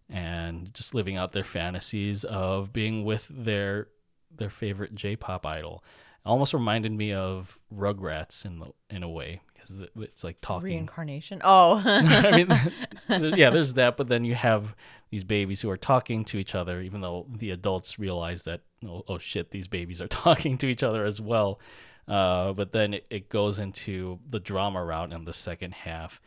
and 0.10 0.74
just 0.74 0.94
living 0.94 1.16
out 1.16 1.32
their 1.32 1.46
fantasies 1.46 2.26
of 2.26 2.74
being 2.74 3.06
with 3.06 3.26
their 3.30 3.88
their 4.36 4.50
favorite 4.50 4.94
J-pop 4.94 5.46
idol. 5.46 5.86
It 6.26 6.28
almost 6.28 6.54
reminded 6.54 6.92
me 6.92 7.14
of 7.14 7.58
Rugrats 7.74 8.44
in 8.44 8.60
the 8.60 8.74
in 8.90 9.02
a 9.02 9.10
way 9.10 9.40
because 9.62 9.88
it's 9.98 10.24
like 10.24 10.40
talking. 10.42 10.70
Reincarnation. 10.70 11.42
Oh, 11.44 11.82
I 11.86 12.32
mean, 12.32 13.34
yeah, 13.38 13.50
there's 13.50 13.74
that, 13.76 13.98
but 13.98 14.08
then 14.08 14.24
you 14.26 14.36
have 14.36 14.76
these 15.10 15.24
babies 15.24 15.62
who 15.62 15.70
are 15.70 15.78
talking 15.78 16.26
to 16.26 16.38
each 16.38 16.56
other, 16.56 16.82
even 16.82 17.02
though 17.02 17.28
the 17.30 17.52
adults 17.52 18.00
realize 18.00 18.44
that 18.44 18.62
oh, 18.86 19.04
oh 19.08 19.18
shit, 19.18 19.52
these 19.52 19.68
babies 19.68 20.02
are 20.02 20.08
talking 20.10 20.58
to 20.60 20.68
each 20.68 20.84
other 20.84 21.06
as 21.06 21.22
well. 21.22 21.60
Uh, 22.08 22.54
but 22.54 22.72
then 22.72 22.94
it, 22.96 23.06
it 23.10 23.30
goes 23.30 23.60
into 23.60 24.20
the 24.30 24.40
drama 24.40 24.84
route 24.84 25.14
in 25.14 25.26
the 25.26 25.34
second 25.34 25.74
half, 25.74 26.22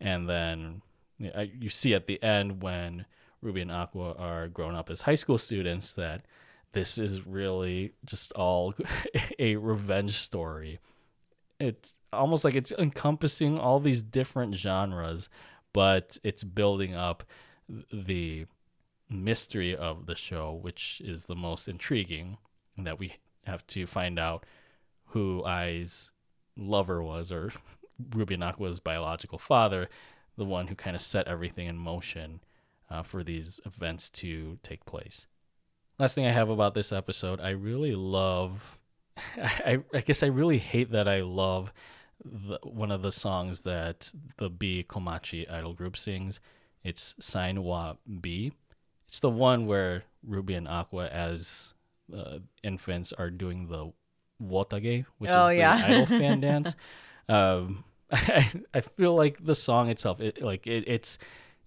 and 0.00 0.28
then 0.28 0.82
you, 1.18 1.30
know, 1.32 1.46
you 1.58 1.68
see 1.68 1.94
at 1.94 2.06
the 2.06 2.22
end 2.22 2.62
when 2.62 3.06
Ruby 3.40 3.62
and 3.62 3.72
Aqua 3.72 4.14
are 4.18 4.48
grown 4.48 4.74
up 4.74 4.90
as 4.90 5.02
high 5.02 5.14
school 5.14 5.38
students 5.38 5.92
that 5.92 6.22
this 6.72 6.98
is 6.98 7.26
really 7.26 7.92
just 8.04 8.32
all 8.32 8.74
a 9.38 9.56
revenge 9.56 10.16
story 10.16 10.78
it's 11.60 11.94
almost 12.12 12.44
like 12.44 12.54
it's 12.54 12.72
encompassing 12.72 13.58
all 13.58 13.78
these 13.78 14.02
different 14.02 14.54
genres, 14.56 15.28
but 15.72 16.18
it's 16.24 16.42
building 16.42 16.94
up 16.94 17.22
the 17.92 18.46
mystery 19.08 19.76
of 19.76 20.06
the 20.06 20.16
show, 20.16 20.52
which 20.52 21.00
is 21.04 21.26
the 21.26 21.36
most 21.36 21.68
intriguing, 21.68 22.38
and 22.76 22.86
that 22.86 22.98
we 22.98 23.14
have 23.44 23.66
to 23.68 23.86
find 23.86 24.18
out 24.18 24.44
who 25.06 25.44
Ai's 25.46 26.10
lover 26.56 27.02
was, 27.02 27.30
or 27.30 27.52
Ruby 28.14 28.40
Aqua's 28.40 28.80
biological 28.80 29.38
father, 29.38 29.88
the 30.36 30.44
one 30.44 30.68
who 30.68 30.74
kind 30.74 30.96
of 30.96 31.02
set 31.02 31.28
everything 31.28 31.66
in 31.66 31.76
motion 31.76 32.40
uh, 32.88 33.02
for 33.02 33.22
these 33.22 33.60
events 33.64 34.08
to 34.10 34.58
take 34.62 34.84
place. 34.84 35.26
Last 35.98 36.14
thing 36.14 36.26
I 36.26 36.32
have 36.32 36.48
about 36.48 36.74
this 36.74 36.92
episode, 36.92 37.40
I 37.40 37.50
really 37.50 37.94
love 37.94 38.79
I, 39.38 39.78
I 39.94 40.00
guess 40.00 40.22
I 40.22 40.26
really 40.26 40.58
hate 40.58 40.90
that 40.92 41.08
I 41.08 41.20
love 41.22 41.72
the, 42.24 42.58
one 42.62 42.90
of 42.90 43.02
the 43.02 43.12
songs 43.12 43.62
that 43.62 44.12
the 44.38 44.50
B 44.50 44.84
Komachi 44.88 45.50
idol 45.50 45.72
group 45.74 45.96
sings. 45.96 46.40
It's 46.82 47.14
Sign 47.20 47.62
wa 47.62 47.94
B. 48.20 48.52
It's 49.08 49.20
the 49.20 49.30
one 49.30 49.66
where 49.66 50.04
Ruby 50.26 50.54
and 50.54 50.68
Aqua, 50.68 51.08
as 51.08 51.74
uh, 52.16 52.38
infants, 52.62 53.12
are 53.12 53.30
doing 53.30 53.68
the 53.68 53.92
wotagei, 54.42 55.04
which 55.18 55.30
Oh, 55.30 55.48
is 55.48 55.56
yeah. 55.56 55.76
the 55.78 55.86
idol 55.86 56.06
fan 56.06 56.40
dance. 56.40 56.76
Um, 57.28 57.84
I, 58.12 58.50
I 58.74 58.80
feel 58.80 59.14
like 59.14 59.44
the 59.44 59.54
song 59.54 59.88
itself, 59.88 60.20
it, 60.20 60.42
like 60.42 60.66
it, 60.66 60.84
it's, 60.86 61.18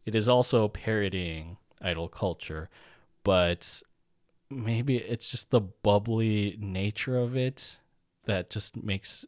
it 0.05 0.15
is 0.15 0.27
also 0.27 0.67
parodying 0.67 1.57
idol 1.81 2.07
culture, 2.09 2.69
but 3.23 3.81
maybe 4.53 4.97
it's 4.97 5.29
just 5.29 5.49
the 5.51 5.61
bubbly 5.61 6.57
nature 6.59 7.17
of 7.17 7.35
it 7.35 7.77
that 8.25 8.49
just 8.49 8.75
makes 8.81 9.25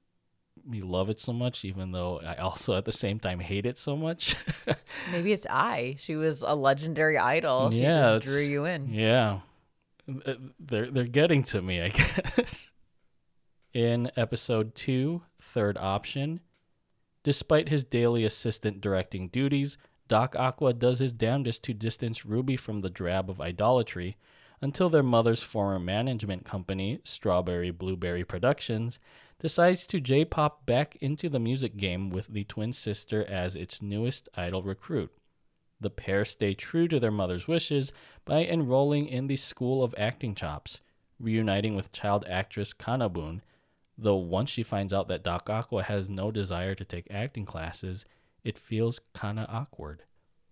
me 0.68 0.82
love 0.82 1.10
it 1.10 1.20
so 1.20 1.32
much 1.34 1.64
even 1.66 1.92
though 1.92 2.20
i 2.22 2.36
also 2.38 2.76
at 2.76 2.86
the 2.86 2.92
same 2.92 3.20
time 3.20 3.40
hate 3.40 3.66
it 3.66 3.78
so 3.78 3.96
much 3.96 4.36
maybe 5.12 5.32
it's 5.32 5.46
Ai. 5.48 5.96
She 6.00 6.16
was 6.16 6.42
a 6.42 6.56
legendary 6.56 7.18
idol. 7.18 7.70
She 7.72 7.82
Yeah, 7.84 8.14
just 8.14 8.26
drew 8.26 8.42
you 8.42 8.66
in. 8.66 8.88
yeah 8.90 9.42
Uh, 10.26 10.34
they're 10.60 10.90
they're 10.90 11.04
getting 11.06 11.44
to 11.44 11.62
me 11.62 11.82
i 11.82 11.90
guess 12.38 12.72
in 13.74 14.10
episode 14.16 14.74
two, 14.74 15.22
third 15.42 15.78
option 15.78 16.40
despite 17.24 17.70
his 17.70 17.84
daily 17.84 18.24
assistant 18.24 18.82
directing 18.82 19.28
duties 19.28 19.78
doc 20.08 20.36
aqua 20.36 20.74
does 20.74 21.00
his 21.00 21.12
damnedest 21.12 21.64
to 21.64 21.74
distance 21.74 22.26
ruby 22.26 22.56
from 22.56 22.80
the 22.82 22.90
drab 22.90 23.30
of 23.30 23.42
idolatry 23.42 24.16
until 24.62 24.90
their 24.90 25.04
mother's 25.04 25.44
former 25.44 25.80
management 25.80 26.46
company, 26.46 27.00
Strawberry 27.04 27.72
Blueberry 27.72 28.24
Productions, 28.24 29.00
decides 29.40 29.86
to 29.88 30.00
J 30.00 30.26
pop 30.26 30.66
back 30.66 30.96
into 30.98 31.30
the 31.30 31.40
music 31.40 31.78
game 31.78 32.10
with 32.10 32.28
the 32.28 32.44
twin 32.46 32.74
sister 32.74 33.26
as 33.26 33.56
its 33.56 33.82
newest 33.82 34.30
idol 34.36 34.64
recruit. 34.64 35.12
The 35.80 35.90
pair 35.90 36.24
stay 36.24 36.54
true 36.54 36.88
to 36.88 37.00
their 37.00 37.12
mother's 37.12 37.48
wishes 37.48 37.92
by 38.24 38.46
enrolling 38.46 39.08
in 39.08 39.28
the 39.28 39.36
School 39.36 39.84
of 39.84 39.94
Acting 39.98 40.34
Chops, 40.34 40.80
reuniting 41.20 41.76
with 41.76 41.92
child 41.92 42.26
actress 42.30 42.74
Kanabun, 42.74 43.42
though 43.98 44.16
once 44.16 44.50
she 44.50 44.64
finds 44.64 44.94
out 44.94 45.08
that 45.10 45.24
Doc 45.24 45.50
Aqua 45.50 45.84
has 45.84 46.10
no 46.10 46.32
desire 46.32 46.76
to 46.76 46.86
take 46.86 47.08
acting 47.12 47.46
classes, 47.46 48.06
it 48.44 48.58
feels 48.58 49.00
kinda 49.14 49.46
awkward. 49.50 50.04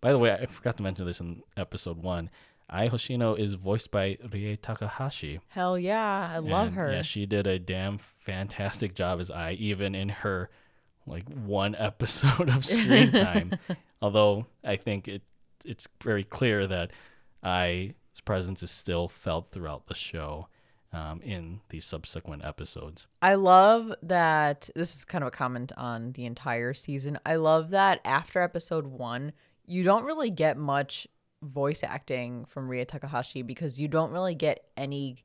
By 0.01 0.11
the 0.11 0.19
way, 0.19 0.33
I 0.33 0.45
forgot 0.45 0.75
to 0.77 0.83
mention 0.83 1.05
this 1.05 1.21
in 1.21 1.43
episode 1.55 1.97
one. 2.03 2.29
Ai 2.73 2.89
Hoshino 2.89 3.37
is 3.37 3.53
voiced 3.53 3.91
by 3.91 4.17
Rie 4.31 4.57
Takahashi. 4.57 5.39
Hell 5.49 5.77
yeah, 5.77 6.31
I 6.33 6.39
love 6.39 6.67
And, 6.69 6.75
her. 6.75 6.91
Yeah, 6.91 7.01
she 7.03 7.25
did 7.27 7.45
a 7.45 7.59
damn 7.59 7.99
fantastic 7.99 8.95
job 8.95 9.19
as 9.19 9.29
Ai, 9.29 9.51
even 9.53 9.93
in 9.93 10.09
her 10.09 10.49
like 11.05 11.29
one 11.29 11.75
episode 11.79 12.49
of 12.49 12.65
screen 12.65 13.11
time. 13.27 13.51
Although 14.01 14.47
I 14.63 14.75
think 14.77 15.07
it 15.07 15.21
it's 15.63 15.87
very 16.03 16.23
clear 16.23 16.65
that 16.67 16.91
Ai's 17.45 17.93
presence 18.25 18.63
is 18.63 18.71
still 18.71 19.07
felt 19.07 19.47
throughout 19.47 19.87
the 19.87 19.95
show 19.95 20.47
um, 20.91 21.21
in 21.21 21.61
these 21.69 21.85
subsequent 21.85 22.43
episodes. 22.43 23.07
I 23.21 23.35
love 23.35 23.93
that 24.01 24.69
this 24.75 24.95
is 24.95 25.05
kind 25.05 25.23
of 25.23 25.27
a 25.29 25.31
comment 25.31 25.71
on 25.77 26.13
the 26.13 26.25
entire 26.25 26.73
season. 26.73 27.19
I 27.25 27.35
love 27.35 27.69
that 27.69 28.01
after 28.03 28.41
episode 28.41 28.87
one, 28.87 29.33
you 29.65 29.83
don't 29.83 30.05
really 30.05 30.29
get 30.29 30.57
much 30.57 31.07
voice 31.43 31.83
acting 31.83 32.45
from 32.45 32.69
Rie 32.69 32.85
Takahashi 32.85 33.41
because 33.41 33.79
you 33.79 33.87
don't 33.87 34.11
really 34.11 34.35
get 34.35 34.65
any 34.77 35.17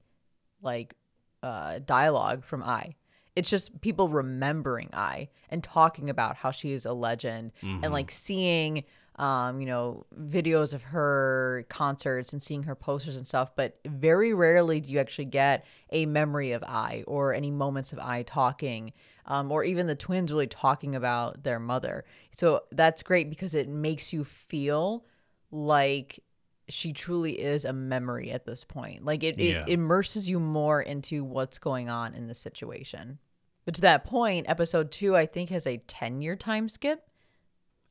like 0.63 0.95
uh, 1.43 1.79
dialogue 1.85 2.45
from 2.45 2.63
Ai. 2.63 2.97
It's 3.37 3.49
just 3.49 3.81
people 3.81 4.09
remembering 4.09 4.91
Ai 4.93 5.29
and 5.49 5.63
talking 5.63 6.11
about 6.11 6.37
how 6.37 6.51
she 6.51 6.73
is 6.73 6.85
a 6.87 6.93
legend 6.93 7.53
and 7.63 7.93
like 7.93 8.11
seeing 8.11 8.85
um, 9.19 9.61
you 9.61 9.67
know, 9.67 10.07
videos 10.17 10.75
of 10.75 10.83
her 10.83 11.67
concerts 11.69 12.33
and 12.33 12.41
seeing 12.41 12.63
her 12.63 12.77
posters 12.77 13.17
and 13.17 13.27
stuff, 13.27 13.51
but 13.57 13.79
very 13.85 14.33
rarely 14.33 14.81
do 14.81 14.93
you 14.93 15.01
actually 15.01 15.25
get 15.25 15.65
a 15.91 16.07
memory 16.07 16.53
of 16.53 16.63
Ai 16.63 17.03
or 17.07 17.35
any 17.35 17.51
moments 17.51 17.93
of 17.93 17.99
Ai 17.99 18.23
talking, 18.23 18.93
um, 19.27 19.51
or 19.51 19.65
even 19.65 19.89
the 19.89 19.97
twins 19.97 20.31
really 20.31 20.47
talking 20.47 20.95
about 20.95 21.43
their 21.43 21.59
mother. 21.59 22.05
So 22.37 22.63
that's 22.71 23.03
great 23.03 23.29
because 23.29 23.55
it 23.55 23.69
makes 23.69 24.13
you 24.13 24.23
feel 24.23 25.05
like 25.51 26.21
she 26.69 26.93
truly 26.93 27.33
is 27.41 27.65
a 27.65 27.73
memory 27.73 28.31
at 28.31 28.45
this 28.45 28.63
point. 28.65 29.05
Like 29.05 29.23
it, 29.23 29.39
Yeah. 29.39 29.63
it 29.67 29.69
immerses 29.71 30.29
you 30.29 30.39
more 30.39 30.81
into 30.83 31.25
what's 31.25 31.59
going 31.59 31.89
on 31.89 32.15
in 32.15 32.27
the 32.29 32.35
situation. 32.35 33.19
But 33.65 33.75
to 33.77 33.81
that 33.83 34.05
point, 34.05 34.49
episode 34.49 34.91
two, 34.91 35.17
I 35.17 35.27
think, 35.27 35.51
has 35.51 35.67
a 35.67 35.79
10 35.79 36.21
year 36.23 36.37
time 36.37 36.69
skip. 36.69 37.09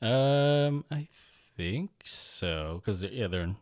Um, 0.02 0.86
I 0.92 1.08
think 1.56 1.90
so 2.06 2.82
because 2.84 3.04
yeah, 3.04 3.28
they're 3.28 3.42
in, 3.42 3.56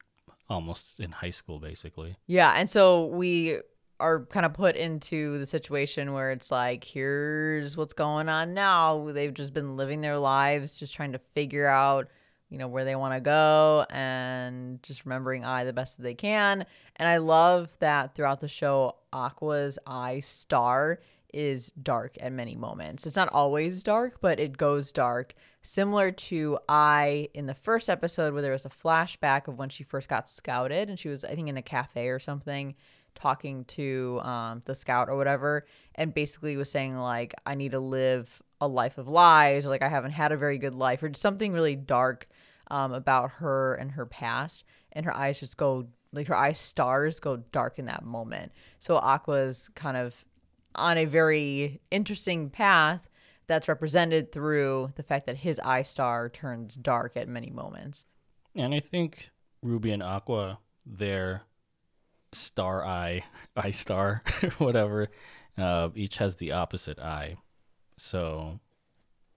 almost 0.50 1.00
in 1.00 1.12
high 1.12 1.30
school 1.30 1.60
basically. 1.60 2.18
Yeah, 2.28 2.52
and 2.56 2.70
so 2.70 3.06
we 3.06 3.60
are 4.02 4.26
kind 4.26 4.46
of 4.46 4.54
put 4.54 4.76
into 4.76 5.40
the 5.40 5.46
situation 5.46 6.12
where 6.12 6.32
it's 6.32 6.52
like, 6.52 6.84
here's 6.84 7.78
what's 7.78 7.94
going 7.94 8.28
on 8.28 8.54
now. 8.54 9.12
They've 9.14 9.34
just 9.34 9.54
been 9.54 9.78
living 9.78 10.02
their 10.02 10.18
lives, 10.20 10.78
just 10.78 10.94
trying 10.94 11.14
to 11.14 11.20
figure 11.34 11.68
out, 11.68 12.10
you 12.56 12.60
know, 12.60 12.70
where 12.70 12.86
they 12.86 12.96
want 12.96 13.14
to 13.14 13.20
go 13.20 13.86
and 13.90 14.82
just 14.82 15.04
remembering 15.04 15.44
Ai 15.44 15.66
the 15.66 15.74
best 15.74 15.98
that 15.98 16.04
they 16.04 16.14
can. 16.14 16.66
And 16.96 17.10
I 17.10 17.18
love 17.18 17.70
that 17.80 18.16
throughout 18.16 18.40
the 18.40 18.48
show, 18.48 18.96
Aqua's 19.12 19.78
eye 19.86 20.22
star 20.22 21.02
is 21.34 21.72
dark 21.72 22.16
at 22.22 22.32
many 22.32 22.56
moments. 22.56 23.06
It's 23.06 23.18
not 23.18 23.28
always 23.34 23.84
dark, 23.84 24.22
but 24.22 24.40
it 24.40 24.56
goes 24.56 24.94
dark. 24.94 25.34
Similar 25.64 26.12
to 26.12 26.58
Ai 26.70 27.28
in 27.34 27.46
the 27.46 27.54
first 27.54 27.90
episode, 27.90 28.32
where 28.32 28.42
there 28.42 28.54
was 28.54 28.66
a 28.66 28.70
flashback 28.70 29.50
of 29.50 29.58
when 29.58 29.68
she 29.68 29.84
first 29.84 30.08
got 30.08 30.30
scouted 30.30 30.88
and 30.90 30.98
she 30.98 31.10
was, 31.10 31.26
I 31.26 31.36
think, 31.36 31.50
in 31.50 31.58
a 31.58 31.62
cafe 31.62 32.08
or 32.08 32.20
something 32.20 32.76
talking 33.16 33.66
to 33.66 34.20
um, 34.22 34.62
the 34.66 34.76
scout 34.76 35.10
or 35.10 35.18
whatever, 35.18 35.66
and 35.96 36.14
basically 36.14 36.58
was 36.58 36.70
saying, 36.70 36.98
like, 36.98 37.34
I 37.46 37.56
need 37.56 37.72
to 37.72 37.80
live 37.80 38.42
a 38.62 38.68
life 38.68 38.98
of 38.98 39.08
lies, 39.08 39.66
or 39.66 39.70
like, 39.70 39.82
I 39.82 39.90
haven't 39.90 40.12
had 40.12 40.32
a 40.32 40.38
very 40.38 40.58
good 40.58 40.76
life, 40.76 41.02
or 41.02 41.12
something 41.14 41.54
really 41.54 41.76
dark 41.76 42.28
um, 42.70 42.94
about 42.94 43.32
her 43.32 43.76
and 43.76 43.92
her 43.92 44.06
past. 44.06 44.64
And 44.92 45.06
her 45.06 45.14
eyes 45.14 45.40
just 45.40 45.58
go, 45.58 45.88
like, 46.14 46.28
her 46.28 46.36
eye 46.36 46.54
stars 46.54 47.20
go 47.20 47.38
dark 47.38 47.80
in 47.80 47.86
that 47.86 48.06
moment. 48.06 48.52
So 48.80 48.98
Aqua's 48.98 49.70
kind 49.76 49.98
of 49.98 50.24
on 50.74 50.98
a 50.98 51.06
very 51.06 51.82
interesting 51.92 52.50
path 52.50 53.10
that's 53.48 53.68
represented 53.68 54.32
through 54.32 54.92
the 54.96 55.04
fact 55.04 55.26
that 55.26 55.38
his 55.38 55.60
eye 55.60 55.82
star 55.82 56.30
turns 56.30 56.76
dark 56.76 57.16
at 57.16 57.28
many 57.28 57.50
moments. 57.50 58.06
And 58.56 58.74
I 58.74 58.80
think 58.80 59.32
Ruby 59.62 59.92
and 59.92 60.02
Aqua, 60.02 60.60
their 60.86 61.44
star 62.36 62.86
eye, 62.86 63.24
eye 63.56 63.72
star, 63.72 64.24
whatever, 64.58 65.10
uh, 65.58 65.90
each 65.96 66.18
has 66.18 66.36
the 66.36 66.52
opposite 66.52 67.00
eye. 67.00 67.38
So 67.98 68.60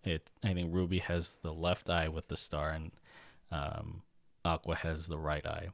it, 0.05 0.31
I 0.43 0.53
think 0.55 0.75
Ruby 0.75 0.99
has 0.99 1.39
the 1.43 1.53
left 1.53 1.91
eye 1.91 2.09
with 2.09 2.29
the 2.29 2.37
star, 2.37 2.71
and 2.71 2.91
um, 3.51 4.03
Aqua 4.45 4.77
has 4.77 5.07
the 5.07 5.19
right 5.19 5.47
eye. 5.47 5.69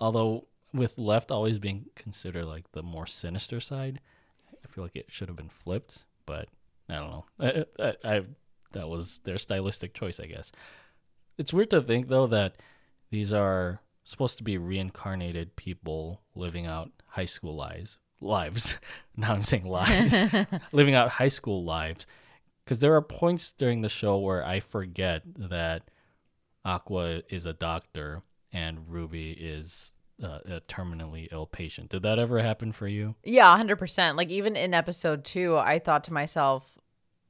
Although 0.00 0.46
with 0.72 0.98
left 0.98 1.30
always 1.30 1.58
being 1.58 1.86
considered 1.94 2.44
like 2.44 2.72
the 2.72 2.82
more 2.82 3.06
sinister 3.06 3.60
side, 3.60 4.00
I 4.52 4.68
feel 4.68 4.84
like 4.84 4.96
it 4.96 5.06
should 5.08 5.28
have 5.28 5.36
been 5.36 5.48
flipped. 5.48 6.04
But 6.26 6.48
I 6.88 6.94
don't 6.94 7.10
know. 7.10 7.24
I, 7.38 7.64
I, 7.78 8.16
I 8.16 8.22
that 8.72 8.88
was 8.88 9.20
their 9.20 9.38
stylistic 9.38 9.94
choice, 9.94 10.20
I 10.20 10.26
guess. 10.26 10.52
It's 11.38 11.52
weird 11.52 11.70
to 11.70 11.80
think 11.80 12.08
though 12.08 12.26
that 12.26 12.56
these 13.10 13.32
are 13.32 13.80
supposed 14.04 14.38
to 14.38 14.44
be 14.44 14.58
reincarnated 14.58 15.56
people 15.56 16.20
living 16.34 16.66
out 16.66 16.90
high 17.08 17.24
school 17.24 17.56
lives. 17.56 17.98
Lives. 18.20 18.78
now 19.16 19.32
I'm 19.32 19.42
saying 19.42 19.66
lives. 19.66 20.20
living 20.72 20.94
out 20.94 21.10
high 21.10 21.28
school 21.28 21.64
lives. 21.64 22.06
Because 22.64 22.80
there 22.80 22.94
are 22.94 23.02
points 23.02 23.50
during 23.50 23.80
the 23.80 23.88
show 23.88 24.18
where 24.18 24.44
I 24.44 24.60
forget 24.60 25.22
that 25.36 25.90
Aqua 26.64 27.22
is 27.28 27.44
a 27.44 27.52
doctor 27.52 28.22
and 28.52 28.88
Ruby 28.88 29.32
is 29.32 29.92
uh, 30.22 30.38
a 30.46 30.60
terminally 30.62 31.28
ill 31.32 31.46
patient. 31.46 31.90
Did 31.90 32.02
that 32.04 32.18
ever 32.18 32.40
happen 32.40 32.72
for 32.72 32.88
you? 32.88 33.16
Yeah, 33.24 33.56
100%. 33.58 34.16
Like, 34.16 34.30
even 34.30 34.56
in 34.56 34.72
episode 34.72 35.24
two, 35.24 35.58
I 35.58 35.78
thought 35.78 36.04
to 36.04 36.12
myself, 36.12 36.78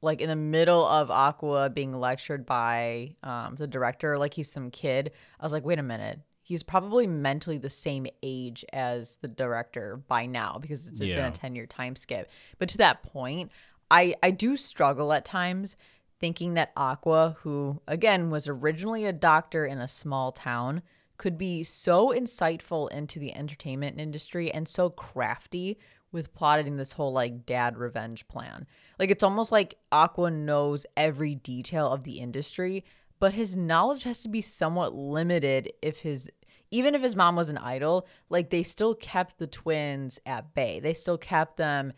like, 0.01 0.21
in 0.21 0.29
the 0.29 0.35
middle 0.35 0.85
of 0.85 1.09
Aqua 1.09 1.69
being 1.69 1.91
lectured 1.99 2.45
by 2.45 3.15
um, 3.23 3.55
the 3.55 3.67
director, 3.67 4.17
like 4.17 4.35
he's 4.35 4.51
some 4.51 4.69
kid, 4.69 5.11
I 5.39 5.45
was 5.45 5.51
like, 5.51 5.65
wait 5.65 5.79
a 5.79 5.83
minute. 5.83 6.19
He's 6.45 6.61
probably 6.61 7.07
mentally 7.07 7.57
the 7.57 7.71
same 7.71 8.05
age 8.21 8.63
as 8.71 9.17
the 9.17 9.27
director 9.27 9.97
by 10.07 10.27
now 10.27 10.59
because 10.61 10.87
it's 10.87 10.99
been 10.99 11.25
a 11.25 11.31
10 11.31 11.55
year 11.55 11.65
time 11.65 11.95
skip. 11.95 12.29
But 12.59 12.69
to 12.69 12.77
that 12.77 13.01
point, 13.01 13.51
I, 13.89 14.13
I 14.21 14.29
do 14.29 14.55
struggle 14.55 15.11
at 15.11 15.25
times 15.25 15.75
thinking 16.19 16.53
that 16.53 16.71
Aqua, 16.77 17.35
who 17.39 17.81
again 17.87 18.29
was 18.29 18.47
originally 18.47 19.05
a 19.05 19.11
doctor 19.11 19.65
in 19.65 19.79
a 19.79 19.87
small 19.87 20.31
town, 20.31 20.83
could 21.17 21.35
be 21.35 21.63
so 21.63 22.09
insightful 22.09 22.91
into 22.91 23.17
the 23.17 23.33
entertainment 23.33 23.99
industry 23.99 24.51
and 24.51 24.67
so 24.67 24.91
crafty 24.91 25.79
with 26.11 26.33
plotting 26.35 26.77
this 26.77 26.91
whole 26.91 27.11
like 27.11 27.47
dad 27.47 27.75
revenge 27.75 28.27
plan. 28.27 28.67
Like 28.99 29.09
it's 29.09 29.23
almost 29.23 29.51
like 29.51 29.79
Aqua 29.91 30.29
knows 30.29 30.85
every 30.95 31.33
detail 31.33 31.91
of 31.91 32.03
the 32.03 32.19
industry, 32.19 32.85
but 33.19 33.33
his 33.33 33.55
knowledge 33.55 34.03
has 34.03 34.21
to 34.21 34.29
be 34.29 34.41
somewhat 34.41 34.93
limited 34.93 35.71
if 35.81 35.99
his 35.99 36.29
even 36.71 36.95
if 36.95 37.01
his 37.01 37.15
mom 37.15 37.35
was 37.35 37.49
an 37.49 37.59
idol, 37.59 38.07
like 38.29 38.49
they 38.49 38.63
still 38.63 38.95
kept 38.95 39.37
the 39.37 39.47
twins 39.47 40.19
at 40.25 40.53
bay. 40.53 40.79
They 40.79 40.93
still 40.93 41.17
kept 41.17 41.57
them 41.57 41.93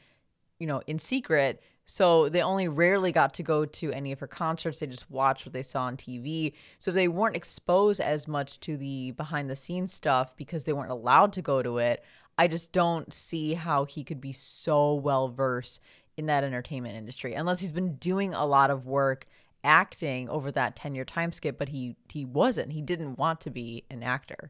you 0.60 0.68
know, 0.68 0.82
in 0.88 1.00
secret. 1.00 1.62
So 1.86 2.28
they 2.28 2.42
only 2.42 2.68
rarely 2.68 3.12
got 3.12 3.34
to 3.36 3.44
go 3.44 3.66
to 3.66 3.92
any 3.94 4.12
of 4.12 4.20
her 4.20 4.28
concerts. 4.28 4.80
They 4.80 4.88
just 4.88 5.10
watched 5.10 5.46
what 5.46 5.54
they 5.54 5.64
saw 5.64 5.84
on 5.84 5.96
TV. 5.96 6.54
So 6.80 6.92
they 6.92 7.08
weren't 7.08 7.36
exposed 7.36 8.02
as 8.02 8.28
much 8.28 8.60
to 8.62 8.76
the 8.76 9.12
behind 9.12 9.50
the 9.50 9.56
scenes 9.56 9.94
stuff 9.94 10.36
because 10.36 10.66
they 10.66 10.74
weren't 10.74 10.92
allowed 10.92 11.32
to 11.34 11.42
go 11.42 11.62
to 11.64 11.78
it. 11.78 12.04
I 12.38 12.48
just 12.48 12.72
don't 12.72 13.12
see 13.14 13.54
how 13.54 13.86
he 13.86 14.04
could 14.04 14.22
be 14.22 14.34
so 14.34 14.94
well 14.96 15.30
versed 15.30 15.82
in 16.18 16.26
that 16.26 16.44
entertainment 16.44 16.96
industry 16.96 17.36
unless 17.36 17.60
he's 17.60 17.72
been 17.72 17.96
doing 17.96 18.34
a 18.34 18.46
lot 18.46 18.72
of 18.72 18.88
work 18.88 19.28
acting 19.68 20.30
over 20.30 20.52
that 20.52 20.76
10 20.76 20.96
year 20.96 21.06
time 21.06 21.32
skip, 21.32 21.60
but 21.60 21.70
he 21.70 21.96
he 22.10 22.26
wasn't. 22.26 22.72
He 22.72 22.82
didn't 22.82 23.18
want 23.18 23.42
to 23.42 23.52
be 23.52 23.84
an 23.92 24.02
actor. 24.02 24.50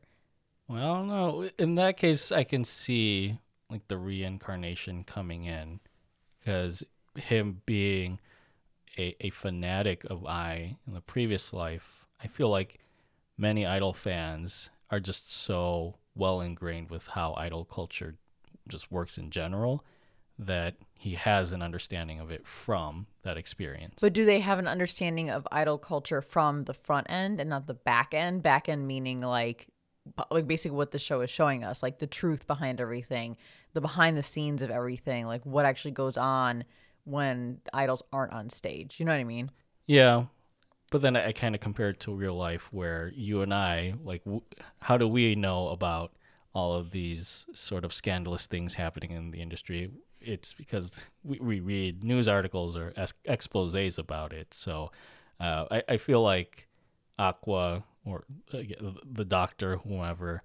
Well, 0.68 1.03
know. 1.03 1.49
In 1.57 1.76
that 1.76 1.97
case, 1.97 2.32
I 2.32 2.43
can 2.43 2.63
see 2.63 3.39
like 3.70 3.88
the 3.88 3.97
reincarnation 3.97 5.03
coming 5.03 5.45
in 5.45 5.80
because 6.39 6.84
him 7.15 7.61
being 7.65 8.20
a, 8.97 9.15
a 9.20 9.32
fanatic 9.32 10.05
of 10.05 10.26
Ai 10.26 10.78
in 10.86 10.93
the 10.93 11.01
previous 11.01 11.51
life, 11.51 12.05
I 12.24 12.28
feel 12.28 12.49
like 12.49 12.80
many 13.38 13.65
idol 13.65 13.93
fans 13.93 14.70
are 14.89 14.99
just 14.99 15.32
so 15.34 15.95
well 16.15 16.41
ingrained 16.41 16.89
with 16.89 17.07
how 17.07 17.34
idol 17.36 17.65
culture 17.65 18.15
just 18.68 18.91
works 18.91 19.18
in 19.18 19.32
general 19.32 19.84
that 20.39 20.75
he 20.93 21.13
has 21.15 21.51
an 21.51 21.61
understanding 21.61 22.19
of 22.19 22.31
it 22.31 22.47
from 22.47 23.07
that 23.23 23.38
experience. 23.38 23.95
But 24.01 24.13
do 24.13 24.25
they 24.25 24.39
have 24.39 24.59
an 24.59 24.67
understanding 24.67 25.29
of 25.29 25.47
idol 25.51 25.77
culture 25.77 26.21
from 26.21 26.63
the 26.63 26.73
front 26.73 27.07
end 27.09 27.39
and 27.39 27.49
not 27.49 27.67
the 27.67 27.73
back 27.73 28.13
end? 28.13 28.43
Back 28.43 28.69
end 28.69 28.88
meaning 28.88 29.21
like 29.21 29.67
like 30.31 30.47
basically 30.47 30.77
what 30.77 30.91
the 30.91 30.99
show 30.99 31.21
is 31.21 31.29
showing 31.29 31.63
us, 31.63 31.83
like 31.83 31.99
the 31.99 32.07
truth 32.07 32.47
behind 32.47 32.79
everything, 32.79 33.35
the 33.73 33.81
behind 33.81 34.17
the 34.17 34.23
scenes 34.23 34.61
of 34.61 34.71
everything, 34.71 35.25
like 35.25 35.45
what 35.45 35.65
actually 35.65 35.91
goes 35.91 36.17
on 36.17 36.63
when 37.03 37.59
idols 37.73 38.03
aren't 38.13 38.33
on 38.33 38.49
stage. 38.49 38.99
You 38.99 39.05
know 39.05 39.11
what 39.11 39.19
I 39.19 39.25
mean? 39.25 39.51
Yeah, 39.85 40.25
but 40.91 41.01
then 41.01 41.15
I, 41.15 41.27
I 41.27 41.31
kind 41.31 41.55
of 41.55 41.61
compare 41.61 41.89
it 41.89 41.99
to 42.01 42.13
real 42.13 42.35
life, 42.35 42.69
where 42.71 43.11
you 43.15 43.41
and 43.41 43.53
I, 43.53 43.95
like, 44.03 44.23
w- 44.23 44.43
how 44.79 44.97
do 44.97 45.07
we 45.07 45.35
know 45.35 45.69
about 45.69 46.13
all 46.53 46.73
of 46.73 46.91
these 46.91 47.45
sort 47.53 47.85
of 47.85 47.93
scandalous 47.93 48.47
things 48.47 48.75
happening 48.75 49.11
in 49.11 49.31
the 49.31 49.41
industry, 49.41 49.91
it's 50.28 50.53
because 50.53 50.97
we, 51.23 51.39
we 51.39 51.59
read 51.59 52.03
news 52.03 52.28
articles 52.28 52.75
or 52.75 52.93
ex- 52.95 53.13
exposes 53.25 53.97
about 53.97 54.34
it. 54.34 54.53
So 54.53 54.91
uh, 55.39 55.65
I, 55.71 55.84
I 55.89 55.97
feel 55.97 56.21
like 56.21 56.67
Aqua 57.17 57.84
or 58.05 58.25
uh, 58.53 58.61
the 59.09 59.25
doctor, 59.25 59.78
whoever, 59.78 60.43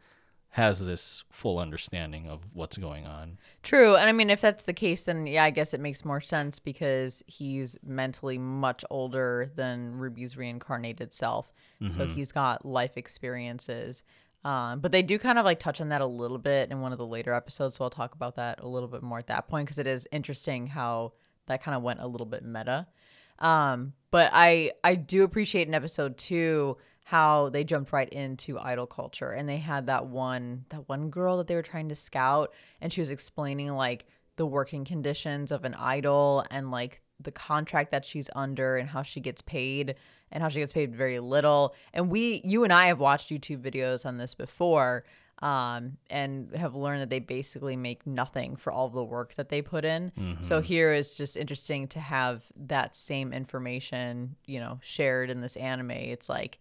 has 0.50 0.84
this 0.84 1.24
full 1.30 1.58
understanding 1.58 2.28
of 2.28 2.40
what's 2.52 2.76
going 2.76 3.06
on. 3.06 3.38
True. 3.62 3.96
And 3.96 4.08
I 4.08 4.12
mean, 4.12 4.28
if 4.28 4.42
that's 4.42 4.64
the 4.64 4.74
case, 4.74 5.04
then 5.04 5.26
yeah, 5.26 5.44
I 5.44 5.50
guess 5.50 5.72
it 5.72 5.80
makes 5.80 6.04
more 6.04 6.20
sense 6.20 6.58
because 6.58 7.22
he's 7.26 7.78
mentally 7.82 8.36
much 8.36 8.84
older 8.90 9.50
than 9.56 9.96
Ruby's 9.96 10.36
reincarnated 10.36 11.14
self. 11.14 11.52
So 11.88 12.06
he's 12.06 12.30
got 12.30 12.64
life 12.64 12.96
experiences. 12.96 14.04
Um, 14.44 14.80
but 14.80 14.90
they 14.90 15.02
do 15.02 15.18
kind 15.18 15.38
of 15.38 15.44
like 15.44 15.60
touch 15.60 15.80
on 15.80 15.90
that 15.90 16.00
a 16.00 16.06
little 16.06 16.38
bit 16.38 16.70
in 16.70 16.80
one 16.80 16.92
of 16.92 16.98
the 16.98 17.06
later 17.06 17.32
episodes. 17.32 17.76
So 17.76 17.84
I'll 17.84 17.90
talk 17.90 18.14
about 18.14 18.36
that 18.36 18.60
a 18.60 18.68
little 18.68 18.88
bit 18.88 19.02
more 19.02 19.18
at 19.18 19.28
that 19.28 19.48
point 19.48 19.66
because 19.66 19.78
it 19.78 19.86
is 19.86 20.08
interesting 20.10 20.66
how 20.66 21.12
that 21.46 21.62
kind 21.62 21.76
of 21.76 21.82
went 21.82 22.00
a 22.00 22.06
little 22.06 22.26
bit 22.26 22.44
meta. 22.44 22.86
Um, 23.38 23.92
but 24.10 24.30
I 24.32 24.72
I 24.84 24.94
do 24.94 25.24
appreciate 25.24 25.68
in 25.68 25.74
episode 25.74 26.16
two 26.16 26.76
how 27.04 27.48
they 27.48 27.64
jumped 27.64 27.92
right 27.92 28.08
into 28.10 28.58
idol 28.58 28.86
culture 28.86 29.30
and 29.30 29.48
they 29.48 29.56
had 29.56 29.86
that 29.86 30.06
one 30.06 30.64
that 30.68 30.88
one 30.88 31.10
girl 31.10 31.38
that 31.38 31.48
they 31.48 31.56
were 31.56 31.62
trying 31.62 31.88
to 31.88 31.96
scout 31.96 32.52
and 32.80 32.92
she 32.92 33.00
was 33.00 33.10
explaining 33.10 33.72
like 33.72 34.06
the 34.36 34.46
working 34.46 34.84
conditions 34.84 35.50
of 35.50 35.64
an 35.64 35.74
idol 35.74 36.44
and 36.50 36.70
like 36.70 37.00
the 37.18 37.32
contract 37.32 37.90
that 37.90 38.04
she's 38.04 38.30
under 38.36 38.76
and 38.76 38.88
how 38.88 39.02
she 39.02 39.20
gets 39.20 39.42
paid 39.42 39.96
and 40.32 40.42
how 40.42 40.48
she 40.48 40.60
gets 40.60 40.72
paid 40.72 40.94
very 40.94 41.20
little 41.20 41.74
and 41.92 42.10
we 42.10 42.40
you 42.44 42.64
and 42.64 42.72
I 42.72 42.86
have 42.86 42.98
watched 42.98 43.30
YouTube 43.30 43.60
videos 43.62 44.04
on 44.04 44.16
this 44.16 44.34
before 44.34 45.04
um, 45.40 45.96
and 46.08 46.54
have 46.54 46.76
learned 46.76 47.02
that 47.02 47.10
they 47.10 47.18
basically 47.18 47.76
make 47.76 48.06
nothing 48.06 48.54
for 48.54 48.72
all 48.72 48.88
the 48.88 49.02
work 49.02 49.34
that 49.34 49.48
they 49.48 49.60
put 49.60 49.84
in. 49.84 50.12
So 50.42 50.60
here 50.60 50.92
is 50.92 51.16
just 51.16 51.36
interesting 51.36 51.88
to 51.88 51.98
have 52.00 52.44
that 52.56 52.94
same 52.94 53.32
information, 53.32 54.36
you 54.46 54.60
know, 54.60 54.78
shared 54.82 55.30
in 55.30 55.40
this 55.40 55.56
anime. 55.56 55.90
It's 55.90 56.28
like, 56.28 56.60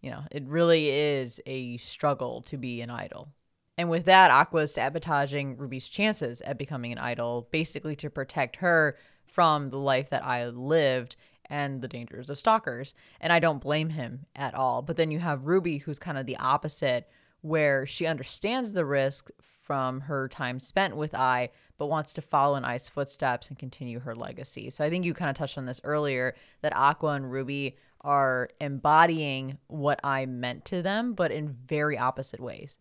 you 0.00 0.10
know, 0.10 0.22
it 0.30 0.44
really 0.44 0.88
is 0.88 1.40
a 1.44 1.76
struggle 1.76 2.40
to 2.42 2.56
be 2.56 2.80
an 2.80 2.88
idol. 2.88 3.28
And 3.76 3.90
with 3.90 4.06
that, 4.06 4.30
Aqua 4.30 4.62
is 4.62 4.72
sabotaging 4.72 5.58
Ruby's 5.58 5.88
chances 5.88 6.40
at 6.40 6.56
becoming 6.56 6.92
an 6.92 6.98
idol, 6.98 7.48
basically 7.50 7.96
to 7.96 8.08
protect 8.08 8.56
her 8.56 8.96
from 9.26 9.68
the 9.68 9.78
life 9.78 10.08
that 10.08 10.22
Ai 10.22 10.48
lived 10.48 11.16
and 11.52 11.82
the 11.82 11.88
dangers 11.88 12.30
of 12.30 12.38
stalkers. 12.38 12.94
And 13.20 13.30
I 13.30 13.38
don't 13.38 13.60
blame 13.60 13.90
him 13.90 14.24
at 14.34 14.54
all. 14.54 14.80
But 14.80 14.96
then 14.96 15.10
you 15.10 15.18
have 15.18 15.44
Ruby, 15.44 15.78
who's 15.78 15.98
kind 15.98 16.16
of 16.16 16.24
the 16.24 16.38
opposite, 16.38 17.08
where 17.42 17.84
she 17.84 18.06
understands 18.06 18.72
the 18.72 18.86
risk 18.86 19.30
from 19.40 20.00
her 20.00 20.28
time 20.28 20.58
spent 20.58 20.96
with 20.96 21.14
Ai, 21.14 21.50
but 21.76 21.88
wants 21.88 22.14
to 22.14 22.22
follow 22.22 22.56
in 22.56 22.64
Ai's 22.64 22.88
footsteps 22.88 23.48
and 23.48 23.58
continue 23.58 24.00
her 24.00 24.14
legacy. 24.14 24.70
So 24.70 24.82
Ai 24.82 24.88
think 24.88 25.04
you 25.04 25.12
kind 25.12 25.28
of 25.28 25.36
touched 25.36 25.58
on 25.58 25.66
this 25.66 25.80
earlier 25.84 26.34
that 26.62 26.74
Aqua 26.74 27.10
and 27.10 27.30
Ruby 27.30 27.76
are 28.00 28.48
embodying 28.58 29.58
what 29.66 30.00
I 30.02 30.24
meant 30.24 30.64
to 30.66 30.80
them, 30.80 31.12
but 31.12 31.30
in 31.30 31.54
very 31.66 31.98
opposite 31.98 32.40
ways. 32.40 32.78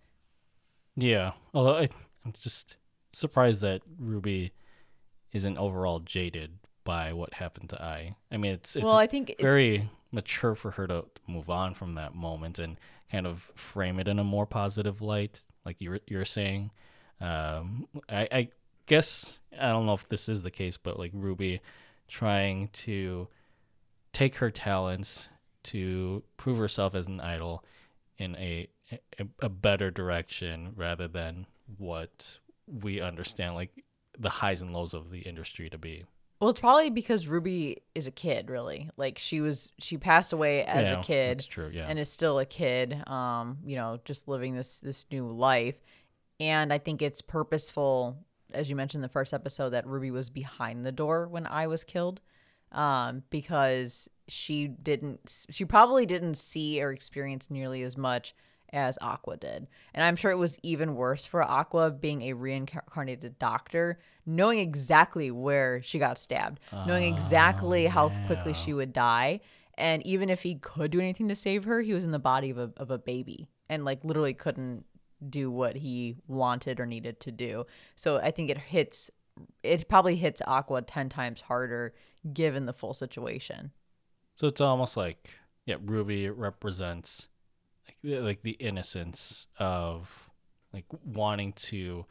Yeah, 0.96 1.34
although 1.54 1.76
I, 1.76 1.90
I'm 2.26 2.34
just 2.34 2.78
surprised 3.12 3.62
that 3.62 3.82
Ruby 4.00 4.54
isn't 5.34 5.58
overall 5.58 6.00
jaded 6.00 6.58
by 6.84 7.14
what 7.14 7.34
happened 7.36 7.70
to 7.70 7.84
Ai. 7.84 8.16
I 8.32 8.38
mean, 8.38 8.54
it's 8.54 8.76
it's 8.76 8.86
well, 8.86 8.98
I 8.98 9.08
think 9.08 9.32
it's 9.32 9.42
very 9.42 9.90
mature 10.12 10.56
for 10.56 10.72
her 10.72 10.88
to 10.88 11.06
move 11.28 11.50
on 11.50 11.74
from 11.74 11.96
that 11.96 12.16
moment 12.16 12.60
and 12.60 12.78
kind 13.12 13.28
of 13.28 13.52
frame 13.56 14.00
it 14.00 14.08
in 14.08 14.20
a 14.20 14.24
more 14.24 14.46
positive 14.46 15.02
light, 15.02 15.44
like 15.66 15.78
you're 15.80 16.00
you're 16.08 16.26
saying. 16.26 16.72
Um, 17.20 17.88
I, 18.10 18.28
I 18.32 18.50
guess 18.88 19.40
I 19.60 19.70
don't 19.70 19.86
know 19.86 19.94
if 19.94 20.10
this 20.10 20.28
is 20.28 20.42
the 20.42 20.52
case, 20.52 20.78
but 20.78 20.98
like 20.98 21.12
Ruby 21.14 21.62
trying 22.08 22.70
to 22.70 23.28
take 24.12 24.38
her 24.38 24.52
talents 24.52 25.30
to 25.64 26.24
prove 26.38 26.58
herself 26.58 26.96
as 26.96 27.08
an 27.08 27.22
idol 27.22 27.64
in 28.18 28.36
a 28.36 28.68
a, 29.20 29.28
a 29.42 29.50
better 29.50 29.92
direction 29.92 30.74
rather 30.76 31.08
than 31.08 31.46
what 31.78 32.40
we 32.68 33.00
understand 33.00 33.56
like 33.56 33.84
the 34.20 34.30
highs 34.30 34.62
and 34.62 34.74
lows 34.74 34.94
of 34.94 35.10
the 35.10 35.20
industry 35.20 35.70
to 35.70 35.78
be. 35.78 36.04
Well, 36.42 36.50
it's 36.50 36.60
probably 36.60 36.90
because 36.90 37.28
Ruby 37.28 37.84
is 37.94 38.08
a 38.08 38.12
kid, 38.12 38.50
really. 38.50 38.90
Like 38.98 39.20
she 39.20 39.42
was, 39.42 39.72
she 39.78 39.98
passed 39.98 40.34
away 40.34 40.66
as 40.66 40.90
Yeah, 40.90 41.00
a 41.00 41.04
kid, 41.04 41.38
That's 41.38 41.46
true, 41.46 41.70
yeah. 41.72 41.86
and 41.88 42.00
is 42.00 42.10
still 42.10 42.40
a 42.40 42.46
kid. 42.48 43.08
Um, 43.08 43.60
you 43.64 43.76
know, 43.76 44.00
just 44.06 44.28
living 44.28 44.56
this 44.56 44.82
this 44.82 45.06
new 45.12 45.28
life. 45.32 45.76
And 46.40 46.74
I 46.74 46.80
think 46.80 47.04
it's 47.04 47.22
purposeful, 47.22 48.18
as 48.52 48.72
you 48.72 48.76
mentioned 48.76 49.00
in 49.00 49.04
the 49.04 49.10
first 49.14 49.36
episode, 49.36 49.70
that 49.70 49.86
Ruby 49.86 50.10
was 50.10 50.32
behind 50.32 50.84
the 50.84 50.92
door 50.92 51.28
when 51.28 51.46
Ai 51.46 51.68
was 51.68 51.84
killed, 51.84 52.22
um, 52.72 53.22
because 53.30 54.10
she 54.28 54.68
didn't, 54.68 55.46
she 55.52 55.64
probably 55.64 56.08
didn't 56.08 56.36
see 56.36 56.82
or 56.82 56.92
experience 56.92 57.52
nearly 57.52 57.84
as 57.84 57.96
much 57.96 58.34
as 58.74 58.98
Aqua 59.02 59.38
did. 59.38 59.68
And 59.94 60.04
I'm 60.04 60.16
sure 60.16 60.32
it 60.32 60.38
was 60.38 60.58
even 60.64 60.96
worse 60.96 61.26
for 61.26 61.44
Aqua 61.44 61.92
being 61.92 62.24
a 62.24 62.34
reincarnated 62.34 63.38
doctor, 63.40 64.00
knowing 64.26 64.60
exactly 64.60 65.32
where 65.32 65.82
she 65.82 66.00
got 66.00 66.18
stabbed, 66.18 66.60
knowing 66.86 67.12
oh, 67.12 67.16
exactly 67.16 67.88
how 67.88 68.10
quickly 68.28 68.54
she 68.54 68.74
would 68.74 68.94
die. 68.94 69.42
And 69.76 70.06
even 70.06 70.30
if 70.30 70.44
he 70.44 70.56
could 70.56 70.92
do 70.92 71.00
anything 71.00 71.28
to 71.30 71.36
save 71.36 71.66
her, 71.66 71.82
he 71.82 71.94
was 71.94 72.04
in 72.04 72.12
the 72.12 72.20
body 72.20 72.50
of 72.50 72.58
a, 72.58 72.72
of 72.78 72.92
a 72.92 72.98
baby 72.98 73.48
and 73.70 73.86
like 73.86 74.04
literally 74.04 74.34
couldn't 74.34 74.86
do 75.30 75.52
what 75.52 75.76
he 75.76 76.16
wanted 76.28 76.80
or 76.80 76.86
needed 76.86 77.20
to 77.22 77.32
do. 77.32 77.66
So 77.96 78.18
I 78.18 78.32
think 78.32 78.50
it 78.50 78.58
hits, 78.58 79.10
it 79.64 79.88
probably 79.88 80.16
hits 80.16 80.42
Aqua 80.46 80.82
10 80.82 81.10
times 81.10 81.42
harder 81.42 81.94
given 82.34 82.66
the 82.66 82.74
full 82.74 82.94
situation. 82.94 83.72
So 84.36 84.48
it's 84.48 84.62
almost 84.62 84.98
like 84.98 85.32
yeah, 85.66 85.76
Ruby 85.84 86.30
represents 86.30 87.28
like 88.04 88.42
the, 88.42 88.52
innocence 88.52 89.48
of 89.58 90.30
like 90.74 90.86
wanting 91.04 91.54
to 91.54 92.06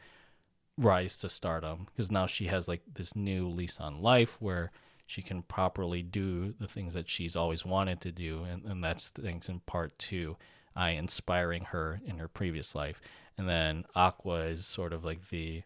rise 0.77 1.17
to 1.17 1.29
stardom 1.29 1.87
because 1.87 2.11
now 2.11 2.25
she 2.25 2.47
has 2.47 2.67
like 2.67 2.81
this 2.93 3.15
new 3.15 3.47
lease 3.47 3.79
on 3.79 4.01
life 4.01 4.37
where 4.39 4.71
she 5.05 5.21
can 5.21 5.41
properly 5.41 6.01
do 6.01 6.53
the 6.59 6.67
things 6.67 6.93
that 6.93 7.09
she's 7.09 7.35
always 7.35 7.65
wanted 7.65 7.99
to 8.01 8.11
do 8.11 8.43
and, 8.43 8.63
and 8.65 8.83
that's 8.83 9.11
thanks 9.11 9.49
in 9.49 9.59
part 9.61 9.97
to 9.99 10.37
Ai 10.75 10.91
inspiring 10.91 11.65
her 11.65 12.01
in 12.05 12.17
her 12.17 12.27
previous 12.27 12.75
life. 12.75 13.01
And 13.37 13.47
then 13.47 13.85
Aqua 13.95 14.45
is 14.45 14.65
sort 14.65 14.93
of 14.93 15.03
like 15.03 15.29
the 15.29 15.63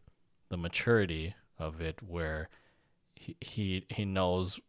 the 0.50 0.58
maturity 0.58 1.36
of 1.58 1.82
it 1.82 2.02
where 2.02 2.50
he 3.16 3.36
he, 3.42 3.86
he 3.90 4.06
knows 4.06 4.60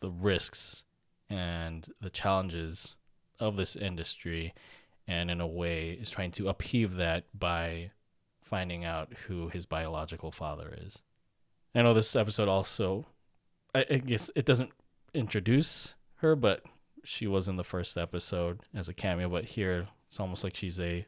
the 0.00 0.10
risks 0.10 0.84
and 1.28 1.88
the 2.00 2.10
challenges 2.10 2.96
of 3.40 3.56
this 3.56 3.76
industry 3.76 4.54
and 5.06 5.30
in 5.30 5.40
a 5.40 5.46
way 5.46 5.90
is 5.90 6.10
trying 6.10 6.30
to 6.32 6.48
upheave 6.48 6.96
that 6.96 7.24
by 7.38 7.90
finding 8.40 8.84
out 8.84 9.12
who 9.26 9.48
his 9.48 9.66
biological 9.66 10.30
father 10.30 10.76
is. 10.80 11.02
I 11.74 11.82
know 11.82 11.94
this 11.94 12.16
episode 12.16 12.48
also 12.48 13.06
I, 13.76 13.84
I 13.90 13.98
guess 13.98 14.30
it 14.34 14.46
doesn't 14.46 14.70
introduce 15.12 15.94
her, 16.16 16.34
but 16.34 16.62
she 17.04 17.26
was 17.26 17.46
in 17.46 17.56
the 17.56 17.64
first 17.64 17.98
episode 17.98 18.60
as 18.74 18.88
a 18.88 18.94
cameo, 18.94 19.28
but 19.28 19.44
here 19.44 19.88
it's 20.08 20.18
almost 20.18 20.42
like 20.42 20.56
she's 20.56 20.80
a 20.80 21.06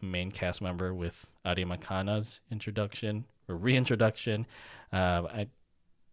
main 0.00 0.30
cast 0.30 0.60
member 0.60 0.92
with 0.92 1.26
Arima 1.44 1.78
Kana's 1.78 2.40
introduction 2.50 3.24
or 3.48 3.56
reintroduction. 3.56 4.46
Uh, 4.92 5.22
I 5.30 5.48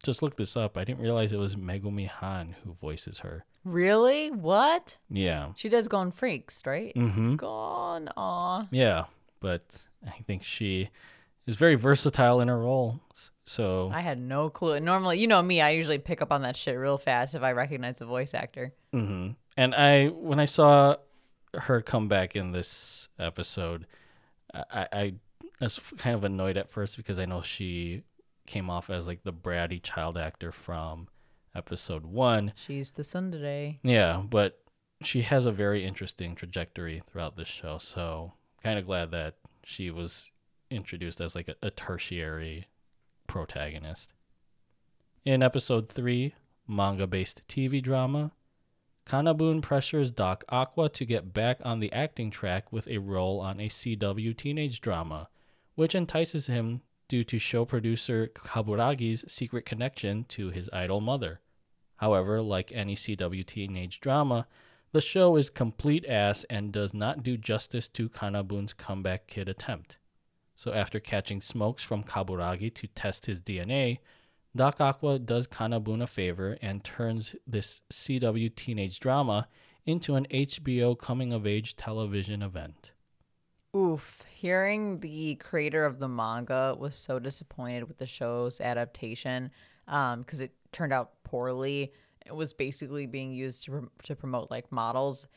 just 0.04 0.22
looked 0.22 0.38
this 0.38 0.56
up. 0.56 0.78
I 0.78 0.84
didn't 0.84 1.02
realize 1.02 1.34
it 1.34 1.40
was 1.40 1.56
Megumi 1.56 2.08
Han 2.08 2.56
who 2.64 2.74
voices 2.74 3.20
her. 3.20 3.46
Really? 3.66 4.32
What? 4.32 4.98
Yeah. 5.10 5.50
She 5.56 5.70
does 5.70 5.88
Gon 5.88 6.12
Freecss, 6.12 6.66
right? 6.66 6.96
Mm-hmm. 6.96 7.36
Gon. 7.36 8.10
Aw. 8.16 8.68
Yeah, 8.72 9.06
but 9.40 9.86
I 10.06 10.22
think 10.26 10.44
she 10.44 10.90
is 11.46 11.56
very 11.56 11.76
versatile 11.76 12.40
in 12.42 12.48
her 12.48 12.58
role. 12.58 13.02
So 13.46 13.90
I 13.92 14.02
had 14.02 14.20
no 14.20 14.50
clue. 14.50 14.80
Normally, 14.80 15.20
you 15.20 15.28
know 15.28 15.42
me, 15.42 15.60
I 15.60 15.72
usually 15.72 15.98
pick 15.98 16.22
up 16.22 16.32
on 16.32 16.44
that 16.44 16.56
shit 16.56 16.78
real 16.78 16.98
fast 16.98 17.34
if 17.34 17.42
I 17.42 17.52
recognize 17.52 18.00
a 18.00 18.06
voice 18.06 18.34
actor. 18.34 18.74
Mm-hmm. 18.94 19.32
And 19.58 19.76
I, 19.76 20.08
when 20.08 20.40
I 20.40 20.46
saw 20.46 20.98
her 21.54 21.82
come 21.82 22.08
back 22.08 22.36
in 22.36 22.52
this 22.52 23.10
episode, 23.18 23.88
I, 24.54 24.88
I 24.94 25.14
was 25.60 25.80
kind 25.98 26.16
of 26.16 26.24
annoyed 26.24 26.58
at 26.58 26.70
first 26.70 26.96
because 26.96 27.20
I 27.20 27.26
know 27.26 27.42
she 27.42 28.04
came 28.50 28.70
off 28.70 28.90
as 28.90 29.08
like 29.08 29.24
the 29.24 29.32
bratty 29.32 29.82
child 29.82 30.18
actor 30.18 30.52
from 30.52 31.08
episode 31.56 32.06
one. 32.06 32.52
She's 32.56 32.92
the 32.92 33.04
Tsundere. 33.04 33.78
Yeah, 33.84 34.24
but 34.28 34.64
she 35.04 35.22
has 35.22 35.46
a 35.46 35.52
very 35.52 35.86
interesting 35.86 36.36
trajectory 36.36 37.02
throughout 37.08 37.38
this 37.38 37.48
show. 37.48 37.78
So 37.78 38.34
kind 38.64 38.80
of 38.80 38.88
glad 38.88 39.12
that 39.12 39.36
she 39.64 39.92
was 39.92 40.32
introduced 40.72 41.22
as 41.22 41.36
like 41.36 41.48
a, 41.48 41.56
a 41.62 41.70
tertiary 41.70 42.66
protagonist. 43.28 44.14
In 45.24 45.44
episode 45.44 45.90
three, 45.90 46.34
manga 46.68 47.06
based 47.06 47.48
TV 47.48 47.82
drama, 47.82 48.32
Kanabun 49.06 49.62
pressures 49.62 50.12
Doc 50.12 50.44
Aqua 50.50 50.90
to 50.90 51.06
get 51.06 51.34
back 51.34 51.60
on 51.64 51.80
the 51.80 51.92
acting 51.94 52.32
track 52.32 52.72
with 52.72 52.88
a 52.88 52.98
role 52.98 53.40
on 53.40 53.60
a 53.60 53.70
CW 53.70 54.36
teenage 54.36 54.82
drama, 54.82 55.30
which 55.76 55.94
entices 55.94 56.48
him 56.48 56.82
due 57.10 57.26
to 57.26 57.38
show 57.38 57.66
producer 57.66 58.28
Kaburagi's 58.34 59.26
secret 59.28 59.66
connection 59.66 60.24
to 60.30 60.52
his 60.52 60.70
idol 60.72 61.02
mother. 61.02 61.42
However, 61.98 62.42
like 62.42 62.72
any 62.74 62.96
CW 62.96 63.46
teenage 63.46 64.00
drama, 64.00 64.48
the 64.94 65.02
show 65.02 65.36
is 65.36 65.50
complete 65.50 66.06
ass 66.08 66.46
and 66.50 66.72
does 66.72 66.94
not 66.94 67.22
do 67.22 67.36
justice 67.36 67.90
to 67.90 68.08
Kanabun's 68.08 68.72
comeback 68.74 69.28
kid 69.28 69.50
attempt. 69.50 69.98
So 70.56 70.74
after 70.74 71.00
catching 71.00 71.42
smokes 71.42 71.84
from 71.84 72.04
Kaburagi 72.04 72.74
to 72.76 72.88
test 72.88 73.26
his 73.26 73.42
DNA, 73.42 74.00
Doc 74.56 74.82
Aqua 74.82 75.20
does 75.20 75.48
Kanabun 75.48 76.02
a 76.02 76.08
favor 76.08 76.58
and 76.62 76.84
turns 76.84 77.36
this 77.46 77.82
CW 77.92 78.56
teenage 78.56 79.00
drama 79.00 79.48
into 79.86 80.16
an 80.16 80.26
HBO 80.32 80.98
coming 80.98 81.34
of 81.34 81.46
age 81.46 81.76
television 81.76 82.42
event. 82.42 82.94
Oof. 83.76 84.24
Hearing 84.34 85.00
the 85.00 85.36
creator 85.36 85.86
of 85.86 86.00
the 86.00 86.08
manga 86.08 86.76
was 86.78 86.96
so 86.96 87.20
disappointed 87.20 87.88
with 87.88 87.98
the 87.98 88.06
show's 88.06 88.60
adaptation 88.62 89.52
because 89.86 90.40
it 90.40 90.54
turned 90.72 90.94
out 90.94 91.24
poorly. 91.24 91.94
It 92.26 92.36
was 92.36 92.54
basically 92.54 93.06
being 93.06 93.32
used 93.32 93.66
to, 93.66 93.72
prom- 93.72 93.92
to 94.04 94.16
promote 94.16 94.50
like 94.50 94.72
models. 94.72 95.28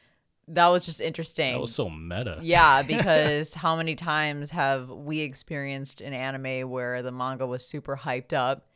That 0.49 0.69
was 0.69 0.85
just 0.85 1.01
interesting. 1.01 1.55
That 1.55 1.61
was 1.61 1.75
so 1.75 1.89
meta. 1.89 2.39
Yeah, 2.43 2.83
because 2.87 3.55
how 3.55 3.77
many 3.77 3.95
times 3.95 4.51
have 4.51 4.89
we 4.91 5.21
experienced 5.21 6.01
an 6.01 6.13
anime 6.13 6.69
where 6.71 7.03
the 7.03 7.13
manga 7.13 7.47
was 7.47 7.65
super 7.67 7.97
hyped 7.97 8.33
up 8.33 8.67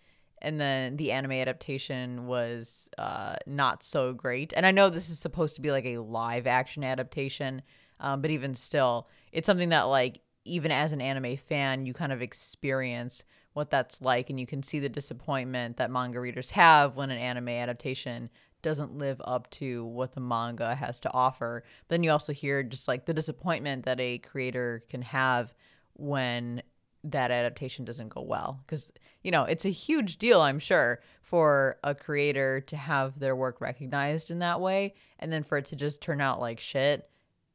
and 0.43 0.61
then 0.61 0.97
the 0.97 1.13
anime 1.13 1.33
adaptation 1.33 2.27
was 2.27 2.89
uh, 2.99 3.37
not 3.47 3.83
so 3.83 4.13
great? 4.13 4.53
And 4.55 4.67
I 4.67 4.71
know 4.71 4.91
this 4.91 5.11
is 5.11 5.19
supposed 5.19 5.57
to 5.57 5.63
be 5.63 5.71
like 5.71 5.87
a 5.87 5.99
live 5.99 6.47
action 6.47 6.85
adaptation, 6.85 7.63
um, 8.01 8.23
but 8.23 8.31
even 8.31 8.55
still, 8.55 9.09
it's 9.37 9.45
something 9.45 9.69
that, 9.69 9.83
like, 9.83 10.23
even 10.47 10.71
as 10.71 10.93
an 10.93 11.03
anime 11.03 11.37
fan, 11.37 11.85
you 11.85 11.93
kind 11.93 12.11
of 12.11 12.23
experience 12.23 13.23
what 13.53 13.69
that's 13.69 14.01
like 14.01 14.31
and 14.31 14.41
you 14.41 14.47
can 14.47 14.63
see 14.63 14.79
the 14.79 14.89
disappointment 14.89 15.77
that 15.77 15.91
manga 15.91 16.19
readers 16.19 16.51
have 16.51 16.97
when 16.97 17.11
an 17.11 17.19
anime 17.19 17.51
adaptation 17.51 18.31
doesn't 18.63 18.97
live 18.97 19.21
up 19.25 19.51
to 19.51 19.85
what 19.85 20.15
the 20.15 20.21
manga 20.21 20.75
has 20.75 21.01
to 21.01 21.13
offer. 21.13 21.65
Then 21.89 22.03
you 22.03 22.11
also 22.11 22.33
hear 22.33 22.63
just 22.63 22.89
like 22.89 23.05
the 23.05 23.13
disappointment 23.13 23.85
that 23.85 24.01
a 24.01 24.19
creator 24.19 24.83
can 24.89 25.03
have 25.03 25.53
when 25.95 26.63
that 27.05 27.31
adaptation 27.31 27.85
doesn't 27.85 28.09
go 28.09 28.23
well 28.23 28.61
because 28.67 28.91
you 29.23 29.31
know 29.31 29.45
it's 29.45 29.65
a 29.65 29.71
huge 29.71 30.17
deal 30.17 30.41
i'm 30.41 30.59
sure 30.59 30.99
for 31.21 31.79
a 31.85 31.95
creator 31.95 32.61
to 32.61 32.77
have 32.77 33.17
their 33.21 33.37
work 33.37 33.61
recognized 33.61 34.29
in 34.29 34.41
that 34.41 34.61
way 34.61 34.93
and 35.21 35.33
then 35.33 35.45
for 35.45 35.57
it 35.57 35.67
to 35.67 35.77
just 35.77 36.03
turn 36.03 36.21
out 36.21 36.41
like 36.41 36.59
shit 36.59 37.09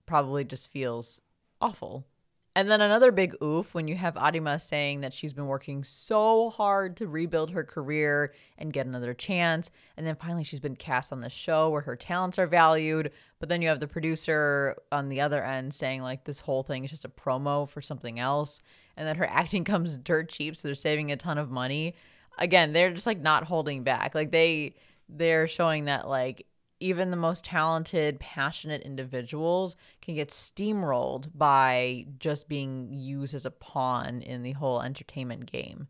probably 0.05 0.45
just 0.45 0.71
feels 0.71 1.19
awful 1.61 2.05
and 2.53 2.69
then 2.69 2.81
another 2.81 3.13
big 3.13 3.35
oof 3.41 3.73
when 3.73 3.87
you 3.87 3.95
have 3.95 4.17
Arima 4.17 4.59
saying 4.59 5.01
that 5.01 5.13
she's 5.13 5.31
been 5.31 5.47
working 5.47 5.85
so 5.85 6.49
hard 6.49 6.97
to 6.97 7.07
rebuild 7.07 7.51
her 7.51 7.63
career 7.63 8.33
and 8.57 8.73
get 8.73 8.85
another 8.85 9.13
chance. 9.13 9.71
And 9.95 10.05
then 10.05 10.15
finally 10.15 10.43
she's 10.43 10.59
been 10.59 10.75
cast 10.75 11.13
on 11.13 11.21
the 11.21 11.29
show 11.29 11.69
where 11.69 11.83
her 11.83 11.95
talents 11.95 12.37
are 12.37 12.47
valued. 12.47 13.11
But 13.39 13.47
then 13.47 13.61
you 13.61 13.69
have 13.69 13.79
the 13.79 13.87
producer 13.87 14.75
on 14.91 15.07
the 15.07 15.21
other 15.21 15.41
end 15.41 15.73
saying, 15.73 16.01
like, 16.01 16.25
this 16.25 16.41
whole 16.41 16.61
thing 16.61 16.83
is 16.83 16.91
just 16.91 17.05
a 17.05 17.09
promo 17.09 17.69
for 17.69 17.81
something 17.81 18.19
else. 18.19 18.59
And 18.97 19.07
that 19.07 19.15
her 19.15 19.27
acting 19.29 19.63
comes 19.63 19.97
dirt 19.97 20.27
cheap, 20.27 20.57
so 20.57 20.67
they're 20.67 20.75
saving 20.75 21.09
a 21.09 21.15
ton 21.15 21.37
of 21.37 21.49
money. 21.49 21.95
Again, 22.37 22.73
they're 22.73 22.91
just 22.91 23.07
like 23.07 23.21
not 23.21 23.45
holding 23.45 23.83
back. 23.83 24.13
Like, 24.13 24.31
they. 24.31 24.75
They're 25.13 25.45
showing 25.45 25.85
that 25.85 26.07
like 26.07 26.45
even 26.81 27.11
the 27.11 27.17
most 27.17 27.45
talented, 27.45 28.19
passionate 28.19 28.81
individuals 28.81 29.75
can 30.01 30.15
get 30.15 30.29
steamrolled 30.29 31.29
by 31.35 32.07
just 32.19 32.49
being 32.49 32.91
used 32.91 33.33
as 33.33 33.45
a 33.45 33.51
pawn 33.51 34.21
in 34.21 34.43
the 34.43 34.53
whole 34.53 34.81
entertainment 34.81 35.51
game. 35.51 35.87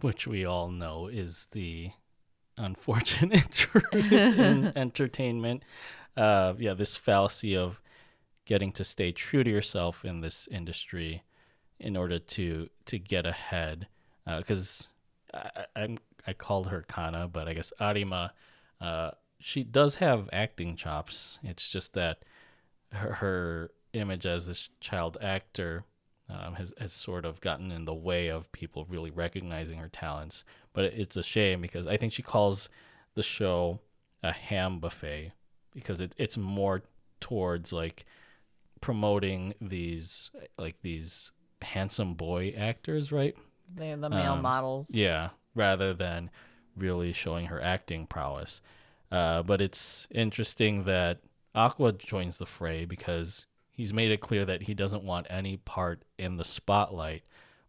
Which 0.00 0.26
we 0.26 0.44
all 0.44 0.68
know 0.68 1.06
is 1.06 1.48
the 1.52 1.92
unfortunate 2.58 3.50
truth 3.52 3.94
in 3.94 4.72
entertainment. 4.76 5.62
Uh, 6.16 6.54
yeah, 6.58 6.74
this 6.74 6.96
fallacy 6.96 7.56
of 7.56 7.80
getting 8.44 8.72
to 8.72 8.84
stay 8.84 9.12
true 9.12 9.42
to 9.44 9.50
yourself 9.50 10.04
in 10.04 10.20
this 10.20 10.46
industry 10.48 11.22
in 11.78 11.96
order 11.96 12.18
to 12.18 12.68
to 12.86 12.98
get 12.98 13.26
ahead. 13.26 13.88
Because 14.26 14.88
uh, 15.32 15.62
I, 15.76 15.82
I 15.82 15.96
I 16.26 16.32
called 16.32 16.68
her 16.68 16.82
Kana, 16.82 17.28
but 17.28 17.48
I 17.48 17.54
guess 17.54 17.72
Arima. 17.80 18.32
Uh, 18.80 19.12
she 19.46 19.62
does 19.62 19.96
have 19.96 20.30
acting 20.32 20.74
chops. 20.74 21.38
It's 21.42 21.68
just 21.68 21.92
that 21.92 22.24
her, 22.92 23.12
her 23.14 23.70
image 23.92 24.24
as 24.24 24.46
this 24.46 24.70
child 24.80 25.18
actor 25.20 25.84
um, 26.30 26.54
has 26.54 26.72
has 26.78 26.94
sort 26.94 27.26
of 27.26 27.42
gotten 27.42 27.70
in 27.70 27.84
the 27.84 27.92
way 27.92 28.28
of 28.28 28.50
people 28.52 28.86
really 28.88 29.10
recognizing 29.10 29.78
her 29.80 29.90
talents. 29.90 30.44
But 30.72 30.86
it's 30.86 31.18
a 31.18 31.22
shame 31.22 31.60
because 31.60 31.86
I 31.86 31.98
think 31.98 32.14
she 32.14 32.22
calls 32.22 32.70
the 33.14 33.22
show 33.22 33.80
a 34.22 34.32
ham 34.32 34.80
buffet 34.80 35.32
because 35.74 36.00
it, 36.00 36.14
it's 36.16 36.38
more 36.38 36.82
towards 37.20 37.70
like 37.70 38.06
promoting 38.80 39.52
these 39.60 40.30
like 40.56 40.80
these 40.80 41.32
handsome 41.60 42.14
boy 42.14 42.54
actors, 42.56 43.12
right? 43.12 43.36
They're 43.74 43.96
the 43.98 44.08
male 44.08 44.32
Um, 44.32 44.42
models. 44.42 44.94
Yeah, 44.94 45.30
rather 45.54 45.92
than 45.92 46.30
really 46.76 47.12
showing 47.12 47.46
her 47.46 47.60
acting 47.60 48.06
prowess. 48.06 48.62
Uh, 49.14 49.44
but 49.44 49.60
it's 49.60 50.08
interesting 50.10 50.82
that 50.82 51.20
Aqua 51.54 51.92
joins 51.92 52.38
the 52.38 52.46
fray 52.46 52.84
because 52.84 53.46
he's 53.70 53.92
made 53.92 54.10
it 54.10 54.20
clear 54.20 54.44
that 54.44 54.62
he 54.62 54.74
doesn't 54.74 55.04
want 55.04 55.28
any 55.30 55.56
part 55.56 56.02
in 56.18 56.36
the 56.36 56.44
spotlight, 56.44 57.22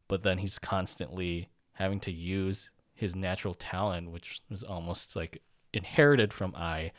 but 0.08 0.24
then 0.24 0.40
he's 0.40 0.58
constantly 0.58 1.50
having 1.74 2.00
to 2.00 2.12
use 2.12 2.72
his 2.96 3.16
natural 3.16 3.54
talent, 3.54 4.10
which 4.10 4.42
was 4.50 4.64
almost 4.64 5.16
like 5.16 5.40
inherited 5.72 6.34
from 6.34 6.56
Ai, 6.56 6.92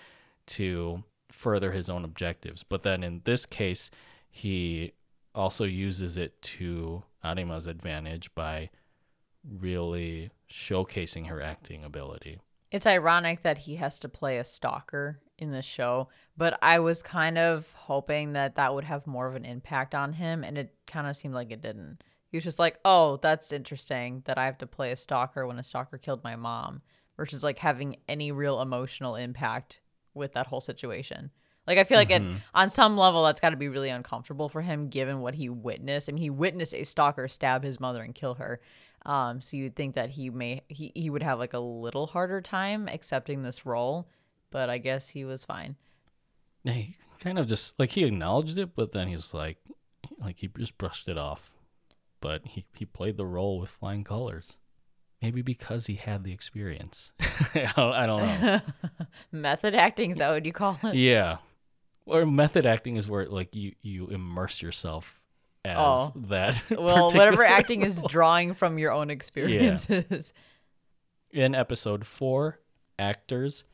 to 0.46 1.02
further 1.32 1.72
his 1.72 1.90
own 1.90 2.04
objectives. 2.04 2.62
But 2.62 2.84
then 2.84 3.02
in 3.02 3.22
this 3.24 3.46
case, 3.46 3.90
he 4.30 4.92
also 5.34 5.64
uses 5.64 6.16
it 6.16 6.40
to 6.42 7.02
Arima's 7.24 7.66
advantage 7.66 8.32
by 8.36 8.70
really 9.58 10.30
showcasing 10.48 11.26
her 11.26 11.42
acting 11.42 11.82
ability. 11.82 12.38
It's 12.76 12.86
ironic 12.86 13.40
that 13.40 13.56
he 13.56 13.76
has 13.76 13.98
to 14.00 14.08
play 14.10 14.36
a 14.36 14.44
stalker 14.44 15.18
in 15.38 15.50
the 15.50 15.62
show, 15.62 16.10
but 16.36 16.58
I 16.60 16.78
was 16.80 17.02
kind 17.02 17.38
of 17.38 17.72
hoping 17.72 18.34
that 18.34 18.56
that 18.56 18.74
would 18.74 18.84
have 18.84 19.06
more 19.06 19.26
of 19.26 19.34
an 19.34 19.46
impact 19.46 19.94
on 19.94 20.12
him, 20.12 20.44
and 20.44 20.58
it 20.58 20.74
kind 20.86 21.06
of 21.06 21.16
seemed 21.16 21.32
like 21.32 21.50
it 21.50 21.62
didn't. 21.62 22.04
He 22.28 22.36
was 22.36 22.44
just 22.44 22.58
like, 22.58 22.78
"Oh, 22.84 23.16
that's 23.16 23.50
interesting 23.50 24.24
that 24.26 24.36
I 24.36 24.44
have 24.44 24.58
to 24.58 24.66
play 24.66 24.92
a 24.92 24.96
stalker 24.96 25.46
when 25.46 25.58
a 25.58 25.62
stalker 25.62 25.96
killed 25.96 26.22
my 26.22 26.36
mom," 26.36 26.82
versus 27.16 27.42
like 27.42 27.60
having 27.60 27.96
any 28.10 28.30
real 28.30 28.60
emotional 28.60 29.16
impact 29.16 29.80
with 30.12 30.32
that 30.32 30.48
whole 30.48 30.60
situation. 30.60 31.30
Like 31.66 31.78
I 31.78 31.84
feel 31.84 31.96
like 31.96 32.10
it, 32.10 32.20
mm-hmm. 32.20 32.36
on 32.54 32.68
some 32.68 32.98
level 32.98 33.24
that's 33.24 33.40
got 33.40 33.50
to 33.50 33.56
be 33.56 33.68
really 33.68 33.88
uncomfortable 33.88 34.50
for 34.50 34.60
him 34.60 34.90
given 34.90 35.20
what 35.20 35.34
he 35.34 35.48
witnessed. 35.48 36.10
I 36.10 36.12
mean, 36.12 36.22
he 36.22 36.28
witnessed 36.28 36.74
a 36.74 36.84
stalker 36.84 37.26
stab 37.26 37.64
his 37.64 37.80
mother 37.80 38.02
and 38.02 38.14
kill 38.14 38.34
her. 38.34 38.60
Um, 39.06 39.40
so 39.40 39.56
you'd 39.56 39.76
think 39.76 39.94
that 39.94 40.10
he 40.10 40.30
may 40.30 40.62
he, 40.68 40.90
he 40.94 41.10
would 41.10 41.22
have 41.22 41.38
like 41.38 41.54
a 41.54 41.60
little 41.60 42.08
harder 42.08 42.40
time 42.40 42.88
accepting 42.88 43.42
this 43.42 43.64
role, 43.64 44.08
but 44.50 44.68
I 44.68 44.78
guess 44.78 45.10
he 45.10 45.24
was 45.24 45.44
fine. 45.44 45.76
he 46.64 46.96
kind 47.20 47.38
of 47.38 47.46
just 47.46 47.78
like 47.78 47.92
he 47.92 48.04
acknowledged 48.04 48.58
it, 48.58 48.74
but 48.74 48.90
then 48.90 49.06
he 49.06 49.14
was 49.14 49.32
like, 49.32 49.58
like 50.20 50.40
he 50.40 50.48
just 50.58 50.76
brushed 50.76 51.08
it 51.08 51.16
off. 51.16 51.52
But 52.20 52.46
he 52.48 52.64
he 52.74 52.84
played 52.84 53.16
the 53.16 53.26
role 53.26 53.60
with 53.60 53.70
flying 53.70 54.02
colors. 54.02 54.56
Maybe 55.22 55.40
because 55.40 55.86
he 55.86 55.94
had 55.94 56.24
the 56.24 56.32
experience. 56.32 57.12
I, 57.20 57.72
don't, 57.76 57.92
I 57.92 58.06
don't 58.06 58.42
know. 58.42 58.60
Method 59.32 59.74
acting 59.74 60.10
is 60.10 60.18
that 60.18 60.30
what 60.30 60.44
you 60.44 60.52
call 60.52 60.78
it? 60.82 60.94
yeah, 60.96 61.38
or 62.06 62.26
method 62.26 62.66
acting 62.66 62.96
is 62.96 63.08
where 63.08 63.26
like 63.26 63.54
you 63.54 63.74
you 63.82 64.08
immerse 64.08 64.62
yourself 64.62 65.20
as 65.66 65.76
Oh. 65.78 66.12
that. 66.28 66.62
Well, 66.70 67.06
whatever 67.10 67.44
acting 67.44 67.82
is 67.82 68.02
drawing 68.08 68.54
from 68.54 68.78
your 68.78 68.92
own 68.92 69.10
experiences. 69.10 70.32
In 71.30 71.54
episode 71.54 72.06
4, 72.06 72.58
Actors, 72.98 73.64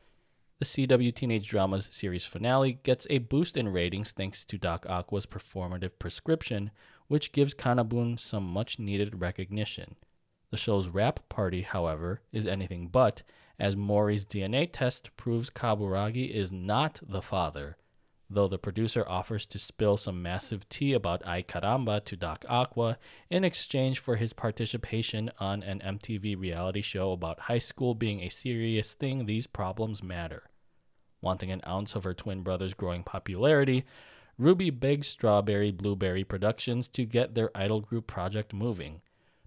the 0.59 0.65
CW 0.65 1.13
Teenage 1.15 1.47
Dramas 1.47 1.87
series 1.91 2.25
finale 2.25 2.73
gets 2.83 3.07
a 3.09 3.19
boost 3.19 3.55
in 3.57 3.69
ratings 3.69 4.11
thanks 4.11 4.43
to 4.45 4.57
Doc 4.57 4.85
Aqua's 4.89 5.25
performative 5.25 5.91
prescription, 5.99 6.71
which 7.07 7.31
gives 7.31 7.53
Kanabun 7.53 8.19
some 8.19 8.43
much 8.43 8.79
needed 8.79 9.21
recognition. 9.21 9.95
The 10.51 10.57
show's 10.57 10.87
wrap 10.89 11.27
party, 11.29 11.61
however, 11.61 12.21
is 12.31 12.45
anything 12.45 12.87
but, 12.87 13.23
as 13.59 13.75
Maury's 13.75 14.25
DNA 14.25 14.69
test 14.71 15.15
proves 15.15 15.49
Kaburagi 15.49 16.29
is 16.29 16.51
not 16.51 16.99
the 17.07 17.21
father, 17.21 17.77
though 18.29 18.47
the 18.47 18.57
producer 18.57 19.05
offers 19.07 19.45
to 19.45 19.59
spill 19.59 19.97
some 19.97 20.21
massive 20.21 20.67
tea 20.69 20.93
about 20.93 21.25
Ai 21.25 21.43
Caramba 21.43 22.03
to 22.05 22.15
Doc 22.15 22.45
Aqua 22.47 22.97
in 23.29 23.43
exchange 23.43 23.99
for 23.99 24.15
his 24.15 24.33
participation 24.33 25.31
on 25.39 25.61
an 25.63 25.79
MTV 25.79 26.39
reality 26.39 26.81
show 26.81 27.11
about 27.11 27.41
high 27.41 27.59
school 27.59 27.93
being 27.95 28.21
a 28.21 28.29
serious 28.29 28.93
thing, 28.93 29.25
these 29.25 29.47
problems 29.47 30.01
matter. 30.01 30.43
Wanting 31.21 31.51
an 31.51 31.61
ounce 31.67 31.95
of 31.95 32.03
her 32.03 32.13
twin 32.13 32.41
brother's 32.41 32.73
growing 32.73 33.03
popularity, 33.03 33.85
Ruby 34.37 34.71
begs 34.71 35.07
Strawberry 35.07 35.71
Blueberry 35.71 36.23
Productions 36.23 36.87
to 36.89 37.05
get 37.05 37.35
their 37.35 37.55
idol 37.55 37.81
group 37.81 38.07
project 38.07 38.53
moving. 38.53 39.01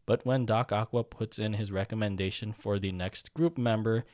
But 0.06 0.24
when 0.24 0.46
Doc 0.46 0.70
Aqua 0.70 1.02
puts 1.02 1.38
in 1.38 1.54
his 1.54 1.72
recommendation 1.72 2.52
for 2.52 2.78
the 2.78 2.92
next 2.92 3.34
group 3.34 3.58
member, 3.58 4.04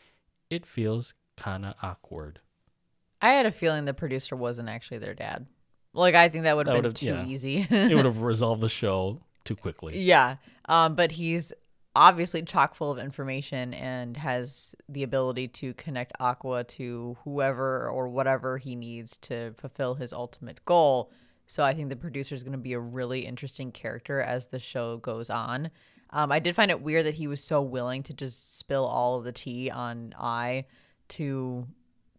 it 0.49 0.65
feels 0.65 1.15
kinda 1.37 1.75
awkward. 1.83 2.41
I 3.23 3.33
had 3.33 3.47
a 3.47 3.53
feeling 3.53 3.85
the 3.85 3.95
producer 3.95 4.37
wasn't 4.37 4.69
actually 4.69 4.99
their 4.99 5.15
dad. 5.15 5.47
Like 5.95 6.15
I 6.15 6.29
think 6.29 6.45
that 6.45 6.57
would 6.57 6.67
have 6.67 6.83
been 6.83 6.93
too 6.93 7.07
yeah. 7.07 7.25
easy. 7.25 7.67
It 7.71 7.95
would 7.95 8.05
have 8.05 8.19
resolved 8.23 8.61
the 8.61 8.69
show 8.69 9.21
too 9.45 9.57
quickly. 9.57 10.01
yeah. 10.01 10.37
Um, 10.67 10.95
but 10.95 11.13
he's 11.13 11.53
obviously 11.95 12.43
chock 12.43 12.75
full 12.75 12.91
of 12.91 12.99
information 12.99 13.75
and 13.75 14.17
has 14.17 14.75
the 14.89 15.03
ability 15.03 15.49
to 15.49 15.75
connect 15.75 16.13
Aqua 16.19 16.65
to 16.65 17.17
whoever 17.25 17.89
or 17.89 18.09
whatever 18.09 18.59
he 18.59 18.75
needs 18.75 19.17
to 19.19 19.53
fulfill 19.53 19.95
his 19.95 20.13
ultimate 20.13 20.65
goal. 20.65 21.11
So 21.47 21.63
I 21.65 21.75
think 21.75 21.91
the 21.91 21.97
producer 21.97 22.35
is 22.35 22.43
going 22.43 22.53
to 22.53 22.59
be 22.59 22.73
a 22.73 22.81
really 22.81 23.27
interesting 23.27 23.73
character 23.73 24.23
as 24.23 24.47
the 24.47 24.59
show 24.59 24.97
goes 24.97 25.29
on. 25.29 25.71
Um, 26.11 26.33
I 26.33 26.39
did 26.39 26.55
find 26.55 26.71
it 26.71 26.81
weird 26.81 27.07
that 27.07 27.15
he 27.15 27.27
was 27.27 27.43
so 27.43 27.61
willing 27.61 28.03
to 28.05 28.15
just 28.15 28.59
spill 28.59 28.87
all 28.87 29.19
of 29.19 29.25
the 29.25 29.33
tea 29.33 29.71
on 29.71 30.15
Ai 30.19 30.67
to 31.09 31.67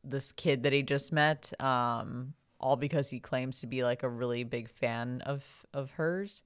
this 0.03 0.31
kid 0.31 0.63
that 0.63 0.73
he 0.73 0.81
just 0.81 1.11
met, 1.11 1.51
um, 1.61 2.33
all 2.59 2.75
because 2.75 3.09
he 3.09 3.19
claims 3.19 3.59
to 3.61 3.67
be 3.67 3.83
like 3.83 4.03
a 4.03 4.09
really 4.09 4.43
big 4.43 4.69
fan 4.69 5.21
of 5.25 5.43
of 5.73 5.91
hers. 5.91 6.43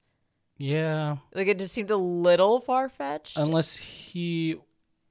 Yeah, 0.56 1.18
Like 1.34 1.46
it 1.46 1.58
just 1.60 1.72
seemed 1.72 1.90
a 1.92 1.96
little 1.96 2.60
far 2.60 2.88
fetched. 2.88 3.36
unless 3.36 3.76
he 3.76 4.56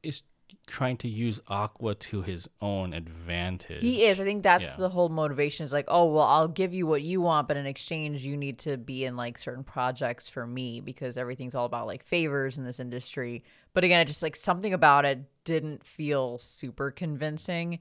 is 0.03 0.21
trying 0.65 0.97
to 0.97 1.07
use 1.07 1.39
Aqua 1.47 1.95
to 1.95 2.21
his 2.21 2.49
own 2.59 2.91
advantage. 2.93 3.81
he 3.81 4.03
is. 4.03 4.19
I 4.19 4.25
think 4.25 4.43
that's 4.43 4.71
Yeah. 4.71 4.75
the 4.75 4.89
whole 4.89 5.07
motivation. 5.07 5.63
Is 5.63 5.71
like, 5.71 5.85
oh 5.87 6.05
well, 6.11 6.25
I'll 6.25 6.49
give 6.49 6.73
you 6.73 6.85
what 6.85 7.01
you 7.01 7.21
want, 7.21 7.47
but 7.47 7.55
in 7.55 7.65
exchange, 7.65 8.23
you 8.25 8.35
need 8.35 8.59
to 8.59 8.75
be 8.75 9.05
in 9.05 9.15
like 9.15 9.37
certain 9.37 9.63
projects 9.63 10.27
for 10.27 10.45
me 10.45 10.81
because 10.81 11.17
everything's 11.17 11.55
all 11.55 11.65
about 11.65 11.87
like 11.87 12.03
favors 12.03 12.57
in 12.57 12.65
this 12.65 12.79
industry. 12.81 13.43
But 13.73 13.85
again, 13.85 14.01
it 14.01 14.05
just 14.05 14.23
like 14.23 14.35
something 14.35 14.73
about 14.73 15.05
it 15.05 15.19
didn't 15.45 15.85
feel 15.85 16.39
super 16.39 16.91
convincing. 16.91 17.79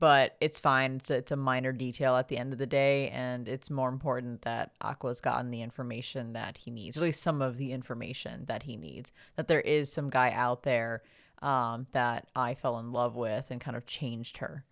But 0.00 0.36
it's 0.40 0.60
fine. 0.60 0.96
It's 0.96 1.10
a, 1.10 1.16
it's 1.16 1.32
a 1.32 1.36
minor 1.36 1.72
detail 1.72 2.16
at 2.16 2.28
the 2.28 2.36
end 2.36 2.52
of 2.52 2.58
the 2.58 2.66
day, 2.66 3.08
and 3.10 3.48
it's 3.48 3.70
more 3.70 3.88
important 3.88 4.42
that 4.42 4.72
Aqua's 4.80 5.20
gotten 5.20 5.50
the 5.50 5.62
information 5.62 6.32
that 6.32 6.58
he 6.58 6.70
needs, 6.70 6.96
at 6.96 7.02
least 7.02 7.22
some 7.22 7.40
of 7.40 7.56
the 7.56 7.72
information 7.72 8.44
that 8.46 8.64
he 8.64 8.76
needs. 8.76 9.12
That 9.36 9.48
there 9.48 9.60
is 9.60 9.92
some 9.92 10.10
guy 10.10 10.32
out 10.32 10.64
there 10.64 11.02
um, 11.42 11.86
that 11.92 12.28
Ai 12.34 12.54
fell 12.54 12.78
in 12.78 12.92
love 12.92 13.16
with 13.16 13.46
and 13.50 13.60
kind 13.60 13.76
of 13.76 13.86
changed 13.86 14.38
her. 14.38 14.64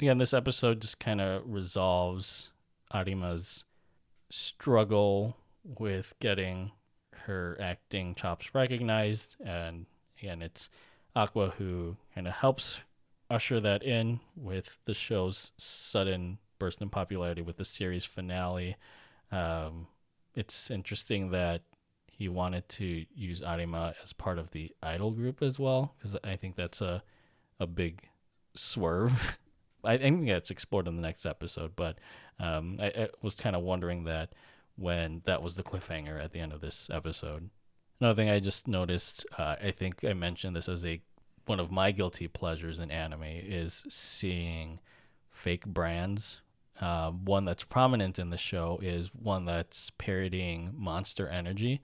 Again, 0.00 0.18
this 0.18 0.34
episode 0.34 0.80
just 0.80 1.00
kind 1.00 1.20
of 1.20 1.42
resolves 1.46 2.50
Arima's 2.92 3.64
struggle 4.30 5.36
with 5.64 6.14
getting 6.20 6.72
her 7.24 7.56
acting 7.60 8.14
chops 8.14 8.54
recognized. 8.54 9.36
And 9.44 9.86
again, 10.20 10.42
it's 10.42 10.70
Aqua 11.16 11.54
who 11.58 11.96
kind 12.14 12.28
of 12.28 12.34
helps 12.34 12.80
usher 13.30 13.60
that 13.60 13.82
in 13.82 14.20
with 14.36 14.78
the 14.84 14.94
show's 14.94 15.52
sudden 15.56 16.38
burst 16.58 16.80
in 16.80 16.88
popularity 16.88 17.42
with 17.42 17.56
the 17.56 17.64
series 17.64 18.04
finale. 18.04 18.76
Um, 19.30 19.86
it's 20.34 20.70
interesting 20.70 21.30
that 21.30 21.62
he 22.10 22.28
wanted 22.28 22.68
to 22.68 23.06
use 23.14 23.42
Arima 23.42 23.94
as 24.02 24.12
part 24.12 24.38
of 24.38 24.50
the 24.50 24.72
idol 24.82 25.10
group 25.10 25.42
as 25.42 25.58
well, 25.58 25.94
because 25.96 26.16
I 26.24 26.36
think 26.36 26.56
that's 26.56 26.80
a, 26.80 27.02
a 27.60 27.66
big 27.66 28.08
swerve. 28.54 29.36
I 29.84 29.96
think 29.96 30.26
that's 30.26 30.50
explored 30.50 30.88
in 30.88 30.96
the 30.96 31.02
next 31.02 31.24
episode, 31.24 31.76
but 31.76 31.98
um, 32.40 32.78
I, 32.80 32.86
I 32.86 33.08
was 33.22 33.34
kind 33.34 33.54
of 33.54 33.62
wondering 33.62 34.04
that 34.04 34.32
when 34.76 35.22
that 35.26 35.42
was 35.42 35.54
the 35.54 35.62
cliffhanger 35.62 36.22
at 36.22 36.32
the 36.32 36.40
end 36.40 36.52
of 36.52 36.60
this 36.60 36.90
episode. 36.92 37.50
Another 38.00 38.16
thing 38.20 38.30
I 38.30 38.40
just 38.40 38.68
noticed, 38.68 39.26
uh, 39.36 39.56
I 39.62 39.72
think 39.72 40.04
I 40.04 40.12
mentioned 40.12 40.54
this 40.54 40.68
as 40.68 40.84
a 40.84 41.00
one 41.48 41.60
of 41.60 41.70
my 41.70 41.90
guilty 41.92 42.28
pleasures 42.28 42.78
in 42.78 42.90
anime 42.90 43.22
is 43.24 43.84
seeing 43.88 44.80
fake 45.30 45.66
brands. 45.66 46.40
Uh, 46.80 47.10
one 47.10 47.44
that's 47.44 47.64
prominent 47.64 48.18
in 48.18 48.30
the 48.30 48.36
show 48.36 48.78
is 48.82 49.08
one 49.14 49.44
that's 49.44 49.90
parodying 49.98 50.72
Monster 50.76 51.28
Energy, 51.28 51.80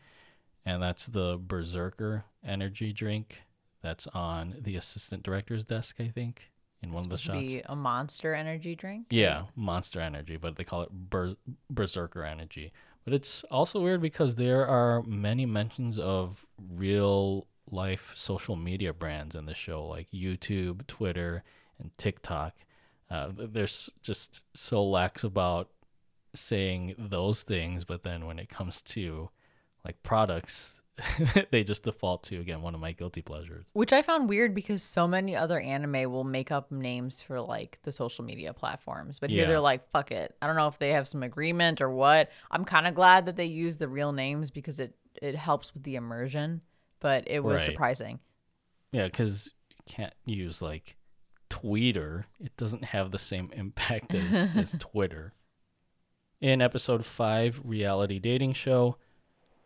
and 0.64 0.82
that's 0.82 1.06
the 1.06 1.38
Berserker 1.40 2.24
energy 2.44 2.92
drink 2.92 3.42
that's 3.82 4.06
on 4.08 4.56
the 4.60 4.76
assistant 4.76 5.22
director's 5.22 5.64
desk, 5.64 5.96
I 6.00 6.08
think, 6.08 6.50
in 6.80 6.92
one 6.92 7.04
of 7.04 7.10
the 7.10 7.16
shots. 7.16 7.38
be 7.38 7.62
a 7.66 7.76
monster 7.76 8.34
energy 8.34 8.74
drink. 8.74 9.06
Yeah, 9.10 9.44
Monster 9.54 10.00
Energy, 10.00 10.36
but 10.36 10.56
they 10.56 10.64
call 10.64 10.82
it 10.82 10.90
Ber- 10.90 11.36
Berserker 11.68 12.24
Energy. 12.24 12.72
But 13.04 13.12
it's 13.12 13.44
also 13.50 13.80
weird 13.80 14.00
because 14.00 14.36
there 14.36 14.66
are 14.66 15.02
many 15.02 15.44
mentions 15.44 15.98
of 15.98 16.46
real 16.58 17.46
life 17.70 18.12
social 18.14 18.56
media 18.56 18.92
brands 18.92 19.34
in 19.34 19.46
the 19.46 19.54
show, 19.54 19.84
like 19.86 20.08
YouTube, 20.12 20.86
Twitter, 20.86 21.42
and 21.78 21.90
TikTok. 21.98 22.54
Uh, 23.10 23.30
there's 23.36 23.90
just 24.02 24.42
so 24.54 24.82
lax 24.84 25.24
about 25.24 25.70
saying 26.34 26.94
those 26.98 27.42
things, 27.42 27.84
but 27.84 28.02
then 28.02 28.26
when 28.26 28.38
it 28.38 28.48
comes 28.48 28.80
to 28.82 29.30
like 29.84 30.02
products, 30.02 30.80
they 31.50 31.64
just 31.64 31.82
default 31.84 32.22
to 32.22 32.38
again 32.40 32.62
one 32.62 32.74
of 32.74 32.80
my 32.80 32.92
guilty 32.92 33.20
pleasures. 33.22 33.64
Which 33.72 33.92
I 33.92 34.02
found 34.02 34.28
weird 34.28 34.54
because 34.54 34.82
so 34.82 35.06
many 35.08 35.34
other 35.36 35.58
anime 35.60 36.10
will 36.10 36.24
make 36.24 36.50
up 36.52 36.70
names 36.70 37.20
for 37.20 37.40
like 37.40 37.78
the 37.82 37.92
social 37.92 38.24
media 38.24 38.52
platforms. 38.52 39.18
But 39.18 39.30
here 39.30 39.42
Yeah. 39.42 39.48
they're 39.48 39.60
like, 39.60 39.88
fuck 39.90 40.12
it. 40.12 40.34
I 40.40 40.46
don't 40.46 40.56
know 40.56 40.68
if 40.68 40.78
they 40.78 40.90
have 40.90 41.08
some 41.08 41.22
agreement 41.22 41.80
or 41.80 41.90
what. 41.90 42.30
I'm 42.50 42.64
kind 42.64 42.86
of 42.86 42.94
glad 42.94 43.26
that 43.26 43.36
they 43.36 43.46
use 43.46 43.76
the 43.78 43.88
real 43.88 44.12
names 44.12 44.50
because 44.50 44.78
it, 44.80 44.94
it 45.20 45.34
helps 45.34 45.74
with 45.74 45.82
the 45.82 45.96
immersion. 45.96 46.60
But 47.04 47.24
it 47.26 47.44
was 47.44 47.56
Right. 47.60 47.64
surprising. 47.66 48.18
Yeah, 48.90 49.04
because 49.04 49.52
you 49.68 49.82
can't 49.84 50.14
use 50.24 50.62
like 50.62 50.96
Twitter. 51.50 52.24
It 52.40 52.56
doesn't 52.56 52.86
have 52.86 53.10
the 53.10 53.18
same 53.18 53.50
impact 53.52 54.14
as, 54.14 54.32
as 54.56 54.72
Twitter. 54.78 55.34
In 56.40 56.62
episode 56.62 57.04
5, 57.04 57.60
Reality 57.62 58.18
Dating 58.18 58.54
Show, 58.54 58.96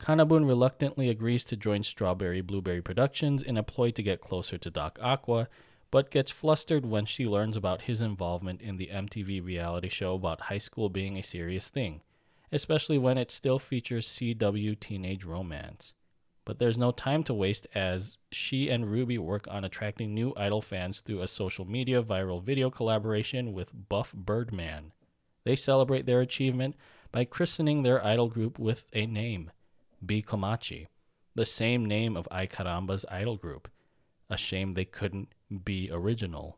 Kanabun 0.01 0.49
reluctantly 0.49 1.09
agrees 1.09 1.45
to 1.45 1.55
join 1.57 1.85
Strawberry 1.85 2.41
Blueberry 2.41 2.83
Productions 2.83 3.41
in 3.41 3.57
a 3.57 3.63
ploy 3.63 3.93
to 3.93 4.03
get 4.03 4.21
closer 4.21 4.59
to 4.59 4.69
Doc 4.69 4.99
Aqua, 5.01 5.47
but 5.93 6.11
gets 6.11 6.33
flustered 6.33 6.87
when 6.87 7.07
she 7.07 7.25
learns 7.25 7.57
about 7.57 7.83
his 7.83 8.01
involvement 8.01 8.61
in 8.61 8.79
the 8.79 8.89
MTV 8.93 9.45
reality 9.45 9.89
show 9.89 10.15
about 10.17 10.41
high 10.43 10.59
school 10.59 10.89
being 10.89 11.17
a 11.17 11.23
serious 11.23 11.71
thing, 11.71 12.01
especially 12.51 12.99
when 12.99 13.17
it 13.17 13.31
still 13.31 13.61
features 13.61 14.09
CW 14.09 14.75
teenage 14.81 15.25
romance 15.25 15.93
but 16.49 16.59
there's 16.59 16.79
no 16.79 16.91
time 16.91 17.23
to 17.23 17.35
waste 17.35 17.67
as 17.75 18.17
she 18.33 18.71
and 18.71 18.91
Ruby 18.91 19.19
work 19.19 19.47
on 19.51 19.67
attracting 19.67 20.15
new 20.15 20.33
idol 20.35 20.63
fans 20.63 21.03
through 21.03 21.21
a 21.21 21.27
social 21.27 21.67
media 21.67 22.03
viral 22.03 22.43
video 22.43 22.71
collaboration 22.71 23.53
with 23.53 23.91
Buff 23.91 24.15
Birdman. 24.15 24.93
They 25.45 25.55
celebrate 25.55 26.07
their 26.07 26.23
achievement 26.23 26.75
by 27.13 27.27
christening 27.27 27.83
their 27.83 28.03
idol 28.03 28.29
group 28.29 28.59
with 28.59 28.87
a 28.95 29.05
name, 29.05 29.51
B 30.05 30.23
Komachi, 30.23 30.87
the 31.35 31.45
same 31.45 31.85
name 31.85 32.17
of 32.17 32.27
Ai 32.31 32.49
idol 33.11 33.37
group. 33.37 33.69
A 34.31 34.39
shame 34.39 34.73
they 34.73 34.87
couldn't 34.87 35.29
be 35.65 35.91
original. 35.93 36.57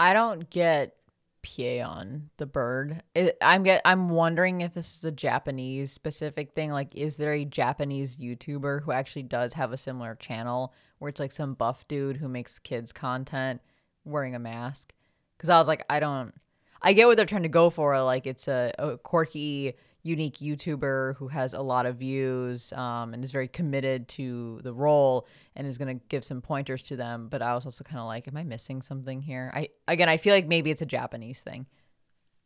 I 0.00 0.14
don't 0.14 0.50
get 0.50 0.96
Pieyon, 1.42 2.28
the 2.36 2.46
bird. 2.46 3.02
It, 3.14 3.36
I'm 3.40 3.62
get 3.62 3.82
I'm 3.84 4.08
wondering 4.08 4.60
if 4.60 4.74
this 4.74 4.96
is 4.96 5.04
a 5.04 5.10
Japanese 5.10 5.92
specific 5.92 6.52
thing. 6.54 6.70
Like, 6.70 6.94
is 6.94 7.16
there 7.16 7.32
a 7.32 7.44
Japanese 7.44 8.16
YouTuber 8.16 8.82
who 8.82 8.92
actually 8.92 9.24
does 9.24 9.54
have 9.54 9.72
a 9.72 9.76
similar 9.76 10.14
channel 10.14 10.72
where 10.98 11.08
it's 11.08 11.20
like 11.20 11.32
some 11.32 11.54
buff 11.54 11.86
dude 11.88 12.18
who 12.18 12.28
makes 12.28 12.58
kids 12.58 12.92
content 12.92 13.60
wearing 14.04 14.34
a 14.34 14.38
mask? 14.38 14.92
Because 15.36 15.50
I 15.50 15.58
was 15.58 15.68
like, 15.68 15.84
I 15.90 15.98
don't. 15.98 16.32
I 16.80 16.92
get 16.92 17.06
what 17.06 17.16
they're 17.16 17.26
trying 17.26 17.42
to 17.42 17.48
go 17.48 17.70
for. 17.70 18.00
Like, 18.02 18.26
it's 18.26 18.48
a, 18.48 18.72
a 18.78 18.98
quirky, 18.98 19.74
unique 20.02 20.38
YouTuber 20.38 21.16
who 21.16 21.28
has 21.28 21.52
a 21.52 21.60
lot 21.60 21.86
of 21.86 21.96
views 21.96 22.72
um, 22.72 23.14
and 23.14 23.22
is 23.22 23.30
very 23.30 23.48
committed 23.48 24.08
to 24.08 24.60
the 24.62 24.72
role 24.72 25.26
and 25.54 25.66
is 25.66 25.78
going 25.78 25.98
to 25.98 26.04
give 26.08 26.24
some 26.24 26.40
pointers 26.40 26.82
to 26.84 26.96
them. 26.96 27.28
But 27.28 27.42
I 27.42 27.54
was 27.54 27.64
also 27.64 27.84
kind 27.84 28.00
of 28.00 28.06
like, 28.06 28.26
am 28.26 28.36
I 28.36 28.42
missing 28.42 28.82
something 28.82 29.20
here? 29.20 29.52
I 29.54 29.68
again, 29.86 30.08
I 30.08 30.16
feel 30.16 30.34
like 30.34 30.46
maybe 30.46 30.70
it's 30.70 30.82
a 30.82 30.86
Japanese 30.86 31.40
thing. 31.40 31.66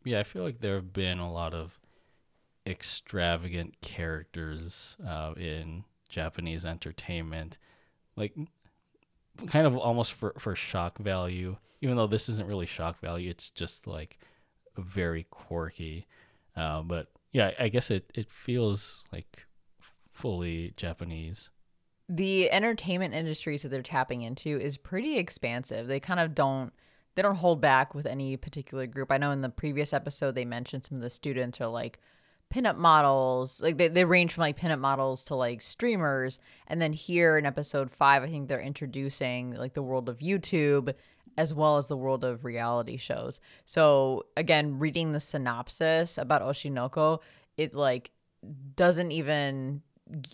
Yeah, 0.05 0.21
I 0.21 0.23
feel 0.23 0.43
like 0.43 0.61
there 0.61 0.77
have 0.77 0.93
been 0.93 1.19
a 1.19 1.33
lot 1.33 1.55
of 1.55 1.81
extravagant 2.67 3.81
characters 3.81 4.97
uh, 5.07 5.35
in 5.37 5.85
Japanese 6.09 6.67
entertainment, 6.67 7.59
like 8.17 8.35
kind 9.47 9.67
of 9.67 9.77
almost 9.77 10.13
for 10.13 10.35
for 10.39 10.55
shock 10.55 10.99
value. 10.99 11.57
Even 11.81 11.97
though 11.97 12.07
this 12.07 12.29
isn't 12.29 12.49
really 12.49 12.67
shock 12.67 13.01
value, 13.01 13.31
it's 13.31 13.51
just 13.51 13.87
like 13.87 14.19
very 14.77 15.25
quirky. 15.25 16.07
Uh, 16.57 16.83
but 16.83 17.09
yeah, 17.37 17.51
I 17.59 17.69
guess 17.69 17.91
it 17.91 18.11
it 18.15 18.33
feels 18.33 19.05
like 19.13 19.45
fully 20.11 20.73
Japanese. 20.79 21.51
The 22.09 22.51
entertainment 22.51 23.13
industries 23.13 23.61
that 23.61 23.69
they're 23.69 23.83
tapping 23.83 24.23
into 24.23 24.59
is 24.59 24.79
pretty 24.79 25.19
expansive. 25.19 25.87
They 25.87 26.01
kind 26.01 26.19
of 26.19 26.35
don't 26.35 26.73
they 27.15 27.21
don't 27.21 27.37
hold 27.37 27.61
back 27.61 27.95
with 27.95 28.07
any 28.07 28.39
particular 28.39 28.87
group. 28.87 29.13
I 29.13 29.19
know 29.19 29.33
in 29.33 29.43
the 29.43 29.51
previous 29.51 29.93
episode 29.93 30.35
they 30.35 30.47
mentioned 30.47 30.87
some 30.87 30.97
of 30.97 31.03
the 31.03 31.11
students 31.11 31.61
are 31.61 31.69
like 31.69 31.99
pinup 32.51 32.79
models. 32.79 33.61
Like 33.61 33.77
they, 33.77 33.89
they 33.89 34.07
range 34.07 34.33
from 34.33 34.41
like 34.41 34.59
pinup 34.59 34.81
models 34.81 35.23
to 35.25 35.35
like 35.35 35.61
streamers. 35.61 36.39
And 36.69 36.81
then 36.81 36.95
here 36.95 37.37
in 37.37 37.45
episode 37.45 37.91
five, 37.91 38.23
I 38.23 38.29
think 38.29 38.49
they're 38.49 38.61
introducing 38.63 39.53
like 39.53 39.75
the 39.75 39.83
world 39.83 40.09
of 40.09 40.21
YouTube 40.21 40.95
as 41.37 41.53
well 41.53 41.77
as 41.77 41.87
the 41.87 41.97
world 41.97 42.25
of 42.25 42.45
reality 42.45 42.97
shows. 42.97 43.41
So 43.65 44.27
again, 44.37 44.79
reading 44.79 45.13
the 45.13 45.21
synopsis 45.21 46.19
about 46.19 46.43
Oshi 46.43 46.71
no 46.71 46.89
Ko, 46.89 47.21
it 47.57 47.75
like 47.75 48.11
doesn't 48.75 49.11
even 49.13 49.83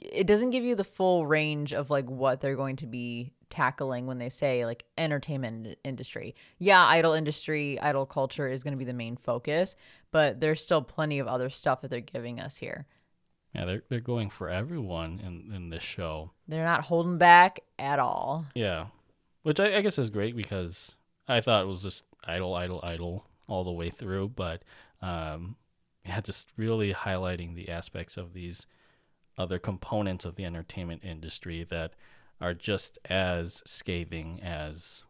it 0.00 0.26
doesn't 0.26 0.50
give 0.50 0.64
you 0.64 0.74
the 0.74 0.84
full 0.84 1.26
range 1.26 1.72
of 1.72 1.90
like 1.90 2.08
what 2.08 2.40
they're 2.40 2.56
going 2.56 2.76
to 2.76 2.86
be 2.86 3.32
tackling 3.48 4.06
when 4.06 4.18
they 4.18 4.28
say 4.28 4.64
like 4.64 4.84
entertainment 4.98 5.78
industry. 5.84 6.34
Yeah, 6.58 6.84
idol 6.84 7.12
industry, 7.12 7.80
idol 7.80 8.06
culture 8.06 8.48
is 8.48 8.62
going 8.62 8.72
to 8.72 8.78
be 8.78 8.84
the 8.84 8.92
main 8.92 9.16
focus, 9.16 9.76
but 10.10 10.40
there's 10.40 10.60
still 10.60 10.82
plenty 10.82 11.18
of 11.18 11.26
other 11.26 11.50
stuff 11.50 11.80
that 11.82 11.90
they're 11.90 12.00
giving 12.00 12.38
us 12.38 12.58
here. 12.58 12.86
Yeah, 13.54 13.64
they're 13.66 13.82
they're 13.88 14.00
going 14.00 14.30
for 14.30 14.48
everyone 14.48 15.20
in 15.22 15.54
in 15.54 15.68
this 15.70 15.82
show. 15.82 16.30
They're 16.48 16.64
not 16.64 16.84
holding 16.84 17.18
back 17.18 17.60
at 17.78 17.98
all. 17.98 18.46
Yeah, 18.54 18.86
which 19.42 19.60
I, 19.60 19.76
I 19.76 19.80
guess 19.80 19.98
is 19.98 20.10
great 20.10 20.36
because 20.36 20.94
I 21.28 21.40
thought 21.40 21.64
it 21.64 21.68
was 21.68 21.82
just 21.82 22.04
idol, 22.24 22.54
idol, 22.54 22.80
idol 22.82 23.24
all 23.46 23.64
the 23.64 23.72
way 23.72 23.90
through, 23.90 24.28
but 24.28 24.62
um, 25.00 25.56
yeah, 26.04 26.20
just 26.20 26.48
really 26.56 26.92
highlighting 26.92 27.54
the 27.54 27.68
aspects 27.68 28.16
of 28.16 28.32
these 28.32 28.66
other 29.38 29.58
components 29.58 30.24
of 30.24 30.36
the 30.36 30.44
entertainment 30.44 31.02
industry 31.04 31.64
that 31.70 31.92
are 32.40 32.54
just 32.54 32.98
as 33.08 33.62
scathing 33.64 34.40
as 34.42 35.04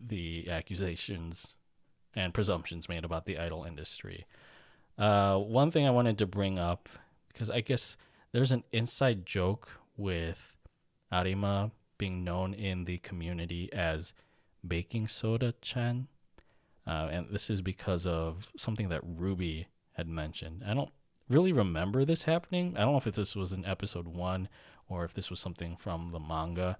the 0.00 0.48
accusations 0.50 1.54
and 2.14 2.34
presumptions 2.34 2.88
made 2.88 3.04
about 3.04 3.26
the 3.26 3.38
idol 3.38 3.64
industry. 3.64 4.26
Uh, 4.98 5.36
one 5.36 5.70
thing 5.70 5.86
I 5.86 5.90
wanted 5.90 6.18
to 6.18 6.26
bring 6.26 6.58
up, 6.58 6.88
because 7.28 7.50
I 7.50 7.60
guess 7.60 7.96
there's 8.32 8.52
an 8.52 8.64
inside 8.70 9.26
joke 9.26 9.68
with 9.96 10.56
Arima 11.12 11.70
being 11.98 12.24
known 12.24 12.54
in 12.54 12.84
the 12.84 12.98
community 12.98 13.72
as 13.72 14.12
Baking 14.66 15.08
Soda 15.08 15.54
Chan. 15.62 16.08
Uh, 16.86 17.08
and 17.10 17.26
this 17.30 17.48
is 17.48 17.62
because 17.62 18.06
of 18.06 18.52
something 18.56 18.88
that 18.90 19.00
Ruby 19.04 19.68
had 19.92 20.08
mentioned. 20.08 20.62
I 20.66 20.74
don't 20.74 20.90
really 21.28 21.52
remember 21.52 22.04
this 22.04 22.24
happening. 22.24 22.74
I 22.76 22.80
don't 22.80 22.92
know 22.92 22.98
if 22.98 23.04
this 23.04 23.34
was 23.34 23.52
in 23.52 23.64
episode 23.64 24.08
one 24.08 24.48
or 24.88 25.04
if 25.04 25.14
this 25.14 25.30
was 25.30 25.40
something 25.40 25.76
from 25.76 26.10
the 26.12 26.20
manga. 26.20 26.78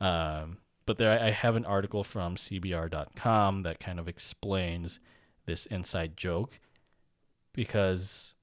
Um, 0.00 0.58
but 0.86 0.96
there, 0.96 1.20
I 1.20 1.30
have 1.30 1.56
an 1.56 1.64
article 1.64 2.04
from 2.04 2.36
CBR.com 2.36 3.62
that 3.62 3.80
kind 3.80 3.98
of 3.98 4.08
explains 4.08 5.00
this 5.46 5.66
inside 5.66 6.16
joke 6.16 6.60
because 7.52 8.34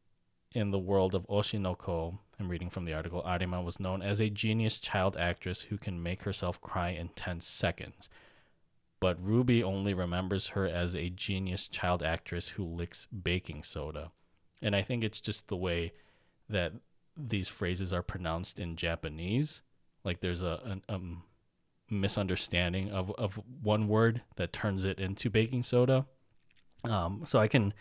in 0.54 0.72
the 0.72 0.80
world 0.80 1.16
of 1.16 1.28
Oshi 1.28 1.60
no 1.60 1.76
Ko, 1.76 2.20
I'm 2.40 2.50
reading 2.50 2.70
from 2.70 2.86
the 2.86 2.94
article, 2.94 3.24
Arima 3.26 3.62
was 3.62 3.80
known 3.80 4.02
as 4.02 4.20
a 4.20 4.30
genius 4.30 4.80
child 4.80 5.18
actress 5.18 5.64
who 5.64 5.78
can 5.78 6.04
make 6.04 6.22
herself 6.24 6.62
cry 6.62 6.90
in 6.90 7.10
10 7.10 7.40
seconds. 7.42 8.10
But 9.00 9.24
Ruby 9.24 9.64
only 9.64 9.94
remembers 9.94 10.50
her 10.50 10.68
as 10.68 10.96
a 10.96 11.10
genius 11.10 11.68
child 11.68 12.04
actress 12.04 12.50
who 12.50 12.64
licks 12.64 13.06
baking 13.06 13.64
soda. 13.64 14.12
And 14.62 14.76
I 14.76 14.82
think 14.82 15.04
it's 15.04 15.22
just 15.22 15.48
the 15.48 15.56
way 15.56 15.94
that 16.50 16.74
these 17.16 17.48
phrases 17.48 17.92
are 17.92 18.04
pronounced 18.04 18.60
in 18.60 18.76
Japanese. 18.76 19.62
Like 20.04 20.22
there's 20.22 20.42
a, 20.42 20.80
a 20.90 21.00
misunderstanding 21.90 22.92
of, 22.92 23.12
of 23.18 23.40
one 23.62 23.88
word 23.88 24.22
that 24.36 24.54
turns 24.54 24.86
it 24.86 25.00
into 25.00 25.30
baking 25.30 25.64
soda. 25.64 26.06
Um, 26.84 27.24
so 27.26 27.40
I 27.40 27.48
can 27.48 27.74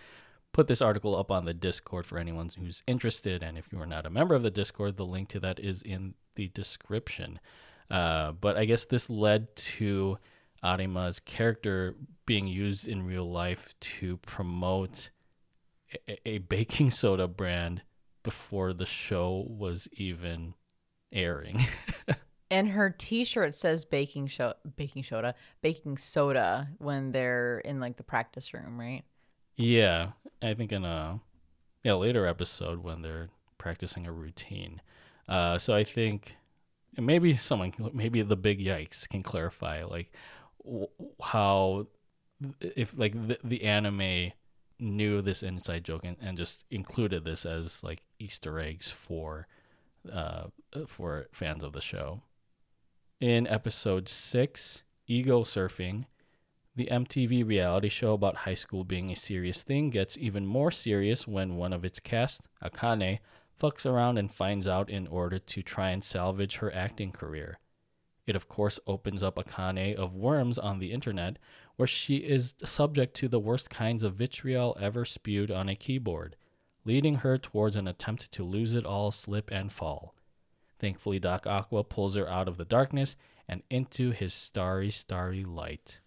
put 0.57 0.69
this 0.69 0.81
article 0.81 1.15
up 1.15 1.31
on 1.31 1.45
the 1.45 1.53
Discord 1.53 2.07
for 2.07 2.17
anyone 2.17 2.51
who's 2.59 2.83
interested. 2.87 3.43
And 3.43 3.59
if 3.59 3.71
you 3.71 3.79
are 3.79 3.87
not 3.87 4.07
a 4.07 4.11
member 4.11 4.35
of 4.35 4.43
the 4.43 4.51
Discord, 4.51 4.97
the 4.97 5.05
link 5.05 5.29
to 5.29 5.41
that 5.41 5.61
is 5.61 5.83
in 5.83 6.15
the 6.35 6.49
description. 6.49 7.41
Uh, 7.91 8.33
but 8.33 8.57
I 8.57 8.65
guess 8.65 8.87
this 8.87 9.11
led 9.11 9.55
to 9.55 10.17
Arima's 10.65 11.21
character 11.21 11.95
being 12.25 12.47
used 12.47 12.89
in 12.89 13.05
real 13.05 13.31
life 13.31 13.75
to 13.81 14.17
promote 14.17 15.11
a, 16.09 16.27
a 16.27 16.39
baking 16.39 16.91
soda 16.91 17.29
brand 17.29 17.83
before 18.23 18.73
the 18.73 18.87
show 18.87 19.45
was 19.47 19.89
even 19.93 20.55
airing. 21.13 21.67
and 22.51 22.71
her 22.71 22.89
T-shirt 22.89 23.55
says 23.55 23.85
baking 23.85 24.29
show, 24.29 24.55
baking 24.77 25.03
soda, 25.03 25.35
baking 25.61 25.99
soda 25.99 26.71
when 26.79 27.13
they're 27.13 27.59
in 27.59 27.79
like 27.79 27.99
the 27.99 28.03
practice 28.03 28.55
room, 28.55 28.81
right? 28.81 29.03
Yeah, 29.59 30.13
I 30.43 30.55
think 30.55 30.73
in 30.73 30.85
a 30.85 31.21
yeah 31.83 31.95
later 31.95 32.27
episode 32.27 32.83
when 32.83 33.03
they're 33.03 33.29
practicing 33.59 34.07
a 34.07 34.13
routine. 34.13 34.81
Uh, 35.29 35.59
so 35.59 35.75
I 35.75 35.85
think 35.85 36.37
maybe 36.97 37.35
someone, 37.37 37.73
maybe 37.93 38.23
the 38.23 38.37
big 38.37 38.61
yikes 38.61 39.09
can 39.09 39.23
clarify 39.23 39.85
like 39.85 40.13
w- 40.65 40.89
how 41.23 41.87
if 42.61 42.93
like 42.97 43.13
the, 43.29 43.39
the 43.43 43.65
anime 43.65 44.33
knew 44.79 45.23
this 45.23 45.43
inside 45.43 45.85
joke 45.85 46.03
and, 46.05 46.17
and 46.21 46.37
just 46.37 46.65
included 46.71 47.25
this 47.25 47.47
as 47.47 47.83
like 47.83 48.03
Easter 48.19 48.59
eggs 48.61 48.89
for 48.91 49.47
uh, 50.13 50.45
for 50.87 51.27
fans 51.33 51.65
of 51.65 51.73
the 51.73 51.81
show. 51.81 52.23
In 53.21 53.47
episode 53.47 54.09
six, 54.09 54.83
Ego 55.07 55.43
Surfing, 55.43 56.05
the 56.77 56.89
MTV 56.91 57.47
reality 57.47 57.89
show 57.89 58.13
about 58.13 58.37
high 58.37 58.55
school 58.55 58.85
being 58.85 59.11
a 59.11 59.17
serious 59.17 59.63
thing 59.63 59.89
gets 59.89 60.19
even 60.19 60.47
more 60.47 60.71
serious 60.71 61.27
when 61.27 61.57
one 61.57 61.73
of 61.73 61.85
its 61.85 61.99
cast, 61.99 62.49
Akane, 62.63 63.19
fucks 63.59 63.87
around 63.87 64.19
and 64.19 64.31
finds 64.31 64.69
out 64.69 64.91
in 64.91 65.07
order 65.07 65.39
to 65.39 65.63
try 65.63 65.89
and 65.89 66.05
salvage 66.05 66.57
her 66.57 66.73
acting 66.75 67.13
career. 67.13 67.59
It, 68.27 68.37
of 68.37 68.49
course, 68.49 68.79
opens 68.87 69.23
up 69.23 69.37
Akane 69.37 69.95
of 69.95 70.17
worms 70.17 70.59
on 70.59 70.79
the 70.79 70.93
internet, 70.93 71.39
where 71.77 71.87
she 71.87 72.17
is 72.17 72.55
subject 72.63 73.15
to 73.17 73.29
the 73.29 73.41
worst 73.41 73.71
kinds 73.71 74.03
of 74.03 74.15
vitriol 74.15 74.77
ever 74.79 75.07
spewed 75.07 75.51
on 75.51 75.71
a 75.71 75.77
keyboard, 75.77 76.37
leading 76.85 77.17
her 77.17 77.39
towards 77.39 77.77
an 77.77 77.89
attempt 77.89 78.31
to 78.33 78.45
lose 78.45 78.75
it 78.75 78.85
all, 78.85 79.11
slip, 79.11 79.51
and 79.51 79.73
fall. 79.73 80.15
Thankfully, 80.79 81.19
Doc 81.19 81.47
Aqua 81.47 81.85
pulls 81.85 82.17
her 82.17 82.29
out 82.29 82.49
of 82.49 82.59
the 82.59 82.67
darkness 82.67 83.17
and 83.49 83.63
into 83.71 84.11
his 84.11 84.35
starry, 84.35 84.91
starry 84.91 85.45
light. 85.45 86.01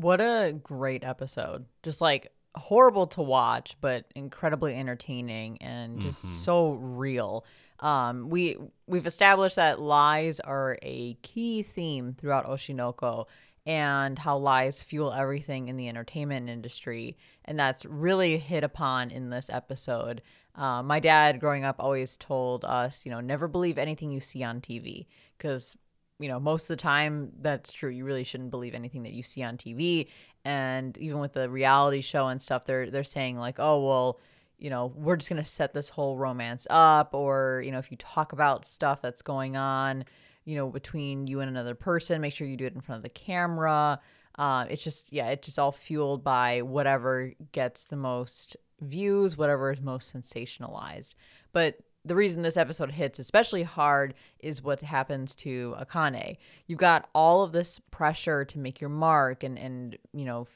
What 0.00 0.20
a 0.20 0.52
great 0.62 1.02
episode. 1.02 1.64
Just 1.82 2.00
like 2.00 2.30
horrible 2.54 3.08
to 3.08 3.22
watch, 3.22 3.76
but 3.80 4.04
incredibly 4.14 4.76
entertaining 4.76 5.58
and 5.60 6.00
just 6.00 6.24
mm-hmm. 6.24 6.34
so 6.34 6.72
real. 6.74 7.44
Um, 7.80 8.28
we 8.30 8.56
we've 8.86 9.06
established 9.08 9.56
that 9.56 9.80
lies 9.80 10.38
are 10.38 10.78
a 10.82 11.14
key 11.22 11.64
theme 11.64 12.14
throughout 12.16 12.46
Oshi 12.46 12.76
no 12.76 12.92
Ko 12.92 13.26
and 13.66 14.18
how 14.20 14.38
lies 14.38 14.84
fuel 14.84 15.12
everything 15.12 15.66
in 15.66 15.76
the 15.76 15.88
entertainment 15.88 16.48
industry. 16.48 17.16
And 17.44 17.58
that's 17.58 17.84
really 17.84 18.38
hit 18.38 18.62
upon 18.62 19.10
in 19.10 19.30
this 19.30 19.50
episode. 19.52 20.22
Uh, 20.54 20.82
my 20.82 21.00
dad, 21.00 21.40
growing 21.40 21.64
up, 21.64 21.76
always 21.80 22.16
told 22.16 22.64
us, 22.64 23.04
you 23.04 23.10
know, 23.10 23.20
never 23.20 23.48
believe 23.48 23.78
anything 23.78 24.10
you 24.10 24.20
see 24.20 24.44
on 24.44 24.60
TV 24.60 25.06
because, 25.36 25.76
you 26.18 26.28
know, 26.28 26.40
most 26.40 26.64
of 26.64 26.68
the 26.68 26.82
time 26.82 27.32
that's 27.40 27.72
true. 27.72 27.90
You 27.90 28.04
really 28.04 28.24
shouldn't 28.24 28.50
believe 28.50 28.74
anything 28.74 29.04
that 29.04 29.12
you 29.12 29.22
see 29.22 29.42
on 29.42 29.56
TV. 29.56 30.08
And 30.44 30.96
even 30.98 31.18
with 31.18 31.32
the 31.32 31.48
reality 31.48 32.00
show 32.00 32.28
and 32.28 32.42
stuff, 32.42 32.64
they're 32.64 32.90
they're 32.90 33.04
saying 33.04 33.38
like, 33.38 33.58
oh 33.58 33.84
well, 33.84 34.20
you 34.58 34.70
know, 34.70 34.92
we're 34.96 35.16
just 35.16 35.28
gonna 35.28 35.44
set 35.44 35.74
this 35.74 35.88
whole 35.88 36.16
romance 36.16 36.66
up, 36.70 37.14
or 37.14 37.62
you 37.64 37.72
know, 37.72 37.78
if 37.78 37.90
you 37.90 37.96
talk 37.96 38.32
about 38.32 38.66
stuff 38.66 39.00
that's 39.02 39.22
going 39.22 39.56
on, 39.56 40.04
you 40.48 40.56
know, 40.56 40.68
between 40.68 41.26
you 41.26 41.40
and 41.40 41.50
another 41.50 41.74
person. 41.74 42.22
Make 42.22 42.32
sure 42.32 42.46
you 42.46 42.56
do 42.56 42.64
it 42.64 42.74
in 42.74 42.80
front 42.80 43.00
of 43.00 43.02
the 43.02 43.10
camera. 43.10 44.00
Uh, 44.38 44.64
it's 44.70 44.82
just, 44.82 45.12
yeah, 45.12 45.28
it's 45.28 45.44
just 45.44 45.58
all 45.58 45.72
fueled 45.72 46.24
by 46.24 46.62
whatever 46.62 47.34
gets 47.52 47.84
the 47.84 47.96
most 47.96 48.56
views, 48.80 49.36
whatever 49.36 49.70
is 49.72 49.80
most 49.82 50.14
sensationalized. 50.14 51.14
But 51.52 51.80
the 52.08 52.16
reason 52.16 52.42
this 52.42 52.56
episode 52.56 52.92
hits 52.92 53.18
especially 53.18 53.62
hard 53.62 54.14
is 54.40 54.62
what 54.62 54.80
happens 54.80 55.34
to 55.36 55.76
Akane. 55.78 56.36
You've 56.66 56.78
got 56.78 57.08
all 57.14 57.42
of 57.42 57.52
this 57.52 57.78
pressure 57.90 58.44
to 58.46 58.58
make 58.58 58.80
your 58.80 58.90
mark 58.90 59.44
and, 59.44 59.58
and 59.58 59.96
you 60.12 60.24
know, 60.24 60.46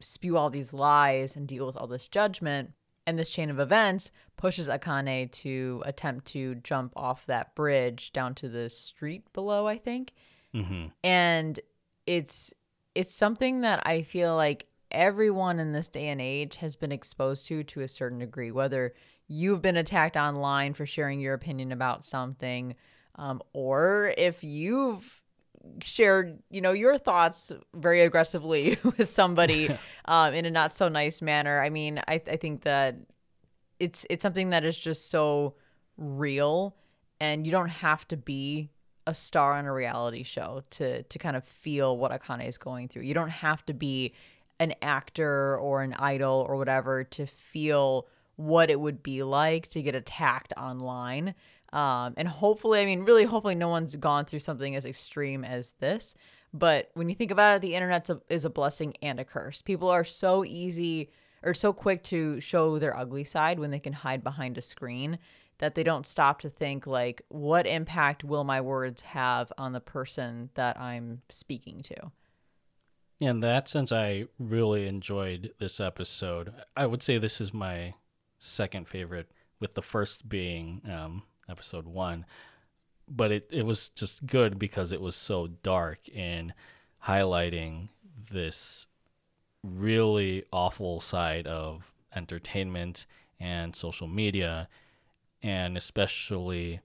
spew 0.00 0.36
all 0.36 0.50
these 0.50 0.72
lies 0.72 1.36
and 1.36 1.46
deal 1.46 1.66
with 1.66 1.76
all 1.76 1.86
this 1.86 2.08
judgment. 2.08 2.72
And 3.06 3.18
this 3.18 3.30
chain 3.30 3.50
of 3.50 3.58
events 3.58 4.12
pushes 4.36 4.68
Akane 4.68 5.30
to 5.32 5.82
attempt 5.84 6.26
to 6.26 6.54
jump 6.56 6.92
off 6.94 7.26
that 7.26 7.54
bridge 7.54 8.12
down 8.12 8.34
to 8.36 8.48
the 8.48 8.68
street 8.68 9.32
below, 9.32 9.66
I 9.66 9.78
think. 9.78 10.12
Mm-hmm. 10.54 10.86
And 11.02 11.58
it's 12.06 12.52
it's 12.94 13.14
something 13.14 13.62
that 13.62 13.86
I 13.86 14.02
feel 14.02 14.36
like 14.36 14.66
everyone 14.90 15.58
in 15.58 15.72
this 15.72 15.88
day 15.88 16.08
and 16.08 16.20
age 16.20 16.56
has 16.56 16.76
been 16.76 16.92
exposed 16.92 17.46
to 17.46 17.64
to 17.64 17.80
a 17.80 17.88
certain 17.88 18.18
degree, 18.18 18.50
whether 18.50 18.94
you've 19.30 19.62
been 19.62 19.76
attacked 19.76 20.16
online 20.16 20.74
for 20.74 20.84
sharing 20.84 21.20
your 21.20 21.34
opinion 21.34 21.70
about 21.70 22.04
something, 22.04 22.74
um, 23.14 23.40
or 23.52 24.12
if 24.18 24.42
you've 24.42 25.22
shared, 25.80 26.42
you 26.50 26.60
know, 26.60 26.72
your 26.72 26.98
thoughts 26.98 27.52
very 27.72 28.02
aggressively 28.02 28.76
with 28.98 29.08
somebody 29.08 29.70
um, 30.06 30.34
in 30.34 30.46
a 30.46 30.50
not 30.50 30.72
so 30.72 30.88
nice 30.88 31.22
manner. 31.22 31.62
I 31.62 31.70
mean, 31.70 32.00
I, 32.08 32.20
I 32.26 32.36
think 32.36 32.62
that 32.62 32.96
it's 33.78 34.04
it's 34.10 34.22
something 34.22 34.50
that 34.50 34.64
is 34.64 34.76
just 34.76 35.10
so 35.10 35.54
real, 35.96 36.74
and 37.20 37.46
you 37.46 37.52
don't 37.52 37.68
have 37.68 38.08
to 38.08 38.16
be 38.16 38.70
a 39.06 39.14
star 39.14 39.52
on 39.52 39.64
a 39.64 39.72
reality 39.72 40.24
show 40.24 40.62
to 40.70 41.04
to 41.04 41.18
kind 41.20 41.36
of 41.36 41.46
feel 41.46 41.96
what 41.96 42.10
Akane 42.10 42.48
is 42.48 42.58
going 42.58 42.88
through. 42.88 43.02
You 43.02 43.14
don't 43.14 43.30
have 43.30 43.64
to 43.66 43.74
be 43.74 44.12
an 44.58 44.74
actor 44.82 45.56
or 45.56 45.82
an 45.82 45.94
idol 45.94 46.44
or 46.48 46.56
whatever 46.56 47.04
to 47.04 47.26
feel 47.26 48.08
what 48.40 48.70
it 48.70 48.80
would 48.80 49.02
be 49.02 49.22
like 49.22 49.68
to 49.68 49.82
get 49.82 49.94
attacked 49.94 50.52
online. 50.56 51.34
Um, 51.72 52.14
and 52.16 52.26
hopefully, 52.26 52.80
I 52.80 52.86
mean, 52.86 53.04
really, 53.04 53.24
hopefully, 53.24 53.54
no 53.54 53.68
one's 53.68 53.94
gone 53.96 54.24
through 54.24 54.40
something 54.40 54.74
as 54.74 54.86
extreme 54.86 55.44
as 55.44 55.74
this. 55.78 56.14
But 56.52 56.90
when 56.94 57.08
you 57.08 57.14
think 57.14 57.30
about 57.30 57.56
it, 57.56 57.62
the 57.62 57.74
internet 57.74 58.08
is 58.28 58.44
a 58.44 58.50
blessing 58.50 58.94
and 59.02 59.20
a 59.20 59.24
curse. 59.24 59.62
People 59.62 59.88
are 59.88 60.04
so 60.04 60.44
easy 60.44 61.10
or 61.42 61.54
so 61.54 61.72
quick 61.72 62.02
to 62.04 62.40
show 62.40 62.78
their 62.78 62.96
ugly 62.96 63.24
side 63.24 63.60
when 63.60 63.70
they 63.70 63.78
can 63.78 63.92
hide 63.92 64.24
behind 64.24 64.58
a 64.58 64.62
screen 64.62 65.18
that 65.58 65.74
they 65.74 65.82
don't 65.82 66.06
stop 66.06 66.40
to 66.40 66.48
think 66.48 66.86
like 66.86 67.22
what 67.28 67.66
impact 67.66 68.24
will 68.24 68.44
my 68.44 68.60
words 68.60 69.02
have 69.02 69.52
on 69.58 69.72
the 69.72 69.80
person 69.80 70.48
that 70.54 70.80
I'm 70.80 71.20
speaking 71.28 71.82
to. 71.82 72.10
In 73.20 73.40
that 73.40 73.68
sense, 73.68 73.92
I 73.92 74.24
really 74.38 74.86
enjoyed 74.86 75.52
this 75.58 75.78
episode. 75.78 76.54
I 76.74 76.86
would 76.86 77.02
say 77.02 77.18
this 77.18 77.40
is 77.40 77.52
my 77.52 77.94
second 78.40 78.88
favorite, 78.88 79.30
with 79.60 79.74
the 79.74 79.82
first 79.82 80.28
being 80.28 80.82
um, 80.90 81.22
episode 81.48 81.86
one. 81.86 82.24
But 83.08 83.30
it, 83.30 83.48
it 83.52 83.66
was 83.66 83.90
just 83.90 84.26
good 84.26 84.58
because 84.58 84.90
it 84.90 85.00
was 85.00 85.14
so 85.14 85.46
dark 85.46 86.08
in 86.08 86.54
highlighting 87.06 87.88
this 88.32 88.86
really 89.62 90.44
awful 90.52 91.00
side 91.00 91.46
of 91.46 91.92
entertainment 92.14 93.06
and 93.38 93.74
social 93.76 94.06
media, 94.08 94.68
and 95.42 95.76
especially 95.76 96.80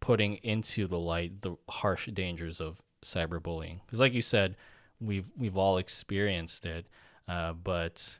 putting 0.00 0.36
into 0.36 0.86
the 0.86 0.98
light 0.98 1.42
the 1.42 1.56
harsh 1.68 2.08
dangers 2.08 2.60
of 2.60 2.80
cyberbullying. 3.04 3.80
Because, 3.86 4.00
like 4.00 4.14
you 4.14 4.22
said, 4.22 4.56
we've 5.00 5.30
we've 5.36 5.56
all 5.56 5.78
experienced 5.78 6.66
it, 6.66 6.86
uh, 7.28 7.52
but 7.52 8.18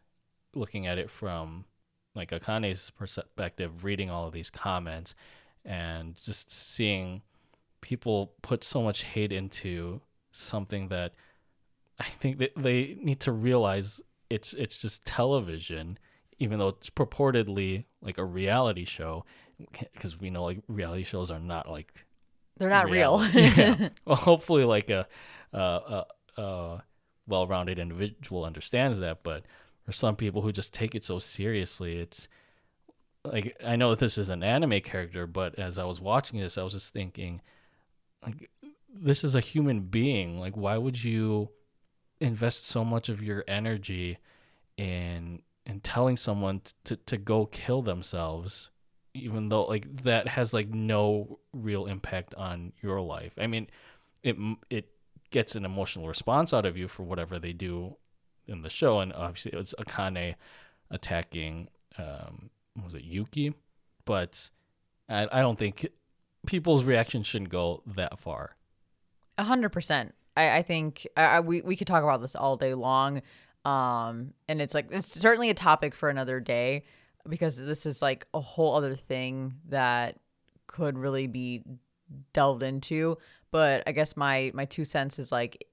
looking 0.55 0.87
at 0.87 0.99
it 0.99 1.11
from 1.11 1.65
like 2.15 2.31
Akane's 2.31 2.91
perspective, 2.91 3.85
reading 3.85 4.11
all 4.11 4.27
of 4.27 4.33
these 4.33 4.51
comments 4.51 5.15
and 5.65 6.21
just 6.23 6.51
seeing 6.51 7.23
people 7.81 8.33
put 8.43 8.65
so 8.65 8.83
much 8.83 9.05
hate 9.05 9.33
into 9.33 10.01
something 10.33 10.89
that 10.89 11.15
I 11.99 12.05
think 12.05 12.39
that 12.39 12.53
they 12.57 12.97
need 13.01 13.21
to 13.21 13.33
realize 13.33 14.01
it's 14.29 14.55
it's 14.55 14.79
just 14.79 15.05
television, 15.05 15.99
even 16.39 16.59
though 16.59 16.69
it's 16.69 16.91
purportedly 16.91 17.85
like 18.01 18.19
a 18.19 18.25
reality 18.25 18.85
show, 18.85 19.25
because 19.93 20.19
we 20.19 20.31
know 20.31 20.45
like 20.45 20.63
reality 20.69 21.05
shows 21.05 21.31
are 21.31 21.41
not 21.41 21.69
like 21.69 22.07
they're 22.57 22.71
not 22.71 22.91
real. 22.91 23.27
yeah. 23.33 23.89
Well, 24.05 24.17
hopefully, 24.17 24.65
like 24.65 24.91
a, 24.91 25.07
a, 25.53 25.59
a, 25.59 26.41
a 26.41 26.85
well-rounded 27.27 27.79
individual 27.79 28.45
understands 28.45 28.99
that, 29.01 29.23
but 29.23 29.45
for 29.91 29.97
some 29.97 30.15
people 30.15 30.43
who 30.43 30.53
just 30.53 30.73
take 30.73 30.95
it 30.95 31.03
so 31.03 31.19
seriously, 31.19 31.97
it's 31.97 32.29
like 33.25 33.57
I 33.67 33.75
know 33.75 33.97
this 33.97 34.19
is 34.19 34.29
an 34.29 34.45
anime 34.45 34.81
character, 34.83 35.27
but 35.27 35.59
as 35.59 35.79
I 35.79 35.85
was 35.85 36.01
watching 36.01 36.39
this, 36.39 36.57
I 36.57 36.63
was 36.63 36.75
just 36.75 36.93
thinking, 36.93 37.41
like, 38.25 38.51
this 38.89 39.25
is 39.25 39.35
a 39.35 39.41
human 39.41 39.81
being. 39.81 40.39
Like, 40.39 40.57
why 40.57 40.77
would 40.77 41.03
you 41.03 41.49
invest 42.21 42.67
so 42.67 42.85
much 42.85 43.09
of 43.09 43.21
your 43.21 43.43
energy 43.49 44.19
in 44.77 45.43
in 45.67 45.81
telling 45.81 46.17
someone 46.17 46.63
to 46.85 46.95
to 46.95 47.17
go 47.17 47.47
kill 47.47 47.83
themselves, 47.83 48.71
even 49.13 49.49
though 49.49 49.65
like 49.65 50.05
that 50.05 50.29
has 50.29 50.55
like 50.55 50.69
no 50.69 51.41
real 51.53 51.87
impact 51.87 52.33
on 52.37 52.73
your 52.81 53.01
life? 53.01 53.33
I 53.37 53.49
mean, 53.49 53.67
it 54.23 54.37
it 54.71 54.91
gets 55.33 55.57
an 55.57 55.65
emotional 55.65 56.07
response 56.07 56.55
out 56.55 56.65
of 56.65 56.77
you 56.77 56.87
for 56.87 57.03
whatever 57.03 57.41
they 57.41 57.53
do 57.53 57.97
in 58.51 58.63
the 58.63 58.71
show, 58.71 59.01
and 59.01 59.13
obviously 59.13 59.53
it 59.53 59.57
was 59.57 59.75
Akane 59.79 60.35
attacking. 60.91 61.69
Um, 61.97 62.51
was 62.85 62.95
it 62.95 63.05
Yuki? 63.05 63.55
But 64.05 64.51
I, 65.09 65.29
I 65.31 65.41
don't 65.41 65.59
think 65.59 65.89
people's 66.47 66.85
reaction 66.85 67.23
shouldn't 67.23 67.51
go 67.51 67.83
that 67.87 68.19
far. 68.19 68.57
A 69.39 69.45
hundred 69.45 69.71
percent. 69.71 70.15
I, 70.37 70.59
I 70.59 70.63
think 70.63 71.07
I, 71.17 71.41
we 71.41 71.61
we 71.63 71.77
could 71.77 71.87
talk 71.87 72.03
about 72.03 72.21
this 72.21 72.37
all 72.37 72.57
day 72.57 72.75
long, 72.75 73.23
um, 73.65 74.35
and 74.49 74.61
it's 74.61 74.75
like 74.75 74.89
it's 74.91 75.09
certainly 75.09 75.51
a 75.51 75.55
topic 75.55 75.95
for 75.95 76.09
another 76.11 76.41
day 76.41 76.85
because 77.29 77.57
this 77.57 77.87
is 77.87 78.03
like 78.03 78.27
a 78.35 78.41
whole 78.41 78.75
other 78.75 78.95
thing 78.95 79.55
that 79.69 80.17
could 80.67 80.99
really 80.99 81.27
be 81.27 81.63
delved 82.33 82.63
into. 82.63 83.19
But 83.51 83.83
I 83.87 83.93
guess 83.93 84.17
my 84.17 84.51
my 84.55 84.65
two 84.65 84.85
cents 84.85 85.19
is 85.19 85.33
like 85.33 85.67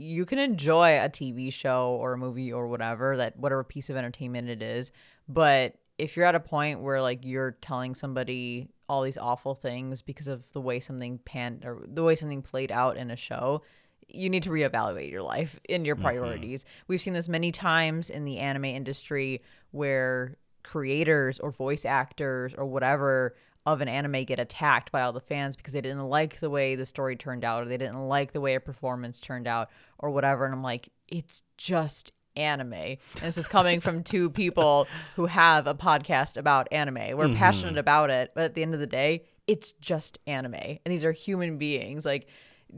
you 0.00 0.24
can 0.24 0.38
enjoy 0.38 0.96
a 0.96 1.08
TV 1.08 1.52
show 1.52 1.96
or 2.00 2.14
a 2.14 2.18
movie 2.18 2.52
or 2.52 2.66
whatever 2.66 3.18
that 3.18 3.38
whatever 3.38 3.62
piece 3.62 3.90
of 3.90 3.96
entertainment 3.96 4.48
it 4.48 4.62
is, 4.62 4.92
but 5.28 5.74
if 5.98 6.16
you're 6.16 6.26
at 6.26 6.34
a 6.34 6.40
point 6.40 6.80
where 6.80 7.02
like 7.02 7.24
you're 7.24 7.52
telling 7.60 7.94
somebody 7.94 8.70
all 8.88 9.02
these 9.02 9.18
awful 9.18 9.54
things 9.54 10.00
because 10.00 10.26
of 10.26 10.50
the 10.52 10.60
way 10.60 10.80
something 10.80 11.18
panned 11.18 11.64
or 11.64 11.84
the 11.86 12.02
way 12.02 12.16
something 12.16 12.40
played 12.40 12.72
out 12.72 12.96
in 12.96 13.10
a 13.10 13.16
show, 13.16 13.62
you 14.08 14.30
need 14.30 14.42
to 14.42 14.50
reevaluate 14.50 15.10
your 15.10 15.22
life 15.22 15.60
and 15.68 15.84
your 15.84 15.96
mm-hmm. 15.96 16.06
priorities. 16.06 16.64
Mm-hmm. 16.64 16.84
We've 16.88 17.00
seen 17.00 17.12
this 17.12 17.28
many 17.28 17.52
times 17.52 18.08
in 18.08 18.24
the 18.24 18.38
anime 18.38 18.64
industry 18.64 19.40
where 19.70 20.36
creators 20.62 21.38
or 21.38 21.50
voice 21.50 21.84
actors 21.84 22.54
or 22.54 22.64
whatever 22.64 23.34
of 23.72 23.80
an 23.80 23.88
anime 23.88 24.24
get 24.24 24.38
attacked 24.38 24.92
by 24.92 25.02
all 25.02 25.12
the 25.12 25.20
fans 25.20 25.56
because 25.56 25.72
they 25.72 25.80
didn't 25.80 26.08
like 26.08 26.40
the 26.40 26.50
way 26.50 26.74
the 26.74 26.86
story 26.86 27.16
turned 27.16 27.44
out 27.44 27.62
or 27.62 27.66
they 27.66 27.76
didn't 27.76 28.08
like 28.08 28.32
the 28.32 28.40
way 28.40 28.54
a 28.54 28.60
performance 28.60 29.20
turned 29.20 29.46
out 29.46 29.70
or 29.98 30.10
whatever 30.10 30.44
and 30.44 30.54
I'm 30.54 30.62
like 30.62 30.90
it's 31.08 31.42
just 31.56 32.12
anime. 32.36 32.72
And 32.72 32.98
this 33.22 33.38
is 33.38 33.48
coming 33.48 33.80
from 33.80 34.02
two 34.04 34.30
people 34.30 34.88
who 35.16 35.26
have 35.26 35.66
a 35.66 35.74
podcast 35.74 36.36
about 36.36 36.68
anime. 36.72 37.16
We're 37.16 37.26
mm-hmm. 37.26 37.36
passionate 37.36 37.78
about 37.78 38.10
it, 38.10 38.32
but 38.34 38.44
at 38.44 38.54
the 38.54 38.62
end 38.62 38.74
of 38.74 38.80
the 38.80 38.86
day, 38.86 39.24
it's 39.46 39.72
just 39.72 40.18
anime. 40.26 40.54
And 40.54 40.80
these 40.86 41.04
are 41.04 41.12
human 41.12 41.58
beings. 41.58 42.04
Like 42.04 42.26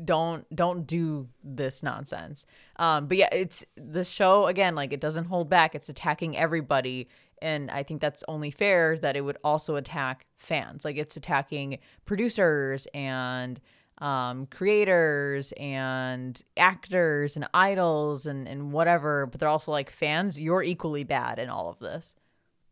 don't 0.05 0.47
don't 0.55 0.87
do 0.87 1.29
this 1.45 1.83
nonsense. 1.83 2.47
Um 2.77 3.09
but 3.09 3.19
yeah, 3.19 3.29
it's 3.31 3.65
the 3.77 4.05
show 4.05 4.47
again 4.47 4.75
like 4.75 4.93
it 4.93 5.01
doesn't 5.01 5.27
hold 5.27 5.51
back. 5.51 5.75
It's 5.75 5.91
attacking 5.91 6.37
everybody 6.37 7.09
and 7.43 7.71
I 7.71 7.83
think 7.83 8.01
that's 8.01 8.25
only 8.29 8.51
fair 8.51 8.97
that 8.99 9.17
it 9.17 9.23
would 9.23 9.39
also 9.45 9.77
attack 9.77 10.27
fans. 10.39 10.85
Like 10.85 10.97
it's 10.97 11.17
attacking 11.17 11.79
producers 12.07 12.87
and 12.95 13.61
um, 13.99 14.47
creators 14.47 15.53
and 15.59 16.41
actors 16.57 17.37
and 17.37 17.47
idols 17.53 18.27
and, 18.27 18.49
and 18.49 18.73
whatever, 18.73 19.27
but 19.27 19.41
they're 19.41 19.49
also 19.49 19.73
like 19.73 19.91
fans. 19.91 20.41
You're 20.41 20.63
equally 20.63 21.05
bad 21.05 21.39
in 21.39 21.49
all 21.49 21.69
of 21.69 21.79
this. 21.79 22.15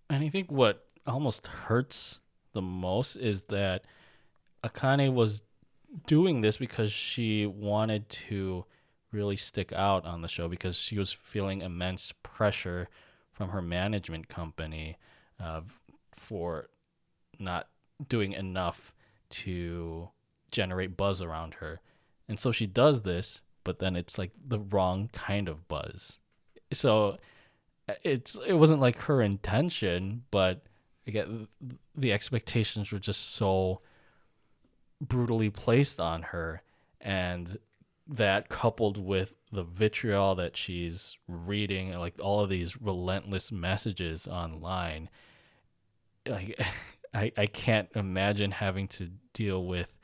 And 0.08 0.24
I 0.24 0.28
think 0.28 0.50
what 0.50 0.86
almost 1.06 1.46
hurts 1.46 2.20
the 2.52 2.62
most 2.62 3.16
is 3.16 3.44
that 3.44 3.84
Akane 4.64 5.12
was 5.14 5.42
doing 6.06 6.40
this 6.40 6.56
because 6.56 6.92
she 6.92 7.46
wanted 7.46 8.08
to 8.08 8.64
really 9.12 9.36
stick 9.36 9.72
out 9.72 10.04
on 10.04 10.22
the 10.22 10.28
show 10.28 10.48
because 10.48 10.76
she 10.76 10.98
was 10.98 11.12
feeling 11.12 11.62
immense 11.62 12.12
pressure 12.22 12.88
from 13.32 13.50
her 13.50 13.62
management 13.62 14.28
company 14.28 14.96
uh, 15.38 15.62
for 16.12 16.68
not 17.38 17.68
doing 18.08 18.32
enough 18.32 18.92
to 19.30 20.10
generate 20.50 20.96
buzz 20.96 21.22
around 21.22 21.54
her. 21.54 21.80
And 22.28 22.38
so 22.38 22.52
she 22.52 22.66
does 22.66 23.02
this, 23.02 23.40
but 23.64 23.78
then 23.78 23.96
it's 23.96 24.18
like 24.18 24.32
the 24.46 24.58
wrong 24.58 25.08
kind 25.12 25.48
of 25.48 25.68
buzz. 25.68 26.18
So 26.72 27.18
uh, 27.88 27.94
it's 28.04 28.38
it 28.46 28.54
wasn't 28.54 28.80
like 28.80 28.96
her 29.02 29.20
intention, 29.22 30.24
but 30.30 30.62
again 31.06 31.48
the 31.94 32.12
expectations 32.12 32.92
were 32.92 32.98
just 32.98 33.34
so 33.34 33.80
brutally 35.00 35.50
placed 35.50 35.98
on 35.98 36.22
her 36.22 36.62
and 37.00 37.58
that 38.12 38.48
coupled 38.48 38.98
with 38.98 39.34
the 39.52 39.62
vitriol 39.62 40.34
that 40.34 40.56
she's 40.56 41.16
reading 41.28 41.92
like 41.96 42.14
all 42.20 42.40
of 42.40 42.50
these 42.50 42.80
relentless 42.80 43.52
messages 43.52 44.26
online 44.26 45.08
like 46.28 46.60
I, 47.14 47.32
I 47.36 47.46
can't 47.46 47.88
imagine 47.94 48.52
having 48.52 48.88
to 48.88 49.10
deal 49.32 49.64
with 49.64 49.96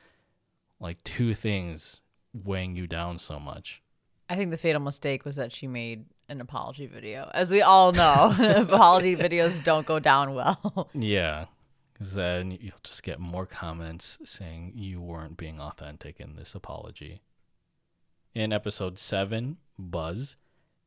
like 0.79 1.03
two 1.03 1.33
things 1.33 2.01
weighing 2.33 2.75
you 2.75 2.87
down 2.87 3.17
so 3.19 3.39
much. 3.39 3.81
I 4.29 4.35
think 4.35 4.51
the 4.51 4.57
fatal 4.57 4.81
mistake 4.81 5.23
was 5.25 5.37
that 5.37 5.51
she 5.53 5.67
made 5.67 6.05
an 6.27 6.41
apology 6.41 6.85
video. 6.85 7.31
As 7.33 7.51
we 7.51 7.61
all 7.61 7.93
know, 7.93 8.35
apology 8.57 9.15
videos 9.17 9.63
don't 9.63 9.85
go 9.85 9.99
down 9.99 10.33
well. 10.33 10.89
Yeah. 10.93 11.45
Because 11.93 12.13
then 12.13 12.51
you'll 12.51 12.73
just 12.83 13.03
get 13.03 13.19
more 13.19 13.45
comments 13.45 14.19
saying 14.23 14.73
you 14.75 15.01
weren't 15.01 15.37
being 15.37 15.59
authentic 15.59 16.19
in 16.19 16.35
this 16.35 16.53
apology. 16.53 17.21
In 18.37 18.53
episode 18.53 18.99
7, 18.99 19.57
Buzz, 19.79 20.35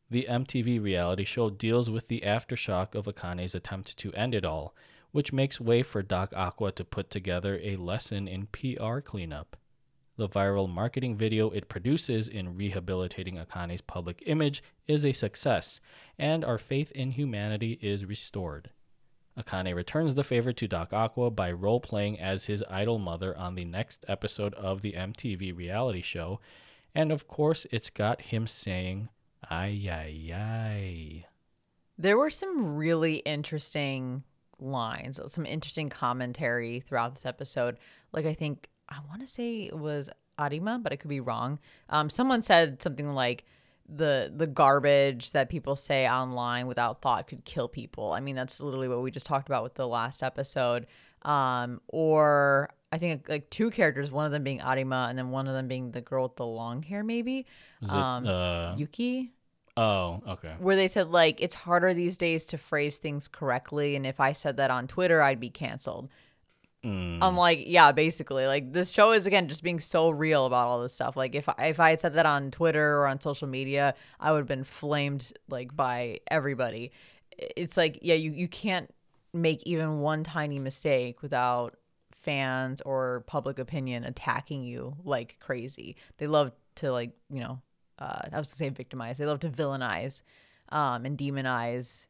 the 0.09 0.25
MTV 0.31 0.81
reality 0.81 1.25
show 1.25 1.51
deals 1.51 1.91
with 1.91 2.07
the 2.07 2.21
aftershock 2.21 2.95
of 2.95 3.07
Akane's 3.07 3.57
attempt 3.57 3.97
to 3.99 4.13
end 4.13 4.37
it 4.37 4.45
all, 4.45 4.73
which 5.11 5.33
makes 5.33 5.61
way 5.61 5.83
for 5.83 6.01
Doc 6.01 6.33
Aqua 6.37 6.71
to 6.71 6.85
put 6.85 7.11
together 7.11 7.59
a 7.61 7.75
lesson 7.75 8.29
in 8.29 8.47
PR 8.47 9.01
cleanup. 9.01 9.57
The 10.17 10.29
viral 10.29 10.71
marketing 10.71 11.17
video 11.17 11.51
it 11.51 11.69
produces 11.69 12.29
in 12.29 12.55
rehabilitating 12.55 13.35
Akane's 13.35 13.81
public 13.81 14.23
image 14.27 14.63
is 14.87 15.05
a 15.05 15.11
success, 15.11 15.81
and 16.17 16.45
our 16.45 16.57
faith 16.57 16.93
in 16.93 17.11
humanity 17.11 17.81
is 17.83 18.07
restored. 18.07 18.71
Akane 19.37 19.75
returns 19.75 20.15
the 20.15 20.23
favor 20.23 20.53
to 20.53 20.69
Doc 20.69 20.93
Aqua 20.93 21.33
by 21.33 21.51
role 21.51 21.81
playing 21.81 22.21
as 22.21 22.47
his 22.47 22.63
idol 22.71 23.01
mother 23.01 23.37
on 23.37 23.57
the 23.57 23.65
next 23.65 24.05
episode 24.07 24.55
of 24.55 24.83
the 24.83 24.93
MTV 24.93 25.57
reality 25.57 26.01
show, 26.01 26.39
and 26.95 27.13
of 27.13 27.29
course, 27.29 27.67
it's 27.71 27.91
got 27.91 28.23
him 28.23 28.47
saying, 28.47 29.09
Ay, 29.49 29.89
ay, 29.91 30.35
ay. 30.35 31.27
There 31.99 32.17
were 32.17 32.31
some 32.31 32.77
really 32.77 33.17
interesting 33.17 34.25
lines, 34.59 35.21
some 35.29 35.47
interesting 35.47 35.89
commentary 35.89 36.81
throughout 36.81 37.15
this 37.15 37.27
episode. 37.27 37.79
Like, 38.13 38.27
I 38.27 38.35
think, 38.35 38.69
I 38.89 38.99
want 39.09 39.21
to 39.21 39.27
say 39.27 39.63
it 39.65 39.79
was 39.79 40.11
Arima, 40.39 40.79
but 40.83 40.93
I 40.93 40.97
could 40.97 41.11
be 41.11 41.21
wrong. 41.21 41.59
Um, 41.89 42.11
someone 42.11 42.43
said 42.43 42.83
something 42.83 43.13
like, 43.15 43.45
the 43.93 44.33
the 44.35 44.47
garbage 44.47 45.33
that 45.33 45.49
people 45.49 45.75
say 45.75 46.09
online 46.09 46.69
without 46.69 47.03
thought 47.03 47.27
could 47.27 47.45
kill 47.45 47.67
people. 47.69 48.13
I 48.13 48.21
mean, 48.21 48.37
that's 48.37 48.61
literally 48.61 48.87
what 48.87 49.03
we 49.03 49.11
just 49.11 49.27
talked 49.27 49.49
about 49.49 49.65
with 49.65 49.75
the 49.75 49.89
last 49.89 50.23
episode. 50.23 50.87
Um, 51.23 51.81
or 51.89 52.71
I 52.93 52.99
think 52.99 53.29
like 53.29 53.49
two 53.51 53.71
characters, 53.71 54.11
one 54.11 54.27
of 54.27 54.33
them 54.33 54.43
being 54.43 54.61
Arima 54.61 55.07
and 55.09 55.17
then 55.17 55.31
one 55.31 55.47
of 55.47 55.55
them 55.55 55.69
being 55.69 55.93
the 55.93 56.01
girl 56.01 56.25
with 56.25 56.37
the 56.37 56.47
long 56.47 56.83
hair, 56.83 57.05
maybe. 57.05 57.47
Is 57.83 57.91
it, 57.91 57.95
Um, 57.97 58.27
uh, 58.27 58.75
Yuki, 58.77 59.33
oh, 59.77 60.23
okay. 60.27 60.55
where 60.59 60.75
they 60.77 60.89
said 60.89 61.09
like 61.09 61.41
it's 61.41 61.55
harder 61.55 61.95
these 61.95 62.17
days 62.17 62.47
to 62.47 62.59
phrase 62.59 62.99
things 62.99 63.29
correctly, 63.29 63.95
and 63.97 64.05
if 64.07 64.19
I 64.19 64.33
said 64.33 64.57
that 64.57 64.71
on 64.71 64.89
Twitter, 64.89 65.23
I'd 65.23 65.41
be 65.41 65.51
canceled. 65.51 66.09
Mm, 66.85 67.19
I'm 67.21 67.37
like, 67.37 67.65
yeah, 67.67 67.93
basically, 67.93 68.47
like 68.47 68.73
this 68.73 68.91
show 68.91 69.13
is 69.13 69.27
again 69.27 69.49
just 69.49 69.63
being 69.63 69.81
so 69.81 70.09
real 70.11 70.47
about 70.47 70.67
all 70.67 70.81
this 70.81 70.95
stuff. 70.95 71.15
Like 71.15 71.35
if 71.35 71.49
I, 71.49 71.67
if 71.67 71.79
I 71.79 71.91
had 71.91 72.01
said 72.01 72.15
that 72.15 72.27
on 72.27 72.51
Twitter 72.51 72.97
or 72.97 73.07
on 73.07 73.21
social 73.21 73.47
media, 73.47 73.95
I 74.19 74.33
would 74.33 74.39
have 74.39 74.49
been 74.49 74.65
flamed 74.65 75.33
like 75.49 75.77
by 75.77 76.21
everybody. 76.29 76.91
It's 77.39 77.77
like, 77.77 77.99
yeah, 78.03 78.15
you 78.15 78.33
you 78.33 78.49
can't 78.49 78.93
make 79.33 79.63
even 79.65 80.01
one 80.01 80.25
tiny 80.25 80.59
mistake 80.59 81.23
without 81.23 81.77
fans 82.23 82.81
or 82.83 83.25
public 83.27 83.59
opinion 83.59 84.05
attacking 84.05 84.65
you 84.65 84.97
like 85.05 85.37
crazy. 85.41 85.97
They 86.19 86.27
love 86.27 86.53
to 86.77 86.93
like, 86.93 87.13
you 87.31 87.41
know, 87.41 87.61
uh, 87.99 88.21
I 88.33 88.39
was 88.39 88.49
gonna 88.49 88.57
say 88.57 88.69
victimize. 88.71 89.19
They 89.19 89.27
love 89.27 89.41
to 89.41 89.49
villainize 89.49 90.23
um, 90.71 91.05
and 91.05 91.19
demonize 91.19 92.07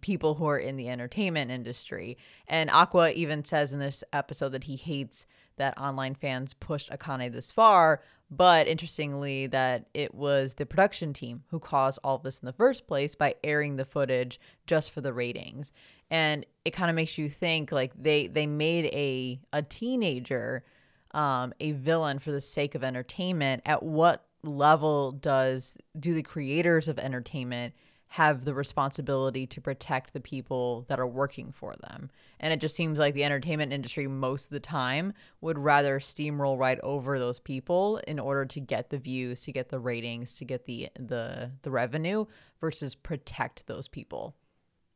people 0.00 0.34
who 0.34 0.46
are 0.46 0.58
in 0.58 0.76
the 0.76 0.88
entertainment 0.88 1.50
industry. 1.50 2.18
And 2.46 2.70
Aqua 2.70 3.10
even 3.12 3.44
says 3.44 3.72
in 3.72 3.78
this 3.78 4.04
episode 4.12 4.50
that 4.50 4.64
he 4.64 4.76
hates 4.76 5.26
that 5.56 5.78
online 5.78 6.14
fans 6.14 6.54
pushed 6.54 6.90
Akane 6.90 7.32
this 7.32 7.52
far, 7.52 8.02
but 8.30 8.68
interestingly, 8.68 9.46
that 9.48 9.86
it 9.92 10.14
was 10.14 10.54
the 10.54 10.66
production 10.66 11.12
team 11.12 11.42
who 11.48 11.58
caused 11.58 11.98
all 12.04 12.18
this 12.18 12.38
in 12.38 12.46
the 12.46 12.52
first 12.52 12.86
place 12.86 13.14
by 13.14 13.34
airing 13.42 13.76
the 13.76 13.84
footage 13.84 14.38
just 14.66 14.90
for 14.90 15.00
the 15.00 15.12
ratings. 15.12 15.72
And 16.10 16.44
it 16.64 16.72
kind 16.72 16.90
of 16.90 16.96
makes 16.96 17.18
you 17.18 17.28
think 17.28 17.72
like 17.72 17.92
they 18.00 18.26
they 18.26 18.46
made 18.46 18.86
a 18.86 19.40
a 19.52 19.62
teenager 19.62 20.64
um, 21.12 21.52
a 21.60 21.72
villain 21.72 22.18
for 22.18 22.30
the 22.30 22.40
sake 22.40 22.74
of 22.74 22.84
entertainment. 22.84 23.62
At 23.66 23.82
what 23.82 24.24
level 24.42 25.12
does 25.12 25.76
do 25.98 26.14
the 26.14 26.22
creators 26.22 26.88
of 26.88 26.98
entertainment 26.98 27.74
have 28.14 28.44
the 28.44 28.54
responsibility 28.54 29.46
to 29.46 29.60
protect 29.60 30.12
the 30.12 30.20
people 30.20 30.84
that 30.88 30.98
are 30.98 31.06
working 31.06 31.52
for 31.52 31.76
them. 31.76 32.10
And 32.40 32.52
it 32.52 32.60
just 32.60 32.74
seems 32.74 32.98
like 32.98 33.14
the 33.14 33.22
entertainment 33.22 33.72
industry 33.72 34.08
most 34.08 34.46
of 34.46 34.50
the 34.50 34.58
time 34.58 35.12
would 35.40 35.56
rather 35.56 36.00
steamroll 36.00 36.58
right 36.58 36.80
over 36.82 37.20
those 37.20 37.38
people 37.38 37.98
in 38.08 38.18
order 38.18 38.44
to 38.46 38.58
get 38.58 38.90
the 38.90 38.98
views, 38.98 39.42
to 39.42 39.52
get 39.52 39.68
the 39.68 39.78
ratings, 39.78 40.34
to 40.36 40.44
get 40.44 40.66
the 40.66 40.88
the 40.98 41.52
the 41.62 41.70
revenue 41.70 42.26
versus 42.60 42.96
protect 42.96 43.68
those 43.68 43.86
people. 43.86 44.34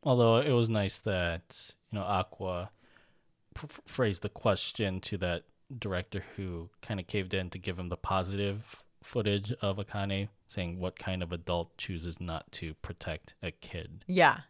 Although 0.05 0.37
it 0.39 0.53
was 0.53 0.69
nice 0.69 1.01
that 1.01 1.71
you 1.91 1.99
know 1.99 2.05
Aqua 2.05 2.71
ph- 3.55 3.81
phrased 3.87 4.23
the 4.23 4.29
question 4.29 5.01
to 5.01 5.19
that 5.19 5.45
director 5.77 6.25
who 6.37 6.69
kind 6.83 7.01
of 7.01 7.07
caved 7.07 7.35
in 7.35 7.51
to 7.51 7.59
give 7.59 7.79
him 7.79 7.89
the 7.89 7.97
positive 7.97 8.85
footage 9.03 9.53
of 9.61 9.79
Akane, 9.79 10.29
saying 10.47 10.79
what 10.79 10.99
kind 10.99 11.23
of 11.23 11.33
adult 11.33 11.77
chooses 11.79 12.21
not 12.21 12.51
to 12.53 12.75
protect 12.75 13.35
a 13.43 13.51
kid. 13.51 14.05
Yeah. 14.07 14.41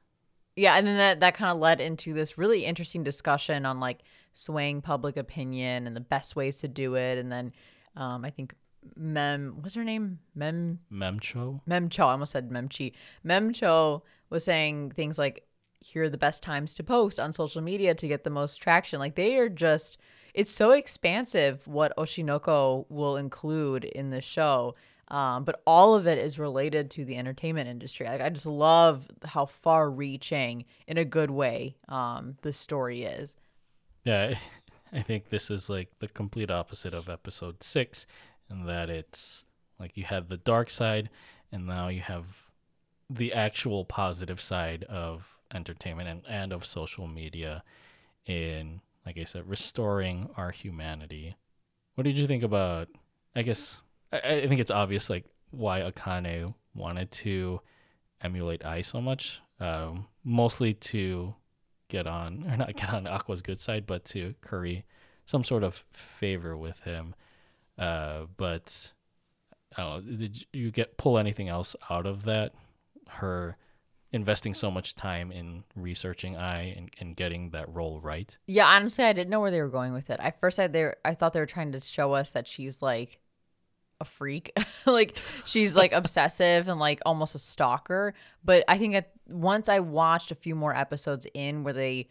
Yeah, 0.57 0.75
and 0.75 0.87
then 0.87 0.97
that 0.97 1.21
that 1.21 1.35
kind 1.35 1.51
of 1.51 1.59
led 1.59 1.81
into 1.81 2.15
this 2.15 2.39
really 2.39 2.65
interesting 2.65 3.03
discussion 3.03 3.67
on 3.67 3.81
like 3.81 4.01
swaying 4.33 4.83
public 4.83 5.17
opinion 5.17 5.87
and 5.87 5.95
the 5.95 6.01
best 6.01 6.35
ways 6.37 6.59
to 6.59 6.67
do 6.67 6.97
it 6.97 7.19
and 7.19 7.31
then 7.31 7.53
um 7.97 8.25
I 8.25 8.31
think 8.31 8.55
Mem 8.97 9.57
what's 9.61 9.75
her 9.75 9.85
name? 9.85 10.19
Mem 10.35 10.81
Memcho. 10.93 11.61
Memcho, 11.69 12.07
I 12.07 12.13
almost 12.13 12.33
said 12.33 12.51
Memchi. 12.51 12.93
Memcho 13.25 14.03
was 14.31 14.45
saying 14.45 14.93
things 14.93 15.19
like, 15.19 15.47
here 15.81 16.05
are 16.05 16.09
the 16.09 16.17
best 16.17 16.43
times 16.43 16.75
to 16.75 16.83
post 16.83 17.21
on 17.21 17.33
social 17.33 17.61
media 17.61 17.95
to 17.95 18.09
get 18.09 18.25
the 18.25 18.31
most 18.31 18.57
traction. 18.57 18.99
Like 18.99 19.15
they 19.15 19.37
are 19.37 19.49
just, 19.49 19.99
it's 20.33 20.51
so 20.51 20.73
expansive 20.73 21.67
what 21.67 21.97
Oshi 21.97 22.25
no 22.25 22.39
Ko 22.39 22.87
will 22.89 23.17
include 23.17 23.85
in 23.85 24.11
the 24.11 24.21
show. 24.21 24.75
Um, 25.09 25.45
but 25.45 25.63
all 25.67 25.95
of 25.95 26.07
it 26.07 26.17
is 26.17 26.39
related 26.39 26.91
to 26.93 27.05
the 27.05 27.17
entertainment 27.17 27.69
industry. 27.69 28.07
Like 28.07 28.23
I 28.23 28.31
just 28.31 28.47
love 28.47 29.07
how 29.25 29.47
far 29.47 29.91
reaching 29.91 30.65
in 30.87 30.97
a 30.97 31.05
good 31.05 31.31
way 31.31 31.77
um, 31.89 32.37
the 32.43 32.53
story 32.53 33.05
is. 33.05 33.37
Yeah, 34.05 34.35
I 34.93 35.03
think 35.03 35.29
this 35.29 35.51
is 35.51 35.69
like 35.69 35.91
the 35.99 36.09
complete 36.09 36.51
opposite 36.51 36.95
of 36.95 37.09
episode 37.09 37.63
six, 37.63 38.07
in 38.51 38.67
that 38.67 38.91
it's 38.91 39.45
like 39.79 39.97
you 39.97 40.05
had 40.05 40.29
the 40.29 40.37
dark 40.37 40.71
side, 40.71 41.11
and 41.53 41.67
now 41.67 41.89
you 41.89 42.01
have 42.01 42.25
the 43.11 43.33
actual 43.33 43.85
positive 43.85 44.41
side 44.41 44.85
of 44.85 45.37
entertainment 45.53 46.09
and, 46.09 46.23
and 46.29 46.53
of 46.53 46.65
social 46.65 47.07
media 47.07 47.63
in, 48.27 48.81
like 49.05 49.19
I 49.19 49.25
said, 49.25 49.49
restoring 49.49 50.31
our 50.37 50.51
humanity. 50.51 51.37
What 51.95 52.05
did 52.05 52.19
you 52.19 52.27
think 52.27 52.43
about? 52.43 52.89
I 53.37 53.43
guess 53.43 53.79
I, 54.13 54.19
I 54.19 54.49
think 54.49 54.61
it's 54.61 54.71
obvious 54.71 55.11
like 55.11 55.25
why 55.51 55.81
Akane 55.81 56.55
wanted 56.75 57.11
to 57.11 57.61
emulate 58.21 58.65
Ai 58.65 58.81
so 58.81 59.01
much, 59.01 59.41
um, 59.61 60.07
mostly 60.25 60.73
to 60.75 61.35
get 61.89 62.07
on 62.07 62.45
or 62.51 62.57
not 62.57 62.75
get 62.75 62.93
on 62.93 63.07
Aqua's 63.07 63.43
good 63.43 63.61
side, 63.61 63.87
but 63.87 64.05
to 64.07 64.35
curry 64.41 64.85
some 65.27 65.45
sort 65.45 65.63
of 65.63 65.85
favor 65.93 66.57
with 66.57 66.79
him. 66.81 67.15
Uh, 67.79 68.27
but 68.37 68.93
I 69.77 69.83
don't 69.83 70.07
know, 70.07 70.17
did 70.17 70.47
you 70.53 70.71
get 70.71 70.97
pull 70.97 71.19
anything 71.19 71.49
else 71.49 71.75
out 71.91 72.07
of 72.07 72.25
that? 72.25 72.53
Her 73.09 73.57
investing 74.15 74.55
so 74.55 74.71
much 74.71 74.95
time 74.95 75.33
in 75.33 75.65
researching 75.75 76.37
Ai 76.37 76.73
and, 76.77 76.89
and 77.01 77.17
getting 77.17 77.51
that 77.51 77.69
role 77.75 78.01
right. 78.01 78.39
Yeah, 78.47 78.67
honestly, 78.67 79.05
I 79.05 79.13
didn't 79.13 79.31
know 79.31 79.41
where 79.41 79.51
they 79.51 79.61
were 79.61 79.69
going 79.69 79.93
with 79.93 80.09
it. 80.09 80.21
I 80.23 80.31
first, 80.31 80.61
I 80.61 80.69
they 80.69 80.85
were, 80.85 80.97
I 81.05 81.15
thought 81.15 81.33
they 81.33 81.41
were 81.41 81.47
trying 81.47 81.73
to 81.73 81.81
show 81.81 82.13
us 82.13 82.31
that 82.31 82.47
she's 82.47 82.81
like 82.81 83.19
a 84.01 84.05
freak, 84.05 84.53
like 84.87 85.21
she's 85.45 85.75
like 85.75 85.93
obsessive 86.01 86.69
and 86.69 86.79
like 86.79 87.01
almost 87.05 87.35
a 87.35 87.41
stalker. 87.41 88.15
But 88.45 88.63
I 88.69 88.79
think 88.79 88.93
that 88.93 89.11
once 89.27 89.69
I 89.69 89.81
watched 89.81 90.31
a 90.31 90.37
few 90.37 90.55
more 90.55 90.75
episodes 90.75 91.27
in, 91.35 91.65
where 91.65 91.75
they, 91.75 92.09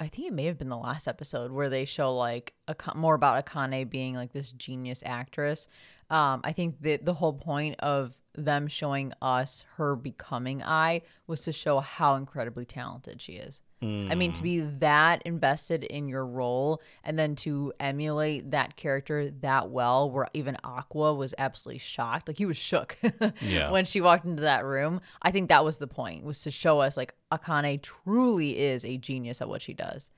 I 0.00 0.08
think 0.08 0.28
it 0.28 0.32
may 0.32 0.46
have 0.46 0.58
been 0.58 0.70
the 0.70 0.78
last 0.78 1.06
episode 1.06 1.52
where 1.52 1.68
they 1.68 1.84
show 1.84 2.16
like 2.16 2.54
a 2.66 2.74
more 2.94 3.14
about 3.14 3.44
Akane 3.44 3.88
being 3.88 4.14
like 4.14 4.32
this 4.32 4.50
genius 4.50 5.02
actress. 5.04 5.68
Um, 6.08 6.40
I 6.42 6.52
think 6.52 6.80
that 6.80 7.04
the 7.04 7.14
whole 7.14 7.34
point 7.34 7.76
of 7.80 8.16
them 8.34 8.66
showing 8.66 9.12
us 9.20 9.64
her 9.76 9.94
becoming 9.94 10.62
Ai 10.62 11.02
was 11.26 11.42
to 11.42 11.52
show 11.52 11.80
how 11.80 12.14
incredibly 12.14 12.64
talented 12.64 13.20
she 13.20 13.34
is. 13.34 13.60
I 13.82 14.14
mean, 14.14 14.32
to 14.34 14.42
be 14.42 14.60
that 14.60 15.22
invested 15.22 15.84
in 15.84 16.06
your 16.06 16.26
role 16.26 16.82
and 17.02 17.18
then 17.18 17.34
to 17.36 17.72
emulate 17.80 18.50
that 18.50 18.76
character 18.76 19.30
that 19.40 19.70
well, 19.70 20.10
where 20.10 20.28
even 20.34 20.58
Aqua 20.62 21.14
was 21.14 21.34
absolutely 21.38 21.78
shocked. 21.78 22.28
Like 22.28 22.36
he 22.36 22.44
was 22.44 22.58
shook 22.58 22.98
Yeah. 23.40 23.70
when 23.70 23.86
she 23.86 24.02
walked 24.02 24.26
into 24.26 24.42
that 24.42 24.66
room. 24.66 25.00
I 25.22 25.30
think 25.30 25.48
that 25.48 25.64
was 25.64 25.78
the 25.78 25.86
point, 25.86 26.24
was 26.24 26.42
to 26.42 26.50
show 26.50 26.80
us 26.80 26.98
like 26.98 27.14
Akane 27.32 27.80
truly 27.80 28.58
is 28.58 28.84
a 28.84 28.98
genius 28.98 29.40
at 29.40 29.48
what 29.48 29.62
she 29.62 29.72
does. 29.72 30.10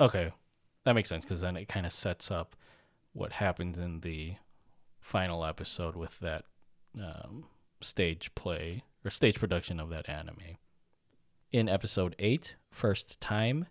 Okay, 0.00 0.32
that 0.84 0.94
makes 0.94 1.08
sense 1.08 1.24
because 1.24 1.42
then 1.42 1.56
it 1.56 1.68
kind 1.68 1.86
of 1.86 1.92
sets 1.92 2.30
up 2.30 2.56
what 3.12 3.32
happens 3.34 3.78
in 3.78 4.00
the 4.00 4.34
final 5.00 5.44
episode 5.44 5.94
with 5.94 6.18
that 6.18 6.44
um, 7.00 7.44
stage 7.80 8.34
play 8.34 8.82
or 9.04 9.10
stage 9.10 9.38
production 9.38 9.78
of 9.78 9.90
that 9.90 10.08
anime. 10.08 10.58
In 11.56 11.70
episode 11.70 12.14
8, 12.18 12.54
First 12.70 13.18
Time, 13.18 13.64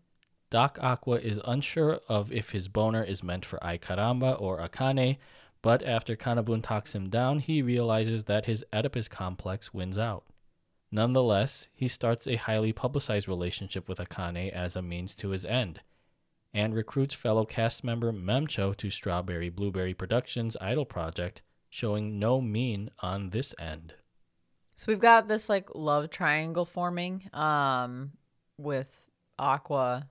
Doc 0.49 0.79
Aqua 0.81 1.17
is 1.17 1.39
unsure 1.45 1.99
of 2.09 2.31
if 2.31 2.49
his 2.49 2.67
boner 2.67 3.03
is 3.03 3.21
meant 3.21 3.45
for 3.45 3.63
Ai 3.63 3.77
Caramba 3.77 4.41
or 4.41 4.57
Akane, 4.57 5.19
But 5.61 5.83
after 5.83 6.15
Kanabun 6.15 6.63
talks 6.63 6.95
him 6.95 7.11
down, 7.11 7.37
he 7.37 7.61
realizes 7.61 8.23
that 8.23 8.47
his 8.47 8.65
Oedipus 8.73 9.07
complex 9.07 9.71
wins 9.71 9.99
out. 9.99 10.25
Nonetheless, 10.91 11.67
he 11.75 11.87
starts 11.87 12.25
a 12.25 12.37
highly 12.37 12.73
publicized 12.73 13.27
relationship 13.27 13.87
with 13.87 13.99
Akane 13.99 14.51
as 14.51 14.75
a 14.75 14.81
means 14.81 15.13
to 15.17 15.29
his 15.29 15.45
end, 15.45 15.81
and 16.55 16.73
recruits 16.73 17.13
fellow 17.13 17.45
cast 17.45 17.83
member 17.83 18.11
Memcho 18.11 18.75
to 18.77 18.89
Strawberry 18.89 19.49
Blueberry 19.49 19.93
Productions' 19.93 20.57
Idol 20.59 20.85
project, 20.85 21.43
showing 21.69 22.17
no 22.17 22.41
mean 22.41 22.89
on 23.03 23.29
this 23.29 23.53
end. 23.59 23.93
So 24.75 24.85
we've 24.87 24.99
got 24.99 25.27
this 25.27 25.49
like 25.49 25.69
love 25.73 26.09
triangle 26.09 26.65
forming 26.65 27.29
um 27.33 28.11
with 28.57 29.07
Aqua, 29.37 30.07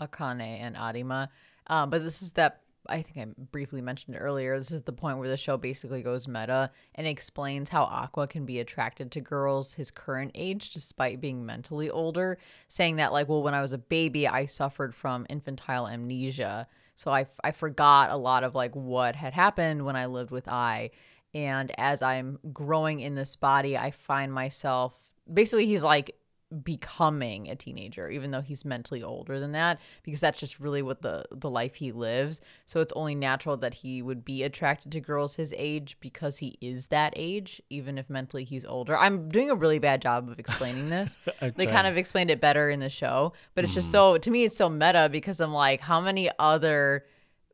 Akane, 0.00 0.40
and 0.40 0.76
Arima. 0.76 1.30
Um, 1.66 1.90
but 1.90 2.02
this 2.02 2.22
is 2.22 2.32
that 2.32 2.62
I 2.88 3.02
think 3.02 3.18
I 3.18 3.32
briefly 3.52 3.80
mentioned 3.80 4.16
earlier. 4.18 4.58
This 4.58 4.72
is 4.72 4.82
the 4.82 4.92
point 4.92 5.18
where 5.18 5.28
the 5.28 5.36
show 5.36 5.56
basically 5.56 6.02
goes 6.02 6.26
meta 6.26 6.70
and 6.94 7.06
explains 7.06 7.68
how 7.68 7.84
Aqua 7.84 8.26
can 8.26 8.46
be 8.46 8.58
attracted 8.58 9.12
to 9.12 9.20
girls 9.20 9.74
his 9.74 9.90
current 9.90 10.32
age 10.34 10.70
despite 10.70 11.20
being 11.20 11.44
mentally 11.44 11.90
older, 11.90 12.38
saying 12.68 12.96
that, 12.96 13.12
like, 13.12 13.28
well, 13.28 13.42
when 13.42 13.54
I 13.54 13.60
was 13.60 13.72
a 13.72 13.78
baby, 13.78 14.26
I 14.26 14.46
suffered 14.46 14.94
from 14.94 15.26
infantile 15.28 15.86
amnesia. 15.86 16.66
So 16.96 17.10
I, 17.10 17.26
I 17.44 17.52
forgot 17.52 18.10
a 18.10 18.16
lot 18.16 18.44
of 18.44 18.54
like 18.54 18.74
what 18.74 19.14
had 19.14 19.32
happened 19.32 19.84
when 19.84 19.96
I 19.96 20.06
lived 20.06 20.30
with 20.30 20.48
Ai. 20.48 20.90
And 21.34 21.72
as 21.78 22.02
I'm 22.02 22.38
growing 22.52 23.00
in 23.00 23.14
this 23.14 23.36
body, 23.36 23.76
I 23.76 23.90
find 23.92 24.32
myself 24.32 24.94
basically, 25.32 25.66
he's 25.66 25.82
like, 25.84 26.16
becoming 26.64 27.48
a 27.48 27.54
teenager 27.54 28.10
even 28.10 28.32
though 28.32 28.40
he's 28.40 28.64
mentally 28.64 29.04
older 29.04 29.38
than 29.38 29.52
that 29.52 29.78
because 30.02 30.18
that's 30.18 30.40
just 30.40 30.58
really 30.58 30.82
what 30.82 31.00
the 31.00 31.24
the 31.30 31.48
life 31.48 31.76
he 31.76 31.92
lives. 31.92 32.40
So 32.66 32.80
it's 32.80 32.92
only 32.94 33.14
natural 33.14 33.56
that 33.58 33.72
he 33.74 34.02
would 34.02 34.24
be 34.24 34.42
attracted 34.42 34.90
to 34.90 35.00
girls 35.00 35.36
his 35.36 35.54
age 35.56 35.96
because 36.00 36.38
he 36.38 36.58
is 36.60 36.88
that 36.88 37.12
age 37.14 37.62
even 37.70 37.98
if 37.98 38.10
mentally 38.10 38.42
he's 38.42 38.64
older. 38.64 38.96
I'm 38.96 39.28
doing 39.28 39.48
a 39.48 39.54
really 39.54 39.78
bad 39.78 40.02
job 40.02 40.28
of 40.28 40.40
explaining 40.40 40.90
this. 40.90 41.20
They 41.56 41.66
kind 41.66 41.86
of 41.86 41.96
explained 41.96 42.32
it 42.32 42.40
better 42.40 42.68
in 42.68 42.80
the 42.80 42.88
show 42.88 43.32
but 43.54 43.62
it's 43.62 43.74
just 43.74 43.88
Mm. 43.88 43.92
so 43.92 44.18
to 44.18 44.30
me 44.32 44.42
it's 44.42 44.56
so 44.56 44.68
meta 44.68 45.08
because 45.10 45.40
i'm 45.40 45.52
like 45.52 45.80
how 45.80 46.00
many 46.00 46.28
other 46.38 47.04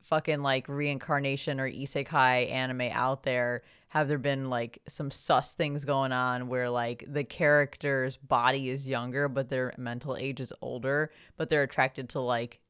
fucking 0.06 0.40
like 0.40 0.68
reincarnation 0.68 1.58
or 1.58 1.68
isekai 1.68 2.50
anime 2.50 2.88
out 2.92 3.24
there 3.24 3.62
have 3.88 4.06
there 4.06 4.18
been 4.18 4.48
like 4.48 4.80
some 4.86 5.10
sus 5.10 5.54
things 5.54 5.84
going 5.84 6.12
on 6.12 6.46
where 6.46 6.70
like 6.70 7.04
the 7.08 7.24
character's 7.24 8.16
body 8.16 8.70
is 8.70 8.88
younger 8.88 9.28
but 9.28 9.48
their 9.48 9.72
mental 9.76 10.16
age 10.16 10.40
is 10.40 10.52
older 10.62 11.10
but 11.36 11.48
they're 11.48 11.64
attracted 11.64 12.08
to 12.08 12.20
like 12.20 12.60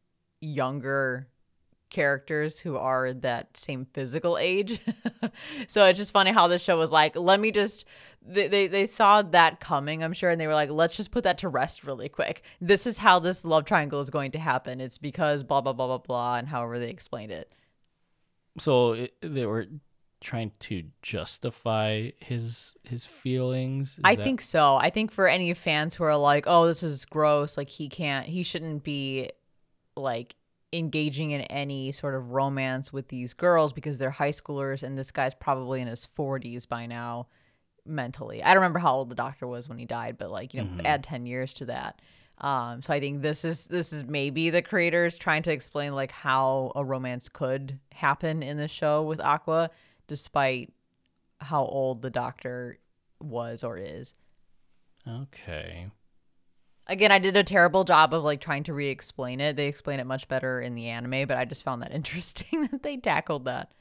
younger 0.41 1.29
characters 1.97 2.59
who 2.59 2.77
are 2.77 3.13
that 3.13 3.57
same 3.57 3.87
physical 3.95 4.37
age 4.39 4.79
so 5.67 5.85
it's 5.87 5.99
just 5.99 6.13
funny 6.13 6.31
how 6.31 6.47
this 6.47 6.63
show 6.63 6.77
was 6.79 6.93
like 6.93 7.17
let 7.17 7.41
me 7.41 7.51
just 7.51 7.87
they, 8.21 8.47
they 8.49 8.67
they 8.67 8.87
saw 8.87 9.23
that 9.23 9.61
coming 9.61 10.03
i'm 10.03 10.13
sure 10.13 10.29
and 10.31 10.39
they 10.41 10.47
were 10.47 10.55
like 10.63 10.71
let's 10.71 10.97
just 10.97 11.11
put 11.11 11.25
that 11.25 11.39
to 11.39 11.49
rest 11.49 11.85
really 11.85 12.09
quick 12.09 12.43
this 12.61 12.87
is 12.87 12.99
how 12.99 13.19
this 13.19 13.45
love 13.45 13.65
triangle 13.65 13.99
is 14.01 14.11
going 14.11 14.31
to 14.31 14.39
happen 14.39 14.81
it's 14.81 14.99
because 14.99 15.43
blah 15.43 15.61
blah 15.63 15.73
blah 15.73 15.87
blah 15.87 15.99
blah 15.99 16.37
and 16.37 16.49
however 16.49 16.79
they 16.79 16.91
explained 16.91 17.33
it 17.33 17.51
So 18.59 18.93
it, 18.93 19.15
they 19.23 19.47
were 19.47 19.67
trying 20.21 20.51
to 20.59 20.83
justify 21.03 22.11
his 22.21 22.75
his 22.85 23.05
feelings. 23.07 23.93
Is 23.99 24.01
I 24.03 24.15
that- 24.17 24.25
think 24.25 24.41
so. 24.41 24.77
I 24.77 24.89
think 24.91 25.11
for 25.13 25.29
any 25.29 25.53
fans 25.55 25.95
who 25.95 26.05
are 26.05 26.17
like, 26.17 26.45
"Oh, 26.49 26.67
this 26.67 26.83
is 26.83 27.05
gross," 27.05 27.57
like 27.59 27.69
he 27.69 27.89
can't, 27.89 28.27
he 28.27 28.43
shouldn't 28.43 28.83
be 28.83 29.31
like 29.95 30.37
engaging 30.77 31.31
in 31.31 31.43
any 31.43 31.93
sort 31.93 32.15
of 32.15 32.31
romance 32.31 32.93
with 32.93 33.09
these 33.09 33.35
girls 33.35 33.73
because 33.73 33.99
they're 33.99 34.11
high 34.11 34.31
schoolers 34.31 34.83
and 34.83 34.99
this 34.99 35.11
guy's 35.11 35.35
probably 35.35 35.81
in 35.81 35.87
his 35.87 36.07
40s 36.07 36.69
by 36.69 36.87
now 36.87 37.29
mentally. 37.85 38.43
I 38.43 38.49
don't 38.49 38.63
remember 38.63 38.79
how 38.81 38.95
old 38.97 39.09
the 39.09 39.15
doctor 39.15 39.47
was 39.47 39.69
when 39.69 39.79
he 39.79 39.85
died, 39.85 40.19
but 40.19 40.31
like, 40.31 40.55
you 40.55 40.63
know, 40.63 40.69
add 40.85 41.03
10 41.05 41.27
years 41.27 41.55
to 41.55 41.67
that. 41.67 42.01
Um, 42.39 42.83
so 42.83 42.93
I 42.93 43.01
think 43.01 43.23
this 43.23 43.47
is 43.47 43.65
this 43.67 43.95
is 43.95 44.05
maybe 44.05 44.51
the 44.51 44.61
creators 44.61 45.17
trying 45.17 45.43
to 45.45 45.53
explain 45.53 45.95
like 45.95 46.13
how 46.13 46.71
a 46.77 46.85
romance 46.85 47.31
could 47.31 47.79
happen 47.93 48.43
in 48.43 48.59
the 48.59 48.69
show 48.69 49.03
with 49.05 49.21
Aqua 49.21 49.71
despite 50.07 50.73
how 51.41 51.65
old 51.65 52.03
the 52.03 52.11
doctor 52.11 52.79
was 53.21 53.65
or 53.65 53.79
is. 53.79 54.13
Okay. 55.09 55.87
Again, 56.89 57.11
I 57.11 57.19
did 57.19 57.37
a 57.37 57.43
terrible 57.43 57.85
job 57.85 58.15
of 58.15 58.23
like 58.23 58.41
trying 58.41 58.63
to 58.65 58.75
re-explain 58.75 59.41
it. 59.41 59.57
They 59.57 59.67
explain 59.67 59.99
it 60.01 60.07
much 60.07 60.29
better 60.29 60.61
in 60.61 60.75
the 60.75 60.87
anime, 60.87 61.27
but 61.27 61.37
I 61.37 61.45
just 61.45 61.65
found 61.65 61.83
that 61.83 61.93
interesting 61.95 62.69
that 62.71 62.83
they 62.83 62.97
tackled 62.97 63.45
that. 63.47 63.73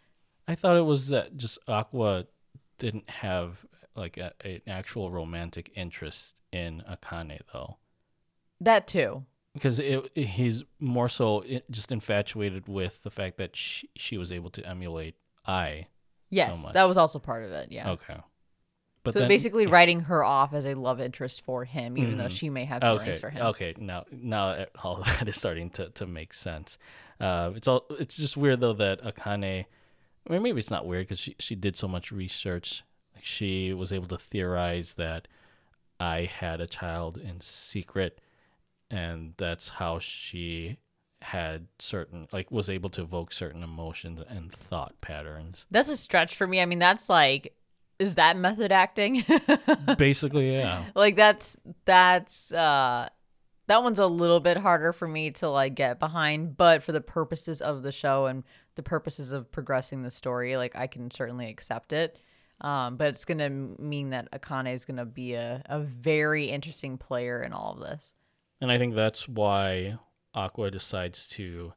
I 0.48 0.56
thought 0.56 0.77
it 0.77 0.86
was 0.86 1.07
that 1.10 1.38
just 1.38 1.60
Aqua 1.68 2.26
didn't 2.77 3.10
have 3.10 3.65
like 3.95 4.18
a, 4.18 4.34
an 4.44 4.61
actual 4.68 5.10
romantic 5.11 5.72
interest 5.76 6.40
in 6.52 6.84
Akane 6.90 7.40
though, 7.53 7.77
That 8.60 8.88
too. 8.88 9.26
because 9.53 9.80
it, 9.80 10.11
it- 10.15 10.23
he's 10.26 10.64
more 10.80 11.07
so 11.10 11.44
just 11.72 11.91
infatuated 11.91 12.68
with 12.68 13.02
the 13.03 13.10
fact 13.10 13.38
that 13.38 13.56
she, 13.56 13.90
she 13.95 14.18
was 14.18 14.32
able 14.32 14.49
to 14.52 14.68
emulate 14.68 15.15
Ai. 15.48 15.88
Yes, 16.30 16.61
much. 16.64 16.73
that 16.73 16.88
was 16.88 16.98
also 16.98 17.19
part 17.19 17.44
of 17.44 17.52
it. 17.52 17.72
Yeah. 17.72 17.91
Okay. 17.91 18.18
But 19.06 19.14
so 19.14 19.19
then- 19.19 19.27
basically, 19.30 19.65
writing 19.68 20.02
her 20.02 20.23
off 20.23 20.53
as 20.53 20.65
a 20.65 20.73
love 20.73 20.99
interest 20.99 21.41
for 21.41 21.64
him, 21.64 21.98
even 21.98 22.18
though 22.18 22.26
Mhm. 22.26 22.38
she 22.38 22.49
may 22.49 22.65
have 22.65 22.82
feelings 22.82 23.02
okay, 23.10 23.14
for 23.19 23.30
him. 23.30 23.45
okay. 23.48 23.73
Now, 23.77 24.03
now 24.11 24.65
all 24.84 24.98
that 25.03 25.27
is 25.27 25.38
starting 25.38 25.69
to, 25.72 25.90
to 25.91 26.06
make 26.06 26.34
sense. 26.34 26.77
Uh, 27.19 27.52
it's 27.56 27.68
all. 27.68 27.86
It's 27.91 28.18
just 28.18 28.36
weird 28.36 28.60
though 28.60 28.73
that 28.73 29.02
Akane. 29.02 29.65
I 30.27 30.32
mean, 30.34 30.41
maybe 30.41 30.60
it's 30.60 30.72
not 30.72 30.86
weird 30.86 31.06
because 31.07 31.19
she 31.19 31.36
she 31.40 31.56
did 31.56 31.77
so 31.77 31.88
much 31.88 32.11
research. 32.11 32.84
Like 33.15 33.23
she 33.23 33.73
was 33.73 33.94
able 33.94 34.07
to 34.07 34.18
theorize 34.18 34.95
that 34.95 35.27
Ai 36.02 36.26
had 36.26 36.60
a 36.60 36.68
child 36.68 37.18
in 37.18 37.40
secret, 37.40 38.19
and 38.91 39.34
that's 39.38 39.69
how 39.69 39.99
she 39.99 40.77
had 41.22 41.68
certain 41.80 42.27
like 42.32 42.52
was 42.52 42.69
able 42.69 42.90
to 42.90 43.02
evoke 43.02 43.32
certain 43.32 43.64
emotions 43.64 44.19
and 44.27 44.52
thought 44.52 44.99
patterns. 44.99 45.65
That's 45.72 45.90
a 45.90 45.95
stretch 45.98 46.36
for 46.36 46.45
me. 46.48 46.60
I 46.61 46.65
mean, 46.65 46.80
that's 46.80 47.07
like, 47.10 47.56
is 47.99 48.15
that 48.15 48.38
method 48.38 48.72
acting? 48.72 49.23
Basically, 49.97 50.53
yeah. 50.53 50.85
like 50.95 51.15
that's 51.15 51.57
that's 51.85 52.51
uh 52.51 53.09
that 53.67 53.81
one's 53.84 53.99
a 53.99 54.05
little 54.07 54.39
bit 54.39 54.57
harder 54.57 54.93
for 54.93 55.07
me 55.07 55.31
to 55.31 55.49
like 55.49 55.76
get 55.76 55.99
behind 55.99 56.55
but 56.57 56.84
for 56.84 56.91
the 56.91 57.01
purposes 57.01 57.61
of 57.61 57.84
the 57.84 57.91
show 57.91 58.27
and 58.27 58.43
the 58.76 58.84
purposes 58.84 59.31
of 59.31 59.51
progressing 59.51 60.03
the 60.03 60.11
story 60.11 60.55
like 60.57 60.76
i 60.76 60.85
can 60.88 61.09
certainly 61.09 61.49
accept 61.49 61.91
it 61.93 62.19
um 62.61 62.95
but 62.97 63.07
it's 63.07 63.26
gonna 63.26 63.49
mean 63.49 64.11
that 64.11 64.31
akane 64.31 64.72
is 64.72 64.85
gonna 64.85 65.05
be 65.05 65.34
a, 65.34 65.63
a 65.65 65.80
very 65.80 66.45
interesting 66.49 66.97
player 66.97 67.41
in 67.41 67.53
all 67.53 67.73
of 67.73 67.80
this 67.80 68.13
And 68.61 68.72
I 68.72 68.77
think 68.77 68.95
that's 68.95 69.27
why 69.27 69.97
Aqua 70.34 70.72
decides 70.72 71.27
to 71.30 71.73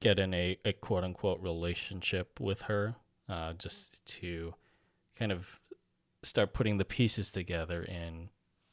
get 0.00 0.18
in 0.18 0.34
a, 0.34 0.58
a 0.64 0.72
quote 0.72 1.04
unquote 1.04 1.40
relationship 1.40 2.40
with 2.40 2.62
her, 2.62 2.96
uh, 3.28 3.52
just 3.54 4.04
to 4.06 4.54
kind 5.22 5.30
of 5.30 5.60
start 6.24 6.52
putting 6.52 6.78
the 6.78 6.84
pieces 6.84 7.30
together 7.30 7.84
in 7.84 8.28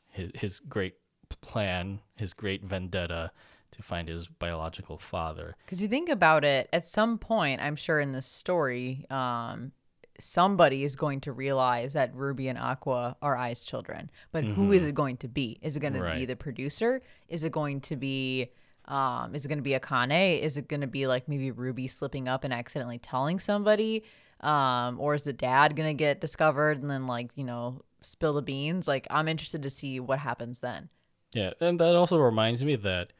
his, 0.07 0.31
his 0.33 0.59
great 0.59 0.95
plan, 1.41 1.99
his 2.15 2.33
great 2.33 2.63
vendetta 2.63 3.31
to 3.71 3.83
find 3.83 4.07
his 4.07 4.27
biological 4.27 4.97
father. 4.97 5.55
because 5.63 5.79
you 5.79 5.87
think 5.87 6.09
about 6.09 6.43
it 6.43 6.67
at 6.73 6.83
some 6.83 7.19
point 7.19 7.61
i'm 7.61 7.75
sure 7.75 7.99
in 7.99 8.13
this 8.13 8.25
story 8.25 9.05
um 9.11 9.71
somebody 10.19 10.83
is 10.83 10.95
going 10.95 11.21
to 11.21 11.31
realize 11.31 11.93
that 11.93 12.09
ruby 12.15 12.47
and 12.47 12.57
aqua 12.57 13.15
are 13.21 13.37
Ai's 13.37 13.63
children. 13.63 14.09
But 14.31 14.43
who 14.43 14.71
is 14.71 14.87
it 14.87 14.93
going 14.95 15.17
to 15.17 15.27
be? 15.29 15.59
Is 15.61 15.77
it 15.77 15.79
going 15.81 15.93
to 15.93 16.11
be 16.13 16.25
the 16.25 16.35
producer? 16.35 17.01
Is 17.29 17.43
it 17.45 17.51
going 17.51 17.79
to 17.81 17.95
be 17.95 18.49
um 18.85 19.33
is 19.35 19.45
it 19.45 19.47
going 19.47 19.59
to 19.59 19.69
be 19.71 19.77
akane? 19.79 20.41
Is 20.41 20.57
it 20.57 20.67
going 20.67 20.81
to 20.81 20.87
be 20.87 21.07
like 21.07 21.29
maybe 21.29 21.51
ruby 21.51 21.87
slipping 21.87 22.27
up 22.27 22.43
and 22.43 22.53
accidentally 22.53 22.97
telling 22.97 23.39
somebody 23.39 24.03
um 24.41 24.99
or 24.99 25.13
is 25.15 25.23
the 25.23 25.33
dad 25.33 25.75
going 25.75 25.89
to 25.89 25.93
get 25.93 26.21
discovered 26.21 26.81
and 26.81 26.89
then 26.89 27.05
like 27.07 27.29
you 27.35 27.43
know 27.43 27.81
spill 28.01 28.33
the 28.33 28.41
beans 28.41 28.87
like 28.87 29.05
i'm 29.09 29.27
interested 29.27 29.61
to 29.63 29.69
see 29.69 29.99
what 29.99 30.19
happens 30.19 30.59
then 30.59 30.89
Yeah, 31.33 31.51
and 31.59 31.79
that 31.79 31.95
also 31.95 32.17
reminds 32.17 32.63
me 32.63 32.75
that 32.77 33.11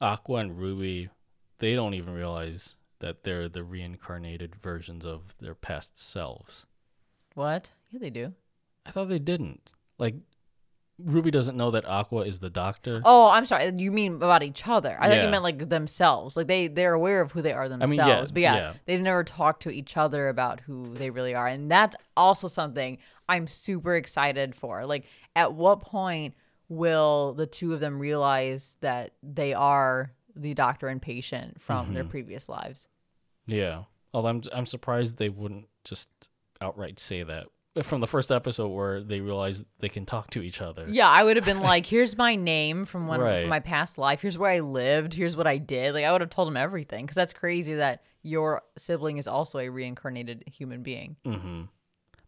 Aqua 0.00 0.38
and 0.38 0.58
Ruby, 0.58 1.10
they 1.58 1.74
don't 1.74 1.94
even 1.94 2.14
realize 2.14 2.74
that 3.00 3.24
they're 3.24 3.48
the 3.48 3.62
reincarnated 3.62 4.56
versions 4.56 5.04
of 5.04 5.36
their 5.38 5.54
past 5.54 5.98
selves. 5.98 6.66
what 7.34 7.72
yeah 7.90 7.98
they 7.98 8.10
do 8.10 8.32
I 8.86 8.90
thought 8.90 9.08
they 9.08 9.18
didn't. 9.20 9.72
Like 9.98 10.14
Ruby 11.04 11.30
doesn't 11.30 11.56
know 11.56 11.70
that 11.72 11.84
Aqua 11.84 12.22
is 12.22 12.40
the 12.40 12.50
doctor. 12.50 13.02
Oh, 13.04 13.28
I'm 13.28 13.44
sorry. 13.46 13.72
You 13.76 13.90
mean 13.92 14.16
about 14.16 14.42
each 14.42 14.66
other? 14.68 14.96
I 15.00 15.08
thought 15.08 15.16
Yeah. 15.16 15.24
you 15.24 15.30
meant 15.30 15.42
like 15.42 15.68
themselves. 15.68 16.36
Like 16.36 16.46
they 16.46 16.68
they're 16.68 16.94
aware 16.94 17.20
of 17.20 17.32
who 17.32 17.42
they 17.42 17.52
are 17.52 17.68
mean, 17.68 17.78
themselves. 17.80 18.30
yeah, 18.30 18.34
but 18.34 18.40
yeah, 18.40 18.54
yeah. 18.56 18.72
they've 18.86 19.00
never 19.00 19.24
talked 19.24 19.62
to 19.64 19.70
each 19.70 19.96
other 19.96 20.28
about 20.28 20.60
who 20.60 20.94
they 20.94 21.10
really 21.10 21.34
are, 21.34 21.46
and 21.48 21.70
that's 21.70 21.96
also 22.16 22.46
something 22.48 22.98
I'm 23.28 23.46
super 23.46 23.94
excited 23.96 24.54
for. 24.54 24.84
Like, 24.86 25.04
at 25.34 25.54
what 25.54 25.80
point 25.80 26.34
will 26.68 27.32
the 27.34 27.46
two 27.46 27.72
of 27.74 27.80
them 27.80 27.98
realize 27.98 28.76
that 28.80 29.12
they 29.22 29.52
are 29.54 30.12
the 30.34 30.54
doctor 30.54 30.88
and 30.88 31.00
patient 31.02 31.60
from 31.60 31.94
their 31.94 32.04
Mm-hmm. 32.04 32.10
previous 32.10 32.48
lives? 32.48 32.88
Yeah. 33.46 33.84
Although 34.14 34.28
I'm 34.28 34.42
I'm 34.52 34.66
surprised 34.66 35.16
they 35.18 35.28
wouldn't 35.28 35.66
just 35.84 36.08
outright 36.60 36.98
say 37.00 37.22
that 37.22 37.46
from 37.82 38.00
the 38.00 38.06
first 38.06 38.30
episode 38.30 38.68
where 38.68 39.02
they 39.02 39.20
realize 39.20 39.64
they 39.78 39.88
can 39.88 40.04
talk 40.04 40.28
to 40.30 40.42
each 40.42 40.60
other. 40.60 40.84
Yeah, 40.88 41.08
I 41.08 41.24
would 41.24 41.36
have 41.36 41.44
been 41.46 41.60
like, 41.60 41.86
"Here's 41.86 42.16
my 42.18 42.34
name 42.36 42.84
from 42.84 43.06
when 43.06 43.20
Right. 43.20 43.40
from 43.40 43.48
my 43.50 43.60
past 43.60 43.96
life. 43.96 44.20
Here's 44.20 44.36
where 44.36 44.50
I 44.50 44.60
lived. 44.60 45.14
Here's 45.14 45.36
what 45.36 45.46
I 45.46 45.56
did." 45.58 45.94
Like 45.94 46.04
I 46.04 46.12
would 46.12 46.20
have 46.20 46.30
told 46.30 46.48
him 46.48 46.56
everything 46.56 47.04
because 47.06 47.14
that's 47.16 47.32
crazy 47.32 47.74
that 47.76 48.02
your 48.22 48.62
sibling 48.76 49.16
is 49.16 49.26
also 49.26 49.58
a 49.58 49.68
reincarnated 49.70 50.44
human 50.46 50.82
being. 50.82 51.16
hmm 51.24 51.62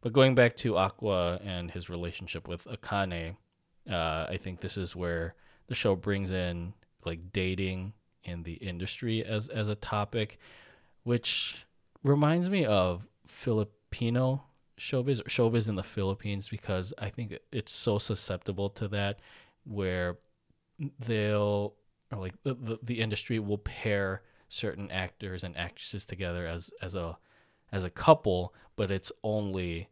But 0.00 0.12
going 0.12 0.34
back 0.34 0.56
to 0.56 0.76
Aqua 0.76 1.40
and 1.44 1.70
his 1.70 1.88
relationship 1.90 2.48
with 2.48 2.64
Akane, 2.64 3.36
uh, 3.90 4.26
I 4.28 4.38
think 4.38 4.60
this 4.60 4.76
is 4.78 4.96
where 4.96 5.34
the 5.66 5.74
show 5.74 5.94
brings 5.94 6.30
in 6.30 6.72
like 7.04 7.32
dating 7.32 7.92
in 8.22 8.42
the 8.44 8.54
industry 8.54 9.22
as 9.24 9.48
as 9.50 9.68
a 9.68 9.74
topic, 9.74 10.38
which 11.02 11.66
reminds 12.02 12.48
me 12.48 12.64
of 12.64 13.06
Filipino 13.26 14.44
showbiz 14.78 15.22
showbiz 15.24 15.68
in 15.68 15.76
the 15.76 15.82
Philippines 15.82 16.48
because 16.48 16.92
I 16.98 17.08
think 17.08 17.38
it's 17.52 17.72
so 17.72 17.98
susceptible 17.98 18.70
to 18.70 18.88
that 18.88 19.20
where 19.64 20.18
they'll 20.98 21.74
or 22.12 22.18
like 22.18 22.42
the, 22.42 22.54
the, 22.54 22.78
the 22.82 23.00
industry 23.00 23.38
will 23.38 23.58
pair 23.58 24.22
certain 24.48 24.90
actors 24.90 25.44
and 25.44 25.56
actresses 25.56 26.04
together 26.04 26.46
as 26.46 26.70
as 26.82 26.94
a 26.94 27.16
as 27.72 27.84
a 27.84 27.90
couple 27.90 28.54
but 28.76 28.90
it's 28.90 29.10
only 29.22 29.88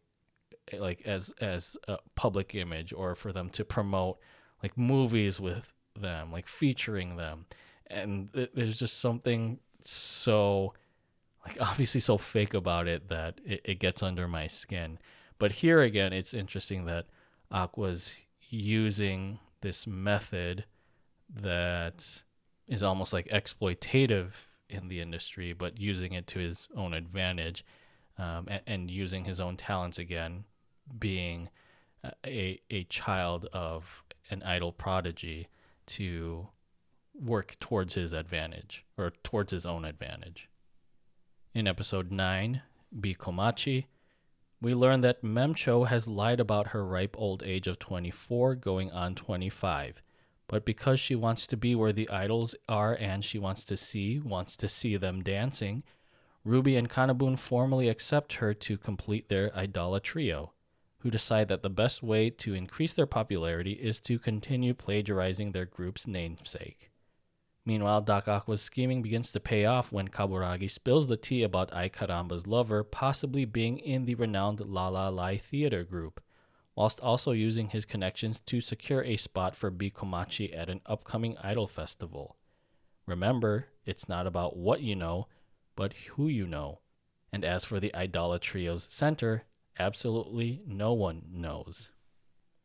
like 0.72 1.02
as 1.06 1.32
as 1.40 1.76
a 1.88 1.98
public 2.14 2.54
image 2.54 2.92
or 2.92 3.14
for 3.14 3.32
them 3.32 3.48
to 3.50 3.64
promote 3.64 4.18
like 4.62 4.76
movies 4.76 5.40
with 5.40 5.72
them 5.98 6.32
like 6.32 6.48
featuring 6.48 7.16
them. 7.16 7.46
And 7.88 8.30
there's 8.54 8.78
just 8.78 9.00
something 9.00 9.58
so 9.82 10.74
like 11.46 11.56
obviously 11.60 12.00
so 12.00 12.18
fake 12.18 12.54
about 12.54 12.86
it 12.88 13.08
that 13.08 13.40
it, 13.44 13.60
it 13.64 13.78
gets 13.78 14.02
under 14.02 14.26
my 14.28 14.46
skin 14.46 14.98
but 15.38 15.52
here 15.52 15.80
again 15.80 16.12
it's 16.12 16.34
interesting 16.34 16.84
that 16.84 17.06
aqua's 17.50 18.14
using 18.48 19.38
this 19.60 19.86
method 19.86 20.64
that 21.34 22.22
is 22.66 22.82
almost 22.82 23.12
like 23.12 23.28
exploitative 23.28 24.32
in 24.68 24.88
the 24.88 25.00
industry 25.00 25.52
but 25.52 25.78
using 25.78 26.12
it 26.12 26.26
to 26.26 26.38
his 26.38 26.68
own 26.76 26.92
advantage 26.94 27.64
um, 28.18 28.46
and, 28.48 28.62
and 28.66 28.90
using 28.90 29.24
his 29.24 29.40
own 29.40 29.56
talents 29.56 29.98
again 29.98 30.44
being 30.98 31.48
a, 32.26 32.60
a 32.70 32.84
child 32.84 33.46
of 33.52 34.02
an 34.30 34.42
idol 34.42 34.72
prodigy 34.72 35.48
to 35.86 36.48
work 37.14 37.56
towards 37.60 37.94
his 37.94 38.12
advantage 38.12 38.84
or 38.96 39.12
towards 39.22 39.52
his 39.52 39.66
own 39.66 39.84
advantage. 39.84 40.48
In 41.54 41.68
episode 41.68 42.10
9, 42.10 42.62
B 42.98 43.14
Komachi, 43.14 43.84
we 44.62 44.74
learn 44.74 45.02
that 45.02 45.22
Memcho 45.22 45.86
has 45.86 46.08
lied 46.08 46.40
about 46.40 46.68
her 46.68 46.82
ripe 46.82 47.14
old 47.18 47.42
age 47.42 47.66
of 47.66 47.78
24 47.78 48.54
going 48.54 48.90
on 48.90 49.14
25. 49.14 50.00
But 50.48 50.64
because 50.64 50.98
she 50.98 51.14
wants 51.14 51.46
to 51.48 51.58
be 51.58 51.74
where 51.74 51.92
the 51.92 52.08
idols 52.08 52.54
are 52.70 52.96
and 52.98 53.22
she 53.22 53.38
wants 53.38 53.66
to 53.66 53.76
see, 53.76 54.18
wants 54.18 54.56
to 54.56 54.66
see 54.66 54.96
them 54.96 55.22
dancing, 55.22 55.82
Ruby 56.42 56.74
and 56.74 56.88
Kanabun 56.88 57.38
formally 57.38 57.90
accept 57.90 58.36
her 58.36 58.54
to 58.54 58.78
complete 58.78 59.28
their 59.28 59.50
Idala 59.50 60.02
trio, 60.02 60.54
who 61.00 61.10
decide 61.10 61.48
that 61.48 61.62
the 61.62 61.68
best 61.68 62.02
way 62.02 62.30
to 62.30 62.54
increase 62.54 62.94
their 62.94 63.04
popularity 63.04 63.72
is 63.72 64.00
to 64.00 64.18
continue 64.18 64.72
plagiarizing 64.72 65.52
their 65.52 65.66
group's 65.66 66.06
namesake. 66.06 66.91
Meanwhile, 67.64 68.02
Doc 68.02 68.26
Aqua's 68.26 68.60
scheming 68.60 69.02
begins 69.02 69.30
to 69.32 69.40
pay 69.40 69.64
off 69.64 69.92
when 69.92 70.08
Kaburagi 70.08 70.68
spills 70.68 71.06
the 71.06 71.16
tea 71.16 71.44
about 71.44 71.72
Ai 71.72 71.88
Karamba's 71.88 72.46
lover 72.46 72.82
possibly 72.82 73.44
being 73.44 73.78
in 73.78 74.04
the 74.04 74.16
renowned 74.16 74.60
La 74.60 74.88
La 74.88 75.08
Lai 75.08 75.36
theater 75.36 75.84
group, 75.84 76.20
whilst 76.74 76.98
also 77.00 77.30
using 77.30 77.68
his 77.68 77.84
connections 77.84 78.40
to 78.46 78.60
secure 78.60 79.04
a 79.04 79.16
spot 79.16 79.54
for 79.54 79.70
B 79.70 79.90
Komachi 79.90 80.56
at 80.56 80.68
an 80.68 80.80
upcoming 80.86 81.36
idol 81.38 81.68
festival. 81.68 82.36
Remember, 83.06 83.66
it's 83.86 84.08
not 84.08 84.26
about 84.26 84.56
what 84.56 84.80
you 84.80 84.96
know, 84.96 85.28
but 85.76 85.92
who 86.14 86.26
you 86.26 86.46
know. 86.46 86.80
And 87.32 87.44
as 87.44 87.64
for 87.64 87.78
the 87.78 87.92
Idala 87.94 88.40
Trio's 88.40 88.88
center, 88.90 89.44
absolutely 89.78 90.62
no 90.66 90.92
one 90.92 91.22
knows. 91.32 91.90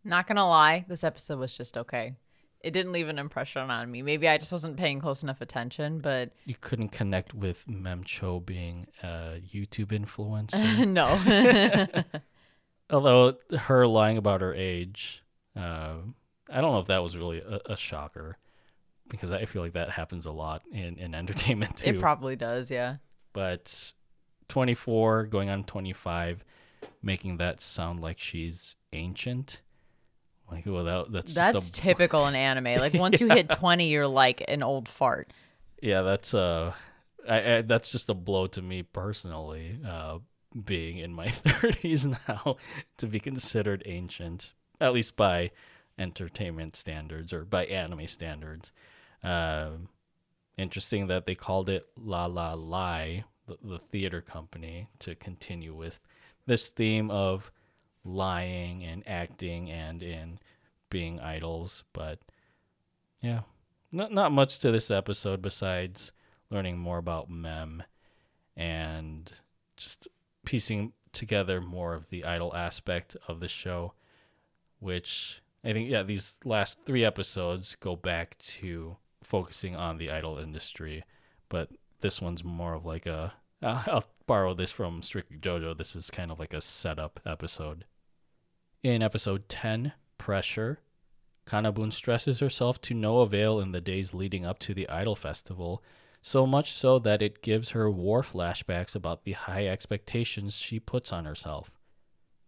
Not 0.03 0.27
gonna 0.27 0.47
lie, 0.47 0.85
this 0.87 1.03
episode 1.03 1.39
was 1.39 1.55
just 1.55 1.77
okay. 1.77 2.15
It 2.61 2.71
didn't 2.71 2.91
leave 2.91 3.07
an 3.07 3.19
impression 3.19 3.69
on 3.69 3.91
me. 3.91 4.01
Maybe 4.01 4.27
I 4.27 4.37
just 4.37 4.51
wasn't 4.51 4.77
paying 4.77 4.99
close 4.99 5.23
enough 5.23 5.41
attention, 5.41 5.99
but 5.99 6.31
You 6.45 6.55
couldn't 6.59 6.89
connect 6.89 7.33
with 7.33 7.65
Memcho 7.67 8.43
being 8.45 8.87
a 9.03 9.41
YouTube 9.53 9.87
influencer. 9.87 10.87
no. 10.87 12.03
Although 12.89 13.35
her 13.57 13.85
lying 13.85 14.17
about 14.17 14.41
her 14.41 14.53
age, 14.53 15.23
uh, 15.55 15.95
I 16.49 16.61
don't 16.61 16.71
know 16.71 16.79
if 16.79 16.87
that 16.87 17.03
was 17.03 17.15
really 17.15 17.39
a, 17.41 17.59
a 17.73 17.77
shocker 17.77 18.37
because 19.09 19.31
I 19.31 19.45
feel 19.45 19.61
like 19.61 19.73
that 19.73 19.89
happens 19.89 20.25
a 20.25 20.31
lot 20.31 20.63
in, 20.71 20.97
in 20.97 21.13
entertainment 21.13 21.77
too. 21.77 21.91
it 21.91 21.99
probably 21.99 22.35
does, 22.35 22.71
yeah. 22.71 22.97
but 23.33 23.93
24 24.49 25.25
going 25.27 25.49
on 25.49 25.63
25 25.63 26.43
making 27.01 27.37
that 27.37 27.61
sound 27.61 27.99
like 27.99 28.19
she's 28.19 28.75
ancient 28.93 29.61
like 30.51 30.63
well 30.65 30.83
that, 30.85 31.11
that's 31.11 31.33
That's 31.33 31.53
just 31.55 31.77
a, 31.77 31.81
typical 31.81 32.25
in 32.27 32.35
anime. 32.35 32.79
Like 32.79 32.93
once 33.05 33.19
you 33.21 33.27
hit 33.29 33.49
20, 33.49 33.87
you're 33.89 34.07
like 34.07 34.43
an 34.47 34.63
old 34.63 34.87
fart. 34.89 35.31
yeah 35.81 36.01
that's 36.01 36.33
uh 36.33 36.73
I, 37.27 37.55
I, 37.57 37.61
that's 37.61 37.91
just 37.91 38.09
a 38.09 38.13
blow 38.13 38.47
to 38.47 38.61
me 38.61 38.83
personally 38.83 39.79
uh 39.85 40.19
being 40.65 40.97
in 40.97 41.13
my 41.13 41.27
30s 41.27 42.17
now 42.27 42.55
to 42.97 43.05
be 43.07 43.19
considered 43.19 43.83
ancient 43.85 44.53
at 44.79 44.93
least 44.93 45.15
by 45.15 45.51
entertainment 45.99 46.75
standards 46.75 47.33
or 47.33 47.43
by 47.43 47.65
anime 47.65 48.07
standards 48.07 48.71
um 49.23 49.89
interesting 50.57 51.07
that 51.07 51.25
they 51.25 51.35
called 51.35 51.69
it 51.69 51.87
La 51.97 52.25
La 52.25 52.53
Lie, 52.53 53.25
the, 53.47 53.57
the 53.63 53.77
theater 53.79 54.21
company, 54.21 54.87
to 54.99 55.13
continue 55.15 55.75
with 55.75 55.99
this 56.47 56.69
theme 56.71 57.11
of 57.11 57.51
lying 58.07 58.83
and 58.83 59.03
acting 59.07 59.69
and 59.69 60.01
in 60.01 60.39
being 60.89 61.19
idols. 61.19 61.83
But 61.93 62.19
yeah, 63.21 63.41
not 63.91 64.11
not 64.11 64.31
much 64.31 64.59
to 64.59 64.71
this 64.71 64.89
episode 64.89 65.41
besides 65.41 66.11
learning 66.49 66.77
more 66.77 66.97
about 66.97 67.29
Mem 67.29 67.83
and 68.55 69.31
just 69.75 70.07
piecing 70.45 70.93
together 71.11 71.59
more 71.59 71.93
of 71.93 72.09
the 72.09 72.23
idol 72.23 72.55
aspect 72.55 73.15
of 73.27 73.39
the 73.39 73.47
show, 73.47 73.93
which 74.79 75.41
I 75.63 75.73
think 75.73 75.89
yeah 75.89 76.03
these 76.03 76.35
last 76.45 76.85
three 76.85 77.03
episodes 77.03 77.75
go 77.79 77.95
back 77.95 78.37
to 78.37 78.97
focusing 79.23 79.75
on 79.75 79.97
the 79.97 80.09
idol 80.09 80.37
industry, 80.37 81.03
but 81.49 81.69
this 82.01 82.21
one's 82.21 82.43
more 82.43 82.73
of 82.73 82.85
like 82.85 83.05
a. 83.05 83.33
I'll 83.61 84.05
borrow 84.27 84.53
this 84.53 84.71
from 84.71 85.01
Strictly 85.01 85.37
JoJo. 85.37 85.77
This 85.77 85.95
is 85.95 86.11
kind 86.11 86.31
of 86.31 86.39
like 86.39 86.53
a 86.53 86.61
setup 86.61 87.19
episode. 87.25 87.85
In 88.87 89.03
episode 89.03 89.49
10, 89.49 89.91
Pressure, 90.17 90.79
Kanabun 91.45 91.91
stresses 91.91 92.39
herself 92.39 92.79
to 92.83 92.93
no 92.93 93.19
avail 93.19 93.59
in 93.59 93.73
the 93.73 93.81
days 93.81 94.13
leading 94.13 94.45
up 94.45 94.59
to 94.59 94.73
the 94.73 94.87
Idol 94.87 95.13
Festival, 95.13 95.83
so 96.21 96.47
much 96.47 96.71
so 96.71 96.97
that 96.99 97.21
it 97.21 97.41
gives 97.41 97.71
her 97.71 97.91
war 97.91 98.21
flashbacks 98.21 98.95
about 98.95 99.25
the 99.25 99.33
high 99.33 99.67
expectations 99.67 100.55
she 100.55 100.79
puts 100.79 101.11
on 101.11 101.25
herself. 101.25 101.69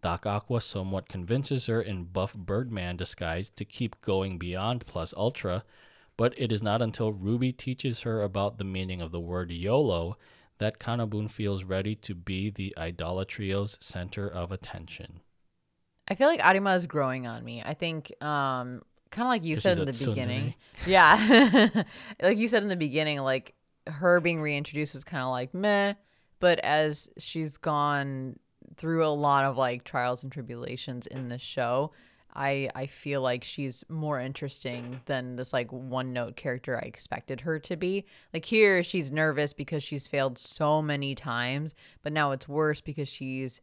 Doc 0.02 0.26
Aqua 0.26 0.62
somewhat 0.62 1.10
convinces 1.10 1.66
her 1.66 1.82
in 1.82 2.06
buff 2.06 2.34
Birdman 2.34 2.96
disguise 2.96 3.50
to 3.50 3.66
keep 3.66 4.00
going 4.00 4.38
beyond 4.38 4.86
Plus 4.86 5.14
Ultra, 5.18 5.66
but 6.16 6.34
it 6.38 6.54
is 6.54 6.64
not 6.64 6.82
until 6.82 7.12
Ruby 7.12 7.52
teaches 7.52 8.04
her 8.04 8.22
about 8.22 8.58
the 8.58 8.64
meaning 8.64 9.02
of 9.02 9.12
the 9.12 9.20
word 9.20 9.52
YOLO 9.52 10.18
that 10.60 10.80
Kanabun 10.80 11.30
feels 11.30 11.66
ready 11.66 11.96
to 11.96 12.16
be 12.16 12.50
the 12.50 12.74
Idolatrio's 12.78 13.78
center 13.82 14.26
of 14.26 14.54
attention. 14.54 15.20
I 16.10 16.16
feel 16.16 16.28
like 16.28 16.40
Arima 16.44 16.74
is 16.74 16.86
growing 16.86 17.28
on 17.28 17.44
me. 17.44 17.62
I 17.64 17.74
think, 17.74 18.12
um, 18.24 18.82
kind 19.12 19.26
of 19.26 19.30
like 19.30 19.44
you 19.44 19.56
said 19.56 19.78
in 19.78 19.86
the 19.86 20.06
beginning. 20.06 20.56
Yeah. 20.86 21.84
like 22.22 22.38
you 22.38 22.48
said 22.48 22.64
in 22.64 22.70
the 22.70 22.76
beginning, 22.76 23.20
like 23.20 23.54
her 23.88 24.20
being 24.20 24.42
reintroduced 24.42 24.94
was 24.94 25.04
kind 25.04 25.24
of 25.24 25.30
like 25.30 25.54
meh. 25.54 25.94
But 26.40 26.60
as 26.60 27.10
she's 27.18 27.58
gone 27.58 28.40
through 28.78 29.06
a 29.06 29.10
lot 29.10 29.46
of 29.46 29.58
like 29.58 29.84
trials 29.84 30.24
and 30.24 30.32
tribulations 30.32 31.06
in 31.06 31.30
the 31.30 31.38
show, 31.38 31.92
I 32.34 32.70
I 32.76 32.86
feel 32.88 33.22
like 33.22 33.44
she's 33.44 33.84
more 33.90 34.20
interesting 34.20 35.02
than 35.06 35.36
this 35.36 35.52
like 35.52 35.72
one 35.72 36.14
note 36.14 36.36
character 36.36 36.78
I 36.78 36.88
expected 36.88 37.42
her 37.42 37.60
to 37.60 37.76
be. 37.76 38.06
Like 38.34 38.46
here 38.46 38.84
she's 38.84 39.12
nervous 39.12 39.54
because 39.54 39.84
she's 39.84 40.08
failed 40.08 40.38
so 40.38 40.82
many 40.82 41.16
times, 41.16 41.76
but 42.04 42.14
now 42.14 42.32
it's 42.32 42.48
worse 42.48 42.82
because 42.82 43.10
she's 43.10 43.62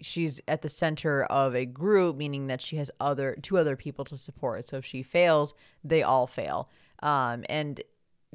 she's 0.00 0.40
at 0.48 0.62
the 0.62 0.68
center 0.68 1.24
of 1.24 1.54
a 1.54 1.64
group 1.64 2.16
meaning 2.16 2.46
that 2.48 2.60
she 2.60 2.76
has 2.76 2.90
other 3.00 3.36
two 3.42 3.56
other 3.56 3.76
people 3.76 4.04
to 4.04 4.16
support 4.16 4.66
so 4.66 4.76
if 4.76 4.84
she 4.84 5.02
fails 5.02 5.54
they 5.82 6.02
all 6.02 6.26
fail 6.26 6.68
um 7.02 7.44
and 7.48 7.82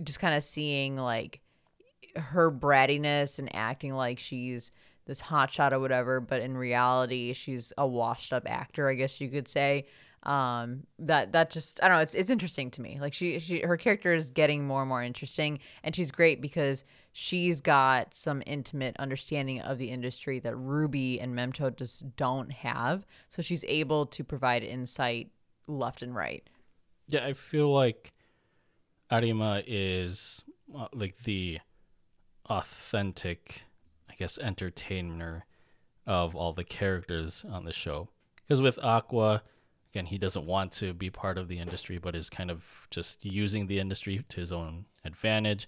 just 0.04 0.20
kind 0.20 0.36
of 0.36 0.44
seeing 0.44 0.96
like 0.96 1.42
her 2.16 2.52
brattiness 2.52 3.40
and 3.40 3.54
acting 3.56 3.94
like 3.94 4.20
she's 4.20 4.72
this 5.10 5.22
hotshot 5.24 5.72
or 5.72 5.80
whatever, 5.80 6.20
but 6.20 6.42
in 6.42 6.56
reality, 6.56 7.34
she's 7.34 7.74
a 7.78 7.88
washed 7.88 8.32
up 8.32 8.44
actor, 8.48 8.88
I 8.88 8.94
guess 8.94 9.20
you 9.20 9.30
could 9.30 9.48
say. 9.48 9.88
Um, 10.24 10.84
that 11.00 11.32
that 11.32 11.50
just 11.50 11.82
I 11.82 11.88
don't 11.88 11.98
know. 11.98 12.02
It's 12.04 12.14
it's 12.14 12.30
interesting 12.30 12.70
to 12.72 12.82
me. 12.82 12.98
Like 13.00 13.14
she 13.14 13.40
she 13.40 13.62
her 13.62 13.78
character 13.78 14.14
is 14.14 14.30
getting 14.30 14.68
more 14.68 14.82
and 14.82 14.90
more 14.90 15.02
interesting, 15.02 15.60
and 15.82 15.96
she's 15.96 16.12
great 16.12 16.42
because 16.42 16.84
she's 17.20 17.60
got 17.60 18.16
some 18.16 18.42
intimate 18.46 18.96
understanding 18.98 19.60
of 19.60 19.78
the 19.78 19.90
industry 19.92 20.40
that 20.40 20.56
Ruby 20.56 21.20
and 21.20 21.36
Memcho 21.36 21.76
just 21.76 22.16
don't 22.16 22.50
have. 22.50 23.06
So 23.28 23.42
she's 23.42 23.66
able 23.68 24.06
to 24.06 24.24
provide 24.24 24.64
insight 24.64 25.30
left 25.68 26.02
and 26.02 26.16
right. 26.16 26.50
Yeah, 27.10 27.26
I 27.26 27.34
feel 27.34 27.74
like 27.74 28.14
Arima 29.12 29.64
is 29.68 30.46
uh, 30.74 30.88
like 30.94 31.18
the 31.26 31.60
authentic, 32.46 33.64
I 34.10 34.14
guess, 34.14 34.38
entertainer 34.38 35.46
of 36.08 36.38
all 36.38 36.54
the 36.54 36.64
characters 36.64 37.44
on 37.52 37.66
the 37.66 37.74
show. 37.74 38.08
Because 38.48 38.62
with 38.62 38.80
Aqua, 38.82 39.44
again, 39.92 40.06
he 40.06 40.18
doesn't 40.18 40.46
want 40.46 40.72
to 40.74 40.94
be 40.94 41.10
part 41.10 41.38
of 41.38 41.50
the 41.50 41.60
industry, 41.60 41.98
but 41.98 42.16
is 42.16 42.30
kind 42.30 42.50
of 42.50 42.88
just 42.90 43.26
using 43.26 43.68
the 43.68 43.80
industry 43.80 44.24
to 44.30 44.40
his 44.40 44.54
own 44.54 44.86
advantage. 45.04 45.68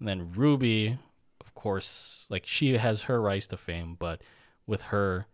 And 0.00 0.08
then 0.08 0.32
Ruby, 0.32 0.98
of 1.40 1.54
course, 1.54 2.26
like 2.28 2.46
she 2.46 2.76
has 2.76 3.02
her 3.02 3.20
rise 3.20 3.46
to 3.48 3.56
fame, 3.56 3.96
but 3.98 4.22
with 4.66 4.82
her 4.82 5.26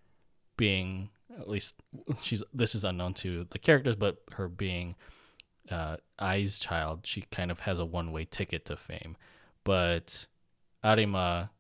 being 0.57 1.11
at 1.39 1.49
least 1.49 1.75
she's 2.23 2.43
this 2.53 2.75
is 2.75 2.85
unknown 2.85 3.15
to 3.15 3.47
the 3.51 3.59
characters, 3.59 3.97
but 3.97 4.19
her 4.33 4.49
being 4.49 4.97
uh, 5.71 5.97
Ai's 6.21 6.59
child, 6.59 7.01
she 7.05 7.23
kind 7.31 7.51
of 7.51 7.61
has 7.61 7.79
a 7.79 7.85
one 7.85 8.13
way 8.13 8.25
ticket 8.25 8.65
to 8.67 8.77
fame. 8.77 9.17
But 9.65 10.27
Arima 10.85 11.51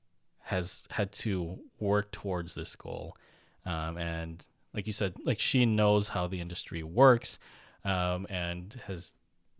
has 0.43 0.85
had 0.91 1.11
to 1.11 1.59
work 1.81 2.12
towards 2.12 2.55
this 2.55 2.77
goal. 2.77 3.16
Um, 3.65 3.97
and 3.99 4.47
like 4.73 4.87
you 4.87 4.93
said, 4.93 5.15
like 5.24 5.41
she 5.41 5.66
knows 5.66 6.11
how 6.11 6.27
the 6.27 6.41
industry 6.41 6.83
works 6.83 7.39
um, 7.85 8.27
and 8.31 8.81
has 8.87 9.12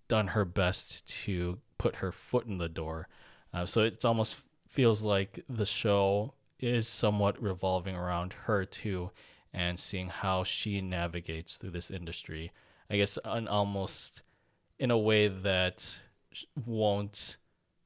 done 0.09 0.29
her 0.29 0.45
best 0.45 1.09
to 1.25 1.59
put 1.79 1.97
her 1.97 2.13
foot 2.13 2.47
in 2.47 2.59
the 2.59 2.69
door. 2.69 3.09
Uh, 3.57 3.65
so 3.65 3.81
it 3.81 4.05
almost 4.05 4.43
feels 4.69 5.01
like 5.01 5.43
the 5.49 5.65
show 5.65 6.35
is 6.61 6.87
somewhat 6.87 7.41
revolving 7.41 7.97
around 7.97 8.35
her 8.45 8.67
too 8.67 9.11
and 9.51 9.79
seeing 9.79 10.09
how 10.09 10.45
she 10.45 10.83
navigates 10.83 11.57
through 11.57 11.71
this 11.71 11.91
industry. 11.91 12.53
I 12.91 12.99
guess 12.99 13.19
an 13.25 13.49
almost 13.49 14.21
in 14.79 14.91
a 14.91 14.99
way 14.99 15.29
that 15.29 15.99
won't 16.67 17.39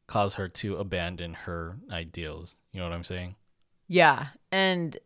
cause 0.08 0.34
her 0.34 0.48
to 0.48 0.76
abandon 0.76 1.34
her 1.34 1.78
ideals. 1.88 2.58
You 2.72 2.80
know 2.80 2.88
what 2.88 2.94
I'm 2.94 3.04
saying? 3.04 3.36
Yeah. 3.86 4.26
And 4.50 4.96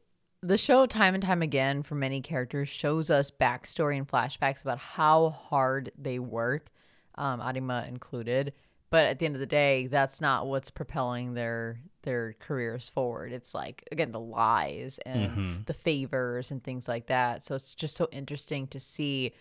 the 0.42 0.56
show, 0.56 0.86
time 0.86 1.12
and 1.12 1.22
time 1.22 1.42
again, 1.42 1.82
for 1.82 1.94
many 1.94 2.22
characters, 2.22 2.70
shows 2.70 3.10
us 3.10 3.30
backstory 3.30 3.98
and 3.98 4.08
flashbacks 4.08 4.62
about 4.62 4.78
how 4.78 5.28
hard 5.28 5.92
they 5.98 6.18
work, 6.18 6.70
um, 7.16 7.42
Arima 7.42 7.84
included. 7.86 8.54
But 8.94 9.06
at 9.06 9.18
the 9.18 9.26
end 9.26 9.34
of 9.34 9.40
the 9.40 9.46
day, 9.46 9.88
that's 9.88 10.20
not 10.20 10.46
what's 10.46 10.70
propelling 10.70 11.34
their 11.34 11.80
their 12.02 12.36
careers 12.38 12.88
forward. 12.88 13.32
It's 13.32 13.52
like 13.52 13.88
again 13.90 14.12
the 14.12 14.20
lies 14.20 15.00
and 15.04 15.30
mm-hmm. 15.30 15.52
the 15.66 15.74
favors 15.74 16.52
and 16.52 16.62
things 16.62 16.86
like 16.86 17.08
that. 17.08 17.44
So 17.44 17.56
it's 17.56 17.74
just 17.74 17.96
so 17.96 18.08
interesting 18.12 18.68
to 18.68 18.78
see 18.78 19.32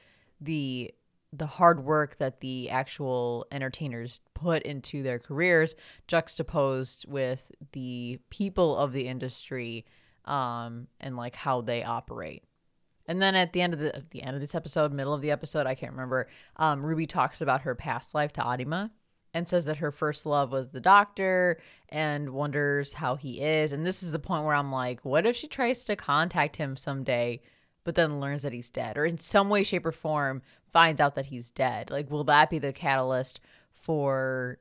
the 0.42 0.92
the 1.32 1.46
hard 1.46 1.86
work 1.86 2.18
that 2.18 2.40
the 2.40 2.72
actual 2.72 3.46
entertainers 3.52 4.22
put 4.34 4.64
into 4.64 5.04
their 5.04 5.20
careers 5.20 5.76
juxtaposed 6.08 7.06
with 7.08 7.52
the 7.74 8.20
people 8.32 8.76
of 8.76 8.92
the 8.92 9.08
industry 9.08 9.86
um, 10.26 10.88
and 11.00 11.16
like 11.16 11.36
how 11.36 11.62
they 11.62 11.84
operate. 11.84 12.42
And 13.06 13.22
then 13.22 13.36
at 13.36 13.54
the 13.54 13.62
end 13.62 13.76
of 13.76 13.80
the 13.80 14.04
the 14.10 14.24
end 14.24 14.34
of 14.34 14.42
this 14.42 14.56
episode, 14.56 14.92
middle 14.92 15.14
of 15.14 15.22
the 15.22 15.30
episode, 15.30 15.68
I 15.68 15.76
can't 15.76 15.92
remember. 15.92 16.28
Um, 16.58 16.84
Ruby 16.84 17.06
talks 17.06 17.40
about 17.40 17.62
her 17.62 17.76
past 17.76 18.16
life 18.16 18.34
to 18.34 18.44
Arima 18.44 18.90
and 19.34 19.48
says 19.48 19.66
that 19.66 19.78
her 19.78 19.92
first 19.92 20.26
love 20.26 20.52
was 20.52 20.70
the 20.70 20.80
doctor 20.80 21.60
and 21.90 22.30
wonders 22.30 22.94
how 22.94 23.16
he 23.16 23.42
is. 23.42 23.72
And 23.72 23.86
this 23.86 24.04
is 24.04 24.12
the 24.12 24.20
point 24.20 24.46
where 24.46 24.56
I'm 24.56 24.72
like, 24.72 25.04
what 25.04 25.26
if 25.26 25.36
she 25.36 25.48
tries 25.48 25.84
to 25.86 25.96
contact 25.96 26.58
him 26.58 26.78
someday, 26.78 27.42
but 27.84 27.96
then 27.96 28.20
learns 28.20 28.44
that 28.44 28.54
he's 28.54 28.70
dead, 28.70 28.98
or 28.98 29.06
in 29.06 29.18
some 29.18 29.50
way, 29.50 29.64
shape, 29.64 29.86
or 29.86 29.92
form 29.92 30.42
finds 30.72 31.02
out 31.02 31.16
that 31.16 31.28
he's 31.28 31.50
dead? 31.50 31.90
Like, 31.90 32.12
will 32.12 32.24
that 32.26 32.50
be 32.50 32.60
the 32.60 32.74
catalyst 32.74 33.42
for 33.74 34.60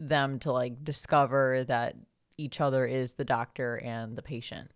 them 0.00 0.38
to 0.40 0.52
like 0.52 0.82
discover 0.82 1.64
that 1.64 1.96
each 2.36 2.60
other 2.60 2.84
is 2.84 3.14
the 3.14 3.24
doctor 3.24 3.76
and 3.76 4.16
the 4.16 4.22
patient? 4.22 4.70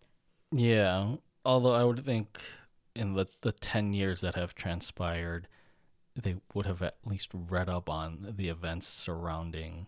Yeah. 0.52 1.16
Although 1.44 1.74
I 1.74 1.84
would 1.84 2.04
think 2.04 2.40
in 2.94 3.14
the, 3.14 3.26
the 3.40 3.52
10 3.52 3.92
years 3.94 4.20
that 4.20 4.34
have 4.34 4.54
transpired, 4.54 5.48
they 6.22 6.36
would 6.52 6.66
have 6.66 6.82
at 6.82 6.96
least 7.04 7.30
read 7.32 7.68
up 7.68 7.88
on 7.88 8.34
the 8.36 8.48
events 8.48 8.86
surrounding. 8.86 9.86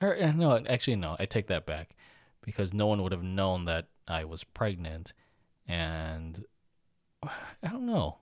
Or 0.00 0.14
eh, 0.14 0.32
no, 0.32 0.62
actually 0.68 0.96
no, 0.96 1.16
I 1.18 1.24
take 1.26 1.46
that 1.46 1.64
back, 1.64 1.94
because 2.42 2.74
no 2.74 2.86
one 2.86 3.02
would 3.02 3.12
have 3.12 3.22
known 3.22 3.64
that 3.66 3.86
Ai 4.08 4.24
was 4.24 4.44
pregnant, 4.44 5.12
and 5.66 6.44
I 7.22 7.68
don't 7.70 7.86
know, 7.86 8.18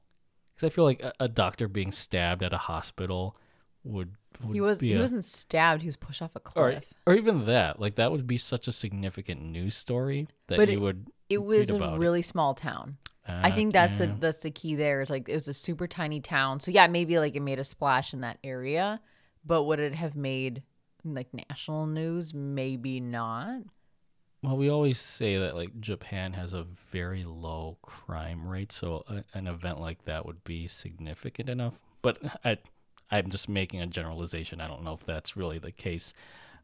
because 0.54 0.70
I 0.70 0.74
feel 0.74 0.84
like 0.84 1.02
a, 1.02 1.12
a, 1.20 1.28
doctor 1.28 1.68
being 1.68 1.90
stabbed 1.90 2.42
at 2.42 2.52
a 2.52 2.58
hospital 2.58 3.36
would. 3.82 4.14
would 4.44 4.54
he 4.54 4.60
was. 4.60 4.80
He 4.80 4.94
a, 4.94 5.00
wasn't 5.00 5.24
stabbed. 5.24 5.82
He 5.82 5.88
was 5.88 5.96
pushed 5.96 6.20
off 6.20 6.36
a 6.36 6.40
cliff. 6.40 6.84
Or, 7.06 7.12
or 7.12 7.16
even 7.16 7.46
that, 7.46 7.80
like 7.80 7.94
that 7.94 8.12
would 8.12 8.26
be 8.26 8.38
such 8.38 8.68
a 8.68 8.72
significant 8.72 9.42
news 9.42 9.74
story 9.74 10.28
that 10.48 10.58
but 10.58 10.68
you 10.68 10.76
it, 10.76 10.80
would. 10.80 11.06
It 11.30 11.42
was 11.42 11.70
a 11.70 11.96
really 11.96 12.20
it. 12.20 12.26
small 12.26 12.54
town. 12.54 12.98
Uh, 13.28 13.40
I 13.44 13.50
think 13.52 13.72
that's 13.72 13.98
the 13.98 14.14
that's 14.18 14.38
the 14.38 14.50
key 14.50 14.74
there. 14.74 15.00
It's 15.00 15.10
like 15.10 15.28
it 15.28 15.34
was 15.34 15.48
a 15.48 15.54
super 15.54 15.86
tiny 15.86 16.20
town. 16.20 16.60
So 16.60 16.70
yeah, 16.70 16.86
maybe 16.88 17.18
like 17.18 17.36
it 17.36 17.40
made 17.40 17.58
a 17.58 17.64
splash 17.64 18.12
in 18.12 18.20
that 18.22 18.38
area, 18.42 19.00
but 19.44 19.62
would 19.64 19.78
it 19.78 19.94
have 19.94 20.16
made 20.16 20.62
like 21.04 21.28
national 21.32 21.86
news? 21.86 22.34
Maybe 22.34 23.00
not. 23.00 23.62
Well, 24.42 24.56
we 24.56 24.68
always 24.68 24.98
say 24.98 25.38
that 25.38 25.54
like 25.54 25.80
Japan 25.80 26.32
has 26.32 26.52
a 26.52 26.66
very 26.90 27.22
low 27.24 27.78
crime 27.80 28.48
rate, 28.48 28.72
so 28.72 29.04
a, 29.08 29.22
an 29.38 29.46
event 29.46 29.80
like 29.80 30.04
that 30.04 30.26
would 30.26 30.42
be 30.42 30.66
significant 30.66 31.48
enough. 31.48 31.78
But 32.02 32.18
I, 32.44 32.58
I'm 33.10 33.30
just 33.30 33.48
making 33.48 33.80
a 33.82 33.86
generalization. 33.86 34.60
I 34.60 34.66
don't 34.66 34.82
know 34.82 34.94
if 34.94 35.06
that's 35.06 35.36
really 35.36 35.60
the 35.60 35.70
case. 35.70 36.12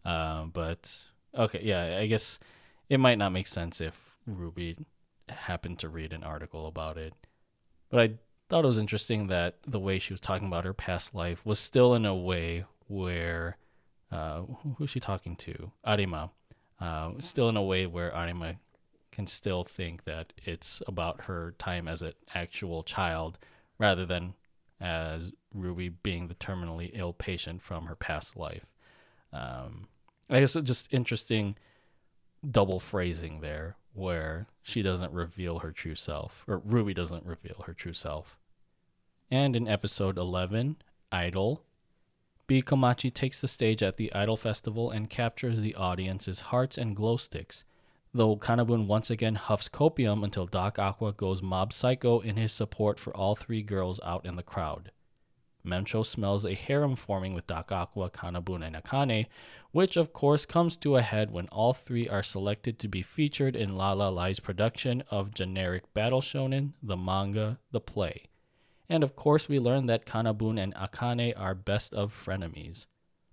Uh, 0.04 0.44
but 0.44 1.04
okay, 1.36 1.60
yeah, 1.62 1.98
I 2.00 2.06
guess 2.06 2.40
it 2.88 2.98
might 2.98 3.18
not 3.18 3.30
make 3.30 3.46
sense 3.46 3.80
if 3.80 4.16
Ruby 4.26 4.76
happened 5.30 5.78
to 5.80 5.88
read 5.88 6.12
an 6.12 6.24
article 6.24 6.66
about 6.66 6.96
it. 6.96 7.14
But 7.90 8.00
I 8.00 8.10
thought 8.48 8.64
it 8.64 8.68
was 8.68 8.78
interesting 8.78 9.28
that 9.28 9.56
the 9.66 9.80
way 9.80 9.98
she 9.98 10.12
was 10.12 10.20
talking 10.20 10.46
about 10.46 10.64
her 10.64 10.74
past 10.74 11.14
life 11.14 11.44
was 11.44 11.58
still 11.58 11.94
in 11.94 12.04
a 12.04 12.14
way 12.14 12.64
where 12.86 13.56
uh, 14.10 14.42
who's 14.76 14.90
she 14.90 15.00
talking 15.00 15.36
to? 15.36 15.72
Arima. 15.86 16.30
Uh, 16.80 17.12
still 17.18 17.48
in 17.48 17.56
a 17.56 17.62
way 17.62 17.86
where 17.86 18.14
Arima 18.14 18.56
can 19.10 19.26
still 19.26 19.64
think 19.64 20.04
that 20.04 20.32
it's 20.44 20.80
about 20.86 21.22
her 21.22 21.54
time 21.58 21.88
as 21.88 22.02
an 22.02 22.12
actual 22.34 22.82
child 22.82 23.38
rather 23.78 24.06
than 24.06 24.34
as 24.80 25.32
Ruby 25.52 25.88
being 25.88 26.28
the 26.28 26.34
terminally 26.34 26.90
ill 26.92 27.12
patient 27.12 27.62
from 27.62 27.86
her 27.86 27.96
past 27.96 28.36
life. 28.36 28.66
Um, 29.32 29.88
I 30.30 30.40
guess 30.40 30.56
it's 30.56 30.66
just 30.66 30.92
interesting 30.92 31.56
double 32.48 32.78
phrasing 32.78 33.40
there 33.40 33.76
where 33.92 34.46
she 34.62 34.82
doesn't 34.82 35.12
reveal 35.12 35.60
her 35.60 35.72
true 35.72 35.94
self, 35.94 36.44
or 36.46 36.58
Ruby 36.58 36.94
doesn't 36.94 37.26
reveal 37.26 37.64
her 37.66 37.74
true 37.74 37.92
self. 37.92 38.38
And 39.30 39.54
in 39.54 39.68
episode 39.68 40.16
11, 40.16 40.76
Idol, 41.12 41.64
B. 42.46 42.62
Komachi 42.62 43.12
takes 43.12 43.40
the 43.40 43.48
stage 43.48 43.82
at 43.82 43.96
the 43.96 44.12
Idol 44.14 44.36
Festival 44.36 44.90
and 44.90 45.10
captures 45.10 45.60
the 45.60 45.74
audience's 45.74 46.40
hearts 46.40 46.78
and 46.78 46.96
glow 46.96 47.18
sticks, 47.18 47.64
though 48.14 48.36
Kanabun 48.36 48.86
once 48.86 49.10
again 49.10 49.34
huffs 49.34 49.68
copium 49.68 50.24
until 50.24 50.46
Doc 50.46 50.78
Aqua 50.78 51.12
goes 51.12 51.42
mob 51.42 51.74
psycho 51.74 52.20
in 52.20 52.36
his 52.36 52.52
support 52.52 52.98
for 52.98 53.14
all 53.14 53.34
three 53.34 53.62
girls 53.62 54.00
out 54.02 54.24
in 54.24 54.36
the 54.36 54.42
crowd. 54.42 54.92
Memcho 55.64 56.06
smells 56.06 56.46
a 56.46 56.54
harem 56.54 56.96
forming 56.96 57.34
with 57.34 57.46
Doc 57.46 57.70
Aqua, 57.70 58.08
Kanabun, 58.08 58.66
and 58.66 58.76
Akane, 58.76 59.26
which 59.72 59.96
of 59.96 60.12
course 60.12 60.46
comes 60.46 60.76
to 60.76 60.96
a 60.96 61.02
head 61.02 61.30
when 61.30 61.46
all 61.48 61.72
three 61.72 62.08
are 62.08 62.22
selected 62.22 62.78
to 62.78 62.88
be 62.88 63.02
featured 63.02 63.54
in 63.54 63.76
La 63.76 63.92
La 63.92 64.08
Lai's 64.08 64.40
production 64.40 65.02
of 65.10 65.34
generic 65.34 65.92
battle 65.92 66.20
shonen, 66.20 66.72
the 66.82 66.96
manga, 66.96 67.58
the 67.70 67.80
play. 67.80 68.24
And 68.88 69.04
of 69.04 69.14
course, 69.14 69.48
we 69.48 69.58
learn 69.58 69.86
that 69.86 70.06
Kanabun 70.06 70.58
and 70.58 70.74
Akane 70.74 71.38
are 71.38 71.54
best 71.54 71.92
of 71.92 72.14
frenemies. 72.14 72.86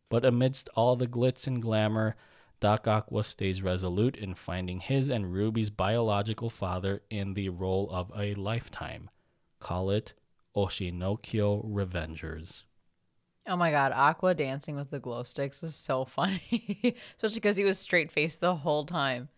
But 0.09 0.25
amidst 0.25 0.69
all 0.75 0.95
the 0.95 1.07
glitz 1.07 1.47
and 1.47 1.61
glamour, 1.61 2.15
Doc 2.59 2.87
Aqua 2.87 3.23
stays 3.23 3.61
resolute 3.61 4.15
in 4.15 4.33
finding 4.33 4.79
his 4.79 5.09
and 5.09 5.33
Ruby's 5.33 5.69
biological 5.69 6.49
father 6.49 7.03
in 7.09 7.33
the 7.33 7.49
role 7.49 7.89
of 7.91 8.11
a 8.15 8.33
lifetime. 8.33 9.09
Call 9.59 9.89
it 9.89 10.13
Oshinokyo 10.55 11.65
Revengers. 11.65 12.63
Oh 13.47 13.55
my 13.55 13.71
god, 13.71 13.91
Aqua 13.91 14.33
dancing 14.33 14.75
with 14.75 14.89
the 14.89 14.99
glow 14.99 15.23
sticks 15.23 15.61
is 15.63 15.75
so 15.75 16.05
funny, 16.05 16.95
especially 17.15 17.35
because 17.35 17.57
he 17.57 17.63
was 17.63 17.77
straight 17.77 18.11
faced 18.11 18.41
the 18.41 18.55
whole 18.55 18.85
time. 18.85 19.29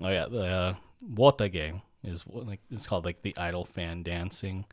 Oh 0.00 0.08
yeah, 0.08 0.26
the 0.26 0.44
uh, 0.44 0.74
wotagei 1.14 1.80
is 2.04 2.24
like 2.26 2.60
it's 2.70 2.86
called 2.86 3.04
like 3.04 3.22
the 3.22 3.36
idol 3.36 3.64
fan 3.64 4.02
dancing. 4.02 4.64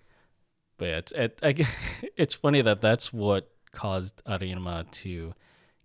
But 0.77 0.85
yeah, 0.85 0.97
it's 0.97 1.11
it, 1.11 1.39
I, 1.43 1.55
it's 2.17 2.35
funny 2.35 2.61
that 2.61 2.81
that's 2.81 3.11
what 3.11 3.51
caused 3.71 4.21
Arima 4.27 4.85
to 4.91 5.33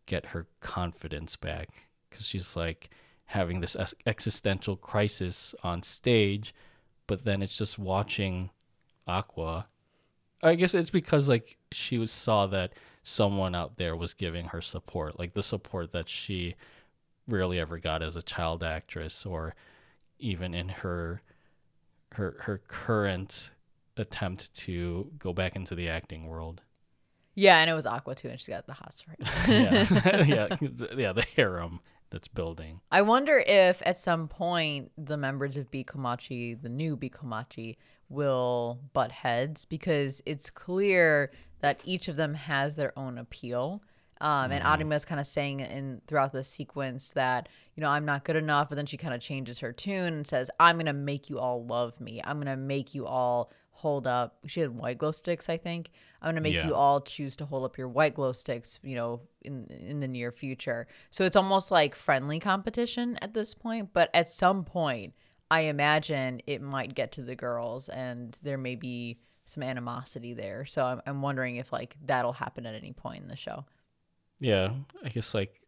get 0.07 0.27
her 0.27 0.47
confidence 0.61 1.37
back 1.37 1.89
because 2.09 2.27
she's 2.27 2.57
like 2.57 2.91
having 3.27 3.61
this 3.61 3.75
ex- 3.77 3.95
existential 4.07 4.77
crisis 4.77 5.55
on 5.63 5.83
stage, 5.83 6.55
but 7.07 7.25
then 7.25 7.43
it's 7.43 7.57
just 7.57 7.79
watching 7.79 8.51
Aqua. 9.07 9.67
I 10.45 10.55
guess 10.55 10.75
it's 10.75 10.91
because 10.91 11.29
like 11.29 11.59
she 11.73 11.99
was, 11.99 12.13
saw 12.13 12.47
that 12.49 12.75
someone 13.03 13.55
out 13.55 13.77
there 13.77 13.97
was 13.97 14.15
giving 14.15 14.47
her 14.47 14.61
support, 14.61 15.19
like 15.19 15.35
the 15.35 15.43
support 15.43 15.93
that 15.93 16.09
she 16.09 16.55
rarely 17.27 17.59
ever 17.59 17.79
got 17.79 18.03
as 18.03 18.17
a 18.17 18.23
child 18.23 18.63
actress 18.63 19.25
or 19.25 19.55
even 20.19 20.55
in 20.55 20.69
her 20.69 21.23
her 22.13 22.37
her 22.41 22.61
current 22.69 23.51
attempt 23.97 24.53
to 24.55 25.11
go 25.19 25.33
back 25.33 25.57
into 25.57 25.75
the 25.75 25.89
acting 25.89 26.27
world. 26.27 26.63
Yeah, 27.35 27.59
and 27.59 27.69
it 27.69 27.75
was 27.75 27.87
Aqua 27.87 28.15
too, 28.15 28.29
and 28.29 28.39
she's 28.39 28.49
got 28.49 28.67
the 28.67 28.75
hot 28.75 29.03
right. 29.09 29.49
yeah, 29.49 30.25
yeah, 30.25 30.57
yeah. 30.97 31.13
The 31.13 31.27
harem 31.35 31.81
that's 32.11 32.29
building. 32.29 32.81
I 32.93 33.03
wonder 33.03 33.39
if 33.41 33.83
at 33.85 33.99
some 33.99 34.29
point 34.29 34.93
the 34.97 35.17
members 35.17 35.57
of 35.57 35.71
B 35.71 35.85
Komachi, 35.85 36.61
the 36.61 36.69
new 36.69 36.97
B 36.97 37.11
Komachi, 37.11 37.77
will 38.09 38.81
butt 38.93 39.13
heads 39.13 39.65
because 39.65 40.23
it's 40.27 40.51
clear 40.51 41.31
that 41.61 41.81
each 41.85 42.09
of 42.09 42.17
them 42.17 42.35
has 42.35 42.77
their 42.77 42.97
own 42.99 43.19
appeal. 43.19 43.83
Um, 44.21 44.53
and 44.53 44.63
mm-hmm. 44.63 44.73
Arima 44.73 44.95
is 44.95 45.05
kind 45.05 45.21
of 45.21 45.27
saying 45.27 45.61
in 45.61 46.01
throughout 46.07 46.33
the 46.33 46.45
sequence 46.45 47.11
that 47.13 47.49
you 47.75 47.81
know 47.81 47.89
I'm 47.89 48.05
not 48.05 48.25
good 48.25 48.37
enough, 48.37 48.69
but 48.69 48.77
then 48.77 48.87
she 48.87 48.97
kind 48.97 49.13
of 49.13 49.21
changes 49.21 49.59
her 49.59 49.73
tune 49.73 50.15
and 50.15 50.27
says 50.27 50.51
I'm 50.61 50.79
gonna 50.79 50.93
make 50.93 51.29
you 51.29 51.39
all 51.39 51.65
love 51.65 52.01
me. 52.01 52.21
I'm 52.23 52.39
gonna 52.39 52.57
make 52.57 52.95
you 52.95 53.07
all 53.07 53.51
hold 53.71 54.07
up. 54.07 54.39
She 54.47 54.61
had 54.61 54.71
white 54.71 54.99
glow 54.99 55.11
sticks, 55.11 55.49
I 55.49 55.57
think. 55.57 55.91
I'm 56.23 56.29
gonna 56.29 56.41
make 56.41 56.55
yeah. 56.55 56.67
you 56.67 56.75
all 56.75 57.01
choose 57.01 57.37
to 57.37 57.45
hold 57.45 57.65
up 57.65 57.77
your 57.77 57.89
white 57.89 58.15
glow 58.15 58.33
sticks, 58.33 58.79
you 58.83 58.95
know, 58.95 59.21
in 59.43 59.67
in 59.67 60.01
the 60.01 60.09
near 60.09 60.31
future. 60.31 60.87
So 61.11 61.25
it's 61.25 61.37
almost 61.37 61.71
like 61.71 61.95
friendly 61.95 62.39
competition 62.39 63.19
at 63.21 63.35
this 63.35 63.53
point. 63.53 63.91
But 63.93 64.11
at 64.15 64.31
some 64.31 64.65
point, 64.65 65.13
I 65.51 65.63
imagine 65.63 66.41
it 66.47 66.63
might 66.63 66.95
get 66.95 67.13
to 67.13 67.23
the 67.23 67.37
girls, 67.37 67.89
and 67.89 68.39
there 68.43 68.59
may 68.59 68.75
be 68.77 69.19
some 69.47 69.63
animosity 69.63 70.35
there. 70.35 70.65
So 70.67 70.85
I'm 70.85 71.03
I'm 71.07 71.23
wondering 71.23 71.57
if 71.57 71.73
like 71.73 71.97
that'll 72.05 72.33
happen 72.33 72.67
at 72.67 72.75
any 72.75 72.93
point 72.93 73.23
in 73.23 73.29
the 73.29 73.37
show. 73.37 73.65
Yeah, 74.41 74.73
I 75.05 75.09
guess 75.09 75.35
like 75.35 75.61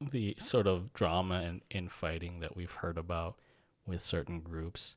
the 0.00 0.36
sort 0.38 0.66
of 0.66 0.92
drama 0.92 1.36
and 1.36 1.62
infighting 1.70 2.40
that 2.40 2.56
we've 2.56 2.72
heard 2.72 2.98
about 2.98 3.36
with 3.86 4.02
certain 4.02 4.40
groups. 4.40 4.96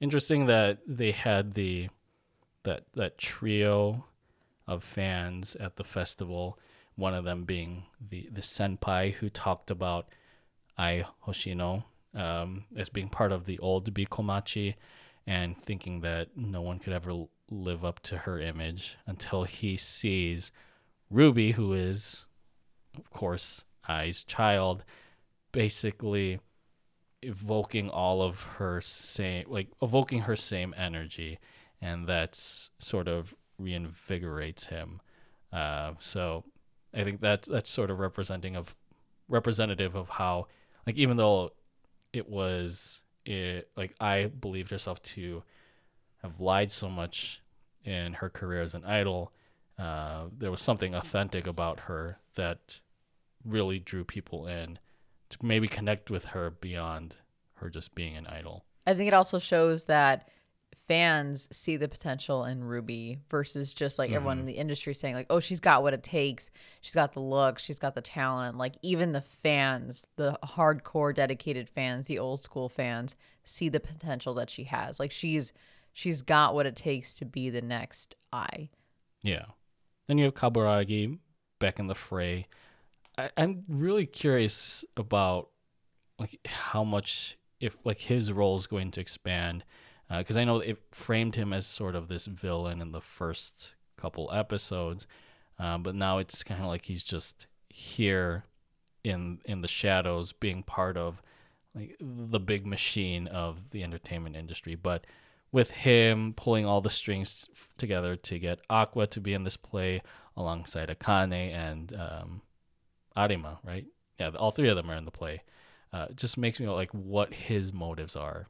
Interesting 0.00 0.46
that 0.46 0.78
they 0.86 1.12
had 1.12 1.54
the 1.54 1.88
that 2.64 2.84
that 2.94 3.18
trio 3.18 4.04
of 4.66 4.84
fans 4.84 5.56
at 5.56 5.76
the 5.76 5.84
festival. 5.84 6.58
One 6.96 7.14
of 7.14 7.24
them 7.24 7.44
being 7.44 7.84
the 8.00 8.28
the 8.32 8.42
senpai 8.42 9.14
who 9.14 9.30
talked 9.30 9.70
about 9.70 10.08
Ai 10.78 11.04
Hoshino 11.26 11.84
um, 12.14 12.64
as 12.76 12.88
being 12.88 13.08
part 13.08 13.32
of 13.32 13.44
the 13.44 13.58
old 13.58 13.92
B 13.94 14.06
Komachi, 14.06 14.74
and 15.26 15.56
thinking 15.56 16.00
that 16.00 16.36
no 16.36 16.62
one 16.62 16.78
could 16.78 16.92
ever 16.92 17.26
live 17.50 17.84
up 17.84 18.00
to 18.00 18.18
her 18.18 18.40
image 18.40 18.96
until 19.06 19.44
he 19.44 19.76
sees 19.76 20.50
Ruby, 21.10 21.52
who 21.52 21.72
is, 21.72 22.26
of 22.96 23.10
course, 23.10 23.64
Ai's 23.88 24.22
child, 24.22 24.84
basically 25.52 26.40
evoking 27.22 27.90
all 27.90 28.22
of 28.22 28.42
her 28.58 28.80
same 28.80 29.44
like 29.46 29.68
evoking 29.82 30.20
her 30.20 30.34
same 30.34 30.74
energy 30.74 31.38
and 31.82 32.06
that's 32.06 32.70
sort 32.78 33.06
of 33.08 33.34
reinvigorates 33.60 34.68
him. 34.68 35.02
Uh, 35.52 35.92
so 35.98 36.44
I 36.94 37.04
think 37.04 37.20
that's 37.20 37.46
that's 37.48 37.70
sort 37.70 37.90
of 37.90 37.98
representing 37.98 38.56
of 38.56 38.74
representative 39.28 39.94
of 39.94 40.08
how 40.08 40.46
like 40.86 40.96
even 40.96 41.16
though 41.16 41.52
it 42.12 42.28
was 42.28 43.00
it 43.24 43.70
like 43.76 43.94
Ai 44.00 44.26
believed 44.26 44.70
herself 44.70 45.02
to 45.02 45.42
have 46.22 46.40
lied 46.40 46.72
so 46.72 46.88
much 46.88 47.42
in 47.84 48.14
her 48.14 48.28
career 48.28 48.62
as 48.62 48.74
an 48.74 48.84
idol, 48.84 49.32
uh, 49.78 50.24
there 50.36 50.50
was 50.50 50.60
something 50.60 50.94
authentic 50.94 51.46
about 51.46 51.80
her 51.80 52.18
that 52.34 52.80
really 53.44 53.78
drew 53.78 54.04
people 54.04 54.46
in 54.46 54.78
to 55.30 55.38
maybe 55.42 55.68
connect 55.68 56.10
with 56.10 56.26
her 56.26 56.50
beyond 56.50 57.16
her 57.54 57.70
just 57.70 57.94
being 57.94 58.16
an 58.16 58.26
idol. 58.26 58.64
I 58.86 58.94
think 58.94 59.08
it 59.08 59.14
also 59.14 59.38
shows 59.38 59.86
that 59.86 60.28
fans 60.90 61.48
see 61.52 61.76
the 61.76 61.86
potential 61.86 62.44
in 62.44 62.64
Ruby 62.64 63.20
versus 63.30 63.72
just 63.74 63.96
like 63.96 64.08
mm-hmm. 64.08 64.16
everyone 64.16 64.40
in 64.40 64.46
the 64.46 64.54
industry 64.54 64.92
saying 64.92 65.14
like, 65.14 65.28
"Oh, 65.30 65.38
she's 65.38 65.60
got 65.60 65.84
what 65.84 65.94
it 65.94 66.02
takes. 66.02 66.50
She's 66.80 66.96
got 66.96 67.12
the 67.12 67.20
look. 67.20 67.60
She's 67.60 67.78
got 67.78 67.94
the 67.94 68.00
talent." 68.00 68.58
Like 68.58 68.74
even 68.82 69.12
the 69.12 69.20
fans, 69.20 70.08
the 70.16 70.36
hardcore 70.42 71.14
dedicated 71.14 71.68
fans, 71.68 72.08
the 72.08 72.18
old 72.18 72.42
school 72.42 72.68
fans 72.68 73.14
see 73.44 73.68
the 73.68 73.78
potential 73.78 74.34
that 74.34 74.50
she 74.50 74.64
has. 74.64 74.98
Like 74.98 75.12
she's 75.12 75.52
she's 75.92 76.22
got 76.22 76.56
what 76.56 76.66
it 76.66 76.74
takes 76.74 77.14
to 77.14 77.24
be 77.24 77.50
the 77.50 77.62
next 77.62 78.16
I. 78.32 78.70
Yeah. 79.22 79.44
Then 80.08 80.18
you 80.18 80.24
have 80.24 80.34
Kaburagi 80.34 81.18
back 81.60 81.78
in 81.78 81.86
the 81.86 81.94
fray. 81.94 82.48
Ai, 83.16 83.30
I'm 83.36 83.62
really 83.68 84.06
curious 84.06 84.84
about 84.96 85.50
like 86.18 86.40
how 86.48 86.82
much 86.82 87.38
if 87.60 87.76
like 87.84 88.00
his 88.00 88.32
role 88.32 88.56
is 88.58 88.66
going 88.66 88.90
to 88.90 89.00
expand 89.00 89.62
because 90.18 90.36
uh, 90.36 90.40
I 90.40 90.44
know 90.44 90.58
it 90.58 90.78
framed 90.90 91.36
him 91.36 91.52
as 91.52 91.66
sort 91.66 91.94
of 91.94 92.08
this 92.08 92.26
villain 92.26 92.80
in 92.80 92.92
the 92.92 93.00
first 93.00 93.74
couple 93.96 94.30
episodes, 94.32 95.06
uh, 95.58 95.78
but 95.78 95.94
now 95.94 96.18
it's 96.18 96.42
kind 96.42 96.60
of 96.60 96.66
like 96.66 96.86
he's 96.86 97.02
just 97.02 97.46
here 97.68 98.44
in 99.04 99.38
in 99.44 99.60
the 99.60 99.68
shadows, 99.68 100.32
being 100.32 100.62
part 100.62 100.96
of 100.96 101.22
like 101.74 101.96
the 102.00 102.40
big 102.40 102.66
machine 102.66 103.28
of 103.28 103.70
the 103.70 103.84
entertainment 103.84 104.36
industry. 104.36 104.74
But 104.74 105.06
with 105.52 105.70
him 105.70 106.34
pulling 106.34 106.66
all 106.66 106.80
the 106.80 106.90
strings 106.90 107.48
together 107.78 108.16
to 108.16 108.38
get 108.38 108.60
Aqua 108.68 109.06
to 109.08 109.20
be 109.20 109.34
in 109.34 109.44
this 109.44 109.56
play 109.56 110.02
alongside 110.36 110.88
Akane 110.88 111.32
and 111.32 111.92
um, 111.94 112.42
Arima, 113.16 113.58
right? 113.64 113.86
Yeah, 114.18 114.30
all 114.30 114.50
three 114.50 114.68
of 114.68 114.76
them 114.76 114.90
are 114.90 114.96
in 114.96 115.04
the 115.04 115.10
play. 115.10 115.42
Uh, 115.92 116.06
just 116.14 116.38
makes 116.38 116.60
me 116.60 116.66
know, 116.66 116.74
like 116.74 116.92
what 116.92 117.34
his 117.34 117.72
motives 117.72 118.14
are 118.14 118.48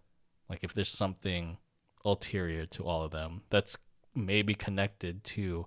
like 0.50 0.64
if 0.64 0.74
there's 0.74 0.90
something 0.90 1.56
ulterior 2.04 2.66
to 2.66 2.82
all 2.84 3.02
of 3.02 3.12
them 3.12 3.42
that's 3.48 3.78
maybe 4.14 4.52
connected 4.52 5.22
to 5.22 5.66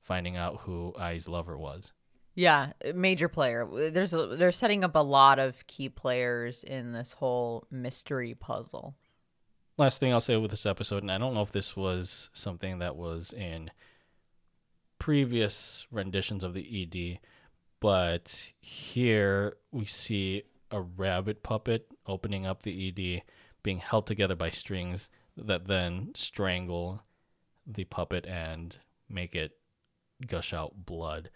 finding 0.00 0.36
out 0.36 0.62
who 0.62 0.94
Ai's 0.98 1.28
lover 1.28 1.56
was. 1.56 1.92
Yeah, 2.34 2.72
major 2.94 3.28
player. 3.28 3.68
There's 3.90 4.14
a, 4.14 4.26
they're 4.26 4.52
setting 4.52 4.82
up 4.82 4.96
a 4.96 5.02
lot 5.02 5.38
of 5.38 5.66
key 5.66 5.90
players 5.90 6.64
in 6.64 6.92
this 6.92 7.12
whole 7.12 7.66
mystery 7.70 8.34
puzzle. 8.34 8.96
Last 9.76 10.00
thing 10.00 10.12
I'll 10.12 10.20
say 10.20 10.36
with 10.36 10.50
this 10.50 10.66
episode, 10.66 11.02
and 11.02 11.12
I 11.12 11.18
don't 11.18 11.34
know 11.34 11.42
if 11.42 11.52
this 11.52 11.76
was 11.76 12.30
something 12.32 12.78
that 12.78 12.96
was 12.96 13.34
in 13.34 13.70
previous 14.98 15.86
renditions 15.90 16.42
of 16.42 16.54
the 16.54 16.82
ED, 16.82 17.18
but 17.80 18.48
here 18.60 19.56
we 19.70 19.84
see 19.84 20.44
a 20.70 20.80
rabbit 20.80 21.42
puppet 21.42 21.88
opening 22.06 22.46
up 22.46 22.62
the 22.62 22.88
ED 22.88 23.22
being 23.62 23.78
held 23.78 24.06
together 24.06 24.34
by 24.34 24.50
strings 24.50 25.08
that 25.36 25.66
then 25.66 26.10
strangle 26.14 27.02
the 27.66 27.84
puppet 27.84 28.26
and 28.26 28.76
make 29.08 29.34
it 29.34 29.52
gush 30.26 30.52
out 30.52 30.86
blood. 30.86 31.30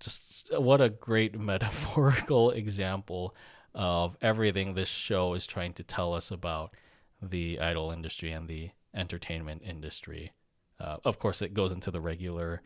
Just 0.00 0.50
what 0.58 0.80
a 0.80 0.88
great 0.88 1.38
metaphorical 1.40 2.50
example 2.50 3.34
of 3.74 4.16
everything 4.22 4.74
this 4.74 4.88
show 4.88 5.34
is 5.34 5.46
trying 5.46 5.74
to 5.74 5.84
tell 5.84 6.14
us 6.14 6.30
about 6.30 6.74
the 7.20 7.60
idol 7.60 7.90
industry 7.90 8.32
and 8.32 8.48
the 8.48 8.70
entertainment 8.94 9.62
industry. 9.64 10.32
Uh, 10.80 10.96
of 11.04 11.18
course, 11.18 11.42
it 11.42 11.54
goes 11.54 11.72
into 11.72 11.90
the 11.90 12.00
regular 12.00 12.62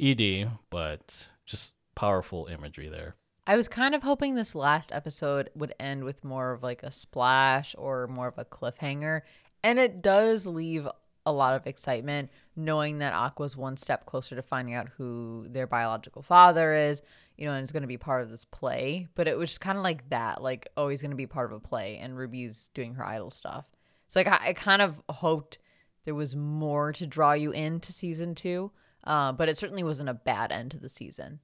ED, 0.00 0.50
but 0.70 1.28
just 1.46 1.72
powerful 1.94 2.46
imagery 2.46 2.88
there. 2.88 3.14
I 3.46 3.56
was 3.56 3.68
kind 3.68 3.94
of 3.94 4.02
hoping 4.02 4.34
this 4.34 4.54
last 4.54 4.90
episode 4.90 5.50
would 5.54 5.74
end 5.78 6.04
with 6.04 6.24
more 6.24 6.52
of 6.52 6.62
like 6.62 6.82
a 6.82 6.90
splash 6.90 7.74
or 7.76 8.06
more 8.06 8.28
of 8.28 8.38
a 8.38 8.44
cliffhanger. 8.44 9.20
And 9.62 9.78
it 9.78 10.00
does 10.00 10.46
leave 10.46 10.88
a 11.26 11.32
lot 11.32 11.54
of 11.54 11.66
excitement 11.66 12.30
knowing 12.56 12.98
that 12.98 13.12
Aqua's 13.12 13.56
one 13.56 13.76
step 13.76 14.06
closer 14.06 14.34
to 14.34 14.42
finding 14.42 14.74
out 14.74 14.88
who 14.96 15.46
their 15.50 15.66
biological 15.66 16.22
father 16.22 16.74
is, 16.74 17.02
you 17.36 17.46
know, 17.46 17.52
and 17.52 17.64
is 17.64 17.72
going 17.72 17.82
to 17.82 17.86
be 17.86 17.98
part 17.98 18.22
of 18.22 18.30
this 18.30 18.46
play. 18.46 19.08
But 19.14 19.28
it 19.28 19.36
was 19.36 19.50
just 19.50 19.60
kind 19.60 19.76
of 19.76 19.84
like 19.84 20.08
that, 20.08 20.42
like, 20.42 20.68
oh, 20.76 20.88
he's 20.88 21.02
going 21.02 21.10
to 21.10 21.16
be 21.16 21.26
part 21.26 21.50
of 21.50 21.56
a 21.56 21.60
play 21.60 21.98
and 21.98 22.16
Ruby's 22.16 22.68
doing 22.72 22.94
her 22.94 23.06
idol 23.06 23.30
stuff. 23.30 23.66
So 24.06 24.20
like 24.20 24.28
I, 24.28 24.48
I 24.48 24.52
kind 24.54 24.80
of 24.80 25.02
hoped 25.10 25.58
there 26.04 26.14
was 26.14 26.34
more 26.34 26.92
to 26.94 27.06
draw 27.06 27.32
you 27.32 27.50
into 27.50 27.92
season 27.92 28.34
two. 28.34 28.70
Uh, 29.06 29.32
but 29.32 29.50
it 29.50 29.58
certainly 29.58 29.82
wasn't 29.82 30.08
a 30.08 30.14
bad 30.14 30.50
end 30.50 30.70
to 30.70 30.78
the 30.78 30.88
season. 30.88 31.40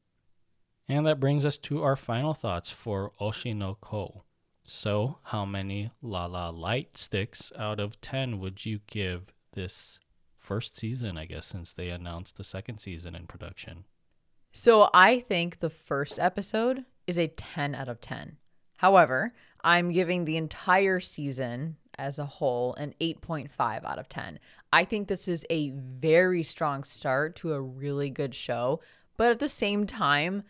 And 0.91 1.07
that 1.07 1.21
brings 1.21 1.45
us 1.45 1.57
to 1.59 1.85
our 1.85 1.95
final 1.95 2.35
thoughts 2.35 2.73
for 2.73 3.13
Oshi 3.21 3.55
no 3.55 3.77
Ko. 3.81 4.25
So, 4.65 5.19
how 5.23 5.45
many 5.45 5.93
La 6.03 6.27
La 6.27 6.49
light 6.49 6.97
sticks 6.97 7.53
out 7.57 7.79
of 7.79 8.01
10 8.01 8.41
would 8.41 8.67
you 8.67 8.81
give 8.89 9.33
this 9.53 10.01
first 10.37 10.77
season, 10.77 11.17
I 11.17 11.27
guess, 11.27 11.47
since 11.47 11.73
they 11.73 11.91
announced 11.91 12.37
the 12.37 12.45
second 12.45 12.79
season 12.79 13.15
in 13.15 13.29
production? 13.29 13.85
So, 14.51 14.91
I 14.93 15.21
think 15.21 15.61
the 15.61 15.71
first 15.71 16.19
episode 16.19 16.85
is 17.07 17.17
a 17.17 17.29
10 17.29 17.77
out 17.77 17.89
of 17.89 18.01
10. 18.01 18.39
However, 18.79 19.33
I'm 19.63 19.93
giving 19.93 20.25
the 20.25 20.37
entire 20.37 20.99
season 20.99 21.77
as 21.99 22.19
a 22.19 22.27
whole 22.27 22.75
an 22.75 22.95
8.5 23.01 23.85
out 23.85 23.99
of 24.01 24.09
10. 24.09 24.41
I 24.73 24.85
think 24.85 25.07
this 25.07 25.29
is 25.29 25.47
a 25.51 25.71
very 25.71 26.43
strong 26.43 26.83
start 26.83 27.37
to 27.37 27.53
a 27.53 27.61
really 27.61 28.11
good 28.11 28.35
show, 28.35 28.81
but 29.17 29.31
at 29.31 29.39
the 29.39 29.49
same 29.49 29.87
time, 29.87 30.43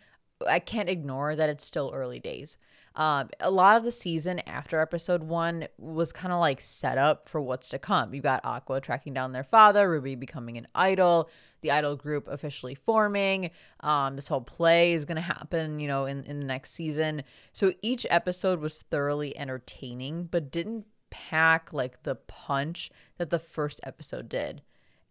I 0.47 0.59
can't 0.59 0.89
ignore 0.89 1.35
that 1.35 1.49
it's 1.49 1.65
still 1.65 1.91
early 1.93 2.19
days. 2.19 2.57
Um, 2.93 3.29
a 3.39 3.49
lot 3.49 3.77
of 3.77 3.83
the 3.83 3.91
season 3.91 4.39
after 4.39 4.81
episode 4.81 5.23
one 5.23 5.67
was 5.77 6.11
kind 6.11 6.33
of 6.33 6.39
like 6.41 6.59
set 6.59 6.97
up 6.97 7.29
for 7.29 7.39
what's 7.39 7.69
to 7.69 7.79
come. 7.79 8.13
You 8.13 8.21
got 8.21 8.43
Aqua 8.43 8.81
tracking 8.81 9.13
down 9.13 9.31
their 9.31 9.45
father, 9.45 9.89
Ruby 9.89 10.15
becoming 10.15 10.57
an 10.57 10.67
idol, 10.75 11.29
the 11.61 11.71
idol 11.71 11.95
group 11.95 12.27
officially 12.27 12.75
forming. 12.75 13.51
Um, 13.79 14.17
this 14.17 14.27
whole 14.27 14.41
play 14.41 14.91
is 14.91 15.05
going 15.05 15.15
to 15.15 15.21
happen, 15.21 15.79
you 15.79 15.87
know, 15.87 16.05
in, 16.05 16.25
in 16.25 16.39
the 16.39 16.45
next 16.45 16.71
season. 16.71 17.23
So 17.53 17.73
each 17.81 18.05
episode 18.09 18.59
was 18.59 18.81
thoroughly 18.81 19.37
entertaining, 19.37 20.25
but 20.29 20.51
didn't 20.51 20.85
pack 21.11 21.71
like 21.71 22.03
the 22.03 22.15
punch 22.15 22.91
that 23.17 23.29
the 23.29 23.39
first 23.39 23.79
episode 23.83 24.27
did. 24.27 24.63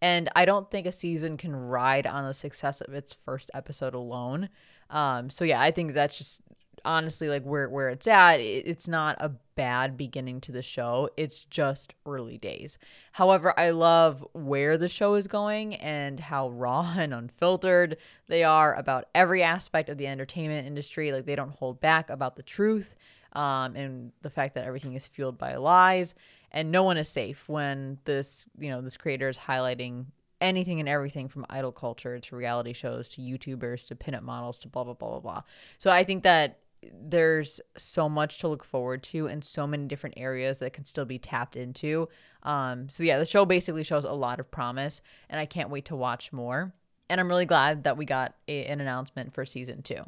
And 0.03 0.31
I 0.35 0.45
don't 0.45 0.71
think 0.71 0.87
a 0.87 0.93
season 0.93 1.37
can 1.37 1.55
ride 1.55 2.07
on 2.07 2.27
the 2.27 2.35
success 2.35 2.81
of 2.81 2.95
its 2.95 3.13
first 3.13 3.51
episode 3.55 3.95
alone. 3.95 4.49
Um, 4.91 5.31
so 5.31 5.45
yeah, 5.45 5.61
I 5.61 5.71
think 5.71 5.95
that's 5.95 6.19
just 6.19 6.43
honestly 6.85 7.29
like 7.29 7.43
where 7.45 7.69
where 7.69 7.89
it's 7.89 8.07
at. 8.07 8.41
It's 8.41 8.89
not 8.89 9.17
a 9.21 9.31
bad 9.55 9.97
beginning 9.97 10.41
to 10.43 10.53
the 10.53 10.63
show. 10.63 11.11
It's 11.17 11.45
just 11.45 11.95
early 12.07 12.39
days. 12.39 12.79
However, 13.13 13.59
I 13.59 13.71
love 13.71 14.27
where 14.33 14.77
the 14.79 14.89
show 14.89 15.15
is 15.15 15.27
going 15.29 15.75
and 15.77 16.21
how 16.21 16.49
raw 16.51 16.95
and 16.99 17.15
unfiltered 17.15 17.97
they 18.27 18.45
are 18.45 18.75
about 18.75 19.07
every 19.15 19.43
aspect 19.43 19.89
of 19.89 19.99
the 19.99 20.07
entertainment 20.07 20.67
industry. 20.67 21.13
Like 21.13 21.27
they 21.27 21.37
don't 21.37 21.55
hold 21.55 21.81
back 21.81 22.11
about 22.11 22.37
the 22.37 22.43
truth 22.43 22.95
um, 23.33 23.77
and 23.77 24.13
the 24.23 24.31
fact 24.31 24.55
that 24.55 24.67
everything 24.67 24.95
is 24.95 25.07
fueled 25.07 25.39
by 25.39 25.57
lies 25.57 26.15
and 26.53 26.73
no 26.73 26.83
one 26.83 26.97
is 26.97 27.09
safe 27.09 27.49
when 27.49 27.99
this 28.05 28.49
you 28.59 28.71
know 28.71 28.81
this 28.81 28.97
creator 28.97 29.29
is 29.29 29.39
highlighting 29.39 30.07
anything 30.41 30.81
and 30.81 30.89
everything 30.89 31.29
from 31.29 31.47
idol 31.51 31.73
culture 31.73 32.19
to 32.19 32.37
reality 32.37 32.73
shows 32.73 33.09
to 33.11 33.21
youtubers 33.21 33.87
to 33.89 33.95
pinup 33.95 34.23
models 34.23 34.59
to 34.61 34.69
blah 34.69 34.85
blah 34.85 34.95
blah 34.95 35.11
blah 35.11 35.21
blah. 35.21 35.43
So 35.79 35.91
i 35.91 36.05
think 36.05 36.23
that 36.23 36.61
there's 36.93 37.61
so 37.77 38.09
much 38.09 38.39
to 38.39 38.49
look 38.49 38.65
forward 38.65 39.03
to 39.03 39.29
and 39.29 39.45
so 39.45 39.67
many 39.67 39.87
different 39.87 40.15
areas 40.17 40.61
that 40.61 40.73
can 40.73 40.87
still 40.87 41.05
be 41.05 41.19
tapped 41.19 41.57
into. 41.57 42.09
Um 42.43 42.89
so 42.89 43.03
yeah 43.03 43.19
the 43.19 43.27
show 43.27 43.45
basically 43.45 43.85
shows 43.85 44.05
a 44.05 44.13
lot 44.13 44.41
of 44.41 44.51
promise 44.51 45.03
and 45.29 45.41
i 45.41 45.47
can't 45.47 45.71
wait 45.71 45.87
to 45.87 45.97
watch 45.97 46.33
more. 46.33 46.73
And 47.09 47.21
i'm 47.21 47.29
really 47.29 47.47
glad 47.47 47.85
that 47.85 47.97
we 47.97 48.05
got 48.05 48.35
a, 48.49 48.65
an 48.67 48.81
announcement 48.81 49.35
for 49.35 49.45
season 49.45 49.83
two. 49.83 50.05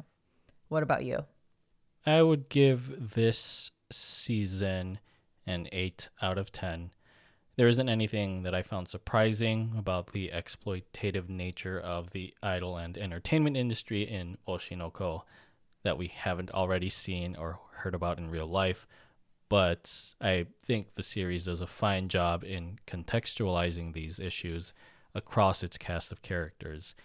What 0.69 0.83
about 0.83 1.05
you? 1.05 1.25
I 2.05 2.21
would 2.21 2.49
give 2.49 3.13
this 3.13 3.71
season 3.91 4.99
an 5.45 5.67
8 5.71 6.09
out 6.21 6.37
of 6.37 6.51
10. 6.51 6.91
There 7.55 7.67
isn't 7.67 7.89
anything 7.89 8.43
that 8.43 8.55
I 8.55 8.63
found 8.63 8.89
surprising 8.89 9.73
about 9.77 10.11
the 10.11 10.31
exploitative 10.33 11.29
nature 11.29 11.79
of 11.79 12.09
the 12.09 12.33
idol 12.41 12.77
and 12.77 12.97
entertainment 12.97 13.55
industry 13.55 14.03
in 14.03 14.37
Oshi 14.47 14.75
no 14.77 14.89
Ko 14.89 15.23
that 15.83 15.97
we 15.97 16.07
haven't 16.07 16.51
already 16.51 16.89
seen 16.89 17.35
or 17.35 17.59
heard 17.75 17.93
about 17.93 18.17
in 18.17 18.31
real 18.31 18.47
life. 18.47 18.87
But 19.49 20.15
I 20.19 20.47
think 20.65 20.95
the 20.95 21.03
series 21.03 21.45
does 21.45 21.61
a 21.61 21.67
fine 21.67 22.09
job 22.09 22.43
in 22.43 22.79
contextualizing 22.87 23.93
these 23.93 24.19
issues 24.19 24.73
across 25.13 25.61
its 25.61 25.77
cast 25.77 26.11
of 26.11 26.23
characters 26.23 26.95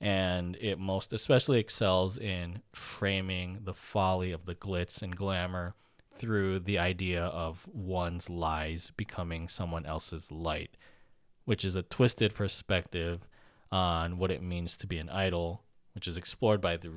and 0.00 0.56
it 0.60 0.78
most 0.78 1.12
especially 1.12 1.58
excels 1.58 2.16
in 2.16 2.62
framing 2.72 3.58
the 3.64 3.74
folly 3.74 4.30
of 4.30 4.46
the 4.46 4.54
glitz 4.54 5.02
and 5.02 5.16
glamour 5.16 5.74
through 6.18 6.60
the 6.60 6.78
idea 6.78 7.24
of 7.24 7.68
one's 7.72 8.28
lies 8.28 8.92
becoming 8.96 9.48
someone 9.48 9.86
else's 9.86 10.30
light, 10.30 10.76
which 11.44 11.64
is 11.64 11.76
a 11.76 11.82
twisted 11.82 12.34
perspective 12.34 13.26
on 13.70 14.18
what 14.18 14.30
it 14.30 14.42
means 14.42 14.76
to 14.76 14.86
be 14.86 14.98
an 14.98 15.08
idol, 15.10 15.62
which 15.94 16.08
is 16.08 16.16
explored 16.16 16.60
by 16.60 16.76
the 16.76 16.90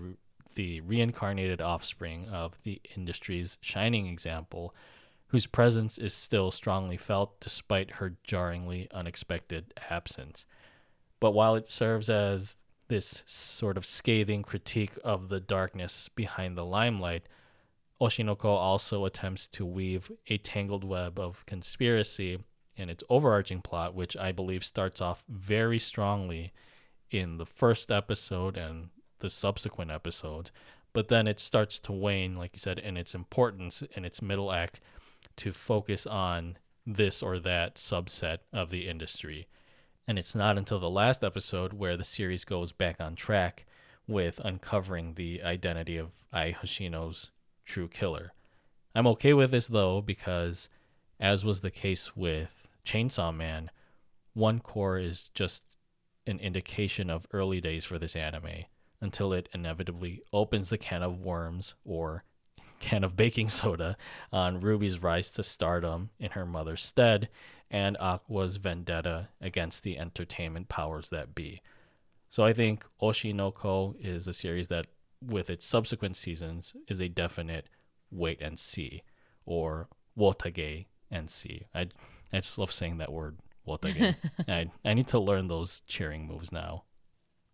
the 0.56 0.81
reincarnated 0.81 1.61
offspring 1.61 2.27
of 2.27 2.60
the 2.64 2.81
industry's 2.95 3.57
shining 3.61 4.07
example, 4.07 4.76
whose 5.27 5.48
presence 5.48 5.98
is 5.98 6.14
still 6.14 6.52
strongly 6.52 6.98
felt 6.98 7.39
despite 7.39 7.91
her 7.91 8.18
jarringly 8.23 8.88
unexpected 8.93 9.73
absence. 9.89 10.45
But 11.22 11.31
while 11.31 11.56
it 11.56 11.69
serves 11.69 12.10
as 12.10 12.57
this 12.89 13.23
sort 13.26 13.77
of 13.77 13.85
scathing 13.85 14.43
critique 14.43 14.98
of 15.03 15.30
the 15.30 15.39
darkness 15.39 16.10
behind 16.15 16.57
the 16.57 16.65
limelight, 16.65 17.23
Oshi 18.02 18.26
no 18.26 18.36
Ko 18.36 18.49
also 18.56 19.06
attempts 19.06 19.48
to 19.49 19.64
weave 19.64 20.11
a 20.28 20.40
tangled 20.40 20.84
web 20.84 21.19
of 21.19 21.45
conspiracy 21.45 22.40
in 22.76 22.90
its 22.90 23.03
overarching 23.10 23.61
plot, 23.61 23.94
which 23.94 24.18
I 24.18 24.32
believe 24.32 24.65
starts 24.65 24.99
off 25.02 25.23
very 25.30 25.78
strongly 25.78 26.52
in 27.11 27.38
the 27.38 27.45
first 27.45 27.91
episode 27.91 28.57
and 28.57 28.90
the 29.19 29.30
subsequent 29.30 29.91
episodes. 29.91 30.52
But 30.94 31.10
then 31.10 31.28
it 31.28 31.40
starts 31.40 31.78
to 31.82 31.91
wane, 31.91 32.36
like 32.36 32.52
you 32.53 32.60
said, 32.60 32.80
in 32.80 32.98
its 32.98 33.14
importance 33.14 33.84
in 33.95 34.03
its 34.03 34.22
middle 34.22 34.52
act 34.52 34.80
to 35.38 35.52
focus 35.52 36.07
on 36.07 36.57
this 36.86 37.22
or 37.22 37.38
that 37.40 37.76
subset 37.76 38.40
of 38.52 38.72
the 38.72 38.88
industry. 38.88 39.48
And 40.07 40.18
it's 40.18 40.34
not 40.34 40.57
until 40.57 40.80
the 40.80 40.90
last 40.90 41.23
episode 41.23 41.73
where 41.73 41.95
the 41.95 42.03
series 42.03 42.45
goes 42.45 42.72
back 42.72 42.99
on 42.99 43.15
track 43.15 43.65
with 44.07 44.41
uncovering 44.44 45.14
the 45.14 45.44
identity 45.44 45.98
of 45.98 46.10
Ai 46.34 46.53
Hoshino's 46.53 47.30
true 47.66 47.88
killer. 47.88 48.34
I'm 48.94 49.08
okay 49.08 49.34
with 49.34 49.52
this 49.52 49.68
though 49.68 50.02
because, 50.02 50.70
as 51.20 51.46
was 51.46 51.62
the 51.62 51.72
case 51.72 52.16
with 52.16 52.68
Chainsaw 52.86 53.36
Man, 53.36 53.72
one 54.34 54.60
core 54.60 54.98
is 54.98 55.30
just 55.34 55.64
an 56.28 56.40
indication 56.40 57.10
of 57.10 57.28
early 57.32 57.62
days 57.62 57.86
for 57.86 57.98
this 57.98 58.16
anime 58.16 58.66
until 59.02 59.34
it 59.34 59.50
inevitably 59.54 60.22
opens 60.32 60.70
the 60.70 60.78
can 60.78 61.02
of 61.04 61.20
worms 61.20 61.74
or 61.84 62.24
can 62.80 63.04
of 63.04 63.16
baking 63.16 63.50
soda 63.50 63.98
on 64.32 64.60
Ruby's 64.60 65.02
rise 65.02 65.30
to 65.32 65.44
stardom 65.44 66.10
in 66.20 66.32
her 66.32 66.46
mother's 66.46 66.84
stead 66.84 67.30
and 67.70 67.96
Aqua's 68.00 68.58
vendetta 68.58 69.30
against 69.40 69.84
the 69.84 69.98
entertainment 69.98 70.68
powers 70.68 71.10
that 71.10 71.34
be. 71.34 71.62
So 72.30 72.44
I 72.44 72.54
think 72.54 72.86
Oshi 73.02 73.34
no 73.34 73.52
Ko 73.52 73.96
is 74.00 74.28
a 74.28 74.34
series 74.34 74.68
that, 74.68 74.88
with 75.22 75.49
its 75.49 75.65
subsequent 75.65 76.18
seasons, 76.18 76.73
is 76.88 76.99
a 76.99 77.10
definite 77.10 77.68
wait 78.10 78.41
and 78.41 78.60
see, 78.60 79.03
or 79.45 79.88
wotagei 80.18 80.88
and 81.10 81.30
see. 81.30 81.65
I 81.73 81.88
I 82.34 82.39
just 82.39 82.57
love 82.57 82.72
saying 82.72 82.98
that 82.98 83.11
word 83.11 83.39
wotagei. 83.68 84.15
I 84.48 84.68
I 84.84 84.93
need 84.93 85.07
to 85.07 85.19
learn 85.19 85.48
those 85.48 85.81
cheering 85.88 86.27
moves 86.27 86.52
now. 86.52 86.84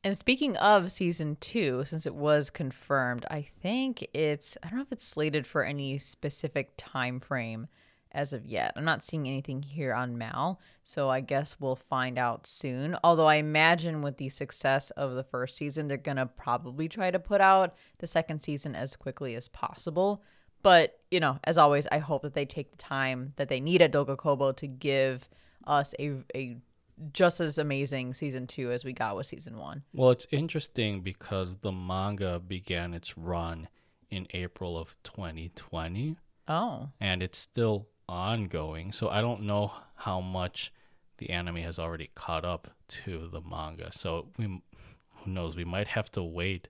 And 0.04 0.18
speaking 0.18 0.56
of 0.58 0.92
season 0.92 1.38
two, 1.42 1.84
since 1.84 2.06
it 2.06 2.16
was 2.16 2.50
confirmed, 2.50 3.26
I 3.30 3.42
think 3.42 4.08
it's 4.14 4.58
I 4.64 4.70
don't 4.70 4.78
know 4.78 4.84
if 4.84 4.92
it's 4.92 5.04
slated 5.04 5.46
for 5.46 5.64
any 5.64 5.98
specific 5.98 6.72
time 6.78 7.20
frame 7.20 7.68
as 8.12 8.34
of 8.34 8.46
yet. 8.46 8.74
I'm 8.76 8.86
not 8.86 9.04
seeing 9.04 9.28
anything 9.28 9.62
here 9.62 9.94
on 9.94 10.18
MAL, 10.18 10.60
so 10.84 11.10
I 11.10 11.22
guess 11.22 11.58
we'll 11.60 11.76
find 11.76 12.18
out 12.18 12.48
soon. 12.48 12.98
Although 13.04 13.28
I 13.28 13.36
imagine 13.36 14.02
with 14.02 14.18
the 14.18 14.30
success 14.30 14.92
of 14.92 15.16
the 15.16 15.24
first 15.24 15.58
season, 15.58 15.88
they're 15.88 15.98
going 15.98 16.18
to 16.18 16.26
probably 16.26 16.88
try 16.88 17.12
to 17.12 17.20
put 17.20 17.42
out 17.42 17.76
the 18.00 18.08
second 18.08 18.42
season 18.42 18.76
as 18.76 18.96
quickly 18.96 19.36
as 19.36 19.48
possible. 19.48 20.24
But, 20.64 21.00
you 21.12 21.20
know, 21.20 21.40
as 21.44 21.58
always, 21.58 21.88
I 21.92 22.00
hope 22.00 22.24
that 22.24 22.34
they 22.34 22.46
take 22.46 22.72
the 22.72 22.78
time 22.78 23.34
that 23.36 23.50
they 23.50 23.60
need 23.60 23.82
at 23.82 23.92
Doga 23.92 24.18
Kobo 24.18 24.52
to 24.54 24.68
give 24.68 25.30
us 25.66 25.94
a, 26.00 26.18
a 26.36 26.58
just 27.14 27.40
as 27.40 27.58
amazing 27.58 28.14
season 28.14 28.48
two 28.48 28.72
as 28.72 28.84
we 28.84 28.94
got 28.94 29.16
with 29.16 29.28
season 29.28 29.58
one. 29.58 29.84
Well, 29.94 30.10
it's 30.10 30.28
interesting 30.32 31.02
because 31.02 31.58
the 31.58 31.72
manga 31.72 32.40
began 32.40 32.94
its 32.94 33.18
run 33.18 33.68
in 34.10 34.28
April 34.34 34.78
of 34.78 34.96
2020. 35.04 36.18
Oh. 36.48 36.90
And 37.00 37.22
it's 37.22 37.38
still 37.38 37.88
ongoing. 38.08 38.92
So 38.92 39.10
I 39.10 39.22
don't 39.22 39.44
know 39.44 39.74
how 39.96 40.22
much 40.22 40.74
the 41.18 41.30
anime 41.30 41.58
has 41.58 41.80
already 41.80 42.10
caught 42.16 42.46
up 42.46 42.70
to 42.88 43.28
the 43.32 43.42
manga. 43.42 43.92
So 43.92 44.28
we 44.38 44.46
who 44.46 45.32
knows, 45.32 45.56
we 45.56 45.66
might 45.66 45.90
have 45.90 46.12
to 46.14 46.24
wait 46.24 46.70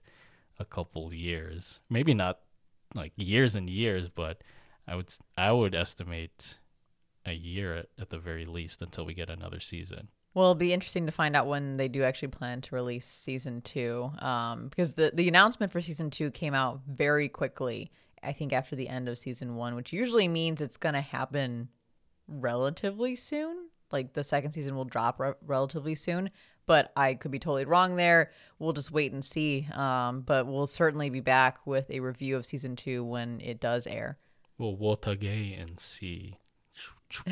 a 0.58 0.64
couple 0.64 1.12
years. 1.14 1.80
Maybe 1.88 2.14
not 2.14 2.40
like 2.94 3.12
years 3.16 3.54
and 3.54 3.68
years, 3.68 4.08
but 4.08 4.42
I 4.86 4.96
would 4.96 5.14
I 5.36 5.52
would 5.52 5.74
estimate 5.74 6.58
a 7.26 7.32
year 7.32 7.76
at, 7.76 7.88
at 8.00 8.10
the 8.10 8.18
very 8.18 8.44
least 8.44 8.82
until 8.82 9.04
we 9.04 9.14
get 9.14 9.30
another 9.30 9.60
season. 9.60 10.08
Well, 10.34 10.46
it'll 10.46 10.54
be 10.54 10.72
interesting 10.72 11.06
to 11.06 11.12
find 11.12 11.34
out 11.34 11.46
when 11.46 11.78
they 11.78 11.88
do 11.88 12.04
actually 12.04 12.28
plan 12.28 12.60
to 12.62 12.74
release 12.74 13.06
season 13.06 13.60
two, 13.60 14.10
um, 14.18 14.68
because 14.68 14.94
the 14.94 15.10
the 15.12 15.28
announcement 15.28 15.72
for 15.72 15.80
season 15.80 16.10
two 16.10 16.30
came 16.30 16.54
out 16.54 16.80
very 16.88 17.28
quickly. 17.28 17.90
I 18.22 18.32
think 18.32 18.52
after 18.52 18.76
the 18.76 18.88
end 18.88 19.08
of 19.08 19.18
season 19.18 19.56
one, 19.56 19.74
which 19.74 19.92
usually 19.92 20.28
means 20.28 20.60
it's 20.60 20.76
gonna 20.76 21.00
happen 21.00 21.68
relatively 22.26 23.14
soon. 23.14 23.68
Like 23.90 24.12
the 24.12 24.24
second 24.24 24.52
season 24.52 24.76
will 24.76 24.84
drop 24.84 25.18
re- 25.18 25.32
relatively 25.46 25.94
soon, 25.94 26.30
but 26.66 26.92
I 26.94 27.14
could 27.14 27.30
be 27.30 27.38
totally 27.38 27.64
wrong 27.64 27.96
there. 27.96 28.30
We'll 28.58 28.74
just 28.74 28.90
wait 28.90 29.12
and 29.12 29.24
see. 29.24 29.66
Um, 29.72 30.20
but 30.20 30.46
we'll 30.46 30.66
certainly 30.66 31.08
be 31.08 31.20
back 31.20 31.66
with 31.66 31.90
a 31.90 32.00
review 32.00 32.36
of 32.36 32.44
season 32.44 32.76
two 32.76 33.02
when 33.02 33.40
it 33.40 33.60
does 33.60 33.86
air. 33.86 34.18
We'll 34.58 34.76
wotagei 34.76 35.60
and 35.60 35.80
see. 35.80 36.38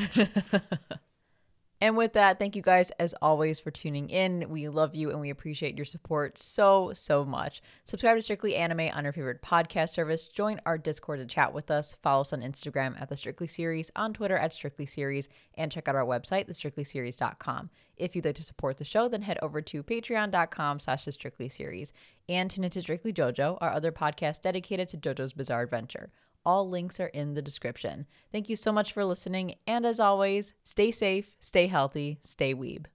And 1.78 1.94
with 1.94 2.14
that, 2.14 2.38
thank 2.38 2.56
you 2.56 2.62
guys 2.62 2.90
as 2.92 3.14
always 3.20 3.60
for 3.60 3.70
tuning 3.70 4.08
in. 4.08 4.48
We 4.48 4.68
love 4.68 4.94
you 4.94 5.10
and 5.10 5.20
we 5.20 5.28
appreciate 5.28 5.76
your 5.76 5.84
support 5.84 6.38
so, 6.38 6.92
so 6.94 7.22
much. 7.22 7.60
Subscribe 7.84 8.16
to 8.16 8.22
Strictly 8.22 8.56
Anime 8.56 8.88
on 8.94 9.04
your 9.04 9.12
favorite 9.12 9.42
podcast 9.42 9.90
service. 9.90 10.26
Join 10.26 10.58
our 10.64 10.78
Discord 10.78 11.18
to 11.18 11.26
chat 11.26 11.52
with 11.52 11.70
us. 11.70 11.94
Follow 12.02 12.22
us 12.22 12.32
on 12.32 12.40
Instagram 12.40 12.98
at 13.00 13.10
The 13.10 13.16
Strictly 13.16 13.46
Series, 13.46 13.90
on 13.94 14.14
Twitter 14.14 14.38
at 14.38 14.54
Strictly 14.54 14.86
Series, 14.86 15.28
and 15.54 15.70
check 15.70 15.86
out 15.86 15.96
our 15.96 16.06
website, 16.06 16.48
thestrictlyseries.com. 16.48 17.68
If 17.98 18.16
you'd 18.16 18.24
like 18.24 18.36
to 18.36 18.42
support 18.42 18.78
the 18.78 18.84
show, 18.84 19.08
then 19.08 19.22
head 19.22 19.38
over 19.42 19.60
to 19.60 19.82
patreon.com 19.82 20.78
slash 20.78 21.04
The 21.04 21.12
Strictly 21.12 21.50
Series 21.50 21.92
and 22.26 22.50
tune 22.50 22.64
into 22.64 22.80
Strictly 22.80 23.12
JoJo, 23.12 23.58
our 23.60 23.70
other 23.70 23.92
podcast 23.92 24.40
dedicated 24.40 24.88
to 24.88 24.96
JoJo's 24.96 25.34
Bizarre 25.34 25.62
Adventure. 25.62 26.10
All 26.46 26.68
links 26.70 27.00
are 27.00 27.08
in 27.08 27.34
the 27.34 27.42
description. 27.42 28.06
Thank 28.30 28.48
you 28.48 28.54
so 28.54 28.70
much 28.70 28.92
for 28.92 29.04
listening. 29.04 29.56
And 29.66 29.84
as 29.84 29.98
always, 29.98 30.54
stay 30.62 30.92
safe, 30.92 31.36
stay 31.40 31.66
healthy, 31.66 32.20
stay 32.22 32.54
weeb. 32.54 32.86